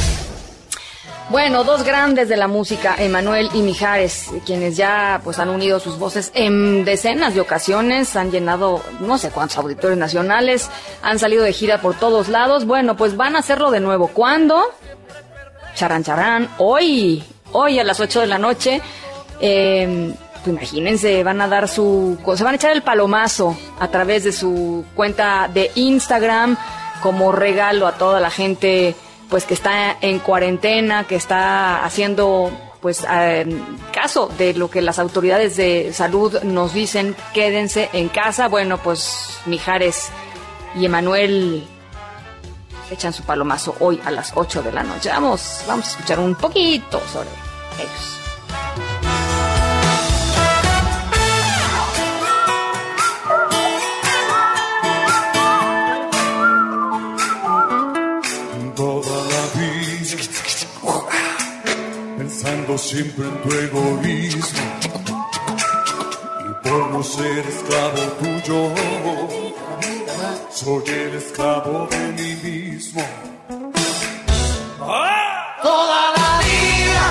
Bueno, 1.30 1.62
dos 1.62 1.84
grandes 1.84 2.30
de 2.30 2.38
la 2.38 2.48
música, 2.48 2.94
Emanuel 2.98 3.50
y 3.52 3.60
Mijares, 3.60 4.30
quienes 4.46 4.78
ya 4.78 5.20
pues 5.22 5.38
han 5.38 5.50
unido 5.50 5.78
sus 5.78 5.98
voces 5.98 6.32
en 6.34 6.86
decenas 6.86 7.34
de 7.34 7.42
ocasiones, 7.42 8.16
han 8.16 8.30
llenado 8.30 8.82
no 9.00 9.18
sé 9.18 9.30
cuántos 9.30 9.58
auditorios 9.58 9.98
nacionales, 9.98 10.70
han 11.02 11.18
salido 11.18 11.44
de 11.44 11.52
gira 11.52 11.82
por 11.82 11.96
todos 11.96 12.28
lados. 12.28 12.64
Bueno, 12.64 12.96
pues 12.96 13.14
van 13.14 13.36
a 13.36 13.40
hacerlo 13.40 13.70
de 13.70 13.80
nuevo. 13.80 14.08
¿Cuándo? 14.08 14.64
Charán, 15.74 16.02
charán, 16.02 16.48
hoy, 16.56 17.22
hoy 17.52 17.78
a 17.78 17.84
las 17.84 18.00
8 18.00 18.22
de 18.22 18.26
la 18.26 18.38
noche. 18.38 18.80
Eh, 19.40 20.14
imagínense, 20.46 21.22
van 21.22 21.40
a 21.40 21.48
dar 21.48 21.68
su, 21.68 22.18
se 22.36 22.44
van 22.44 22.54
a 22.54 22.56
echar 22.56 22.72
el 22.72 22.82
palomazo 22.82 23.56
a 23.78 23.88
través 23.88 24.24
de 24.24 24.32
su 24.32 24.84
cuenta 24.94 25.48
de 25.52 25.70
Instagram 25.74 26.56
como 27.02 27.32
regalo 27.32 27.86
a 27.86 27.92
toda 27.92 28.20
la 28.20 28.30
gente 28.30 28.94
pues 29.28 29.44
que 29.44 29.54
está 29.54 29.96
en 30.00 30.20
cuarentena, 30.20 31.04
que 31.04 31.16
está 31.16 31.84
haciendo 31.84 32.50
pues 32.80 33.04
caso 33.92 34.30
de 34.38 34.54
lo 34.54 34.70
que 34.70 34.80
las 34.80 34.98
autoridades 34.98 35.56
de 35.56 35.92
salud 35.92 36.42
nos 36.44 36.72
dicen, 36.72 37.14
quédense 37.34 37.90
en 37.92 38.08
casa. 38.08 38.48
Bueno, 38.48 38.78
pues 38.78 39.38
Mijares 39.46 40.10
y 40.76 40.86
Emanuel 40.86 41.66
echan 42.90 43.12
su 43.12 43.22
palomazo 43.24 43.74
hoy 43.80 44.00
a 44.04 44.10
las 44.10 44.32
8 44.34 44.62
de 44.62 44.72
la 44.72 44.82
noche. 44.82 45.10
Vamos, 45.10 45.62
vamos 45.66 45.86
a 45.86 45.90
escuchar 45.90 46.20
un 46.20 46.34
poquito 46.36 47.02
sobre 47.12 47.28
ellos. 47.78 48.17
Pensando 62.68 62.78
siempre 62.78 63.24
en 63.24 63.42
tu 63.42 63.48
egoísmo 63.54 64.60
y 66.40 66.68
por 66.68 66.90
no 66.90 67.02
ser 67.02 67.38
esclavo 67.38 68.02
tuyo 68.20 68.74
soy 70.50 70.82
el 70.86 71.14
esclavo 71.14 71.88
de 71.90 71.98
mí 72.12 72.34
mismo. 72.42 73.02
Toda 75.62 76.12
la 76.16 76.40
vida, 76.44 77.04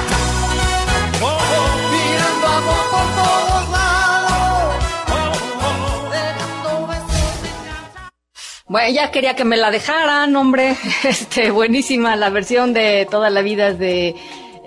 mirando 1.91 2.47
amor 2.47 2.83
por 2.91 3.07
todos 3.15 3.69
lados. 3.71 4.17
Bueno, 8.67 8.93
ya 8.93 9.11
quería 9.11 9.35
que 9.35 9.45
me 9.45 9.57
la 9.57 9.71
dejaran, 9.71 10.35
hombre. 10.35 10.75
Este, 11.03 11.51
buenísima 11.51 12.15
la 12.15 12.29
versión 12.29 12.73
de 12.73 13.07
Toda 13.09 13.29
la 13.29 13.41
vida 13.41 13.73
de 13.73 14.15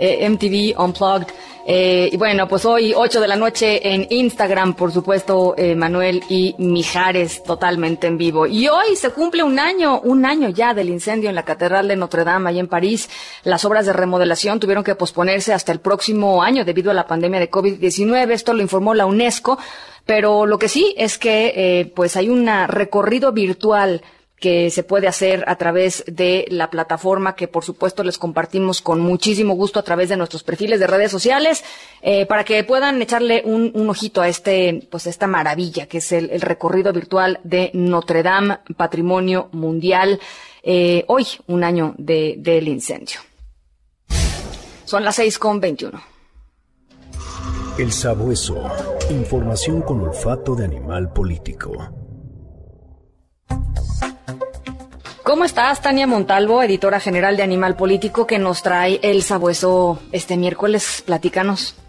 eh, 0.00 0.28
MTV 0.28 0.80
Unplugged. 0.80 1.28
Eh, 1.66 2.08
y 2.10 2.16
bueno, 2.16 2.48
pues 2.48 2.64
hoy 2.64 2.94
8 2.96 3.20
de 3.20 3.28
la 3.28 3.36
noche 3.36 3.92
en 3.92 4.06
Instagram, 4.08 4.74
por 4.74 4.92
supuesto, 4.92 5.54
eh, 5.56 5.74
Manuel 5.76 6.22
y 6.28 6.54
Mijares 6.58 7.44
totalmente 7.44 8.06
en 8.06 8.16
vivo. 8.16 8.46
Y 8.46 8.66
hoy 8.68 8.96
se 8.96 9.10
cumple 9.10 9.42
un 9.42 9.58
año, 9.58 10.00
un 10.00 10.24
año 10.24 10.48
ya 10.48 10.72
del 10.72 10.88
incendio 10.88 11.28
en 11.28 11.36
la 11.36 11.44
Catedral 11.44 11.86
de 11.86 11.96
Notre 11.96 12.24
Dame, 12.24 12.48
ahí 12.48 12.58
en 12.58 12.66
París. 12.66 13.10
Las 13.44 13.64
obras 13.64 13.84
de 13.84 13.92
remodelación 13.92 14.58
tuvieron 14.58 14.82
que 14.82 14.94
posponerse 14.94 15.52
hasta 15.52 15.70
el 15.70 15.80
próximo 15.80 16.42
año 16.42 16.64
debido 16.64 16.90
a 16.90 16.94
la 16.94 17.06
pandemia 17.06 17.38
de 17.38 17.50
COVID-19. 17.50 18.30
Esto 18.30 18.54
lo 18.54 18.62
informó 18.62 18.94
la 18.94 19.06
UNESCO. 19.06 19.58
Pero 20.06 20.46
lo 20.46 20.58
que 20.58 20.68
sí 20.68 20.94
es 20.96 21.18
que, 21.18 21.52
eh, 21.54 21.92
pues 21.94 22.16
hay 22.16 22.30
un 22.30 22.48
recorrido 22.66 23.32
virtual 23.32 24.02
que 24.40 24.70
se 24.70 24.82
puede 24.82 25.06
hacer 25.06 25.44
a 25.46 25.56
través 25.56 26.02
de 26.06 26.46
la 26.48 26.70
plataforma 26.70 27.36
que 27.36 27.46
por 27.46 27.62
supuesto 27.62 28.02
les 28.02 28.18
compartimos 28.18 28.80
con 28.80 29.00
muchísimo 29.00 29.54
gusto 29.54 29.78
a 29.78 29.82
través 29.82 30.08
de 30.08 30.16
nuestros 30.16 30.42
perfiles 30.42 30.80
de 30.80 30.86
redes 30.86 31.10
sociales 31.10 31.62
eh, 32.00 32.24
para 32.26 32.42
que 32.44 32.64
puedan 32.64 33.00
echarle 33.02 33.42
un, 33.44 33.70
ojito 33.88 34.22
a 34.22 34.28
este 34.28 34.88
pues 34.90 35.06
esta 35.06 35.26
maravilla 35.26 35.86
que 35.86 35.98
es 35.98 36.10
el, 36.12 36.40
recorrido 36.40 36.92
virtual 36.92 37.38
de 37.44 37.70
Notre 37.74 38.22
Dame 38.22 38.58
Patrimonio 38.76 39.50
Mundial 39.52 40.18
eh, 40.62 41.04
hoy 41.08 41.26
un 41.46 41.62
año 41.62 41.94
de, 41.98 42.36
del 42.38 42.68
incendio. 42.68 43.20
Son 44.84 45.04
las 45.04 45.16
seis 45.16 45.38
con 45.38 45.60
veintiuno. 45.60 46.02
El 47.78 47.92
sabueso 47.92 48.62
información 49.10 49.82
con 49.82 50.00
olfato 50.00 50.54
de 50.54 50.64
animal 50.64 51.12
político 51.12 52.00
¿Cómo 55.30 55.44
estás, 55.44 55.80
Tania 55.80 56.08
Montalvo, 56.08 56.60
editora 56.60 56.98
general 56.98 57.36
de 57.36 57.44
Animal 57.44 57.76
Político, 57.76 58.26
que 58.26 58.40
nos 58.40 58.64
trae 58.64 58.98
el 59.00 59.22
sabueso 59.22 60.00
este 60.10 60.36
miércoles? 60.36 61.04
Platícanos. 61.06 61.80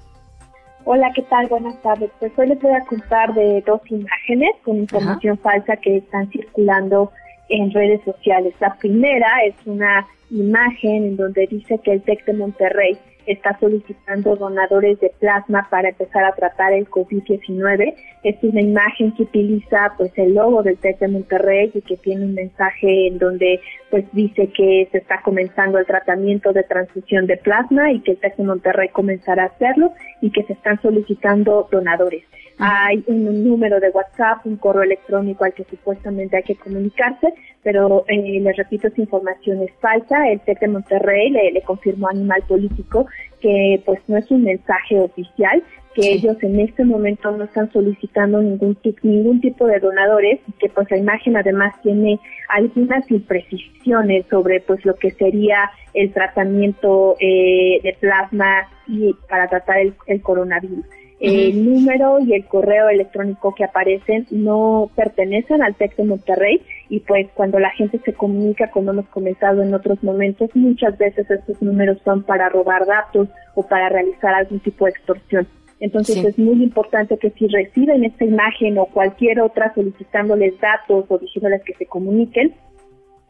Hola, 0.86 1.12
¿qué 1.16 1.24
tal? 1.24 1.48
Buenas 1.48 1.82
tardes. 1.82 2.12
Pues 2.20 2.32
hoy 2.38 2.50
les 2.50 2.62
voy 2.62 2.76
a 2.76 2.86
contar 2.86 3.34
de 3.34 3.64
dos 3.66 3.82
imágenes 3.90 4.52
con 4.64 4.78
información 4.78 5.40
falsa 5.40 5.76
que 5.78 5.98
están 5.98 6.30
circulando 6.30 7.12
en 7.50 7.72
redes 7.72 8.02
sociales. 8.06 8.54
La 8.60 8.76
primera 8.76 9.44
es 9.44 9.56
una 9.66 10.06
imagen 10.30 11.04
en 11.04 11.18
donde 11.18 11.48
dice 11.48 11.80
que 11.80 11.94
el 11.94 12.04
TEC 12.04 12.24
de 12.26 12.34
Monterrey 12.34 13.00
está 13.32 13.58
solicitando 13.60 14.36
donadores 14.36 15.00
de 15.00 15.12
plasma 15.20 15.68
para 15.70 15.90
empezar 15.90 16.24
a 16.24 16.34
tratar 16.34 16.74
el 16.74 16.90
COVID-19. 16.90 17.96
Es 18.24 18.36
una 18.44 18.62
imagen 18.62 19.14
que 19.14 19.24
utiliza 19.24 19.94
pues 19.98 20.12
el 20.18 20.36
logo 20.36 20.64
del 20.64 20.78
TEC 20.78 21.00
de 21.00 21.08
Monterrey 21.08 21.72
y 21.74 21.82
que 21.82 21.98
tiene 21.98 22.26
un 22.26 22.34
mensaje 22.34 23.08
en 23.08 23.18
donde 23.18 23.60
pues 23.90 24.06
dice 24.14 24.50
que 24.56 24.88
se 24.92 25.00
está 25.00 25.22
comenzando 25.22 25.78
el 25.78 25.86
tratamiento 25.86 26.54
de 26.54 26.64
transfusión 26.64 27.28
de 27.28 27.38
plasma 27.38 27.92
y 27.92 28.02
que 28.02 28.12
el 28.12 28.18
TEC 28.18 28.38
de 28.38 28.44
Monterrey 28.44 28.90
comenzará 28.90 29.44
a 29.44 29.48
hacerlo 29.48 29.94
y 30.22 30.32
que 30.32 30.44
se 30.44 30.54
están 30.54 30.82
solicitando 30.82 31.68
donadores. 31.72 32.24
Hay 32.64 33.04
un 33.08 33.44
número 33.44 33.80
de 33.80 33.90
WhatsApp, 33.90 34.46
un 34.46 34.56
correo 34.56 34.84
electrónico 34.84 35.46
al 35.46 35.54
que 35.56 35.64
supuestamente 35.64 36.38
hay 36.38 36.44
que 36.44 36.56
comunicarse, 36.56 37.34
pero 37.64 38.06
eh, 38.08 38.40
les 38.40 38.56
repito, 38.56 38.88
esa 38.88 39.02
información 39.02 39.64
es 39.64 39.72
falsa. 39.82 40.30
El 40.30 40.42
TEC 40.42 40.60
de 40.60 40.68
Monterrey 40.68 41.32
le, 41.32 41.52
le 41.54 41.64
confirmó 41.64 42.08
a 42.08 42.12
Animal 42.12 42.44
Político 42.48 43.08
que 43.40 43.82
pues 43.84 44.00
no 44.08 44.18
es 44.18 44.30
un 44.30 44.44
mensaje 44.44 45.00
oficial, 45.00 45.64
que 45.96 46.12
ellos 46.12 46.38
en 46.44 46.60
este 46.60 46.86
momento 46.86 47.32
no 47.32 47.46
están 47.46 47.72
solicitando 47.72 48.40
ningún, 48.40 48.78
ningún 49.02 49.42
tipo 49.42 49.66
de 49.66 49.80
donadores 49.80 50.40
y 50.48 50.52
que 50.52 50.70
pues 50.70 50.90
la 50.92 50.98
imagen 50.98 51.38
además 51.38 51.74
tiene 51.82 52.20
algunas 52.48 53.10
imprecisiones 53.10 54.28
sobre 54.30 54.60
pues 54.60 54.86
lo 54.86 54.94
que 54.98 55.10
sería 55.10 55.72
el 55.96 56.14
tratamiento 56.14 57.16
eh, 57.20 57.80
de 57.82 57.98
plasma 58.00 58.70
y 58.86 59.16
para 59.28 59.48
tratar 59.48 59.78
el 60.06 60.22
coronavirus 60.22 60.86
el 61.22 61.66
número 61.66 62.20
y 62.20 62.34
el 62.34 62.46
correo 62.46 62.90
electrónico 62.90 63.54
que 63.54 63.64
aparecen 63.64 64.26
no 64.32 64.90
pertenecen 64.96 65.62
al 65.62 65.76
TEC 65.76 65.96
de 65.98 66.04
Monterrey 66.04 66.62
y 66.90 67.02
pues 67.02 67.28
cuando 67.36 67.60
la 67.60 67.70
gente 67.70 68.00
se 68.04 68.14
comunica, 68.14 68.72
como 68.72 68.92
hemos 68.92 69.08
comenzado 69.10 69.62
en 69.62 69.74
otros 69.74 70.02
momentos, 70.04 70.50
muchas 70.56 70.98
veces 70.98 71.30
estos 71.30 71.62
números 71.62 72.00
son 72.04 72.24
para 72.24 72.50
robar 72.50 72.88
datos 72.88 73.30
o 73.54 73.62
para 73.62 73.90
realizar 73.90 74.34
algún 74.34 74.60
tipo 74.62 74.86
de 74.86 74.92
extorsión. 74.92 75.48
Entonces 75.80 76.24
es 76.24 76.38
muy 76.40 76.64
importante 76.64 77.18
que 77.18 77.30
si 77.32 77.48
reciben 77.48 78.04
esta 78.04 78.26
imagen 78.26 78.78
o 78.80 78.86
cualquier 78.86 79.42
otra 79.42 79.74
solicitándoles 79.74 80.60
datos 80.60 81.06
o 81.08 81.18
diciéndoles 81.20 81.64
que 81.64 81.74
se 81.74 81.86
comuniquen, 81.86 82.56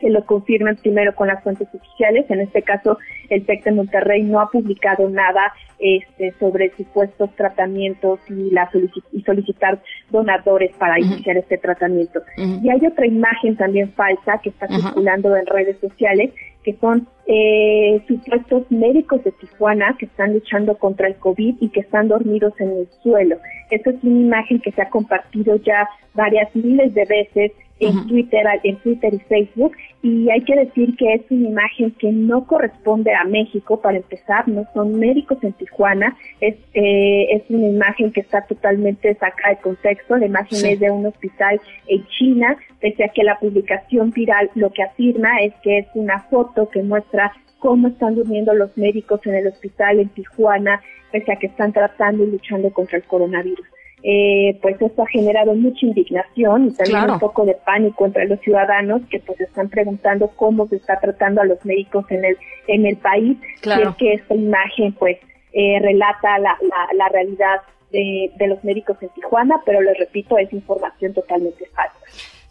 que 0.02 0.10
lo 0.10 0.26
confirmen 0.26 0.76
primero 0.78 1.16
con 1.16 1.28
las 1.28 1.42
fuentes 1.44 1.68
oficiales. 1.74 2.26
En 2.30 2.42
este 2.42 2.64
caso, 2.64 2.98
el 3.30 3.46
TEC 3.46 3.64
de 3.66 3.72
Monterrey 3.72 4.24
no 4.24 4.42
ha 4.42 4.50
publicado 4.50 5.08
nada 5.10 5.54
este, 5.80 6.34
sobre 6.40 6.76
supuestos 6.76 7.30
tratamientos 7.36 8.20
y, 8.28 8.50
la 8.50 8.70
y 9.12 9.22
solicitar 9.22 9.80
donadores 10.10 10.76
para 10.78 11.00
iniciar 11.00 11.38
este 11.38 11.58
tratamiento. 11.58 12.22
Y 12.38 12.70
hay 12.70 12.86
otra 12.86 13.06
imagen 13.06 13.56
también 13.56 13.94
falsa 13.94 14.40
que 14.44 14.50
está 14.50 14.68
circulando 14.68 15.36
en 15.36 15.46
redes 15.46 15.78
sociales, 15.80 16.32
que 16.64 16.76
son 16.78 17.08
eh, 17.28 18.04
supuestos 18.08 18.70
médicos 18.72 19.24
de 19.24 19.32
Tijuana 19.32 19.96
que 19.98 20.06
están 20.06 20.34
luchando 20.34 20.78
contra 20.78 21.08
el 21.08 21.16
COVID 21.16 21.56
y 21.60 21.70
que 21.70 21.82
están 21.82 22.08
dormidos 22.08 22.54
en 22.60 22.70
el 22.72 22.88
suelo. 23.04 23.38
Esta 23.70 23.92
es 23.92 24.04
una 24.04 24.20
imagen 24.20 24.60
que 24.60 24.72
se 24.72 24.82
ha 24.82 24.90
compartido 24.90 25.56
ya 25.58 25.88
varias 26.14 26.54
miles 26.56 26.94
de 26.94 27.06
veces 27.06 27.52
en 27.82 28.08
Twitter, 28.08 28.46
en 28.64 28.78
Twitter 28.78 29.14
y 29.14 29.20
Facebook, 29.20 29.74
y 30.04 30.30
hay 30.30 30.42
que 30.42 30.56
decir 30.56 30.96
que 30.96 31.14
es 31.16 31.22
una 31.30 31.50
imagen 31.50 31.92
que 31.92 32.12
no 32.12 32.46
corresponde 32.46 33.14
a 33.14 33.24
México, 33.24 33.82
para 33.82 33.98
empezar, 33.98 34.48
no 34.48 34.66
son 34.74 35.00
médicos 35.00 35.38
en 35.44 35.54
Tijuana, 35.54 36.16
es, 36.40 36.56
eh, 36.74 37.28
es 37.32 37.44
una 37.50 37.68
imagen 37.68 38.12
que 38.12 38.22
está 38.22 38.42
totalmente 38.46 39.14
sacada 39.16 39.56
de 39.56 39.62
contexto, 39.62 40.18
la 40.18 40.28
imagen 40.28 40.66
es 40.66 40.80
de 40.80 40.92
un 40.92 41.06
hospital 41.06 41.60
en 41.88 42.06
China, 42.08 42.56
pese 42.80 43.04
a 43.04 43.10
que 43.10 43.24
la 43.24 43.40
publicación 43.40 44.12
viral 44.12 44.50
lo 44.56 44.72
que 44.72 44.84
afirma 44.84 45.42
es 45.42 45.54
que 45.64 45.80
es 45.80 45.88
una 45.96 46.20
foto 46.30 46.70
que 46.70 46.84
muestra 46.84 47.34
cómo 47.60 47.88
están 47.90 48.16
durmiendo 48.16 48.54
los 48.54 48.76
médicos 48.78 49.22
en 49.26 49.36
el 49.36 49.48
hospital 49.48 50.00
en 50.00 50.10
Tijuana, 50.10 50.82
pese 51.12 51.32
a 51.32 51.36
que 51.36 51.48
están 51.48 51.74
tratando 51.74 52.24
y 52.24 52.32
luchando 52.32 52.72
contra 52.72 52.98
el 52.98 53.04
coronavirus 53.04 53.68
eh, 54.04 54.58
pues 54.62 54.82
esto 54.82 55.04
ha 55.04 55.08
generado 55.08 55.54
mucha 55.54 55.86
indignación 55.86 56.68
y 56.68 56.72
también 56.74 57.12
un 57.12 57.20
poco 57.20 57.46
de 57.46 57.54
pánico 57.54 58.06
entre 58.06 58.28
los 58.28 58.40
ciudadanos 58.40 59.02
que 59.10 59.20
pues 59.20 59.40
están 59.40 59.70
preguntando 59.70 60.30
cómo 60.36 60.68
se 60.68 60.78
está 60.78 61.00
tratando 61.00 61.42
a 61.42 61.46
los 61.46 61.64
médicos 61.66 62.06
en 62.10 62.26
el 62.26 62.38
en 62.68 62.86
el 62.86 62.98
país. 62.98 63.38
Y 63.64 63.70
es 63.70 63.96
que 63.98 64.14
esta 64.14 64.34
imagen 64.34 64.94
pues 64.94 65.18
eh, 65.54 65.80
relata 65.82 66.40
la, 66.40 66.58
la, 66.62 66.88
la 66.98 67.10
realidad 67.10 67.62
de, 67.92 68.32
de 68.38 68.48
los 68.48 68.64
médicos 68.64 68.98
en 69.02 69.10
Tijuana, 69.10 69.62
pero 69.66 69.82
les 69.82 69.98
repito, 69.98 70.38
es 70.38 70.52
información 70.54 71.14
totalmente 71.14 71.66
falsa. 71.68 71.98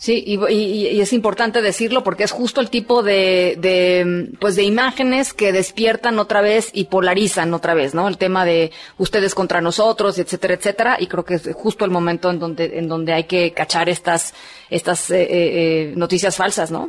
Sí, 0.00 0.24
y, 0.26 0.98
es 0.98 1.12
importante 1.12 1.60
decirlo 1.60 2.02
porque 2.02 2.24
es 2.24 2.32
justo 2.32 2.62
el 2.62 2.70
tipo 2.70 3.02
de, 3.02 3.56
de, 3.58 4.30
pues 4.40 4.56
de 4.56 4.62
imágenes 4.62 5.34
que 5.34 5.52
despiertan 5.52 6.18
otra 6.18 6.40
vez 6.40 6.70
y 6.72 6.86
polarizan 6.86 7.52
otra 7.52 7.74
vez, 7.74 7.94
¿no? 7.94 8.08
El 8.08 8.16
tema 8.16 8.46
de 8.46 8.70
ustedes 8.96 9.34
contra 9.34 9.60
nosotros, 9.60 10.18
etcétera, 10.18 10.54
etcétera. 10.54 10.96
Y 10.98 11.06
creo 11.06 11.26
que 11.26 11.34
es 11.34 11.50
justo 11.54 11.84
el 11.84 11.90
momento 11.90 12.30
en 12.30 12.38
donde, 12.38 12.78
en 12.78 12.88
donde 12.88 13.12
hay 13.12 13.24
que 13.24 13.52
cachar 13.52 13.90
estas, 13.90 14.32
estas 14.70 15.10
eh, 15.10 15.20
eh, 15.20 15.28
eh, 15.90 15.92
noticias 15.94 16.34
falsas, 16.34 16.70
¿no? 16.72 16.88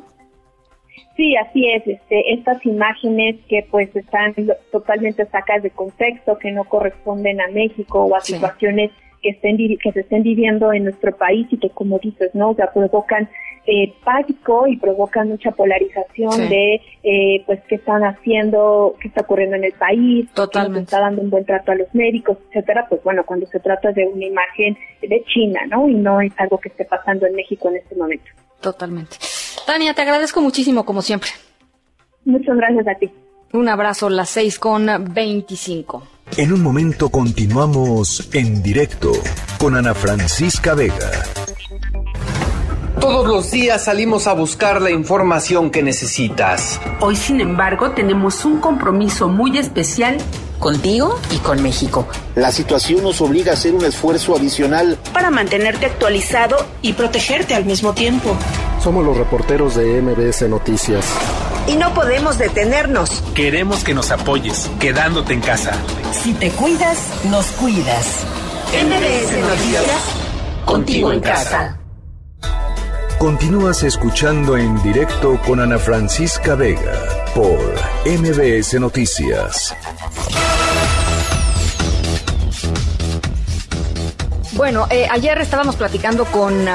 Sí, 1.18 1.36
así 1.36 1.70
es. 1.70 1.86
Este, 1.86 2.34
estas 2.34 2.66
imágenes 2.66 3.36
que 3.50 3.68
pues 3.70 3.94
están 3.94 4.34
totalmente 4.72 5.26
sacadas 5.26 5.64
de 5.64 5.72
contexto, 5.72 6.38
que 6.38 6.52
no 6.52 6.64
corresponden 6.64 7.42
a 7.42 7.50
México 7.50 8.06
o 8.06 8.16
a 8.16 8.22
situaciones 8.22 8.90
que, 9.22 9.30
estén, 9.30 9.58
que 9.58 9.92
se 9.92 10.02
estén 10.02 10.24
viviendo 10.24 10.74
en 10.74 10.86
nuestro 10.86 11.16
país 11.16 11.48
y 11.52 11.58
que, 11.58 11.70
como 11.70 12.00
dices, 12.00 12.34
¿no? 12.34 12.52
O 12.52 12.56
sea, 12.56 12.72
provocan 12.72 13.30
eh, 13.68 13.94
pánico 14.04 14.66
y 14.68 14.78
provocan 14.78 15.30
mucha 15.30 15.52
polarización 15.52 16.50
de, 16.50 16.82
eh, 17.04 17.44
pues, 17.46 17.60
qué 17.68 17.76
están 17.76 18.04
haciendo, 18.04 18.96
qué 19.00 19.08
está 19.08 19.22
ocurriendo 19.22 19.56
en 19.56 19.66
el 19.66 19.74
país, 19.74 20.28
Totalmente. 20.34 20.86
está 20.86 21.00
dando 21.00 21.22
un 21.22 21.30
buen 21.30 21.46
trato 21.46 21.72
a 21.72 21.76
los 21.76 21.94
médicos, 21.94 22.38
etcétera. 22.50 22.88
Pues 22.90 23.04
bueno, 23.04 23.24
cuando 23.26 23.46
se 23.46 23.60
trata 23.60 23.92
de 23.92 24.08
una 24.08 24.26
imagen 24.26 24.78
de 25.02 25.24
China, 25.26 25.62
¿no? 25.70 25.88
Y 25.88 25.94
no 25.94 26.22
es 26.22 26.34
algo 26.38 26.58
que 26.58 26.70
esté 26.70 26.86
pasando 26.86 27.28
en 27.28 27.36
México 27.36 27.70
en 27.70 27.78
este 27.78 27.96
momento. 27.96 28.26
Totalmente. 28.62 29.18
Tania, 29.66 29.94
te 29.94 30.02
agradezco 30.02 30.42
muchísimo, 30.42 30.84
como 30.84 31.02
siempre. 31.02 31.30
Muchas 32.26 32.56
gracias 32.56 32.88
a 32.88 32.96
ti. 32.96 33.12
Un 33.54 33.68
abrazo, 33.68 34.10
las 34.10 34.30
seis 34.30 34.58
con 34.58 34.88
veinticinco. 35.14 36.04
En 36.38 36.54
un 36.54 36.62
momento 36.64 37.10
continuamos 37.10 38.30
en 38.32 38.64
directo 38.64 39.12
con 39.58 39.76
Ana 39.76 39.94
Francisca 39.94 40.74
Vega. 40.74 41.41
Todos 43.02 43.28
los 43.28 43.50
días 43.50 43.86
salimos 43.86 44.28
a 44.28 44.34
buscar 44.34 44.80
la 44.80 44.92
información 44.92 45.72
que 45.72 45.82
necesitas. 45.82 46.80
Hoy, 47.00 47.16
sin 47.16 47.42
embargo, 47.42 47.92
tenemos 47.92 48.46
un 48.46 48.60
compromiso 48.60 49.28
muy 49.28 49.58
especial 49.58 50.20
contigo 50.60 51.20
y 51.32 51.38
con 51.38 51.64
México. 51.64 52.08
La 52.36 52.52
situación 52.52 53.02
nos 53.02 53.20
obliga 53.20 53.54
a 53.54 53.54
hacer 53.56 53.74
un 53.74 53.84
esfuerzo 53.84 54.36
adicional 54.36 55.00
para 55.14 55.32
mantenerte 55.32 55.88
actualizado 55.88 56.58
y 56.84 56.94
protegerte 56.94 57.56
al 57.56 57.66
mismo 57.66 57.94
tiempo. 57.94 58.38
Somos 58.84 59.04
los 59.04 59.18
reporteros 59.18 59.74
de 59.74 60.00
MBS 60.00 60.48
Noticias. 60.48 61.04
Y 61.68 61.78
no 61.78 61.96
podemos 61.96 62.38
detenernos. 62.38 63.24
Queremos 63.34 63.84
que 63.84 63.96
nos 63.96 64.12
apoyes, 64.12 64.70
quedándote 64.80 65.34
en 65.34 65.42
casa. 65.42 65.72
Si 66.12 66.34
te 66.36 66.52
cuidas, 66.52 67.00
nos 67.32 67.48
cuidas. 67.54 68.20
MBS 68.74 69.42
Noticias, 69.42 70.02
contigo 70.66 71.12
en 71.12 71.20
casa. 71.20 71.81
Continúas 73.22 73.84
escuchando 73.84 74.58
en 74.58 74.82
directo 74.82 75.40
con 75.46 75.60
Ana 75.60 75.78
Francisca 75.78 76.56
Vega 76.56 77.28
por 77.36 77.60
MBS 78.04 78.80
Noticias. 78.80 79.76
Bueno, 84.54 84.88
eh, 84.90 85.06
ayer 85.08 85.38
estábamos 85.38 85.76
platicando 85.76 86.26
con 86.26 86.66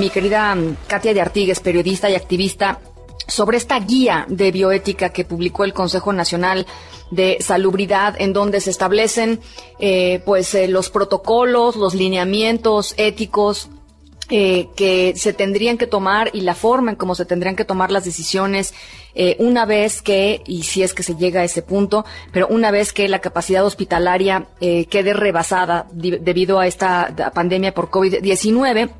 mi 0.00 0.10
querida 0.10 0.56
Katia 0.88 1.14
de 1.14 1.20
Artigues, 1.20 1.60
periodista 1.60 2.10
y 2.10 2.16
activista, 2.16 2.80
sobre 3.28 3.56
esta 3.56 3.78
guía 3.78 4.26
de 4.28 4.50
bioética 4.50 5.10
que 5.10 5.24
publicó 5.24 5.62
el 5.62 5.72
Consejo 5.72 6.12
Nacional 6.12 6.66
de 7.12 7.36
Salubridad, 7.38 8.16
en 8.18 8.32
donde 8.32 8.60
se 8.60 8.70
establecen 8.70 9.38
eh, 9.78 10.20
pues 10.26 10.52
eh, 10.56 10.66
los 10.66 10.90
protocolos, 10.90 11.76
los 11.76 11.94
lineamientos 11.94 12.92
éticos 12.96 13.70
eh, 14.28 14.68
que 14.74 15.14
se 15.16 15.32
tendrían 15.32 15.78
que 15.78 15.86
tomar 15.86 16.30
y 16.32 16.40
la 16.40 16.54
forma 16.54 16.90
en 16.90 16.96
cómo 16.96 17.14
se 17.14 17.24
tendrían 17.24 17.54
que 17.54 17.64
tomar 17.64 17.92
las 17.92 18.04
decisiones 18.04 18.74
eh, 19.14 19.36
una 19.38 19.64
vez 19.64 20.02
que, 20.02 20.42
y 20.46 20.64
si 20.64 20.82
es 20.82 20.94
que 20.94 21.02
se 21.02 21.14
llega 21.14 21.40
a 21.40 21.44
ese 21.44 21.62
punto, 21.62 22.04
pero 22.32 22.48
una 22.48 22.70
vez 22.70 22.92
que 22.92 23.08
la 23.08 23.20
capacidad 23.20 23.64
hospitalaria 23.64 24.48
eh, 24.60 24.86
quede 24.86 25.14
rebasada 25.14 25.86
debido 25.92 26.58
a 26.58 26.66
esta 26.66 27.32
pandemia 27.32 27.72
por 27.72 27.88
COVID-19 27.88 28.90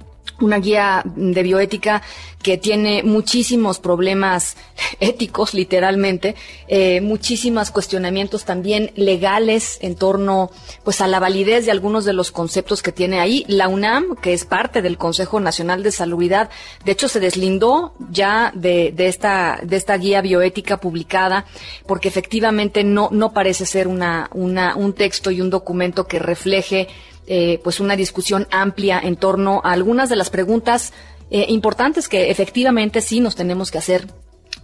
una 0.40 0.58
guía 0.58 1.02
de 1.04 1.42
bioética 1.42 2.02
que 2.42 2.58
tiene 2.58 3.02
muchísimos 3.02 3.80
problemas 3.80 4.56
éticos, 5.00 5.52
literalmente, 5.54 6.36
eh, 6.68 7.00
muchísimos 7.00 7.70
cuestionamientos 7.70 8.44
también 8.44 8.92
legales 8.94 9.78
en 9.80 9.96
torno, 9.96 10.50
pues, 10.84 11.00
a 11.00 11.08
la 11.08 11.18
validez 11.18 11.64
de 11.64 11.72
algunos 11.72 12.04
de 12.04 12.12
los 12.12 12.30
conceptos 12.30 12.82
que 12.82 12.92
tiene 12.92 13.18
ahí. 13.18 13.44
La 13.48 13.68
UNAM, 13.68 14.16
que 14.16 14.32
es 14.32 14.44
parte 14.44 14.80
del 14.80 14.96
Consejo 14.96 15.40
Nacional 15.40 15.82
de 15.82 15.90
Salubridad, 15.90 16.50
de 16.84 16.92
hecho, 16.92 17.08
se 17.08 17.20
deslindó 17.20 17.94
ya 18.10 18.52
de, 18.54 18.92
de 18.94 19.08
esta 19.08 19.58
de 19.62 19.76
esta 19.76 19.96
guía 19.96 20.20
bioética 20.20 20.78
publicada, 20.78 21.46
porque 21.86 22.08
efectivamente 22.08 22.84
no 22.84 23.08
no 23.10 23.32
parece 23.32 23.66
ser 23.66 23.88
una 23.88 24.30
una 24.32 24.76
un 24.76 24.92
texto 24.92 25.30
y 25.30 25.40
un 25.40 25.50
documento 25.50 26.06
que 26.06 26.18
refleje 26.18 26.88
eh, 27.26 27.60
pues 27.64 27.80
una 27.80 27.96
discusión 27.96 28.46
amplia 28.50 29.00
en 29.02 29.16
torno 29.16 29.60
a 29.64 29.72
algunas 29.72 30.08
de 30.08 30.16
las 30.16 30.30
preguntas 30.30 30.92
eh, 31.30 31.46
importantes 31.48 32.08
que 32.08 32.30
efectivamente 32.30 33.00
sí 33.00 33.18
nos 33.18 33.34
tenemos 33.34 33.72
que 33.72 33.78
hacer 33.78 34.06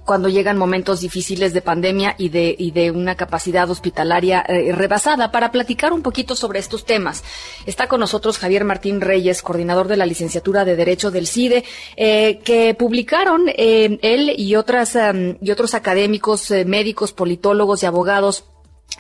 cuando 0.05 0.29
llegan 0.29 0.59
momentos 0.59 1.01
difíciles 1.01 1.53
de 1.53 1.63
pandemia 1.63 2.15
y 2.19 2.29
de, 2.29 2.55
y 2.57 2.71
de 2.73 2.91
una 2.91 3.17
capacidad 3.17 3.71
hospitalaria 3.71 4.45
eh, 4.49 4.73
rebasada. 4.73 5.31
Para 5.31 5.53
platicar 5.53 5.93
un 5.93 6.03
poquito 6.03 6.35
sobre 6.35 6.59
estos 6.59 6.85
temas, 6.85 7.25
está 7.67 7.89
con 7.89 8.01
nosotros 8.01 8.39
Javier 8.39 8.65
Martín 8.65 9.01
Reyes, 9.01 9.43
coordinador 9.43 9.89
de 9.89 9.97
la 9.97 10.07
licenciatura 10.07 10.65
de 10.65 10.77
Derecho 10.77 11.11
del 11.13 11.29
CIDE, 11.29 11.65
que 11.97 12.77
publicaron 12.77 13.45
él 13.57 14.35
y, 14.37 14.57
otras, 14.57 14.99
y 15.41 15.51
otros 15.51 15.75
académicos, 15.75 16.51
médicos, 16.51 17.13
politólogos 17.13 17.85
y 17.85 17.87
abogados 17.87 18.45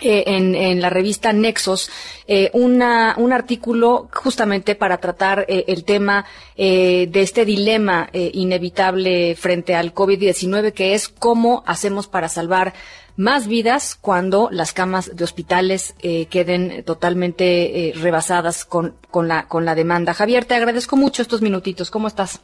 eh, 0.00 0.24
en, 0.26 0.80
la 0.80 0.90
revista 0.90 1.32
Nexos 1.32 1.90
eh, 2.26 2.50
una, 2.54 3.14
un 3.18 3.32
artículo 3.32 4.08
justamente 4.12 4.74
para 4.74 4.98
tratar 4.98 5.44
eh, 5.48 5.64
el 5.68 5.84
tema 5.84 6.24
de 6.56 7.10
este 7.14 7.44
dilema 7.44 8.08
inevitable 8.12 9.34
frente 9.34 9.74
al 9.74 9.92
COVID-19, 9.92 10.72
que 10.72 10.94
es 10.94 11.08
cómo 11.08 11.64
hacemos 11.66 12.06
para 12.06 12.28
salvar 12.28 12.72
más 13.16 13.48
vidas 13.48 13.96
cuando 13.96 14.48
las 14.52 14.72
camas 14.72 15.16
de 15.16 15.24
hospitales 15.24 15.96
queden 16.30 16.84
totalmente 16.84 17.92
rebasadas 17.96 18.64
con, 18.64 18.94
con, 19.10 19.26
la, 19.26 19.48
con 19.48 19.64
la 19.64 19.74
demanda. 19.74 20.14
Javier, 20.14 20.44
te 20.44 20.54
agradezco 20.54 20.96
mucho 20.96 21.22
estos 21.22 21.42
minutitos. 21.42 21.90
¿Cómo 21.90 22.06
estás? 22.06 22.40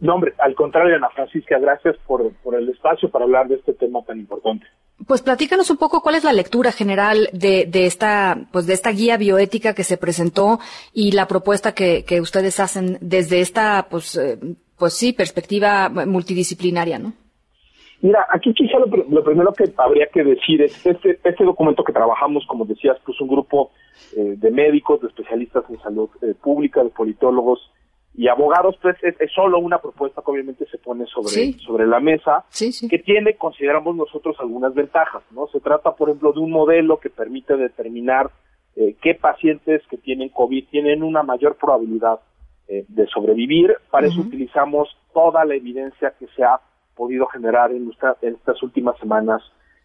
No, 0.00 0.14
hombre, 0.14 0.32
al 0.38 0.54
contrario, 0.54 0.96
Ana 0.96 1.10
Francisca, 1.10 1.58
gracias 1.58 1.96
por, 2.06 2.32
por 2.36 2.54
el 2.54 2.68
espacio 2.68 3.10
para 3.10 3.24
hablar 3.24 3.48
de 3.48 3.56
este 3.56 3.74
tema 3.74 4.02
tan 4.04 4.18
importante. 4.18 4.66
Pues 5.06 5.22
platícanos 5.22 5.70
un 5.70 5.76
poco 5.76 6.00
cuál 6.00 6.16
es 6.16 6.24
la 6.24 6.32
lectura 6.32 6.72
general 6.72 7.28
de, 7.32 7.66
de 7.66 7.86
esta, 7.86 8.36
pues 8.52 8.66
de 8.66 8.74
esta 8.74 8.90
guía 8.90 9.16
bioética 9.16 9.74
que 9.74 9.84
se 9.84 9.96
presentó 9.96 10.58
y 10.92 11.12
la 11.12 11.28
propuesta 11.28 11.72
que, 11.72 12.04
que 12.04 12.20
ustedes 12.20 12.58
hacen 12.58 12.98
desde 13.00 13.40
esta, 13.40 13.86
pues, 13.88 14.16
eh, 14.16 14.38
pues 14.76 14.94
sí, 14.94 15.12
perspectiva 15.12 15.88
multidisciplinaria, 15.88 16.98
¿no? 16.98 17.12
Mira, 18.00 18.26
aquí 18.30 18.52
quizá 18.54 18.78
lo, 18.78 19.24
primero 19.24 19.52
que 19.52 19.72
habría 19.76 20.06
que 20.06 20.22
decir 20.22 20.62
es 20.62 20.86
este, 20.86 21.18
este 21.24 21.44
documento 21.44 21.82
que 21.82 21.92
trabajamos, 21.92 22.44
como 22.46 22.64
decías, 22.64 22.96
pues 23.04 23.20
un 23.20 23.28
grupo 23.28 23.72
eh, 24.16 24.34
de 24.36 24.50
médicos, 24.52 25.00
de 25.00 25.08
especialistas 25.08 25.64
en 25.68 25.80
salud 25.80 26.08
eh, 26.22 26.34
pública, 26.40 26.84
de 26.84 26.90
politólogos, 26.90 27.60
y 28.18 28.26
abogados, 28.26 28.76
pues 28.82 28.96
es, 29.04 29.14
solo 29.32 29.60
una 29.60 29.78
propuesta 29.78 30.22
que 30.22 30.30
obviamente 30.32 30.66
se 30.66 30.78
pone 30.78 31.06
sobre, 31.06 31.52
sobre 31.60 31.86
la 31.86 32.00
mesa, 32.00 32.44
que 32.90 32.98
tiene, 32.98 33.36
consideramos 33.36 33.94
nosotros, 33.94 34.34
algunas 34.40 34.74
ventajas, 34.74 35.22
¿no? 35.30 35.46
Se 35.46 35.60
trata, 35.60 35.92
por 35.92 36.08
ejemplo, 36.08 36.32
de 36.32 36.40
un 36.40 36.50
modelo 36.50 36.98
que 36.98 37.10
permite 37.10 37.56
determinar 37.56 38.28
eh, 38.74 38.96
qué 39.00 39.14
pacientes 39.14 39.82
que 39.88 39.98
tienen 39.98 40.30
COVID 40.30 40.66
tienen 40.68 41.04
una 41.04 41.22
mayor 41.22 41.54
probabilidad 41.54 42.18
eh, 42.66 42.84
de 42.88 43.06
sobrevivir. 43.06 43.76
Para 43.88 44.08
eso 44.08 44.20
utilizamos 44.20 44.88
toda 45.14 45.44
la 45.44 45.54
evidencia 45.54 46.12
que 46.18 46.26
se 46.34 46.42
ha 46.42 46.58
podido 46.96 47.28
generar 47.28 47.70
en, 47.70 47.88
en 48.22 48.34
estas 48.34 48.60
últimas 48.64 48.98
semanas 48.98 49.42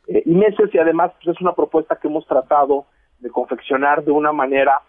eh, 0.07 0.23
y 0.26 0.31
meses, 0.31 0.73
y 0.73 0.80
además 0.80 1.11
pues, 1.23 1.35
es 1.35 1.41
una 1.41 1.53
propuesta 1.53 1.99
que 2.01 2.07
hemos 2.07 2.26
tratado 2.26 2.88
de 3.19 3.30
confeccionar 3.30 4.03
de 4.03 4.11
una 4.11 4.31
manera 4.31 4.81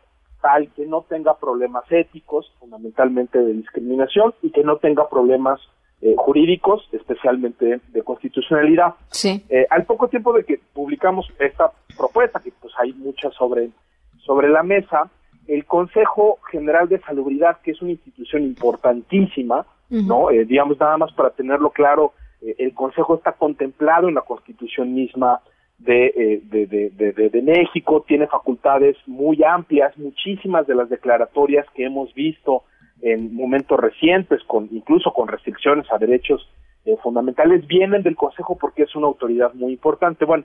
tal 0.45 0.69
que 0.77 0.85
no 0.85 1.07
tenga 1.09 1.39
problemas 1.39 1.91
éticos, 1.91 2.53
fundamentalmente 2.61 3.39
de 3.39 3.55
discriminación, 3.55 4.35
y 4.43 4.51
que 4.51 4.63
no 4.63 4.77
tenga 4.77 5.09
problemas 5.09 5.59
eh, 6.03 6.15
jurídicos, 6.19 6.87
especialmente 6.93 7.81
de 7.89 8.03
constitucionalidad. 8.03 8.93
Sí. 9.11 9.43
Eh, 9.49 9.67
al 9.71 9.87
poco 9.87 10.09
tiempo 10.09 10.35
de 10.35 10.45
que 10.45 10.61
publicamos 10.75 11.27
esta 11.39 11.73
propuesta, 11.97 12.41
que 12.41 12.53
pues 12.61 12.75
hay 12.79 12.93
muchas 12.93 13.33
sobre, 13.33 13.71
sobre 14.19 14.51
la 14.51 14.63
mesa, 14.63 15.11
el 15.49 15.65
Consejo 15.65 16.41
General 16.51 16.91
de 16.91 17.01
Salubridad, 17.01 17.63
que 17.63 17.71
es 17.71 17.81
una 17.81 17.93
institución 17.93 18.43
importantísima, 18.43 19.65
¿no? 19.89 20.31
Eh, 20.31 20.45
digamos, 20.45 20.79
nada 20.79 20.99
más 20.99 21.13
para 21.13 21.31
tenerlo 21.31 21.71
claro, 21.71 22.13
el 22.43 22.75
Consejo 22.75 23.15
está 23.15 23.33
contemplado 23.33 24.09
en 24.09 24.15
la 24.17 24.23
Constitución 24.23 24.93
misma 24.93 25.41
eh, 25.87 26.41
de, 26.45 26.67
de, 26.67 27.29
de, 27.29 27.43
México, 27.43 28.05
tiene 28.07 28.27
facultades 28.27 28.97
muy 29.07 29.43
amplias, 29.45 29.97
muchísimas 29.99 30.67
de 30.67 30.75
las 30.75 30.89
declaratorias 30.89 31.67
que 31.75 31.85
hemos 31.85 32.15
visto 32.15 32.63
en 33.03 33.35
momentos 33.35 33.79
recientes, 33.79 34.43
con 34.45 34.69
incluso 34.73 35.13
con 35.13 35.29
restricciones 35.29 35.87
a 35.93 35.99
derechos 35.99 36.49
eh, 36.87 36.97
fundamentales, 37.03 37.67
vienen 37.67 38.03
del 38.03 38.17
Consejo 38.17 38.57
porque 38.59 38.85
es 38.85 38.95
una 38.95 39.09
autoridad 39.09 39.53
muy 39.55 39.73
importante. 39.73 40.25
Bueno, 40.25 40.45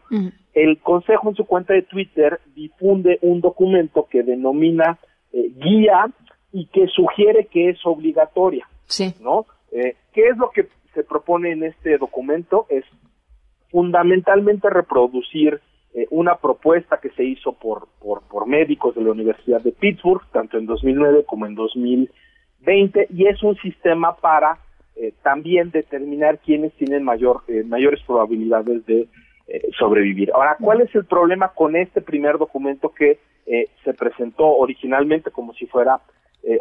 el 0.53 0.79
Consejo 0.79 1.29
en 1.29 1.35
su 1.35 1.45
cuenta 1.45 1.73
de 1.73 1.83
Twitter 1.83 2.41
difunde 2.55 3.19
un 3.21 3.39
documento 3.39 4.07
que 4.09 4.23
denomina 4.23 4.97
eh, 5.31 5.51
guía 5.55 6.07
y 6.51 6.65
que 6.65 6.87
sugiere 6.87 7.45
que 7.45 7.69
es 7.69 7.79
obligatoria. 7.85 8.67
Sí. 8.85 9.13
¿No? 9.21 9.45
¿Qué 9.71 10.27
es 10.27 10.37
lo 10.37 10.49
que 10.49 10.67
se 10.95 11.03
propone 11.03 11.51
en 11.51 11.63
este 11.63 11.97
documento? 11.99 12.65
Es 12.69 12.83
fundamentalmente 13.69 14.69
reproducir 14.69 15.61
eh, 15.93 16.05
una 16.11 16.35
propuesta 16.35 16.99
que 16.99 17.09
se 17.09 17.23
hizo 17.23 17.53
por, 17.53 17.87
por, 17.99 18.47
médicos 18.47 18.95
de 18.95 19.01
la 19.01 19.11
Universidad 19.11 19.61
de 19.61 19.71
Pittsburgh, 19.71 20.21
tanto 20.31 20.57
en 20.57 20.65
2009 20.65 21.25
como 21.25 21.45
en 21.45 21.55
2020, 21.55 23.07
y 23.11 23.27
es 23.27 23.41
un 23.41 23.55
sistema 23.57 24.15
para 24.15 24.59
eh, 24.95 25.13
también 25.23 25.71
determinar 25.71 26.39
quiénes 26.39 26.73
tienen 26.73 27.03
mayor, 27.03 27.41
eh, 27.47 27.63
mayores 27.63 28.01
probabilidades 28.05 28.85
de 28.85 29.07
sobrevivir. 29.79 30.31
Ahora, 30.31 30.57
¿cuál 30.61 30.81
es 30.81 30.93
el 30.93 31.05
problema 31.05 31.53
con 31.55 31.75
este 31.75 32.01
primer 32.01 32.37
documento 32.37 32.93
que 32.93 33.17
se 33.83 33.95
presentó 33.95 34.45
originalmente 34.45 35.31
como 35.31 35.55
si 35.55 35.65
fuera 35.65 35.99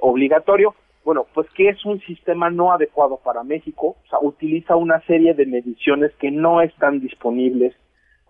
obligatorio? 0.01 0.75
Bueno, 1.09 1.27
pues 1.33 1.49
que 1.57 1.71
es 1.71 1.87
un 1.87 2.01
sistema 2.01 2.51
no 2.51 2.71
adecuado 2.71 3.19
para 3.25 3.43
México, 3.43 3.97
o 4.05 4.09
sea, 4.11 4.19
utiliza 4.21 4.77
una 4.77 5.01
serie 5.07 5.33
de 5.33 5.47
mediciones 5.47 6.13
que 6.17 6.31
no 6.31 6.61
están 6.61 7.01
disponibles 7.01 7.75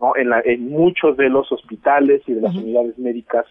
¿no? 0.00 0.14
en, 0.14 0.30
en 0.44 0.70
muchos 0.70 1.16
de 1.16 1.28
los 1.28 1.50
hospitales 1.50 2.22
y 2.28 2.34
de 2.34 2.40
las 2.40 2.54
unidades 2.54 2.96
médicas 2.96 3.46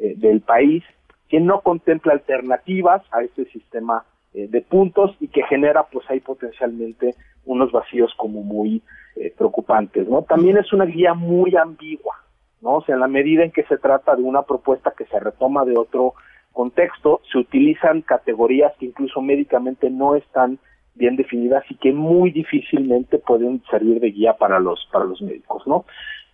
eh, 0.00 0.14
del 0.16 0.40
país, 0.40 0.82
que 1.28 1.38
no 1.38 1.60
contempla 1.60 2.14
alternativas 2.14 3.02
a 3.12 3.22
este 3.22 3.44
sistema 3.52 4.04
eh, 4.34 4.48
de 4.48 4.62
puntos 4.62 5.16
y 5.20 5.28
que 5.28 5.44
genera 5.44 5.84
pues 5.84 6.04
ahí 6.10 6.18
potencialmente 6.18 7.14
unos 7.44 7.70
vacíos 7.70 8.12
como 8.16 8.42
muy 8.42 8.82
eh, 9.14 9.32
preocupantes, 9.38 10.08
¿no? 10.08 10.22
También 10.22 10.56
es 10.56 10.72
una 10.72 10.86
guía 10.86 11.14
muy 11.14 11.54
ambigua, 11.54 12.16
¿no? 12.60 12.78
O 12.78 12.84
sea, 12.84 12.96
en 12.96 13.00
la 13.00 13.06
medida 13.06 13.44
en 13.44 13.52
que 13.52 13.62
se 13.62 13.78
trata 13.78 14.16
de 14.16 14.24
una 14.24 14.42
propuesta 14.42 14.92
que 14.98 15.04
se 15.04 15.20
retoma 15.20 15.64
de 15.64 15.78
otro 15.78 16.14
contexto, 16.52 17.20
se 17.30 17.38
utilizan 17.38 18.02
categorías 18.02 18.72
que 18.78 18.86
incluso 18.86 19.20
médicamente 19.20 19.90
no 19.90 20.14
están 20.14 20.58
bien 20.94 21.16
definidas 21.16 21.64
y 21.70 21.76
que 21.76 21.92
muy 21.92 22.30
difícilmente 22.30 23.18
pueden 23.18 23.62
servir 23.70 24.00
de 24.00 24.10
guía 24.10 24.34
para 24.34 24.60
los 24.60 24.86
para 24.92 25.04
los 25.04 25.20
médicos, 25.22 25.66
¿no? 25.66 25.84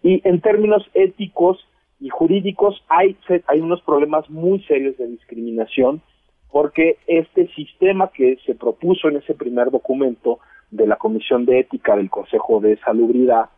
Y 0.02 0.20
en 0.28 0.40
términos 0.40 0.88
éticos 0.94 1.64
y 2.00 2.08
jurídicos 2.08 2.82
hay 2.88 3.16
hay 3.46 3.60
unos 3.60 3.82
problemas 3.82 4.28
muy 4.30 4.60
serios 4.64 4.96
de 4.98 5.06
discriminación 5.06 6.02
porque 6.50 6.96
este 7.06 7.48
sistema 7.48 8.10
que 8.12 8.38
se 8.46 8.54
propuso 8.54 9.08
en 9.08 9.18
ese 9.18 9.34
primer 9.34 9.70
documento 9.70 10.40
de 10.70 10.86
la 10.86 10.96
Comisión 10.96 11.44
de 11.44 11.60
Ética 11.60 11.96
del 11.96 12.10
Consejo 12.10 12.60
de 12.60 12.76
Salubridad 12.78 13.50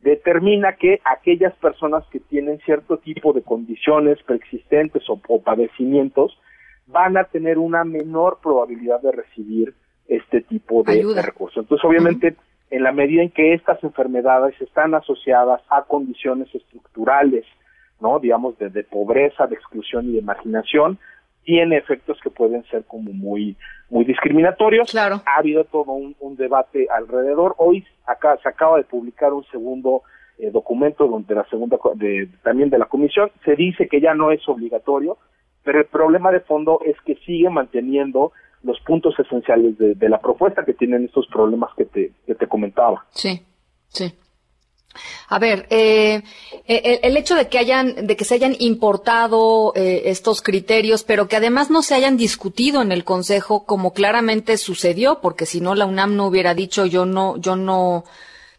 determina 0.00 0.74
que 0.74 1.00
aquellas 1.04 1.54
personas 1.56 2.04
que 2.10 2.20
tienen 2.20 2.58
cierto 2.60 2.98
tipo 2.98 3.32
de 3.32 3.42
condiciones 3.42 4.22
preexistentes 4.22 5.02
o, 5.08 5.18
padecimientos 5.40 6.38
van 6.86 7.16
a 7.16 7.24
tener 7.24 7.58
una 7.58 7.84
menor 7.84 8.38
probabilidad 8.42 9.00
de 9.02 9.12
recibir 9.12 9.74
este 10.06 10.40
tipo 10.40 10.82
de, 10.84 11.04
recursos. 11.22 11.64
Entonces, 11.64 11.84
obviamente, 11.84 12.36
en 12.70 12.82
la 12.82 12.92
medida 12.92 13.22
en 13.22 13.30
que 13.30 13.52
estas 13.54 13.82
enfermedades 13.84 14.58
están 14.60 14.94
asociadas 14.94 15.60
a 15.68 15.82
condiciones 15.82 16.54
estructurales, 16.54 17.44
¿no? 18.00 18.18
Digamos, 18.20 18.56
de, 18.58 18.70
de 18.70 18.84
pobreza, 18.84 19.46
de 19.46 19.56
exclusión 19.56 20.08
y 20.08 20.12
de 20.12 20.22
marginación, 20.22 20.98
tiene 21.48 21.78
efectos 21.78 22.18
que 22.22 22.28
pueden 22.28 22.62
ser 22.64 22.84
como 22.84 23.10
muy 23.10 23.56
muy 23.88 24.04
discriminatorios. 24.04 24.90
Claro. 24.90 25.22
Ha 25.24 25.38
habido 25.38 25.64
todo 25.64 25.92
un, 25.92 26.36
debate 26.36 26.88
alrededor. 26.94 27.54
Hoy 27.56 27.86
acá 28.04 28.38
se 28.42 28.50
acaba 28.50 28.76
de 28.76 28.84
publicar 28.84 29.32
un 29.32 29.46
segundo 29.46 30.02
eh, 30.38 30.50
documento 30.50 31.08
donde 31.08 31.34
la 31.34 31.48
segunda 31.48 31.78
de, 31.94 32.28
también 32.42 32.68
de 32.68 32.76
la 32.76 32.84
comisión 32.84 33.30
se 33.46 33.56
dice 33.56 33.88
que 33.88 33.98
ya 33.98 34.12
no 34.12 34.30
es 34.30 34.46
obligatorio, 34.46 35.16
pero 35.64 35.78
el 35.78 35.86
problema 35.86 36.30
de 36.32 36.40
fondo 36.40 36.80
es 36.84 37.00
que 37.06 37.14
sigue 37.24 37.48
manteniendo 37.48 38.32
los 38.62 38.78
puntos 38.80 39.18
esenciales 39.18 39.78
de, 39.78 39.94
de 39.94 40.08
la 40.10 40.18
propuesta 40.18 40.66
que 40.66 40.74
tienen 40.74 41.06
estos 41.06 41.26
problemas 41.28 41.70
que 41.78 41.86
te, 41.86 42.12
que 42.26 42.34
te 42.34 42.46
comentaba. 42.46 43.06
Sí, 43.08 43.40
sí. 43.88 44.12
A 45.28 45.38
ver, 45.38 45.66
eh, 45.70 46.22
eh, 46.66 47.00
el, 47.02 47.16
hecho 47.16 47.34
de 47.34 47.48
que 47.48 47.58
hayan, 47.58 48.06
de 48.06 48.16
que 48.16 48.24
se 48.24 48.34
hayan 48.34 48.54
importado 48.58 49.72
eh, 49.76 50.02
estos 50.06 50.42
criterios, 50.42 51.04
pero 51.04 51.28
que 51.28 51.36
además 51.36 51.70
no 51.70 51.82
se 51.82 51.94
hayan 51.94 52.16
discutido 52.16 52.82
en 52.82 52.92
el 52.92 53.04
Consejo, 53.04 53.66
como 53.66 53.92
claramente 53.92 54.56
sucedió, 54.56 55.20
porque 55.20 55.46
si 55.46 55.60
no 55.60 55.74
la 55.74 55.86
UNAM 55.86 56.16
no 56.16 56.26
hubiera 56.26 56.54
dicho 56.54 56.86
yo 56.86 57.04
no, 57.04 57.36
yo 57.36 57.56
no, 57.56 58.04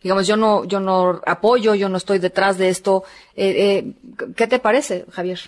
digamos 0.01 0.27
yo 0.27 0.37
no, 0.37 0.63
yo 0.65 0.79
no 0.79 1.19
apoyo, 1.25 1.75
yo 1.75 1.89
no 1.89 1.97
estoy 1.97 2.19
detrás 2.19 2.57
de 2.57 2.69
esto. 2.69 3.03
¿Qué 3.35 4.47
te 4.47 4.59
parece, 4.59 5.05
Javier? 5.11 5.39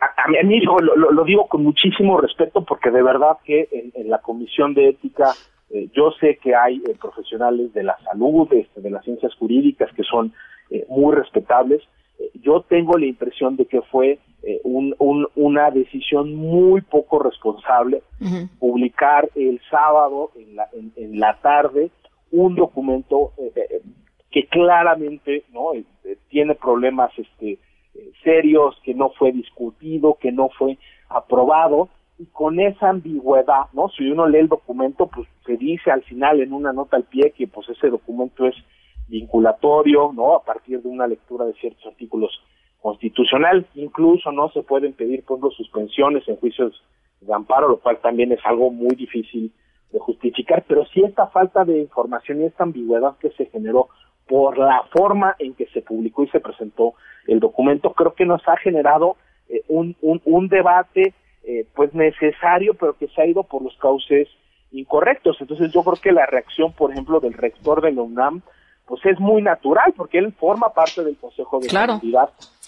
A, 0.00 0.30
lo, 0.30 1.24
digo 1.24 1.46
con 1.46 1.62
muchísimo 1.62 2.20
respeto, 2.20 2.64
porque 2.64 2.90
de 2.90 3.02
verdad 3.02 3.38
que 3.44 3.68
en 3.72 4.10
la 4.10 4.18
Comisión 4.18 4.74
de 4.74 4.88
Ética 4.90 5.34
eh, 5.72 5.88
yo 5.94 6.10
sé 6.20 6.36
que 6.42 6.54
hay 6.54 6.82
eh, 6.88 6.96
profesionales 7.00 7.72
de 7.72 7.84
la 7.84 7.96
salud, 7.98 8.48
este, 8.52 8.80
de 8.80 8.90
las 8.90 9.04
ciencias 9.04 9.32
jurídicas 9.36 9.92
que 9.94 10.02
son 10.02 10.32
eh, 10.70 10.84
muy 10.88 11.14
respetables. 11.14 11.82
yo 12.42 12.62
tengo 12.62 12.98
la 12.98 13.06
impresión 13.06 13.56
de 13.56 13.64
que 13.64 13.80
fue 13.82 14.18
una 14.64 15.70
decisión 15.70 16.34
muy 16.34 16.80
poco 16.80 17.18
responsable 17.18 18.02
publicar 18.58 19.28
el 19.34 19.60
sábado 19.70 20.30
en 20.34 20.56
la, 20.56 20.68
en, 20.96 21.20
la 21.20 21.38
tarde 21.40 21.90
un 22.30 22.54
documento 22.54 23.32
que 24.30 24.46
claramente 24.46 25.44
no 25.52 25.72
tiene 26.28 26.54
problemas 26.54 27.10
este 27.18 27.58
serios 28.22 28.78
que 28.82 28.94
no 28.94 29.10
fue 29.10 29.32
discutido 29.32 30.16
que 30.20 30.32
no 30.32 30.48
fue 30.58 30.78
aprobado 31.08 31.88
y 32.20 32.26
con 32.26 32.60
esa 32.60 32.90
ambigüedad, 32.90 33.68
¿no? 33.72 33.88
Si 33.88 34.10
uno 34.10 34.28
lee 34.28 34.40
el 34.40 34.48
documento, 34.48 35.06
pues 35.06 35.26
se 35.46 35.56
dice 35.56 35.90
al 35.90 36.02
final 36.02 36.42
en 36.42 36.52
una 36.52 36.70
nota 36.70 36.98
al 36.98 37.04
pie 37.04 37.32
que 37.34 37.46
pues 37.46 37.66
ese 37.70 37.88
documento 37.88 38.44
es 38.44 38.54
vinculatorio, 39.08 40.12
¿no? 40.12 40.34
A 40.34 40.44
partir 40.44 40.82
de 40.82 40.88
una 40.90 41.06
lectura 41.06 41.46
de 41.46 41.54
ciertos 41.54 41.86
artículos 41.86 42.30
constitucional, 42.82 43.66
incluso 43.74 44.30
no 44.32 44.50
se 44.50 44.62
pueden 44.62 44.92
pedir, 44.92 45.24
por 45.24 45.38
ejemplo, 45.38 45.50
suspensiones 45.52 46.28
en 46.28 46.36
juicios 46.36 46.84
de 47.22 47.32
amparo, 47.32 47.68
lo 47.68 47.78
cual 47.78 47.98
también 48.02 48.32
es 48.32 48.40
algo 48.44 48.70
muy 48.70 48.94
difícil 48.96 49.50
de 49.90 49.98
justificar, 49.98 50.62
pero 50.68 50.84
sí 50.92 51.02
esta 51.02 51.28
falta 51.28 51.64
de 51.64 51.78
información 51.78 52.42
y 52.42 52.44
esta 52.44 52.64
ambigüedad 52.64 53.16
que 53.16 53.30
se 53.30 53.46
generó 53.46 53.88
por 54.28 54.58
la 54.58 54.82
forma 54.92 55.36
en 55.38 55.54
que 55.54 55.68
se 55.68 55.80
publicó 55.80 56.24
y 56.24 56.28
se 56.28 56.40
presentó 56.40 56.92
el 57.26 57.40
documento, 57.40 57.94
creo 57.94 58.12
que 58.12 58.26
nos 58.26 58.46
ha 58.46 58.58
generado 58.58 59.16
eh, 59.48 59.62
un, 59.68 59.96
un, 60.02 60.20
un 60.26 60.48
debate 60.48 61.14
eh, 61.44 61.66
pues 61.74 61.94
necesario, 61.94 62.74
pero 62.74 62.96
que 62.96 63.08
se 63.08 63.22
ha 63.22 63.26
ido 63.26 63.42
por 63.44 63.62
los 63.62 63.76
cauces 63.78 64.28
incorrectos. 64.72 65.36
Entonces 65.40 65.72
yo 65.72 65.82
creo 65.82 65.96
que 65.96 66.12
la 66.12 66.26
reacción, 66.26 66.72
por 66.72 66.92
ejemplo, 66.92 67.20
del 67.20 67.34
rector 67.34 67.80
de 67.80 67.92
la 67.92 68.02
UNAM, 68.02 68.42
pues 68.86 69.06
es 69.06 69.20
muy 69.20 69.40
natural, 69.40 69.94
porque 69.96 70.18
él 70.18 70.32
forma 70.32 70.70
parte 70.74 71.04
del 71.04 71.16
Consejo 71.16 71.60
de 71.60 71.68
claro, 71.68 72.00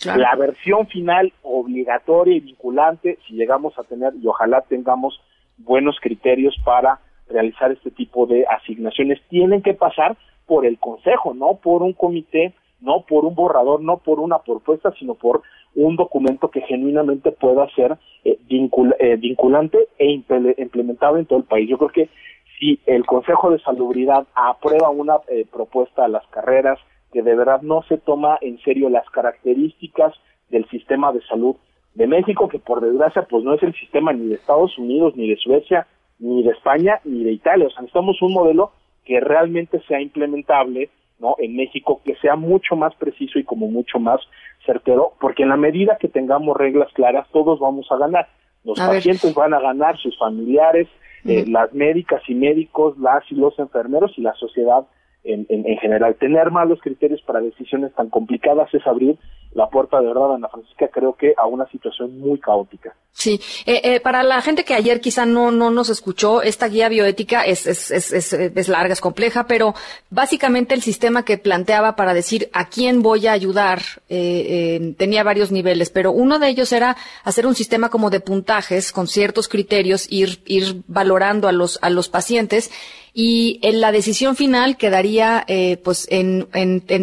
La 0.04 0.36
versión 0.36 0.86
final 0.86 1.32
obligatoria 1.42 2.36
y 2.36 2.40
vinculante, 2.40 3.18
si 3.26 3.34
llegamos 3.34 3.76
a 3.78 3.82
tener, 3.82 4.12
y 4.14 4.26
ojalá 4.26 4.60
tengamos 4.62 5.20
buenos 5.58 5.98
criterios 6.00 6.56
para 6.64 7.00
realizar 7.28 7.72
este 7.72 7.90
tipo 7.90 8.26
de 8.26 8.44
asignaciones, 8.46 9.20
tienen 9.28 9.62
que 9.62 9.74
pasar 9.74 10.16
por 10.46 10.64
el 10.64 10.78
Consejo, 10.78 11.34
no 11.34 11.58
por 11.62 11.82
un 11.82 11.92
comité, 11.92 12.54
no 12.82 13.04
por 13.08 13.24
un 13.24 13.34
borrador, 13.34 13.80
no 13.80 13.98
por 13.98 14.20
una 14.20 14.40
propuesta, 14.40 14.92
sino 14.98 15.14
por 15.14 15.42
un 15.74 15.96
documento 15.96 16.50
que 16.50 16.60
genuinamente 16.62 17.32
pueda 17.32 17.68
ser 17.74 17.96
eh, 18.24 18.38
eh, 18.48 19.16
vinculante 19.16 19.88
e 19.98 20.10
implementado 20.10 21.16
en 21.16 21.26
todo 21.26 21.38
el 21.38 21.44
país. 21.44 21.68
Yo 21.68 21.78
creo 21.78 21.90
que 21.90 22.10
si 22.58 22.78
el 22.86 23.06
Consejo 23.06 23.50
de 23.50 23.58
Salubridad 23.60 24.26
aprueba 24.34 24.90
una 24.90 25.16
eh, 25.28 25.46
propuesta 25.50 26.04
a 26.04 26.08
las 26.08 26.26
carreras 26.28 26.78
que 27.12 27.22
de 27.22 27.34
verdad 27.34 27.62
no 27.62 27.82
se 27.82 27.98
toma 27.98 28.38
en 28.40 28.58
serio 28.60 28.88
las 28.88 29.08
características 29.10 30.14
del 30.50 30.68
sistema 30.68 31.12
de 31.12 31.22
salud 31.22 31.56
de 31.94 32.06
México, 32.06 32.48
que 32.48 32.58
por 32.58 32.80
desgracia 32.80 33.26
pues 33.28 33.44
no 33.44 33.54
es 33.54 33.62
el 33.62 33.74
sistema 33.74 34.12
ni 34.12 34.28
de 34.28 34.36
Estados 34.36 34.78
Unidos, 34.78 35.14
ni 35.16 35.28
de 35.28 35.36
Suecia, 35.36 35.86
ni 36.18 36.42
de 36.42 36.50
España, 36.50 37.00
ni 37.04 37.24
de 37.24 37.32
Italia. 37.32 37.66
O 37.66 37.70
sea, 37.70 37.82
necesitamos 37.82 38.20
un 38.22 38.32
modelo 38.32 38.72
que 39.04 39.20
realmente 39.20 39.80
sea 39.88 40.00
implementable 40.00 40.90
¿no? 41.22 41.36
en 41.38 41.56
México, 41.56 42.02
que 42.04 42.16
sea 42.16 42.34
mucho 42.36 42.74
más 42.74 42.94
preciso 42.96 43.38
y 43.38 43.44
como 43.44 43.68
mucho 43.68 44.00
más 44.00 44.20
certero, 44.66 45.12
porque 45.20 45.44
en 45.44 45.50
la 45.50 45.56
medida 45.56 45.96
que 45.98 46.08
tengamos 46.08 46.56
reglas 46.56 46.92
claras, 46.92 47.26
todos 47.32 47.60
vamos 47.60 47.86
a 47.90 47.96
ganar. 47.96 48.28
Los 48.64 48.78
pacientes 48.78 49.32
van 49.34 49.54
a 49.54 49.60
ganar, 49.60 49.96
sus 49.98 50.18
familiares, 50.18 50.88
eh, 51.24 51.44
las 51.46 51.72
médicas 51.72 52.22
y 52.28 52.34
médicos, 52.34 52.98
las 52.98 53.22
y 53.30 53.36
los 53.36 53.56
enfermeros 53.58 54.12
y 54.16 54.22
la 54.22 54.34
sociedad 54.34 54.84
en, 55.24 55.46
en, 55.48 55.78
general. 55.78 56.16
Tener 56.16 56.50
malos 56.50 56.80
criterios 56.82 57.22
para 57.22 57.40
decisiones 57.40 57.94
tan 57.94 58.10
complicadas 58.10 58.72
es 58.74 58.84
abrir 58.86 59.16
la 59.54 59.68
puerta 59.68 60.00
de 60.00 60.06
verdad, 60.06 60.34
Ana 60.34 60.48
Francisca, 60.48 60.88
creo 60.88 61.14
que 61.14 61.34
a 61.36 61.46
una 61.46 61.66
situación 61.68 62.18
muy 62.18 62.38
caótica. 62.40 62.94
Sí, 63.12 63.38
eh, 63.66 63.80
eh, 63.84 64.00
para 64.00 64.22
la 64.22 64.40
gente 64.40 64.64
que 64.64 64.74
ayer 64.74 65.00
quizá 65.00 65.26
no, 65.26 65.50
no 65.50 65.70
nos 65.70 65.90
escuchó, 65.90 66.40
esta 66.40 66.68
guía 66.68 66.88
bioética 66.88 67.42
es, 67.42 67.66
es, 67.66 67.90
es, 67.90 68.12
es, 68.12 68.32
es 68.32 68.68
larga, 68.68 68.94
es 68.94 69.02
compleja, 69.02 69.46
pero 69.46 69.74
básicamente 70.08 70.74
el 70.74 70.80
sistema 70.80 71.22
que 71.22 71.36
planteaba 71.36 71.94
para 71.94 72.14
decir 72.14 72.48
a 72.54 72.68
quién 72.68 73.02
voy 73.02 73.26
a 73.26 73.32
ayudar 73.32 73.82
eh, 74.08 74.94
tenía 74.96 75.22
varios 75.22 75.52
niveles, 75.52 75.90
pero 75.90 76.10
uno 76.10 76.38
de 76.38 76.48
ellos 76.48 76.72
era 76.72 76.96
hacer 77.22 77.46
un 77.46 77.54
sistema 77.54 77.90
como 77.90 78.08
de 78.08 78.20
puntajes 78.20 78.92
con 78.92 79.06
ciertos 79.06 79.48
criterios, 79.48 80.06
ir, 80.10 80.42
ir 80.46 80.82
valorando 80.86 81.48
a 81.48 81.52
los, 81.52 81.78
a 81.82 81.90
los 81.90 82.08
pacientes 82.08 82.70
y 83.14 83.60
en 83.62 83.82
la 83.82 83.92
decisión 83.92 84.36
final 84.36 84.78
quedaría 84.78 85.44
eh, 85.46 85.76
pues 85.84 86.06
en, 86.10 86.48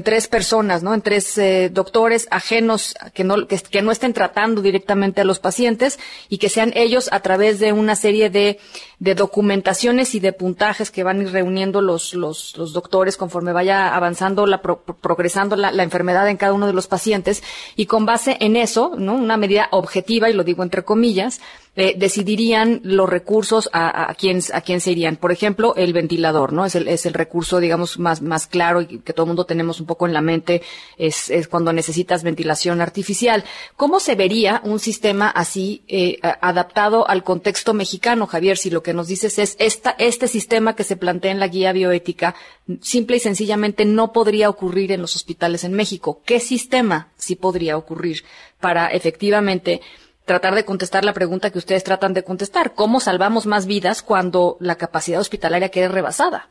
tres 0.03 0.27
personas, 0.27 0.81
¿no? 0.81 0.95
En 0.95 1.01
tres 1.01 1.37
eh, 1.37 1.69
doctores 1.71 2.27
ajenos 2.31 2.95
que 3.13 3.23
no, 3.23 3.47
que, 3.47 3.81
no 3.83 3.91
estén 3.91 4.13
tratando 4.13 4.63
directamente 4.63 5.21
a 5.21 5.23
los 5.23 5.39
pacientes 5.39 5.99
y 6.27 6.39
que 6.39 6.49
sean 6.49 6.71
ellos 6.75 7.09
a 7.11 7.19
través 7.19 7.59
de 7.59 7.73
una 7.73 7.95
serie 7.95 8.31
de, 8.31 8.59
documentaciones 8.99 10.15
y 10.15 10.19
de 10.19 10.33
puntajes 10.33 10.89
que 10.91 11.03
van 11.03 11.19
a 11.19 11.23
ir 11.23 11.31
reuniendo 11.31 11.81
los, 11.81 12.15
los, 12.15 12.53
doctores 12.73 13.15
conforme 13.15 13.53
vaya 13.53 13.95
avanzando, 13.95 14.47
la, 14.47 14.61
progresando 14.61 15.55
la, 15.55 15.71
la, 15.71 15.83
enfermedad 15.83 16.27
en 16.27 16.37
cada 16.37 16.53
uno 16.53 16.67
de 16.67 16.73
los 16.73 16.87
pacientes 16.87 17.43
y 17.75 17.85
con 17.85 18.05
base 18.05 18.35
en 18.39 18.55
eso, 18.55 18.93
¿no? 18.97 19.13
Una 19.13 19.37
medida 19.37 19.69
objetiva, 19.71 20.29
y 20.29 20.33
lo 20.33 20.43
digo 20.43 20.63
entre 20.63 20.83
comillas, 20.83 21.39
eh, 21.81 21.95
decidirían 21.97 22.81
los 22.83 23.09
recursos 23.09 23.69
a, 23.73 24.09
a, 24.09 24.13
quién, 24.15 24.41
a 24.53 24.61
quién 24.61 24.81
se 24.81 24.91
irían. 24.91 25.15
Por 25.15 25.31
ejemplo, 25.31 25.73
el 25.75 25.93
ventilador, 25.93 26.53
¿no? 26.53 26.65
Es 26.65 26.75
el, 26.75 26.87
es 26.87 27.05
el 27.05 27.13
recurso, 27.13 27.59
digamos, 27.59 27.99
más, 27.99 28.21
más 28.21 28.47
claro 28.47 28.81
y 28.81 28.99
que 28.99 29.13
todo 29.13 29.25
el 29.25 29.29
mundo 29.29 29.45
tenemos 29.45 29.79
un 29.79 29.85
poco 29.85 30.07
en 30.07 30.13
la 30.13 30.21
mente, 30.21 30.61
es, 30.97 31.29
es 31.29 31.47
cuando 31.47 31.73
necesitas 31.73 32.23
ventilación 32.23 32.81
artificial. 32.81 33.43
¿Cómo 33.75 33.99
se 33.99 34.15
vería 34.15 34.61
un 34.63 34.79
sistema 34.79 35.29
así 35.29 35.83
eh, 35.87 36.19
adaptado 36.21 37.07
al 37.09 37.23
contexto 37.23 37.73
mexicano, 37.73 38.27
Javier? 38.27 38.57
Si 38.57 38.69
lo 38.69 38.83
que 38.83 38.93
nos 38.93 39.07
dices 39.07 39.39
es 39.39 39.55
esta, 39.59 39.95
este 39.97 40.27
sistema 40.27 40.75
que 40.75 40.83
se 40.83 40.97
plantea 40.97 41.31
en 41.31 41.39
la 41.39 41.47
guía 41.47 41.71
bioética, 41.71 42.35
simple 42.81 43.17
y 43.17 43.19
sencillamente 43.19 43.85
no 43.85 44.11
podría 44.13 44.49
ocurrir 44.49 44.91
en 44.91 45.01
los 45.01 45.15
hospitales 45.15 45.63
en 45.63 45.73
México. 45.73 46.21
¿Qué 46.25 46.39
sistema 46.39 47.09
sí 47.17 47.35
podría 47.35 47.77
ocurrir 47.77 48.23
para 48.59 48.87
efectivamente 48.87 49.81
tratar 50.29 50.53
de 50.53 50.63
contestar 50.63 51.03
la 51.03 51.13
pregunta 51.13 51.49
que 51.49 51.57
ustedes 51.57 51.83
tratan 51.83 52.13
de 52.13 52.23
contestar. 52.23 52.75
¿Cómo 52.75 52.99
salvamos 52.99 53.47
más 53.47 53.65
vidas 53.65 54.03
cuando 54.03 54.57
la 54.59 54.75
capacidad 54.75 55.19
hospitalaria 55.19 55.69
quede 55.69 55.89
rebasada? 55.89 56.47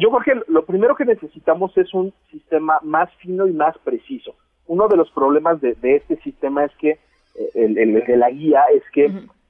yo 0.00 0.10
creo 0.10 0.22
que 0.24 0.52
lo 0.52 0.64
primero 0.64 0.96
que 0.96 1.04
necesitamos 1.04 1.76
es 1.76 1.92
un 1.94 2.12
sistema 2.32 2.78
más 2.82 3.08
fino 3.22 3.46
y 3.46 3.52
más 3.52 3.78
preciso. 3.78 4.34
Uno 4.66 4.88
de 4.88 4.96
los 4.96 5.08
problemas 5.12 5.60
de, 5.60 5.76
este 5.82 6.16
sistema 6.22 6.64
es 6.64 6.72
que, 6.80 6.90
eh, 6.90 7.50
el, 7.54 7.94
de 7.94 8.16
la 8.16 8.30
guía, 8.30 8.64
es 8.74 8.82
que 8.92 9.04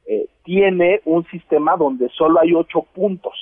eh, 0.07 0.27
tiene 0.45 1.01
un 1.07 1.25
sistema 1.27 1.77
donde 1.77 2.11
solo 2.11 2.41
hay 2.41 2.53
ocho 2.55 2.83
puntos, 2.95 3.35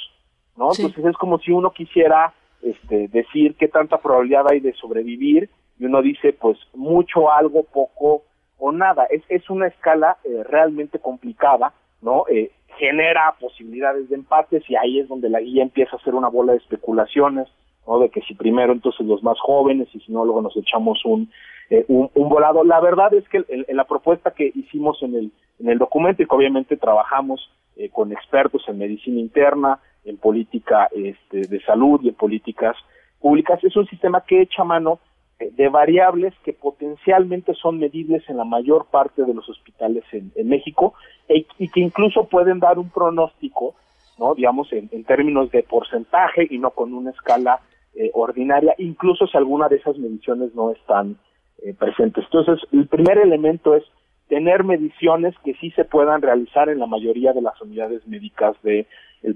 ¿no? 0.57 0.71
Entonces 0.77 1.05
es 1.05 1.17
como 1.17 1.39
si 1.41 1.51
uno 1.51 1.73
quisiera 1.73 2.33
este, 2.63 3.09
decir 3.09 3.57
qué 3.57 3.67
tanta 3.67 3.99
probabilidad 3.99 4.47
hay 4.49 4.61
de 4.61 4.75
sobrevivir 4.75 5.51
y 5.79 5.87
uno 5.87 6.03
dice, 6.03 6.33
pues 6.33 6.59
mucho, 6.75 7.33
algo, 7.33 7.65
poco, 7.65 8.23
o 8.63 8.71
nada. 8.71 9.07
Es, 9.11 9.23
es 9.29 9.51
una 9.51 9.67
escala 9.67 10.19
eh, 10.25 10.45
realmente 10.45 11.01
complicada, 11.01 11.73
¿no? 12.01 12.25
Eh, 12.31 12.53
genera 12.79 13.35
posibilidades 13.41 14.09
de 14.09 14.15
empates 14.15 14.63
y 14.71 14.77
ahí 14.77 15.01
es 15.01 15.09
donde 15.09 15.29
la 15.29 15.41
guía 15.41 15.65
empieza 15.65 15.97
a 15.97 15.99
hacer 15.99 16.15
una 16.15 16.29
bola 16.29 16.53
de 16.53 16.59
especulaciones, 16.59 17.49
¿no? 17.89 17.99
De 17.99 18.09
que 18.09 18.21
si 18.21 18.35
primero 18.35 18.73
entonces 18.73 19.05
los 19.05 19.21
más 19.25 19.37
jóvenes 19.41 19.89
y 19.93 19.99
si 19.99 20.13
no 20.13 20.25
luego 20.25 20.43
nos 20.43 20.57
echamos 20.57 21.05
un, 21.05 21.29
eh, 21.71 21.85
un, 21.89 22.29
volado. 22.29 22.63
La 22.63 22.79
verdad 22.79 23.13
es 23.13 23.29
que 23.29 23.45
en, 23.49 23.77
la 23.77 23.85
propuesta 23.85 24.31
que 24.31 24.53
hicimos 24.55 25.03
en 25.03 25.17
el, 25.17 25.33
en 25.59 25.69
el 25.69 25.79
documento 25.79 26.23
y 26.23 26.27
que 26.27 26.35
obviamente 26.35 26.77
trabajamos 26.77 27.51
con 27.91 28.13
expertos 28.13 28.63
en 28.69 28.79
medicina 28.79 29.19
interna, 29.19 29.81
en 30.05 30.19
política 30.19 30.89
este, 30.95 31.49
de 31.49 31.61
salud 31.63 32.01
y 32.03 32.11
en 32.11 32.15
políticas 32.15 32.77
públicas, 33.19 33.59
es 33.65 33.75
un 33.77 33.87
sistema 33.87 34.21
que 34.21 34.43
echa 34.43 34.63
mano 34.63 35.01
de 35.51 35.69
variables 35.69 36.35
que 36.44 36.52
potencialmente 36.52 37.55
son 37.55 37.78
medibles 37.78 38.23
en 38.28 38.36
la 38.36 38.44
mayor 38.44 38.86
parte 38.90 39.24
de 39.24 39.35
los 39.35 39.48
hospitales 39.48 40.05
en, 40.12 40.32
México 40.48 40.94
e, 41.28 41.47
y 41.59 41.69
que 41.69 41.81
incluso 41.81 42.24
pueden 42.24 42.60
dar 42.60 42.78
un 42.78 42.90
pronóstico, 42.90 43.74
no, 44.19 44.35
digamos 44.35 44.73
en, 44.73 44.89
términos 45.05 45.51
de 45.51 45.62
porcentaje 45.62 46.47
y 46.51 46.59
no 46.59 46.70
con 46.70 46.94
una 46.94 47.10
escala 47.10 47.60
eh, 47.94 48.10
ordinaria, 48.14 48.74
incluso 48.78 49.27
si 49.27 49.36
alguna 49.36 49.69
de 49.69 49.77
esas 49.77 49.98
mediciones 49.98 50.55
no 50.55 50.70
están 50.70 51.16
eh, 51.62 51.74
presentes. 51.74 52.24
Entonces, 52.24 52.66
el 52.73 52.86
primer 52.89 53.19
elemento 53.19 53.74
es 53.74 53.85
tener 54.28 54.64
mediciones 54.64 55.35
que 55.44 55.55
sí 55.55 55.70
se 55.73 55.85
puedan 55.85 56.23
realizar 56.23 56.69
en 56.70 56.78
la 56.78 56.86
mayoría 56.86 57.32
de 57.35 57.43
las 57.43 57.60
unidades 57.60 58.06
médicas 58.06 58.56
del 58.62 58.86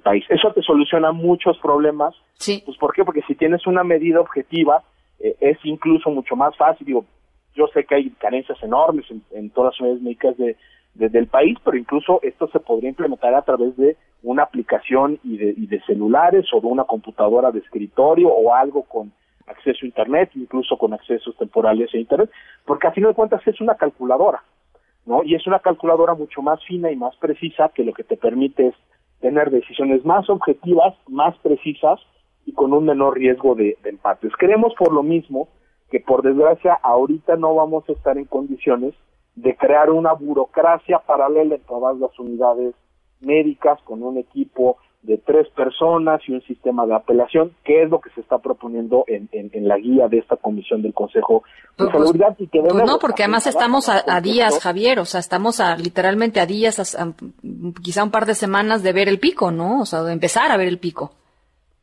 país. 0.03 0.25
Eso 0.31 0.53
te 0.53 0.63
soluciona 0.63 1.13
muchos 1.13 1.59
problemas. 1.59 2.15
Sí. 2.35 2.63
Pues, 2.65 2.79
¿Por 2.79 2.95
qué? 2.95 3.05
Porque 3.05 3.21
si 3.29 3.35
tienes 3.35 3.67
una 3.67 3.85
medida 3.85 4.21
objetiva, 4.21 4.83
eh, 5.21 5.37
es 5.41 5.59
incluso 5.65 6.11
mucho 6.11 6.37
más 6.37 6.57
fácil. 6.57 6.87
Digo, 6.87 7.05
yo 7.55 7.67
sé 7.69 7.85
que 7.85 7.95
hay 7.95 8.11
carencias 8.11 8.63
enormes 8.63 9.07
en, 9.31 9.51
todas 9.51 9.75
las 9.75 9.81
unidades 9.81 10.03
médicas 10.03 10.37
de, 10.37 10.57
del 10.95 11.27
país, 11.27 11.59
pero 11.65 11.77
incluso 11.77 12.21
esto 12.23 12.49
se 12.49 12.61
podría 12.61 12.91
implementar 12.91 13.35
a 13.35 13.43
través 13.43 13.77
de 13.77 13.97
una 14.23 14.43
aplicación 14.43 15.19
y 15.25 15.37
de, 15.39 15.55
y 15.57 15.67
de 15.67 15.81
celulares 15.83 16.47
o 16.53 16.61
de 16.61 16.67
una 16.67 16.85
computadora 16.85 17.51
de 17.51 17.61
escritorio 17.61 18.29
o 18.29 18.55
algo 18.55 18.83
con 18.83 19.13
acceso 19.47 19.81
a 19.83 19.87
Internet, 19.87 20.31
incluso 20.35 20.77
con 20.77 20.93
accesos 20.93 21.37
temporales 21.37 21.93
a 21.95 21.99
Internet, 21.99 22.31
porque 22.65 22.89
a 22.89 22.93
fin 22.93 23.05
de 23.05 23.15
cuentas 23.15 23.47
es 23.47 23.61
una 23.61 23.77
calculadora, 23.77 24.43
¿no? 25.05 25.23
Y 25.23 25.35
es 25.35 25.47
una 25.47 25.61
calculadora 25.61 26.15
mucho 26.15 26.43
más 26.43 26.63
fina 26.65 26.91
y 26.91 26.97
más 26.97 27.15
precisa 27.17 27.71
que 27.75 27.85
lo 27.85 27.93
que 27.93 28.05
te 28.05 28.17
permite 28.17 28.69
es 28.69 28.75
tener 29.21 29.51
decisiones 29.51 30.05
más 30.05 30.29
objetivas, 30.29 30.95
más 31.09 31.37
precisas 31.39 32.01
y 32.47 32.53
con 32.53 32.73
un 32.73 32.87
menor 32.87 33.19
riesgo 33.19 33.55
de, 33.55 33.77
empates. 33.85 34.33
Creemos 34.39 34.73
por 34.79 34.93
lo 34.93 35.03
mismo 35.03 35.49
que 35.91 36.01
por 36.01 36.23
desgracia 36.23 36.75
ahorita 36.83 37.37
no 37.37 37.55
vamos 37.55 37.85
a 37.89 37.93
estar 37.93 38.17
en 38.17 38.25
condiciones 38.25 38.95
de 39.35 39.57
crear 39.57 39.91
una 39.91 40.13
burocracia 40.13 41.01
paralela 41.01 41.57
en 41.57 41.61
todas 41.63 41.99
las 41.99 42.19
unidades 42.19 42.75
médicas 43.21 43.79
con 43.85 44.03
un 44.03 44.17
equipo 44.17 44.79
de 45.03 45.19
tres 45.19 45.49
personas 45.51 46.21
y 46.27 46.33
un 46.33 46.43
sistema 46.43 46.85
de 46.87 46.95
apelación, 46.95 47.53
que 47.65 47.83
es 47.83 47.91
lo 47.91 48.01
que 48.01 48.11
se 48.11 48.21
está 48.21 48.39
proponiendo 48.39 49.05
en, 49.07 49.29
en, 49.31 49.69
la 49.69 49.77
guía 49.77 50.09
de 50.09 50.19
esta 50.19 50.37
comisión 50.37 50.83
del 50.83 50.95
Consejo 50.95 51.45
de 51.79 51.85
pues, 51.85 51.91
Seguridad. 51.93 52.35
Y 52.39 52.49
que 52.49 52.61
pues 52.61 52.75
no, 52.75 52.99
porque 52.99 53.23
además 53.23 53.47
estamos 53.47 53.89
a, 53.89 54.21
días, 54.21 54.59
Javier, 54.61 54.99
o 54.99 55.05
sea, 55.05 55.21
estamos 55.21 55.61
a, 55.61 55.77
literalmente 55.77 56.41
a 56.41 56.47
días, 56.47 56.99
quizá 57.83 58.03
un 58.03 58.11
par 58.11 58.27
de 58.27 58.35
semanas 58.35 58.83
de 58.83 58.93
ver 58.93 59.09
el 59.09 59.21
pico, 59.21 59.53
¿no? 59.53 59.81
O 59.81 59.87
sea, 59.87 60.03
de 60.03 60.13
empezar 60.13 60.51
a 60.51 60.57
ver 60.57 60.67
el 60.67 60.79
pico 60.79 61.13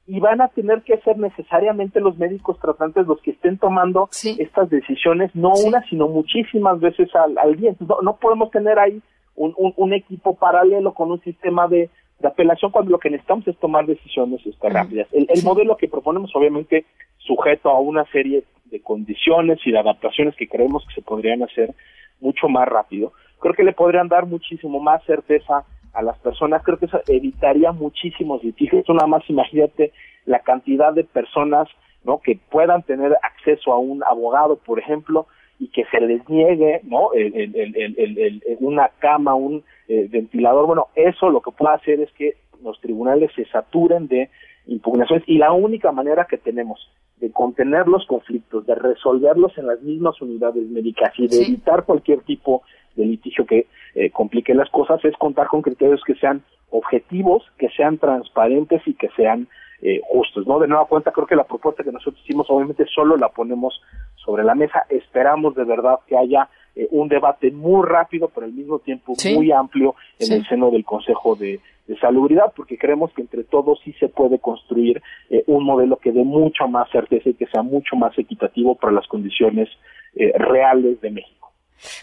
y 0.06 0.20
van 0.20 0.42
a 0.42 0.50
tener 0.50 0.82
que 0.82 0.98
ser 0.98 1.18
necesariamente 1.18 2.02
los 2.02 2.18
médicos 2.18 2.60
tratantes 2.60 3.08
los 3.08 3.22
que 3.22 3.32
estén 3.32 3.58
tomando 3.58 4.10
estas 4.38 4.70
decisiones, 4.70 5.34
no 5.34 5.54
una, 5.66 5.82
sino 5.90 6.08
muchísimas 6.08 6.80
veces 6.80 7.10
al, 7.16 7.56
día. 7.56 7.74
No, 7.80 8.18
podemos 8.18 8.52
tener 8.52 8.80
ahí 8.80 9.02
un, 9.36 9.54
un, 9.58 9.94
equipo 9.94 10.36
paralelo 10.36 10.94
con 10.94 11.12
un 11.12 11.22
sistema 11.22 11.68
de, 11.68 11.90
de, 12.20 12.28
apelación 12.28 12.72
cuando 12.72 12.92
lo 12.92 13.00
que 13.00 13.10
necesitamos 13.10 13.48
es 13.48 13.58
tomar 13.58 13.86
decisiones 13.86 14.46
este, 14.46 14.70
rápidas. 14.70 15.08
El, 15.14 15.26
el 15.30 15.44
modelo 15.44 15.78
que 15.78 15.88
proponemos, 15.88 16.36
obviamente, 16.36 16.86
sujeto 17.20 17.70
a 17.70 17.80
una 17.80 18.04
serie 18.12 18.44
de 18.66 18.82
condiciones 18.82 19.60
y 19.66 19.72
de 19.72 19.80
adaptaciones 19.80 20.36
que 20.36 20.50
creemos 20.50 20.86
que 20.88 20.96
se 20.96 21.02
podrían 21.02 21.44
hacer 21.44 21.74
mucho 22.20 22.50
más 22.50 22.68
rápido, 22.68 23.14
creo 23.40 23.54
que 23.54 23.64
le 23.64 23.74
podrían 23.74 24.10
dar 24.10 24.26
muchísimo 24.26 24.80
más 24.80 25.04
certeza 25.06 25.66
a 25.94 26.02
las 26.02 26.18
personas, 26.20 26.64
creo 26.64 26.78
que 26.78 26.88
eso 26.88 27.00
evitaría 27.08 27.72
muchísimos 27.72 28.44
litigios. 28.44 28.84
Tú 28.86 28.94
nada 28.94 29.08
más 29.08 29.24
imagínate 29.30 29.94
la 30.26 30.40
cantidad 30.40 30.94
de 30.94 31.04
personas 31.04 31.68
¿no? 32.04 32.20
que 32.20 32.40
puedan 32.50 32.84
tener 32.84 33.16
acceso 33.22 33.72
a 33.72 33.78
un 33.78 34.04
abogado, 34.04 34.58
por 34.58 34.80
ejemplo, 34.80 35.28
y 35.60 35.68
que 35.68 35.86
se 35.86 36.02
les 36.02 36.28
niegue 36.28 36.82
¿no? 36.84 37.14
el, 37.14 37.36
el, 37.36 38.42
una 38.60 38.90
cama, 39.00 39.36
un 39.36 39.64
eh, 39.88 40.08
ventilador. 40.10 40.66
Bueno, 40.66 40.88
eso 40.96 41.30
lo 41.30 41.42
que 41.42 41.52
puede 41.52 41.76
hacer 41.76 42.00
es 42.02 42.12
que 42.14 42.34
los 42.64 42.80
tribunales 42.82 43.32
se 43.36 43.46
saturen 43.46 44.08
de 44.08 44.30
impugnaciones 44.66 45.24
y 45.28 45.38
la 45.38 45.52
única 45.52 45.92
manera 45.92 46.26
que 46.26 46.38
tenemos 46.38 46.90
de 47.18 47.32
contener 47.32 47.88
los 47.88 48.06
conflictos, 48.06 48.66
de 48.66 48.76
resolverlos 48.76 49.58
en 49.58 49.68
las 49.68 49.82
mismas 49.82 50.20
unidades 50.22 50.68
médicas 50.68 51.14
y 51.18 51.28
de 51.28 51.44
evitar 51.44 51.86
cualquier 51.86 52.22
tipo 52.22 52.64
de 52.96 53.06
litigio 53.06 53.46
que 53.46 53.68
eh, 53.96 54.10
complique 54.10 54.54
las 54.54 54.70
cosas 54.70 55.04
es 55.06 55.16
contar 55.18 55.48
con 55.48 55.62
criterios 55.62 56.02
que 56.06 56.16
sean 56.16 56.44
objetivos, 56.70 57.44
que 57.58 57.70
sean 57.70 57.98
transparentes 57.98 58.82
y 58.88 58.94
que 58.96 59.10
sean 59.16 59.48
eh, 59.82 60.02
justos, 60.10 60.48
¿no? 60.48 60.60
De 60.60 60.68
nueva 60.68 60.86
cuenta, 60.86 61.12
creo 61.12 61.28
que 61.28 61.36
la 61.36 61.44
propuesta 61.44 61.84
que 61.84 61.92
nosotros 61.92 62.24
hicimos, 62.24 62.48
obviamente, 62.50 62.86
solo 62.88 63.18
la 63.18 63.30
ponemos 63.30 63.82
sobre 64.16 64.44
la 64.44 64.56
mesa. 64.56 64.86
Esperamos 64.90 65.56
de 65.56 65.66
verdad 65.66 66.00
que 66.08 66.18
haya 66.18 66.50
eh, 66.76 66.88
un 66.92 67.10
debate 67.10 67.52
muy 67.52 67.86
rápido, 67.86 68.30
pero 68.34 68.46
al 68.46 68.54
mismo 68.54 68.80
tiempo 68.80 69.14
muy 69.36 69.52
amplio 69.52 69.96
en 70.20 70.32
el 70.32 70.48
seno 70.48 70.72
del 70.72 70.86
Consejo 70.86 71.36
de, 71.36 71.60
de, 71.86 72.00
Salubridad, 72.00 72.54
porque 72.56 72.78
creemos 72.78 73.12
que 73.14 73.22
entre 73.22 73.44
todos 73.44 73.80
sí 73.84 73.94
se 74.00 74.08
puede 74.08 74.40
construir 74.40 75.02
un 75.48 75.66
modelo 75.66 75.98
que 75.98 76.12
dé 76.12 76.24
mucha 76.24 76.66
más 76.66 76.90
certeza 76.90 77.30
y 77.30 77.34
que 77.34 77.48
sea 77.48 77.62
mucho 77.62 77.96
más 77.96 78.18
equitativo 78.18 78.76
para 78.76 78.94
las 78.94 79.06
condiciones 79.08 79.70
reales 80.16 81.02
de 81.02 81.12
México. 81.12 81.43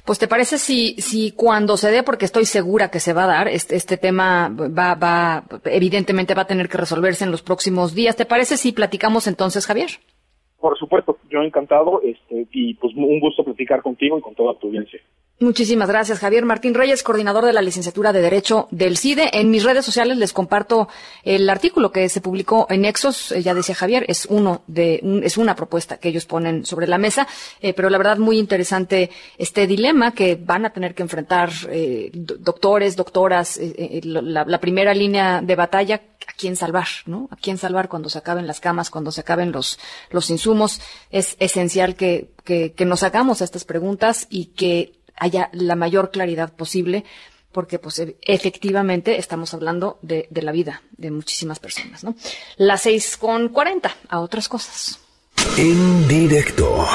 Pues 0.05 0.19
te 0.19 0.29
parece 0.29 0.59
si, 0.59 0.95
si 1.01 1.33
cuando 1.33 1.77
se 1.77 1.91
dé, 1.91 2.03
porque 2.03 2.25
estoy 2.25 2.45
segura 2.45 2.91
que 2.91 3.01
se 3.01 3.13
va 3.13 3.25
a 3.25 3.29
dar, 3.29 3.49
este, 3.49 3.77
este 3.77 3.97
tema 3.97 4.49
va, 4.49 4.95
va, 4.95 5.45
evidentemente 5.65 6.35
va 6.35 6.43
a 6.43 6.47
tener 6.47 6.69
que 6.69 6.79
resolverse 6.79 7.25
en 7.25 7.31
los 7.31 7.43
próximos 7.43 7.95
días. 7.95 8.17
¿Te 8.17 8.27
parece 8.27 8.57
si 8.57 8.73
platicamos 8.73 9.27
entonces, 9.27 9.67
Javier? 9.67 9.91
Por 10.59 10.79
supuesto, 10.79 11.17
yo 11.31 11.43
encantado, 11.43 12.03
este, 12.03 12.47
y 12.53 12.75
pues 12.75 12.95
un 12.95 13.21
gusto 13.21 13.43
platicar 13.45 13.81
contigo 13.83 14.19
y 14.19 14.21
con 14.21 14.35
toda 14.35 14.59
tu 14.59 14.67
audiencia. 14.67 15.01
Muchísimas 15.43 15.89
gracias, 15.89 16.19
Javier 16.19 16.45
Martín 16.45 16.75
Reyes, 16.75 17.03
coordinador 17.03 17.47
de 17.47 17.55
la 17.55 17.63
licenciatura 17.63 18.13
de 18.13 18.21
Derecho 18.21 18.69
del 18.71 18.99
CIDE. 18.99 19.31
En 19.33 19.51
mis 19.51 19.65
redes 19.65 19.87
sociales 19.87 20.19
les 20.19 20.35
comparto 20.35 20.87
el 21.23 21.49
artículo 21.49 21.93
que 21.93 22.11
se 22.11 22.21
publicó 22.21 22.67
en 22.69 22.83
Nexos. 22.83 23.33
Eh, 23.33 23.43
ya 23.43 23.55
decía 23.55 23.75
Javier, 23.75 24.05
es 24.07 24.27
uno 24.27 24.61
de, 24.67 25.01
es 25.25 25.39
una 25.39 25.57
propuesta 25.57 25.97
que 25.97 26.11
ellos 26.11 26.27
ponen 26.27 26.67
sobre 26.67 26.87
la 26.87 26.99
mesa, 26.99 27.27
eh, 27.63 27.73
pero 27.73 27.89
la 27.89 27.97
verdad 27.97 28.19
muy 28.19 28.39
interesante 28.39 29.11
este 29.39 29.67
dilema 29.67 30.13
que 30.13 30.37
van 30.37 30.67
a 30.67 30.75
tener 30.75 30.95
que 30.95 31.05
enfrentar 31.05 31.49
eh, 31.71 32.11
doctores, 32.13 32.95
doctoras, 32.95 33.59
la, 34.03 34.45
la, 34.45 34.61
primera 34.61 34.93
línea 34.93 35.41
de 35.41 35.57
batalla, 35.57 36.03
a 36.29 36.33
quién 36.37 36.55
salvar, 36.55 36.87
¿no? 37.07 37.29
A 37.31 37.37
quién 37.37 37.57
salvar 37.57 37.89
cuando 37.89 38.11
se 38.11 38.19
acaben 38.19 38.47
las 38.47 38.61
camas, 38.61 38.91
cuando 38.91 39.11
se 39.11 39.23
acaben 39.23 39.53
los, 39.53 39.79
los 40.11 40.29
insumos. 40.29 40.83
Es 41.11 41.35
esencial 41.41 41.95
que, 41.95 42.29
que, 42.45 42.73
que 42.73 42.85
nos 42.85 43.03
hagamos 43.03 43.41
estas 43.41 43.65
preguntas 43.65 44.27
y 44.29 44.47
que 44.47 45.00
haya 45.21 45.49
la 45.53 45.77
mayor 45.77 46.11
claridad 46.11 46.53
posible 46.53 47.05
porque 47.53 47.79
pues 47.79 47.99
e- 48.01 48.17
efectivamente 48.23 49.19
estamos 49.19 49.55
hablando 49.55 49.99
de, 50.03 50.27
de 50.31 50.43
la 50.43 50.53
vida 50.53 50.83
de 50.97 51.11
muchísimas 51.11 51.59
personas, 51.59 52.03
¿no? 52.03 52.15
Las 52.57 52.83
seis 52.83 53.17
con 53.17 53.49
cuarenta, 53.51 53.95
a 54.09 54.21
otras 54.21 54.49
cosas. 54.49 54.99
En 55.57 56.09
directo. 56.09 56.87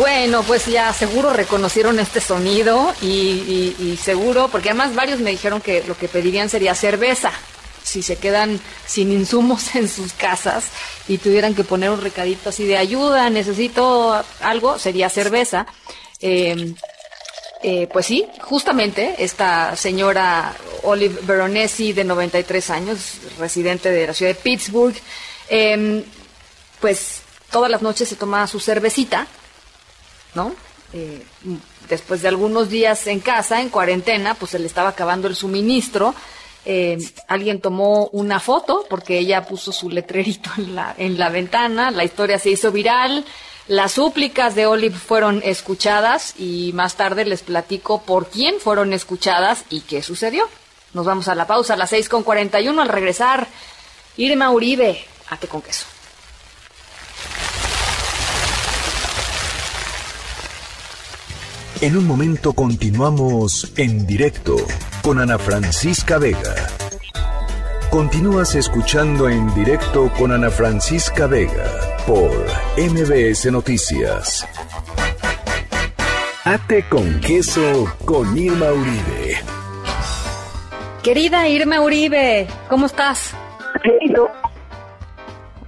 Bueno, 0.00 0.42
pues 0.44 0.64
ya 0.64 0.90
seguro 0.94 1.30
reconocieron 1.34 1.98
este 1.98 2.22
sonido 2.22 2.94
y, 3.02 3.06
y- 3.06 3.76
y 3.78 3.96
seguro, 3.98 4.48
porque 4.48 4.70
además 4.70 4.94
varios 4.94 5.20
me 5.20 5.30
dijeron 5.30 5.60
que 5.60 5.84
lo 5.86 5.94
que 5.94 6.08
pedirían 6.08 6.48
sería 6.48 6.74
cerveza. 6.74 7.30
Si 7.84 8.02
se 8.02 8.16
quedan 8.16 8.58
sin 8.86 9.12
insumos 9.12 9.74
en 9.74 9.90
sus 9.90 10.14
casas 10.14 10.64
y 11.06 11.18
tuvieran 11.18 11.54
que 11.54 11.64
poner 11.64 11.90
un 11.90 12.00
recadito 12.00 12.48
así 12.48 12.64
de 12.64 12.78
ayuda, 12.78 13.28
necesito 13.28 14.24
algo, 14.40 14.78
sería 14.78 15.10
cerveza. 15.10 15.66
Eh, 16.20 16.72
eh, 17.62 17.86
pues 17.92 18.06
sí, 18.06 18.26
justamente 18.40 19.16
esta 19.18 19.76
señora 19.76 20.54
Olive 20.82 21.18
Veronesi, 21.24 21.92
de 21.92 22.04
93 22.04 22.70
años, 22.70 22.98
residente 23.38 23.90
de 23.90 24.06
la 24.06 24.14
ciudad 24.14 24.32
de 24.32 24.40
Pittsburgh, 24.40 24.94
em, 25.50 26.02
pues 26.80 27.20
todas 27.50 27.70
las 27.70 27.82
noches 27.82 28.08
se 28.08 28.16
toma 28.16 28.46
su 28.46 28.60
cervecita, 28.60 29.26
¿no? 30.34 30.52
Eh, 30.92 31.24
después 31.88 32.22
de 32.22 32.28
algunos 32.28 32.68
días 32.68 33.06
en 33.06 33.20
casa, 33.20 33.60
en 33.60 33.68
cuarentena, 33.68 34.34
pues 34.34 34.52
se 34.52 34.58
le 34.58 34.66
estaba 34.66 34.90
acabando 34.90 35.28
el 35.28 35.36
suministro. 35.36 36.14
Eh, 36.64 36.98
alguien 37.28 37.60
tomó 37.60 38.08
una 38.08 38.38
foto 38.40 38.84
porque 38.90 39.18
ella 39.18 39.46
puso 39.46 39.72
su 39.72 39.88
letrerito 39.88 40.50
en 40.58 40.74
la, 40.74 40.94
en 40.98 41.18
la 41.18 41.30
ventana, 41.30 41.90
la 41.90 42.04
historia 42.04 42.38
se 42.38 42.50
hizo 42.50 42.70
viral, 42.70 43.24
las 43.66 43.92
súplicas 43.92 44.54
de 44.54 44.66
Olive 44.66 44.96
fueron 44.96 45.42
escuchadas 45.44 46.34
y 46.38 46.72
más 46.74 46.96
tarde 46.96 47.24
les 47.24 47.42
platico 47.42 48.02
por 48.02 48.28
quién 48.28 48.58
fueron 48.58 48.92
escuchadas 48.92 49.64
y 49.70 49.82
qué 49.82 50.02
sucedió. 50.02 50.48
Nos 50.92 51.06
vamos 51.06 51.28
a 51.28 51.36
la 51.36 51.46
pausa 51.46 51.74
a 51.74 51.76
las 51.76 51.90
6 51.90 52.08
con 52.08 52.24
41 52.24 52.82
al 52.82 52.88
regresar. 52.88 53.46
Irma 54.16 54.50
Uribe, 54.50 55.04
ate 55.28 55.46
con 55.46 55.62
queso. 55.62 55.86
En 61.82 61.96
un 61.96 62.06
momento 62.06 62.52
continuamos 62.52 63.72
en 63.78 64.06
directo 64.06 64.56
con 65.00 65.18
Ana 65.18 65.38
Francisca 65.38 66.18
Vega. 66.18 66.54
Continúas 67.88 68.54
escuchando 68.54 69.30
en 69.30 69.52
directo 69.54 70.12
con 70.18 70.30
Ana 70.30 70.50
Francisca 70.50 71.26
Vega 71.26 71.64
por 72.06 72.30
MBS 72.76 73.50
Noticias. 73.50 74.46
Ate 76.44 76.86
con 76.86 77.18
queso 77.20 77.90
con 78.04 78.36
Irma 78.36 78.72
Uribe. 78.72 79.38
Querida 81.02 81.48
Irma 81.48 81.80
Uribe, 81.80 82.46
¿cómo 82.68 82.84
estás? 82.84 83.32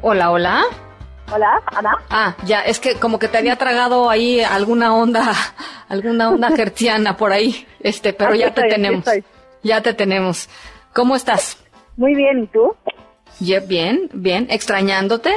Hola, 0.02 0.30
hola. 0.30 0.64
Hola, 1.34 1.62
Ana. 1.66 1.92
Ah, 2.10 2.34
ya, 2.44 2.60
es 2.60 2.78
que 2.78 2.96
como 2.96 3.18
que 3.18 3.28
te 3.28 3.38
había 3.38 3.56
tragado 3.56 4.10
ahí 4.10 4.42
alguna 4.42 4.94
onda, 4.94 5.32
alguna 5.88 6.28
onda 6.30 6.50
gertiana 6.50 7.16
por 7.16 7.32
ahí, 7.32 7.66
este, 7.80 8.12
pero 8.12 8.30
Aquí 8.30 8.40
ya 8.40 8.52
te 8.52 8.60
estoy, 8.60 8.70
tenemos. 8.70 9.04
Ya 9.62 9.80
te 9.80 9.94
tenemos. 9.94 10.48
¿Cómo 10.92 11.16
estás? 11.16 11.62
Muy 11.96 12.14
bien, 12.14 12.44
¿y 12.44 12.46
tú? 12.48 12.74
Bien, 13.66 14.08
bien, 14.12 14.46
extrañándote. 14.50 15.32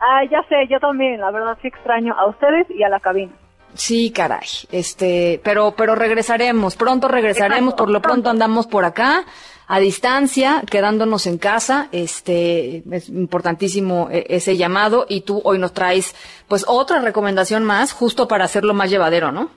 Ah, 0.00 0.22
ya 0.30 0.42
sé, 0.48 0.66
yo 0.70 0.78
también, 0.80 1.20
la 1.20 1.30
verdad 1.30 1.58
sí 1.62 1.68
extraño 1.68 2.14
a 2.14 2.26
ustedes 2.26 2.66
y 2.70 2.82
a 2.82 2.88
la 2.88 3.00
cabina. 3.00 3.32
Sí, 3.74 4.12
caray. 4.12 4.46
Este, 4.70 5.40
pero, 5.42 5.74
pero 5.76 5.94
regresaremos, 5.94 6.76
pronto 6.76 7.08
regresaremos, 7.08 7.72
Exacto, 7.72 7.84
por 7.84 7.90
lo 7.90 8.00
pronto 8.00 8.30
andamos 8.30 8.66
por 8.66 8.84
acá, 8.84 9.24
a 9.66 9.78
distancia, 9.80 10.62
quedándonos 10.70 11.26
en 11.26 11.38
casa, 11.38 11.88
este, 11.92 12.82
es 12.90 13.08
importantísimo 13.08 14.08
eh, 14.10 14.26
ese 14.28 14.56
llamado, 14.56 15.06
y 15.08 15.22
tú 15.22 15.40
hoy 15.44 15.58
nos 15.58 15.72
traes, 15.72 16.14
pues, 16.48 16.64
otra 16.68 17.00
recomendación 17.00 17.64
más, 17.64 17.92
justo 17.92 18.28
para 18.28 18.44
hacerlo 18.44 18.74
más 18.74 18.90
llevadero, 18.90 19.32
¿no? 19.32 19.50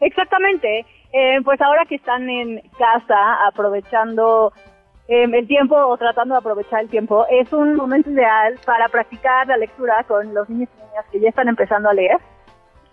Exactamente. 0.00 0.86
Eh, 1.12 1.40
pues 1.44 1.60
ahora 1.60 1.84
que 1.86 1.96
están 1.96 2.28
en 2.30 2.60
casa 2.78 3.46
aprovechando 3.46 4.52
eh, 5.08 5.24
el 5.24 5.46
tiempo 5.46 5.76
o 5.76 5.96
tratando 5.98 6.34
de 6.34 6.38
aprovechar 6.38 6.80
el 6.80 6.88
tiempo, 6.88 7.26
es 7.30 7.52
un 7.52 7.74
momento 7.76 8.10
ideal 8.10 8.58
para 8.64 8.88
practicar 8.88 9.46
la 9.46 9.58
lectura 9.58 10.04
con 10.08 10.32
los 10.32 10.48
niños 10.48 10.70
y 10.78 10.80
niñas 10.80 11.04
que 11.12 11.20
ya 11.20 11.28
están 11.28 11.48
empezando 11.48 11.90
a 11.90 11.94
leer. 11.94 12.16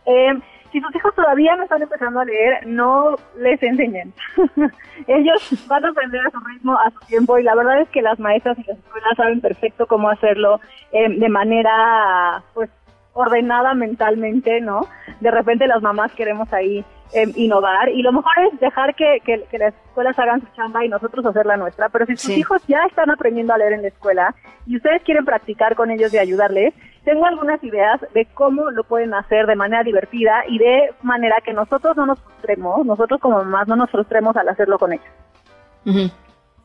Eh, 0.06 0.34
si 0.72 0.80
sus 0.82 0.96
hijos 0.96 1.14
todavía 1.16 1.56
no 1.56 1.64
están 1.64 1.82
empezando 1.82 2.20
a 2.20 2.26
leer, 2.26 2.66
no 2.68 3.16
les 3.38 3.62
enseñen. 3.64 4.14
Ellos 5.08 5.68
van 5.68 5.86
a 5.86 5.90
aprender 5.90 6.22
a 6.26 6.32
su 6.32 6.40
ritmo, 6.40 6.78
a 6.78 6.92
su 6.92 7.00
tiempo, 7.08 7.38
y 7.38 7.44
la 7.44 7.56
verdad 7.56 7.82
es 7.82 7.90
que 7.90 8.02
las 8.02 8.20
maestras 8.20 8.58
y 8.60 8.64
las 8.64 8.78
escuelas 8.78 9.18
saben 9.18 9.42
perfecto 9.42 9.88
cómo 9.88 10.10
hacerlo 10.10 10.60
eh, 10.92 11.10
de 11.10 11.30
manera, 11.30 12.44
pues, 12.54 12.70
ordenada 13.14 13.74
mentalmente, 13.74 14.62
¿no? 14.62 14.88
De 15.20 15.32
repente 15.32 15.68
las 15.68 15.82
mamás 15.82 16.12
queremos 16.14 16.52
ahí 16.54 16.86
eh, 17.14 17.26
innovar 17.36 17.90
y 17.90 18.02
lo 18.02 18.12
mejor 18.12 18.32
es 18.52 18.60
dejar 18.60 18.94
que, 18.96 19.20
que, 19.26 19.44
que 19.50 19.58
las 19.58 19.74
escuelas 19.74 20.18
hagan 20.20 20.42
su 20.42 20.48
chamba 20.56 20.86
y 20.86 20.90
nosotros 20.90 21.26
hacer 21.26 21.46
la 21.46 21.58
nuestra, 21.58 21.90
pero 21.90 22.06
si 22.06 22.16
sus 22.16 22.34
Sí. 22.34 22.40
hijos 22.40 22.62
ya 22.68 22.84
están 22.86 23.10
aprendiendo 23.10 23.54
a 23.54 23.58
leer 23.58 23.74
en 23.74 23.82
la 23.82 23.88
escuela 23.88 24.36
y 24.66 24.78
ustedes 24.78 25.02
quieren 25.04 25.26
practicar 25.26 25.76
con 25.76 25.90
ellos 25.92 26.14
y 26.14 26.18
ayudarles, 26.20 26.74
tengo 27.06 27.26
algunas 27.26 27.64
ideas 27.64 28.00
de 28.14 28.26
cómo 28.34 28.70
lo 28.72 28.84
pueden 28.84 29.14
hacer 29.14 29.48
de 29.48 29.56
manera 29.56 29.84
divertida 29.84 30.44
y 30.48 30.60
de 30.60 30.94
manera 31.02 31.38
que 31.44 31.54
nosotros 31.54 31.98
no 31.98 32.06
nos 32.06 32.20
frustremos, 32.22 32.86
nosotros 32.86 33.20
como 33.20 33.38
mamás 33.38 33.68
no 33.68 33.76
nos 33.76 33.90
frustremos 33.90 34.36
al 34.38 34.50
hacerlo 34.50 34.78
con 34.78 34.94
ellos. 34.94 36.14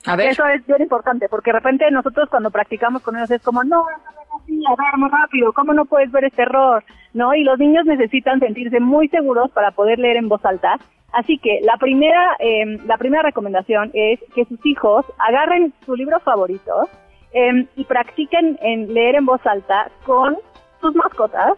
A 0.07 0.17
ver. 0.17 0.29
Eso 0.29 0.45
es 0.47 0.67
bien 0.67 0.83
importante, 0.83 1.29
porque 1.31 1.51
de 1.51 1.59
repente 1.61 1.91
nosotros 1.91 2.29
cuando 2.29 2.51
practicamos 2.51 3.01
con 3.03 3.17
ellos 3.17 3.31
es 3.31 3.43
como, 3.43 3.65
no, 3.65 3.85
no, 3.85 3.85
no, 3.87 4.24
así, 4.45 4.63
a 4.67 4.71
ver, 4.71 4.99
más 4.99 5.11
rápido, 5.11 5.53
¿cómo 5.53 5.73
no 5.73 5.85
puedes 5.85 6.11
ver 6.13 6.25
este 6.25 6.43
error? 6.43 6.85
¿No? 7.13 7.35
Y 7.35 7.45
los 7.45 7.59
niños 7.59 7.85
necesitan 7.85 8.41
sentirse 8.41 8.81
muy 8.81 9.09
seguros 9.09 9.51
para 9.51 9.71
poder 9.73 9.99
leer 9.99 10.17
en 10.17 10.29
voz 10.29 10.45
alta. 10.45 10.79
Así 11.13 11.39
que 11.39 11.61
la 11.63 11.77
primera, 11.77 12.37
eh, 12.41 12.79
la 12.87 12.99
primera 12.99 13.23
recomendación 13.23 13.91
es 13.95 14.19
que 14.35 14.45
sus 14.47 14.65
hijos 14.67 15.07
agarren 15.19 15.73
su 15.87 15.95
libro 15.95 16.19
favorito 16.21 16.89
eh, 17.33 17.67
y 17.77 17.85
practiquen 17.85 18.59
en 18.61 18.93
leer 18.93 19.15
en 19.15 19.27
voz 19.27 19.45
alta 19.47 19.91
con 20.05 20.37
sus 20.81 20.95
mascotas 20.95 21.55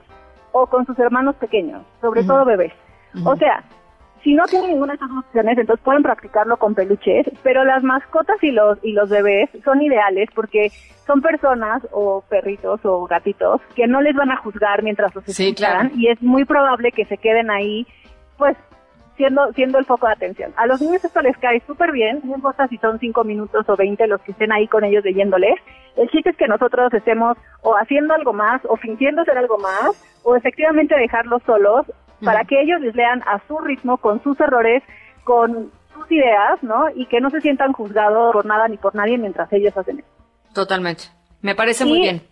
o 0.53 0.67
con 0.67 0.85
sus 0.87 0.99
hermanos 0.99 1.37
pequeños, 1.37 1.83
sobre 2.01 2.23
todo 2.25 2.45
bebés. 2.45 2.73
O 3.25 3.35
sea, 3.37 3.65
si 4.27 4.35
no 4.35 4.45
tienen 4.47 4.71
ninguna 4.71 4.95
de 4.95 4.97
estas 4.97 5.17
opciones, 5.25 5.57
entonces 5.57 5.85
pueden 5.85 6.03
practicarlo 6.03 6.57
con 6.57 6.75
peluches, 6.75 7.29
pero 7.45 7.65
las 7.65 7.85
mascotas 7.85 8.43
y 8.43 8.51
los 8.51 8.77
y 8.83 8.91
los 8.91 9.09
bebés 9.09 9.49
son 9.65 9.81
ideales 9.81 10.29
porque 10.35 10.73
son 11.07 11.23
personas 11.23 11.87
o 11.93 12.25
perritos 12.29 12.81
o 12.83 13.07
gatitos 13.07 13.61
que 13.77 13.87
no 13.87 14.01
les 14.01 14.17
van 14.17 14.33
a 14.33 14.37
juzgar 14.39 14.83
mientras 14.83 15.15
los 15.15 15.23
Sí, 15.27 15.51
escuchan 15.51 15.91
claro. 15.91 15.95
y 15.95 16.09
es 16.09 16.21
muy 16.21 16.45
probable 16.45 16.91
que 16.91 17.05
se 17.05 17.19
queden 17.19 17.53
ahí, 17.53 17.87
pues 18.37 18.57
siendo 19.17 19.53
siendo 19.53 19.79
el 19.79 19.85
foco 19.85 20.09
de 20.09 20.15
atención. 20.15 20.53
A 20.57 20.67
los 20.67 20.81
niños 20.83 21.05
esto 21.05 21.23
les 21.23 21.39
cae 21.39 21.63
súper 21.65 21.93
bien, 21.93 22.21
no 22.25 22.35
importa 22.35 22.67
si 22.67 22.79
son 22.79 22.99
cinco 22.99 23.23
minutos 23.23 23.65
o 23.69 23.77
20 23.77 24.09
los 24.09 24.21
que 24.23 24.33
estén 24.33 24.51
ahí 24.51 24.67
con 24.67 24.83
ellos 24.83 25.05
leyéndoles. 25.05 25.55
El 25.97 26.11
chiste 26.11 26.31
es 26.31 26.37
que 26.37 26.49
nosotros 26.49 26.93
estemos 26.93 27.39
o 27.63 27.77
haciendo 27.77 28.13
algo 28.13 28.33
más 28.33 28.61
o 28.69 28.77
fingiendo 28.77 29.23
hacer 29.23 29.39
algo 29.39 29.57
más 29.59 30.19
o 30.25 30.35
efectivamente 30.35 30.97
dejarlos 30.99 31.45
solos 31.47 31.87
para 32.25 32.45
que 32.45 32.61
ellos 32.61 32.81
les 32.81 32.95
lean 32.95 33.23
a 33.23 33.41
su 33.47 33.59
ritmo, 33.59 33.99
con 33.99 34.23
sus 34.23 34.39
errores, 34.41 34.83
con 35.25 35.71
sus 35.93 36.11
ideas, 36.11 36.63
¿no? 36.63 36.89
Y 36.95 37.07
que 37.07 37.21
no 37.21 37.31
se 37.31 37.41
sientan 37.41 37.73
juzgados 37.73 38.33
por 38.33 38.47
nada 38.47 38.69
ni 38.69 38.77
por 38.77 38.95
nadie 38.95 39.19
mientras 39.19 39.53
ellos 39.53 39.77
hacen 39.77 40.01
eso. 40.01 40.09
Totalmente. 40.55 41.05
Me 41.43 41.55
parece 41.55 41.85
muy 41.85 42.01
bien. 42.01 42.23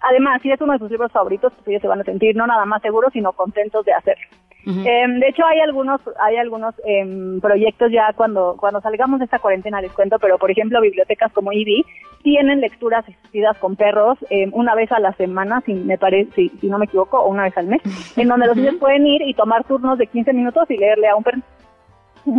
Además, 0.00 0.42
si 0.42 0.50
es 0.50 0.60
uno 0.60 0.72
de 0.72 0.78
sus 0.78 0.90
libros 0.90 1.12
favoritos, 1.12 1.52
pues 1.54 1.68
ellos 1.68 1.82
se 1.82 1.88
van 1.88 2.00
a 2.00 2.04
sentir 2.04 2.34
no 2.36 2.46
nada 2.46 2.64
más 2.64 2.82
seguros, 2.82 3.12
sino 3.12 3.32
contentos 3.32 3.84
de 3.84 3.92
hacerlo. 3.92 4.26
Em, 4.64 5.18
de 5.18 5.28
hecho, 5.28 5.44
hay 5.44 5.58
algunos, 5.60 6.00
hay 6.20 6.36
algunos 6.36 6.74
em, 6.84 7.40
proyectos 7.40 7.90
ya 7.90 8.12
cuando, 8.14 8.56
cuando 8.58 8.80
salgamos 8.80 9.18
de 9.18 9.24
esta 9.24 9.40
cuarentena, 9.40 9.80
les 9.80 9.92
cuento, 9.92 10.18
pero 10.20 10.38
por 10.38 10.50
ejemplo, 10.50 10.80
bibliotecas 10.80 11.32
como 11.32 11.52
IBI 11.52 11.84
tienen 12.22 12.60
lecturas 12.60 13.04
asistidas 13.08 13.58
con 13.58 13.74
perros 13.74 14.18
em, 14.30 14.50
una 14.54 14.74
vez 14.76 14.92
a 14.92 15.00
la 15.00 15.12
semana, 15.14 15.62
si 15.66 15.74
me 15.74 15.98
parece, 15.98 16.30
si, 16.36 16.48
si 16.60 16.68
no 16.68 16.78
me 16.78 16.84
equivoco, 16.84 17.18
o 17.18 17.28
una 17.28 17.42
vez 17.44 17.58
al 17.58 17.66
mes, 17.66 17.82
en 18.16 18.28
donde 18.28 18.46
los 18.46 18.56
niños 18.56 18.76
pueden 18.76 19.04
ir 19.06 19.22
y 19.22 19.34
tomar 19.34 19.64
turnos 19.64 19.98
de 19.98 20.06
15 20.06 20.32
minutos 20.32 20.70
y 20.70 20.76
leerle 20.76 21.08
a 21.08 21.16
un 21.16 21.24
perro. 21.24 21.40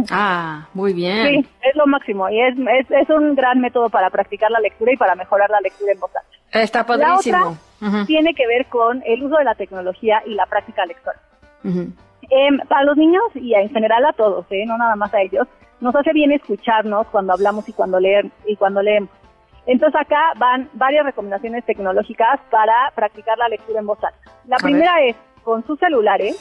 Ah, 0.09 0.67
muy 0.73 0.93
bien. 0.93 1.27
Sí, 1.27 1.49
es 1.61 1.75
lo 1.75 1.85
máximo 1.87 2.29
y 2.29 2.39
es, 2.41 2.55
es, 2.57 2.89
es 2.89 3.09
un 3.09 3.35
gran 3.35 3.59
método 3.59 3.89
para 3.89 4.09
practicar 4.09 4.49
la 4.49 4.61
lectura 4.61 4.93
y 4.93 4.97
para 4.97 5.13
mejorar 5.15 5.49
la 5.49 5.59
lectura 5.59 5.91
en 5.91 5.99
voz 5.99 6.11
alta. 6.15 6.29
Está 6.57 6.79
La 6.79 6.85
padrísimo. 6.85 7.37
otra 7.37 7.57
Ujú. 7.85 8.05
tiene 8.05 8.33
que 8.33 8.47
ver 8.47 8.67
con 8.67 9.03
el 9.05 9.21
uso 9.23 9.35
de 9.35 9.43
la 9.43 9.55
tecnología 9.55 10.23
y 10.25 10.35
la 10.35 10.45
práctica 10.45 10.85
lectora. 10.85 11.19
Ujú. 12.23 12.35
Em, 12.35 12.57
para 12.67 12.83
los 12.83 12.97
niños 12.97 13.23
y 13.35 13.53
en 13.53 13.69
general 13.69 14.05
a 14.05 14.13
todos, 14.13 14.45
¿eh? 14.49 14.65
no 14.65 14.77
nada 14.77 14.95
más 14.95 15.13
a 15.13 15.21
ellos, 15.21 15.47
nos 15.81 15.95
hace 15.95 16.13
bien 16.13 16.31
escucharnos 16.31 17.07
cuando 17.07 17.33
hablamos 17.33 17.67
y 17.67 17.73
cuando 17.73 17.99
leer, 17.99 18.27
y 18.45 18.55
cuando 18.55 18.81
leemos. 18.81 19.09
Entonces 19.65 19.99
acá 19.99 20.33
van 20.37 20.69
varias 20.73 21.05
recomendaciones 21.05 21.63
tecnológicas 21.65 22.39
para 22.49 22.91
practicar 22.95 23.37
la 23.37 23.47
lectura 23.47 23.79
en 23.79 23.85
voz 23.85 24.03
alta. 24.03 24.31
La 24.47 24.57
primera 24.57 25.01
es 25.03 25.15
con 25.43 25.65
sus 25.65 25.79
celulares, 25.79 26.35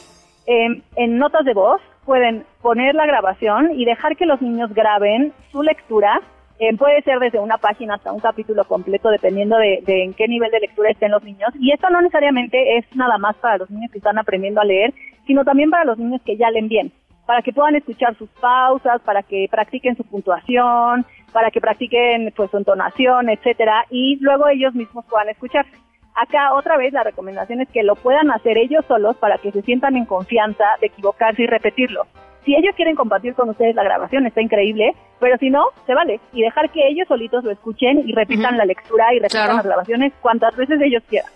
em, 0.45 0.81
en 0.95 1.17
notas 1.17 1.45
de 1.45 1.53
voz, 1.53 1.81
pueden 2.05 2.45
poner 2.61 2.95
la 2.95 3.05
grabación 3.05 3.71
y 3.73 3.85
dejar 3.85 4.17
que 4.17 4.25
los 4.25 4.41
niños 4.41 4.73
graben 4.73 5.33
su 5.51 5.63
lectura. 5.63 6.19
Em, 6.59 6.77
puede 6.77 7.01
ser 7.01 7.19
desde 7.19 7.39
una 7.39 7.57
página 7.57 7.95
hasta 7.95 8.11
un 8.11 8.19
capítulo 8.19 8.65
completo, 8.65 9.09
dependiendo 9.09 9.57
de, 9.57 9.81
de 9.85 10.03
en 10.03 10.13
qué 10.13 10.27
nivel 10.27 10.51
de 10.51 10.59
lectura 10.59 10.89
estén 10.89 11.11
los 11.11 11.23
niños. 11.23 11.49
Y 11.59 11.71
esto 11.71 11.89
no 11.89 12.01
necesariamente 12.01 12.77
es 12.77 12.85
nada 12.95 13.17
más 13.17 13.35
para 13.37 13.57
los 13.57 13.69
niños 13.69 13.91
que 13.91 13.97
están 13.97 14.17
aprendiendo 14.17 14.61
a 14.61 14.65
leer, 14.65 14.93
sino 15.25 15.43
también 15.43 15.69
para 15.69 15.85
los 15.85 15.97
niños 15.97 16.21
que 16.25 16.37
ya 16.37 16.49
leen 16.49 16.67
bien 16.67 16.91
para 17.25 17.41
que 17.41 17.53
puedan 17.53 17.75
escuchar 17.75 18.15
sus 18.17 18.29
pausas, 18.31 19.01
para 19.01 19.23
que 19.23 19.47
practiquen 19.49 19.95
su 19.95 20.03
puntuación, 20.03 21.05
para 21.31 21.51
que 21.51 21.61
practiquen 21.61 22.33
pues 22.35 22.51
su 22.51 22.57
entonación, 22.57 23.29
etcétera, 23.29 23.85
y 23.89 24.17
luego 24.19 24.47
ellos 24.47 24.73
mismos 24.73 25.05
puedan 25.09 25.29
escucharse. 25.29 25.71
Acá 26.15 26.53
otra 26.53 26.77
vez 26.77 26.93
la 26.93 27.03
recomendación 27.03 27.61
es 27.61 27.69
que 27.69 27.81
lo 27.81 27.95
puedan 27.95 28.29
hacer 28.31 28.57
ellos 28.57 28.85
solos 28.87 29.15
para 29.17 29.37
que 29.37 29.51
se 29.51 29.63
sientan 29.63 29.95
en 29.95 30.05
confianza 30.05 30.63
de 30.79 30.87
equivocarse 30.87 31.43
y 31.43 31.47
repetirlo. 31.47 32.03
Si 32.45 32.55
ellos 32.55 32.75
quieren 32.75 32.95
compartir 32.95 33.33
con 33.35 33.49
ustedes 33.49 33.73
la 33.73 33.83
grabación, 33.83 34.27
está 34.27 34.41
increíble, 34.41 34.93
pero 35.19 35.37
si 35.37 35.49
no, 35.49 35.67
se 35.87 35.95
vale. 35.95 36.19
Y 36.33 36.41
dejar 36.41 36.69
que 36.71 36.87
ellos 36.87 37.07
solitos 37.07 37.43
lo 37.43 37.51
escuchen 37.51 38.03
y 38.07 38.11
repitan 38.11 38.57
la 38.57 38.65
lectura 38.65 39.13
y 39.13 39.19
repitan 39.19 39.55
las 39.55 39.65
grabaciones 39.65 40.13
cuantas 40.21 40.55
veces 40.57 40.79
ellos 40.81 41.01
quieran. 41.09 41.31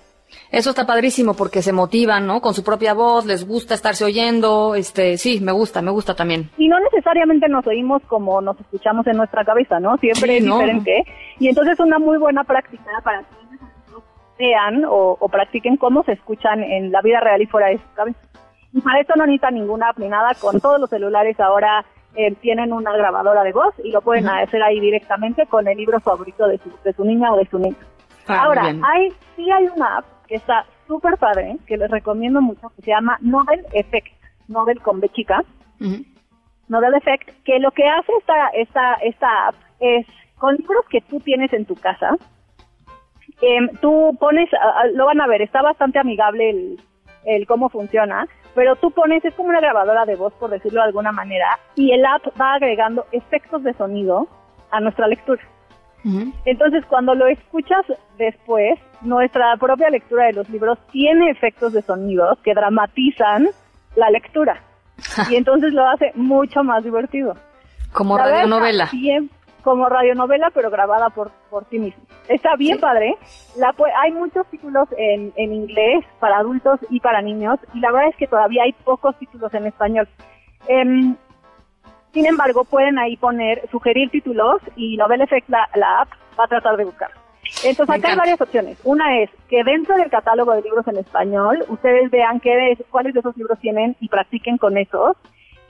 Eso 0.52 0.70
está 0.70 0.86
padrísimo 0.86 1.34
porque 1.34 1.62
se 1.62 1.74
motivan, 1.74 2.26
¿no? 2.26 2.42
Con 2.42 2.54
su 2.54 2.64
propia 2.64 2.94
voz, 2.94 3.26
les 3.26 3.48
gusta 3.48 3.74
estarse 3.74 4.06
oyendo, 4.06 4.76
este, 4.76 5.18
sí, 5.18 5.40
me 5.42 5.52
gusta, 5.52 5.82
me 5.82 5.92
gusta 5.92 6.16
también. 6.16 6.50
Y 6.58 6.68
no 6.68 6.80
necesariamente 6.80 7.48
nos 7.50 7.66
oímos 7.68 8.02
como 8.08 8.42
nos 8.42 8.60
escuchamos 8.60 9.06
en 9.08 9.18
nuestra 9.18 9.44
cabeza, 9.44 9.80
¿no? 9.80 9.98
Siempre 9.98 10.38
es 10.38 10.46
diferente. 10.46 11.04
Y 11.40 11.50
entonces 11.50 11.74
es 11.74 11.80
una 11.80 12.00
muy 12.00 12.18
buena 12.18 12.44
práctica 12.44 12.92
para 13.04 13.20
que 13.20 13.36
vean 14.40 14.86
o, 14.86 15.18
o, 15.20 15.30
practiquen 15.30 15.78
cómo 15.78 16.04
se 16.04 16.14
escuchan 16.14 16.64
en 16.64 16.92
la 16.92 17.02
vida 17.02 17.20
real 17.20 17.42
y 17.42 17.48
fuera 17.48 17.68
de 17.68 17.78
su 17.78 17.94
cabeza. 17.96 18.20
Y 18.74 18.82
para 18.82 19.00
esto 19.00 19.14
no 19.16 19.26
necesitan 19.26 19.56
ninguna 19.56 19.90
app 19.90 19.98
ni 19.98 20.08
nada, 20.08 20.34
con 20.40 20.60
todos 20.60 20.80
los 20.80 20.90
celulares 20.90 21.40
ahora 21.40 21.86
eh, 22.16 22.34
tienen 22.42 22.74
una 22.74 22.92
grabadora 22.94 23.44
de 23.44 23.54
voz 23.54 23.74
y 23.84 23.92
lo 23.92 24.02
pueden 24.02 24.28
hacer 24.28 24.62
ahí 24.64 24.80
directamente 24.80 25.46
con 25.48 25.68
el 25.68 25.78
libro 25.78 26.00
favorito 26.00 26.48
de 26.48 26.58
su, 26.58 26.72
de 26.84 26.94
su 26.94 27.04
niña 27.04 27.32
o 27.34 27.38
de 27.38 27.46
su 27.46 27.60
niño. 27.60 27.78
Ah, 28.28 28.44
ahora, 28.44 28.64
bien. 28.64 28.82
hay, 28.84 29.10
sí 29.36 29.50
hay 29.50 29.68
una 29.68 29.98
app 29.98 30.06
que 30.28 30.36
está 30.36 30.66
súper 30.88 31.18
padre, 31.18 31.58
que 31.66 31.78
les 31.78 31.90
recomiendo 31.90 32.42
mucho, 32.42 32.70
que 32.76 32.82
se 32.82 32.92
llama 32.92 33.18
Novel 33.22 33.66
Effect, 33.74 34.14
Novel 34.48 34.82
con 34.82 35.00
B 35.00 35.10
chica, 35.10 35.44
Novel 36.68 36.96
Effect, 36.96 37.30
que 37.44 37.60
lo 37.60 37.72
que 37.72 37.88
hace 37.88 38.12
esta, 38.20 38.48
esta, 38.50 38.94
esta 38.96 39.48
app 39.48 39.56
es, 39.80 40.06
con 40.38 40.56
libros 40.56 40.86
que 40.90 41.02
tú 41.02 41.20
tienes 41.20 41.52
en 41.54 41.66
tu 41.66 41.76
casa, 41.76 42.16
em, 43.42 43.70
tú 43.82 44.16
pones, 44.20 44.50
lo 44.94 45.06
van 45.06 45.22
a 45.22 45.28
ver, 45.28 45.42
está 45.42 45.62
bastante 45.62 46.00
amigable 46.00 46.50
el, 46.50 46.82
el 47.26 47.48
cómo 47.48 47.70
funciona, 47.70 48.28
pero 48.56 48.76
tú 48.76 48.92
pones, 48.92 49.24
es 49.24 49.34
como 49.36 49.50
una 49.50 49.62
grabadora 49.62 50.06
de 50.06 50.16
voz, 50.16 50.34
por 50.34 50.50
decirlo 50.50 50.82
de 50.82 50.88
alguna 50.88 51.12
manera, 51.12 51.60
y 51.76 51.92
el 51.92 52.06
app 52.06 52.24
va 52.40 52.54
agregando 52.54 53.06
efectos 53.12 53.64
de 53.64 53.74
sonido 53.74 54.28
a 54.72 54.80
nuestra 54.80 55.08
lectura. 55.08 55.42
Entonces, 56.46 56.86
cuando 56.86 57.16
lo 57.16 57.28
escuchas 57.28 57.86
después, 58.18 58.80
nuestra 59.02 59.56
propia 59.58 59.90
lectura 59.90 60.26
de 60.28 60.34
los 60.34 60.50
libros 60.50 60.78
tiene 60.92 61.30
efectos 61.30 61.74
de 61.74 61.82
sonidos 61.82 62.40
que 62.44 62.54
dramatizan 62.54 63.50
la 63.96 64.10
lectura. 64.10 64.62
y 65.30 65.36
entonces 65.36 65.74
lo 65.74 65.88
hace 65.88 66.12
mucho 66.16 66.64
más 66.64 66.84
divertido. 66.84 67.36
Como 67.92 68.18
radionovela. 68.18 68.90
Bien, 68.92 69.30
como 69.64 69.90
radionovela, 69.90 70.50
pero 70.54 70.70
grabada 70.70 71.10
por, 71.10 71.32
por 71.50 71.66
ti 71.66 71.80
mismo. 71.80 72.04
Está 72.28 72.56
bien 72.56 72.80
padre. 72.80 73.16
La, 73.58 73.74
hay 74.02 74.12
muchos 74.12 74.46
títulos 74.48 74.88
en, 74.98 75.34
en 75.36 75.54
inglés 75.54 76.06
para 76.20 76.38
adultos 76.38 76.80
y 76.90 77.00
para 77.00 77.22
niños, 77.22 77.60
y 77.74 77.80
la 77.80 77.92
verdad 77.92 78.10
es 78.10 78.16
que 78.16 78.28
todavía 78.28 78.64
hay 78.64 78.74
pocos 78.74 79.18
títulos 79.18 79.54
en 79.54 79.66
español. 79.66 80.08
Em, 80.68 81.16
sin 82.14 82.26
embargo, 82.26 82.64
pueden 82.66 82.98
ahí 83.00 83.18
poner, 83.18 83.68
sugerir 83.70 84.10
títulos 84.10 84.62
y 84.76 84.98
Novel 84.98 85.22
Effect, 85.22 85.50
la, 85.50 85.70
la 85.76 86.02
app, 86.02 86.10
va 86.40 86.46
a 86.46 86.48
tratar 86.48 86.78
de 86.78 86.86
buscar. 86.86 87.12
Entonces, 87.64 87.96
acá 87.96 88.10
hay 88.10 88.16
varias 88.18 88.42
opciones. 88.42 88.80
Una 88.84 89.20
es 89.20 89.30
que 89.50 89.64
dentro 89.64 89.96
del 89.96 90.10
catálogo 90.10 90.54
de 90.54 90.62
libros 90.62 90.88
en 90.88 90.98
español, 90.98 91.64
ustedes 91.70 92.12
vean 92.12 92.40
qué 92.40 92.50
de- 92.56 92.86
cuáles 92.90 93.14
de 93.14 93.22
esos 93.22 93.38
libros 93.38 93.58
tienen 93.60 93.96
y 94.02 94.10
practiquen 94.10 94.58
con 94.58 94.78
esos. 94.78 95.16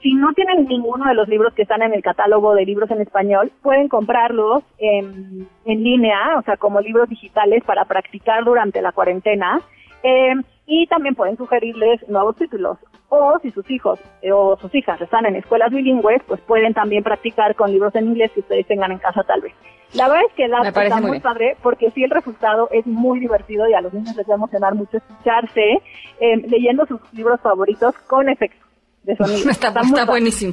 Si 0.02 0.14
no 0.14 0.32
tienen 0.32 0.66
ninguno 0.66 1.06
de 1.06 1.14
los 1.14 1.28
libros 1.28 1.54
que 1.54 1.62
están 1.62 1.82
en 1.82 1.92
el 1.92 2.02
catálogo 2.02 2.54
de 2.54 2.64
libros 2.64 2.90
en 2.90 3.00
español, 3.00 3.52
pueden 3.62 3.88
comprarlos 3.88 4.62
en, 4.78 5.48
en 5.64 5.82
línea, 5.84 6.36
o 6.38 6.42
sea, 6.42 6.56
como 6.56 6.80
libros 6.80 7.08
digitales 7.08 7.62
para 7.64 7.84
practicar 7.84 8.44
durante 8.44 8.80
la 8.82 8.92
cuarentena. 8.92 9.60
Eh, 10.02 10.34
y 10.66 10.86
también 10.86 11.14
pueden 11.14 11.36
sugerirles 11.36 12.06
nuevos 12.08 12.36
títulos. 12.36 12.78
O 13.10 13.38
si 13.40 13.50
sus 13.52 13.68
hijos 13.70 13.98
eh, 14.20 14.32
o 14.32 14.58
sus 14.60 14.74
hijas 14.74 15.00
están 15.00 15.24
en 15.26 15.36
escuelas 15.36 15.70
bilingües, 15.70 16.22
pues 16.26 16.40
pueden 16.42 16.74
también 16.74 17.02
practicar 17.02 17.54
con 17.54 17.70
libros 17.70 17.94
en 17.94 18.06
inglés 18.06 18.30
que 18.34 18.40
ustedes 18.40 18.66
tengan 18.66 18.92
en 18.92 18.98
casa 18.98 19.22
tal 19.24 19.40
vez. 19.40 19.54
La 19.94 20.08
verdad 20.08 20.24
es 20.28 20.34
que 20.34 20.48
la 20.48 20.68
está 20.68 21.00
muy 21.00 21.18
padre 21.18 21.56
porque 21.62 21.90
sí 21.92 22.04
el 22.04 22.10
resultado 22.10 22.68
es 22.70 22.86
muy 22.86 23.20
divertido 23.20 23.66
y 23.66 23.72
a 23.72 23.80
los 23.80 23.94
niños 23.94 24.14
les 24.14 24.28
va 24.28 24.34
a 24.34 24.36
emocionar 24.36 24.74
mucho 24.74 24.98
escucharse 24.98 25.80
eh, 26.20 26.36
leyendo 26.46 26.84
sus 26.86 27.00
libros 27.14 27.40
favoritos 27.40 27.94
con 28.06 28.28
efectos 28.28 28.68
de 29.04 29.16
sonido. 29.16 29.50
Está, 29.50 29.68
está 29.68 30.04
buenísimo. 30.04 30.52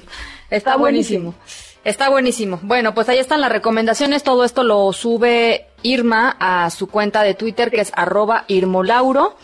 Está, 0.49 0.56
Está 0.56 0.77
buenísimo. 0.77 1.34
Está 1.84 2.10
buenísimo. 2.10 2.60
Bueno, 2.64 2.95
pues 2.95 3.10
ahí 3.10 3.19
están 3.19 3.41
las 3.41 3.52
recomendaciones. 3.52 4.23
Todo 4.23 4.44
esto 4.44 4.64
lo 4.64 4.91
sube 4.91 5.68
Irma 5.84 6.36
a 6.40 6.69
su 6.72 6.90
cuenta 6.90 7.22
de 7.22 7.36
Twitter, 7.36 7.69
que 7.69 7.82
es 7.82 7.91
arroba 7.95 8.45
irmolauro. 8.48 9.36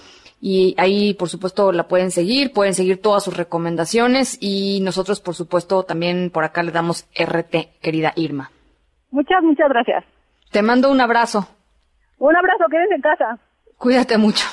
Y 0.43 0.73
ahí, 0.79 1.13
por 1.13 1.29
supuesto, 1.29 1.71
la 1.71 1.87
pueden 1.87 2.09
seguir, 2.09 2.51
pueden 2.51 2.73
seguir 2.73 2.99
todas 2.99 3.23
sus 3.23 3.37
recomendaciones. 3.37 4.39
Y 4.41 4.79
nosotros, 4.81 5.21
por 5.21 5.35
supuesto, 5.35 5.83
también 5.83 6.31
por 6.31 6.43
acá 6.43 6.63
le 6.63 6.71
damos 6.71 7.05
RT, 7.15 7.79
querida 7.79 8.11
Irma. 8.15 8.51
Muchas, 9.11 9.43
muchas 9.43 9.69
gracias. 9.69 10.03
Te 10.49 10.63
mando 10.63 10.89
un 10.89 10.99
abrazo. 10.99 11.47
Un 12.17 12.35
abrazo, 12.35 12.65
quédense 12.71 12.95
en 12.95 13.01
casa. 13.01 13.39
Cuídate 13.77 14.17
mucho. 14.17 14.45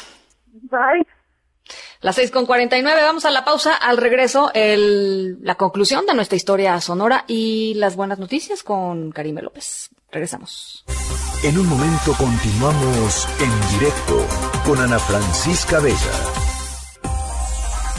Bye. 0.70 1.06
Las 2.01 2.16
seis 2.16 2.31
con 2.31 2.47
cuarenta 2.47 2.78
y 2.78 2.82
nueve. 2.82 3.02
Vamos 3.02 3.24
a 3.24 3.31
la 3.31 3.44
pausa. 3.44 3.74
Al 3.74 3.97
regreso, 3.97 4.51
el, 4.55 5.43
la 5.43 5.56
conclusión 5.56 6.06
de 6.06 6.15
nuestra 6.15 6.36
historia 6.36 6.81
sonora 6.81 7.24
y 7.27 7.74
las 7.74 7.97
buenas 7.97 8.19
noticias 8.19 8.62
con 8.62 9.10
Karime 9.10 9.43
López. 9.43 9.90
Regresamos. 10.10 10.85
En 11.44 11.56
un 11.56 11.69
momento 11.69 12.15
continuamos 12.15 13.28
en 13.39 13.78
directo 13.78 14.27
con 14.66 14.81
Ana 14.81 14.98
Francisca 14.98 15.78
Vega. 15.78 15.97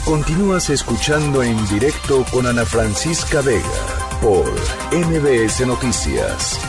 Continúas 0.04 0.68
escuchando 0.68 1.42
en 1.42 1.56
directo 1.68 2.26
con 2.32 2.46
Ana 2.46 2.66
Francisca 2.66 3.40
Vega 3.40 3.64
por 4.20 4.44
MBS 4.92 5.66
Noticias. 5.66 6.60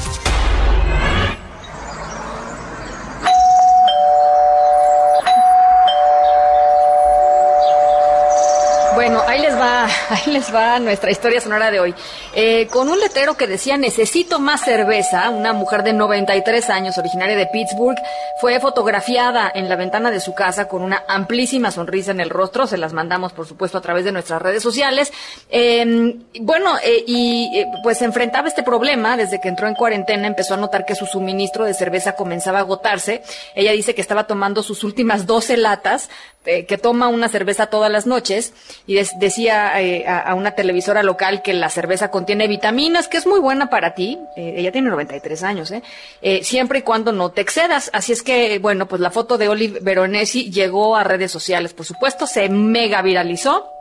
Bueno, 8.96 9.22
ahí 9.28 9.42
les 9.42 9.60
va, 9.60 9.81
ahí 10.10 10.32
les 10.32 10.54
va 10.54 10.80
nuestra 10.80 11.12
historia 11.12 11.42
sonora 11.42 11.72
de 11.72 11.80
hoy. 11.80 11.96
Eh, 12.34 12.68
con 12.68 12.90
un 12.90 13.00
letrero 13.00 13.36
que 13.36 13.48
decía 13.48 13.78
necesito 13.78 14.40
más 14.40 14.64
cerveza, 14.64 15.30
una 15.30 15.54
mujer 15.54 15.84
de 15.84 15.94
93 15.94 16.70
años, 16.70 16.98
originaria 16.98 17.36
de 17.36 17.48
Pittsburgh, 17.48 17.98
fue 18.40 18.60
fotografiada 18.60 19.52
en 19.54 19.70
la 19.70 19.76
ventana 19.76 20.12
de 20.12 20.20
su 20.20 20.34
casa 20.34 20.68
con 20.68 20.82
una 20.82 21.04
amplísima 21.08 21.72
sonrisa 21.72 22.12
en 22.12 22.20
el 22.20 22.30
rostro. 22.30 22.68
Se 22.68 22.78
las 22.78 22.94
mandamos, 22.94 23.34
por 23.34 23.48
supuesto, 23.48 23.78
a 23.78 23.82
través 23.82 24.06
de 24.06 24.12
nuestras 24.12 24.42
redes 24.42 24.64
sociales. 24.64 25.12
Eh, 25.50 26.16
bueno, 26.42 26.78
eh, 26.84 27.04
y 27.06 27.60
eh, 27.60 27.68
pues 27.84 27.98
se 28.00 28.06
enfrentaba 28.06 28.48
este 28.48 28.64
problema 28.64 29.18
desde 29.18 29.40
que 29.42 29.48
entró 29.50 29.68
en 29.68 29.76
cuarentena, 29.76 30.28
empezó 30.28 30.54
a 30.54 30.58
notar 30.58 30.86
que 30.86 30.96
su 30.96 31.06
suministro 31.06 31.66
de 31.66 31.74
cerveza 31.74 32.14
comenzaba 32.16 32.60
a 32.60 32.62
agotarse. 32.62 33.22
Ella 33.56 33.72
dice 33.72 33.96
que 33.96 34.02
estaba 34.02 34.26
tomando 34.26 34.64
sus 34.64 34.84
últimas 34.84 35.26
12 35.26 35.58
latas, 35.58 36.10
que 36.44 36.80
toma 36.82 37.08
una 37.08 37.30
cerveza 37.30 37.68
todas 37.68 37.92
las 37.92 38.08
noches 38.08 38.54
y 38.88 38.96
des- 38.96 39.12
eh, 39.80 40.06
a, 40.08 40.20
a 40.20 40.36
una 40.36 40.52
televisora 40.52 41.04
local 41.04 41.42
que 41.42 41.54
la 41.54 41.70
cerveza 41.70 42.10
contiene 42.10 42.48
vitaminas, 42.48 43.08
que 43.08 43.18
es 43.18 43.28
muy 43.28 43.40
buena 43.40 43.70
para 43.70 43.94
ti. 43.94 44.20
Eh, 44.36 44.56
ella 44.58 44.72
tiene 44.72 44.90
93 44.90 45.44
años, 45.44 45.72
¿eh? 45.72 45.84
Eh, 46.22 46.44
siempre 46.44 46.80
y 46.80 46.82
cuando 46.82 47.12
no 47.12 47.30
te 47.32 47.42
excedas. 47.42 47.90
Así 47.94 48.12
es 48.12 48.24
que, 48.24 48.60
bueno, 48.60 48.88
pues 48.88 49.02
la 49.02 49.12
foto 49.12 49.38
de 49.38 49.50
Olive 49.50 49.80
Veronesi 49.82 50.52
llegó 50.52 50.96
a 50.96 51.04
redes 51.04 51.32
sociales, 51.32 51.74
por 51.74 51.86
supuesto, 51.86 52.28
se 52.28 52.50
mega 52.50 53.02
viralizó. 53.02 53.81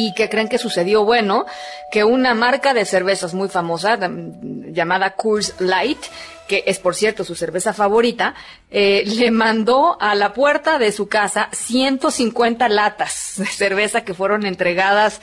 ¿Y 0.00 0.12
qué 0.12 0.28
creen 0.28 0.48
que 0.48 0.58
sucedió? 0.58 1.04
Bueno, 1.04 1.44
que 1.90 2.04
una 2.04 2.32
marca 2.32 2.72
de 2.72 2.84
cervezas 2.84 3.34
muy 3.34 3.48
famosa 3.48 3.96
mm, 3.96 4.72
llamada 4.72 5.16
Coors 5.16 5.56
Light, 5.58 5.98
que 6.46 6.62
es 6.68 6.78
por 6.78 6.94
cierto 6.94 7.24
su 7.24 7.34
cerveza 7.34 7.72
favorita, 7.72 8.36
eh, 8.70 9.02
le 9.18 9.32
mandó 9.32 10.00
a 10.00 10.14
la 10.14 10.32
puerta 10.34 10.78
de 10.78 10.92
su 10.92 11.08
casa 11.08 11.48
150 11.50 12.68
latas 12.68 13.34
de 13.38 13.46
cerveza 13.46 14.04
que 14.04 14.14
fueron 14.14 14.46
entregadas 14.46 15.20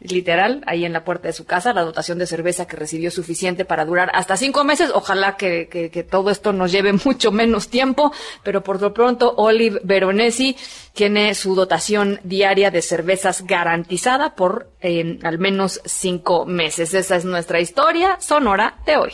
literal, 0.00 0.62
ahí 0.66 0.84
en 0.84 0.92
la 0.92 1.04
puerta 1.04 1.28
de 1.28 1.32
su 1.32 1.44
casa, 1.44 1.72
la 1.72 1.82
dotación 1.82 2.18
de 2.18 2.26
cerveza 2.26 2.66
que 2.66 2.76
recibió 2.76 3.10
suficiente 3.10 3.64
para 3.64 3.84
durar 3.84 4.10
hasta 4.14 4.36
cinco 4.36 4.64
meses. 4.64 4.90
Ojalá 4.94 5.36
que, 5.36 5.68
que, 5.68 6.02
todo 6.02 6.30
esto 6.30 6.52
nos 6.52 6.72
lleve 6.72 6.92
mucho 7.04 7.32
menos 7.32 7.68
tiempo, 7.68 8.12
pero 8.42 8.62
por 8.62 8.80
lo 8.80 8.92
pronto 8.92 9.34
Olive 9.36 9.80
Veronesi 9.84 10.56
tiene 10.92 11.34
su 11.34 11.54
dotación 11.54 12.20
diaria 12.24 12.70
de 12.70 12.82
cervezas 12.82 13.44
garantizada 13.46 14.34
por 14.34 14.70
al 15.22 15.38
menos 15.38 15.80
cinco 15.84 16.46
meses. 16.46 16.94
Esa 16.94 17.16
es 17.16 17.24
nuestra 17.24 17.60
historia 17.60 18.18
sonora 18.20 18.78
de 18.86 18.96
hoy. 18.96 19.12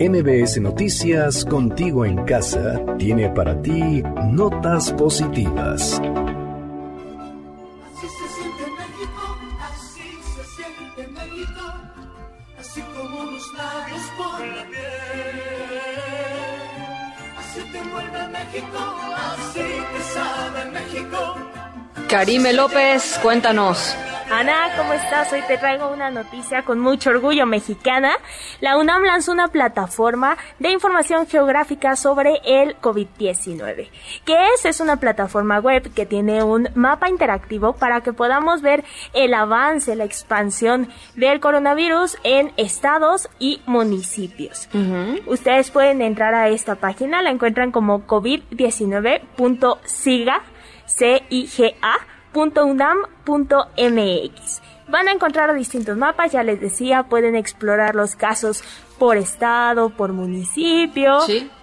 MBS 0.00 0.60
Noticias 0.60 1.44
Contigo 1.44 2.04
en 2.04 2.24
Casa 2.24 2.80
tiene 2.98 3.28
para 3.30 3.60
ti 3.60 4.02
notas 4.30 4.92
positivas. 4.94 6.00
Karime 22.10 22.52
López, 22.52 23.20
cuéntanos. 23.22 23.96
Ana, 24.32 24.70
¿cómo 24.76 24.92
estás? 24.92 25.32
Hoy 25.32 25.42
te 25.46 25.58
traigo 25.58 25.92
una 25.92 26.10
noticia 26.10 26.64
con 26.64 26.80
mucho 26.80 27.10
orgullo 27.10 27.46
mexicana. 27.46 28.16
La 28.60 28.78
UNAM 28.78 29.02
lanzó 29.02 29.30
una 29.32 29.48
plataforma 29.48 30.36
de 30.58 30.70
información 30.70 31.28
geográfica 31.28 31.94
sobre 31.94 32.40
el 32.44 32.76
COVID-19. 32.80 33.90
¿Qué 34.24 34.46
es? 34.54 34.64
Es 34.64 34.80
una 34.80 34.96
plataforma 34.96 35.60
web 35.60 35.92
que 35.94 36.06
tiene 36.06 36.42
un 36.42 36.68
mapa 36.74 37.08
interactivo 37.08 37.74
para 37.74 38.00
que 38.00 38.12
podamos 38.12 38.62
ver 38.62 38.82
el 39.14 39.34
avance, 39.34 39.94
la 39.94 40.02
expansión 40.04 40.88
del 41.14 41.38
coronavirus 41.38 42.16
en 42.22 42.52
estados 42.56 43.28
y 43.38 43.62
municipios. 43.66 44.68
Ustedes 45.26 45.70
pueden 45.70 46.02
entrar 46.02 46.34
a 46.34 46.48
esta 46.48 46.74
página, 46.76 47.22
la 47.22 47.30
encuentran 47.30 47.70
como 47.72 48.06
covid19.siga, 48.06 50.42
C-I-G-A 50.96 51.96
.unam.mx. 52.32 52.92
Van 54.88 55.08
a 55.08 55.12
encontrar 55.12 55.54
distintos 55.54 55.96
mapas, 55.96 56.32
ya 56.32 56.42
les 56.42 56.60
decía, 56.60 57.04
pueden 57.04 57.36
explorar 57.36 57.94
los 57.94 58.16
casos 58.16 58.64
por 58.98 59.16
estado, 59.16 59.90
por 59.90 60.12
municipio, 60.12 61.20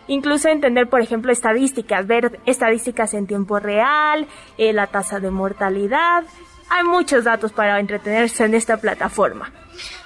incluso 0.07 0.47
entender, 0.47 0.87
por 0.89 1.01
ejemplo, 1.01 1.31
estadísticas, 1.31 2.07
ver 2.07 2.39
estadísticas 2.45 3.13
en 3.13 3.27
tiempo 3.27 3.59
real, 3.59 4.27
eh, 4.57 4.71
la 4.73 4.87
tasa 4.87 5.19
de 5.19 5.29
mortalidad. 5.29 6.23
Hay 6.69 6.83
muchos 6.83 7.23
datos 7.23 7.51
para 7.53 7.79
entretenerse 7.79 8.43
en 8.43 8.53
esta 8.53 8.77
plataforma. 8.77 9.51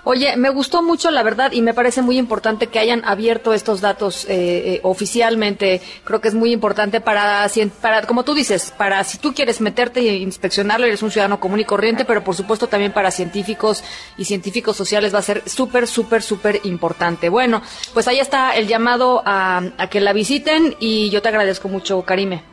Oye, 0.04 0.36
me 0.36 0.50
gustó 0.50 0.82
mucho, 0.82 1.12
la 1.12 1.22
verdad, 1.22 1.52
y 1.52 1.62
me 1.62 1.74
parece 1.74 2.02
muy 2.02 2.18
importante 2.18 2.68
que 2.68 2.80
hayan 2.80 3.06
abierto 3.06 3.54
estos 3.54 3.82
datos 3.82 4.26
eh, 4.26 4.30
eh, 4.30 4.80
oficialmente. 4.84 5.80
Creo 6.04 6.20
que 6.20 6.28
es 6.28 6.34
muy 6.34 6.52
importante 6.52 7.02
para, 7.02 7.48
para, 7.82 8.02
como 8.08 8.24
tú 8.24 8.34
dices, 8.34 8.74
para 8.76 9.04
si 9.04 9.20
tú 9.20 9.34
quieres 9.34 9.62
meterte 9.62 10.00
e 10.00 10.18
inspeccionarlo, 10.18 10.88
eres 10.88 11.04
un 11.04 11.12
ciudadano 11.12 11.40
común 11.40 11.60
y 11.60 11.66
corriente, 11.66 12.04
pero 12.04 12.24
por 12.24 12.36
supuesto 12.36 12.68
también 12.68 12.92
para 12.92 13.12
científicos 13.12 13.84
y 14.18 14.26
científicos 14.26 14.76
sociales 14.76 15.14
va 15.14 15.20
a 15.20 15.24
ser 15.24 15.48
súper, 15.48 15.88
súper, 15.88 16.24
súper 16.24 16.62
importante. 16.64 17.30
Bueno, 17.30 17.62
pues 17.94 18.08
ahí 18.08 18.20
está 18.20 18.56
el 18.56 18.68
llamado 18.68 19.22
a, 19.26 19.62
a 19.78 19.88
que 19.88 20.02
la 20.02 20.14
visiten 20.14 20.76
y 20.80 21.12
yo 21.12 21.22
te 21.22 21.30
agradezco 21.30 21.70
mucho, 21.70 22.02
Karime. 22.02 22.44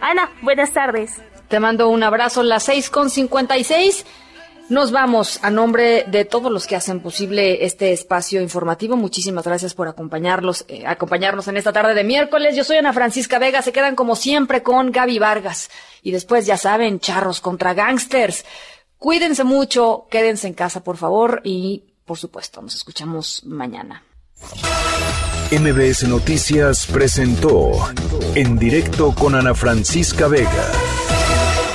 Ana, 0.00 0.30
buenas 0.42 0.72
tardes. 0.72 1.20
Te 1.50 1.58
mando 1.58 1.88
un 1.88 2.04
abrazo, 2.04 2.44
las 2.44 2.62
seis 2.62 2.90
con 2.90 3.10
cincuenta 3.10 3.58
y 3.58 3.64
seis. 3.64 4.06
Nos 4.68 4.92
vamos 4.92 5.40
a 5.42 5.50
nombre 5.50 6.04
de 6.06 6.24
todos 6.24 6.52
los 6.52 6.68
que 6.68 6.76
hacen 6.76 7.00
posible 7.00 7.64
este 7.64 7.92
espacio 7.92 8.40
informativo. 8.40 8.96
Muchísimas 8.96 9.44
gracias 9.44 9.74
por 9.74 9.88
acompañarlos, 9.88 10.64
eh, 10.68 10.84
acompañarnos 10.86 11.48
en 11.48 11.56
esta 11.56 11.72
tarde 11.72 11.94
de 11.94 12.04
miércoles. 12.04 12.54
Yo 12.54 12.62
soy 12.62 12.76
Ana 12.76 12.92
Francisca 12.92 13.40
Vega. 13.40 13.62
Se 13.62 13.72
quedan 13.72 13.96
como 13.96 14.14
siempre 14.14 14.62
con 14.62 14.92
Gaby 14.92 15.18
Vargas. 15.18 15.70
Y 16.04 16.12
después, 16.12 16.46
ya 16.46 16.56
saben, 16.56 17.00
charros 17.00 17.40
contra 17.40 17.74
gangsters. 17.74 18.44
Cuídense 18.96 19.42
mucho, 19.42 20.06
quédense 20.08 20.46
en 20.46 20.54
casa, 20.54 20.84
por 20.84 20.98
favor. 20.98 21.40
Y, 21.42 21.94
por 22.04 22.16
supuesto, 22.16 22.62
nos 22.62 22.76
escuchamos 22.76 23.42
mañana. 23.44 24.04
MBS 25.50 26.04
Noticias 26.04 26.86
presentó 26.86 27.72
en 28.36 28.56
directo 28.56 29.12
con 29.16 29.34
Ana 29.34 29.52
Francisca 29.52 30.28
Vega. 30.28 30.99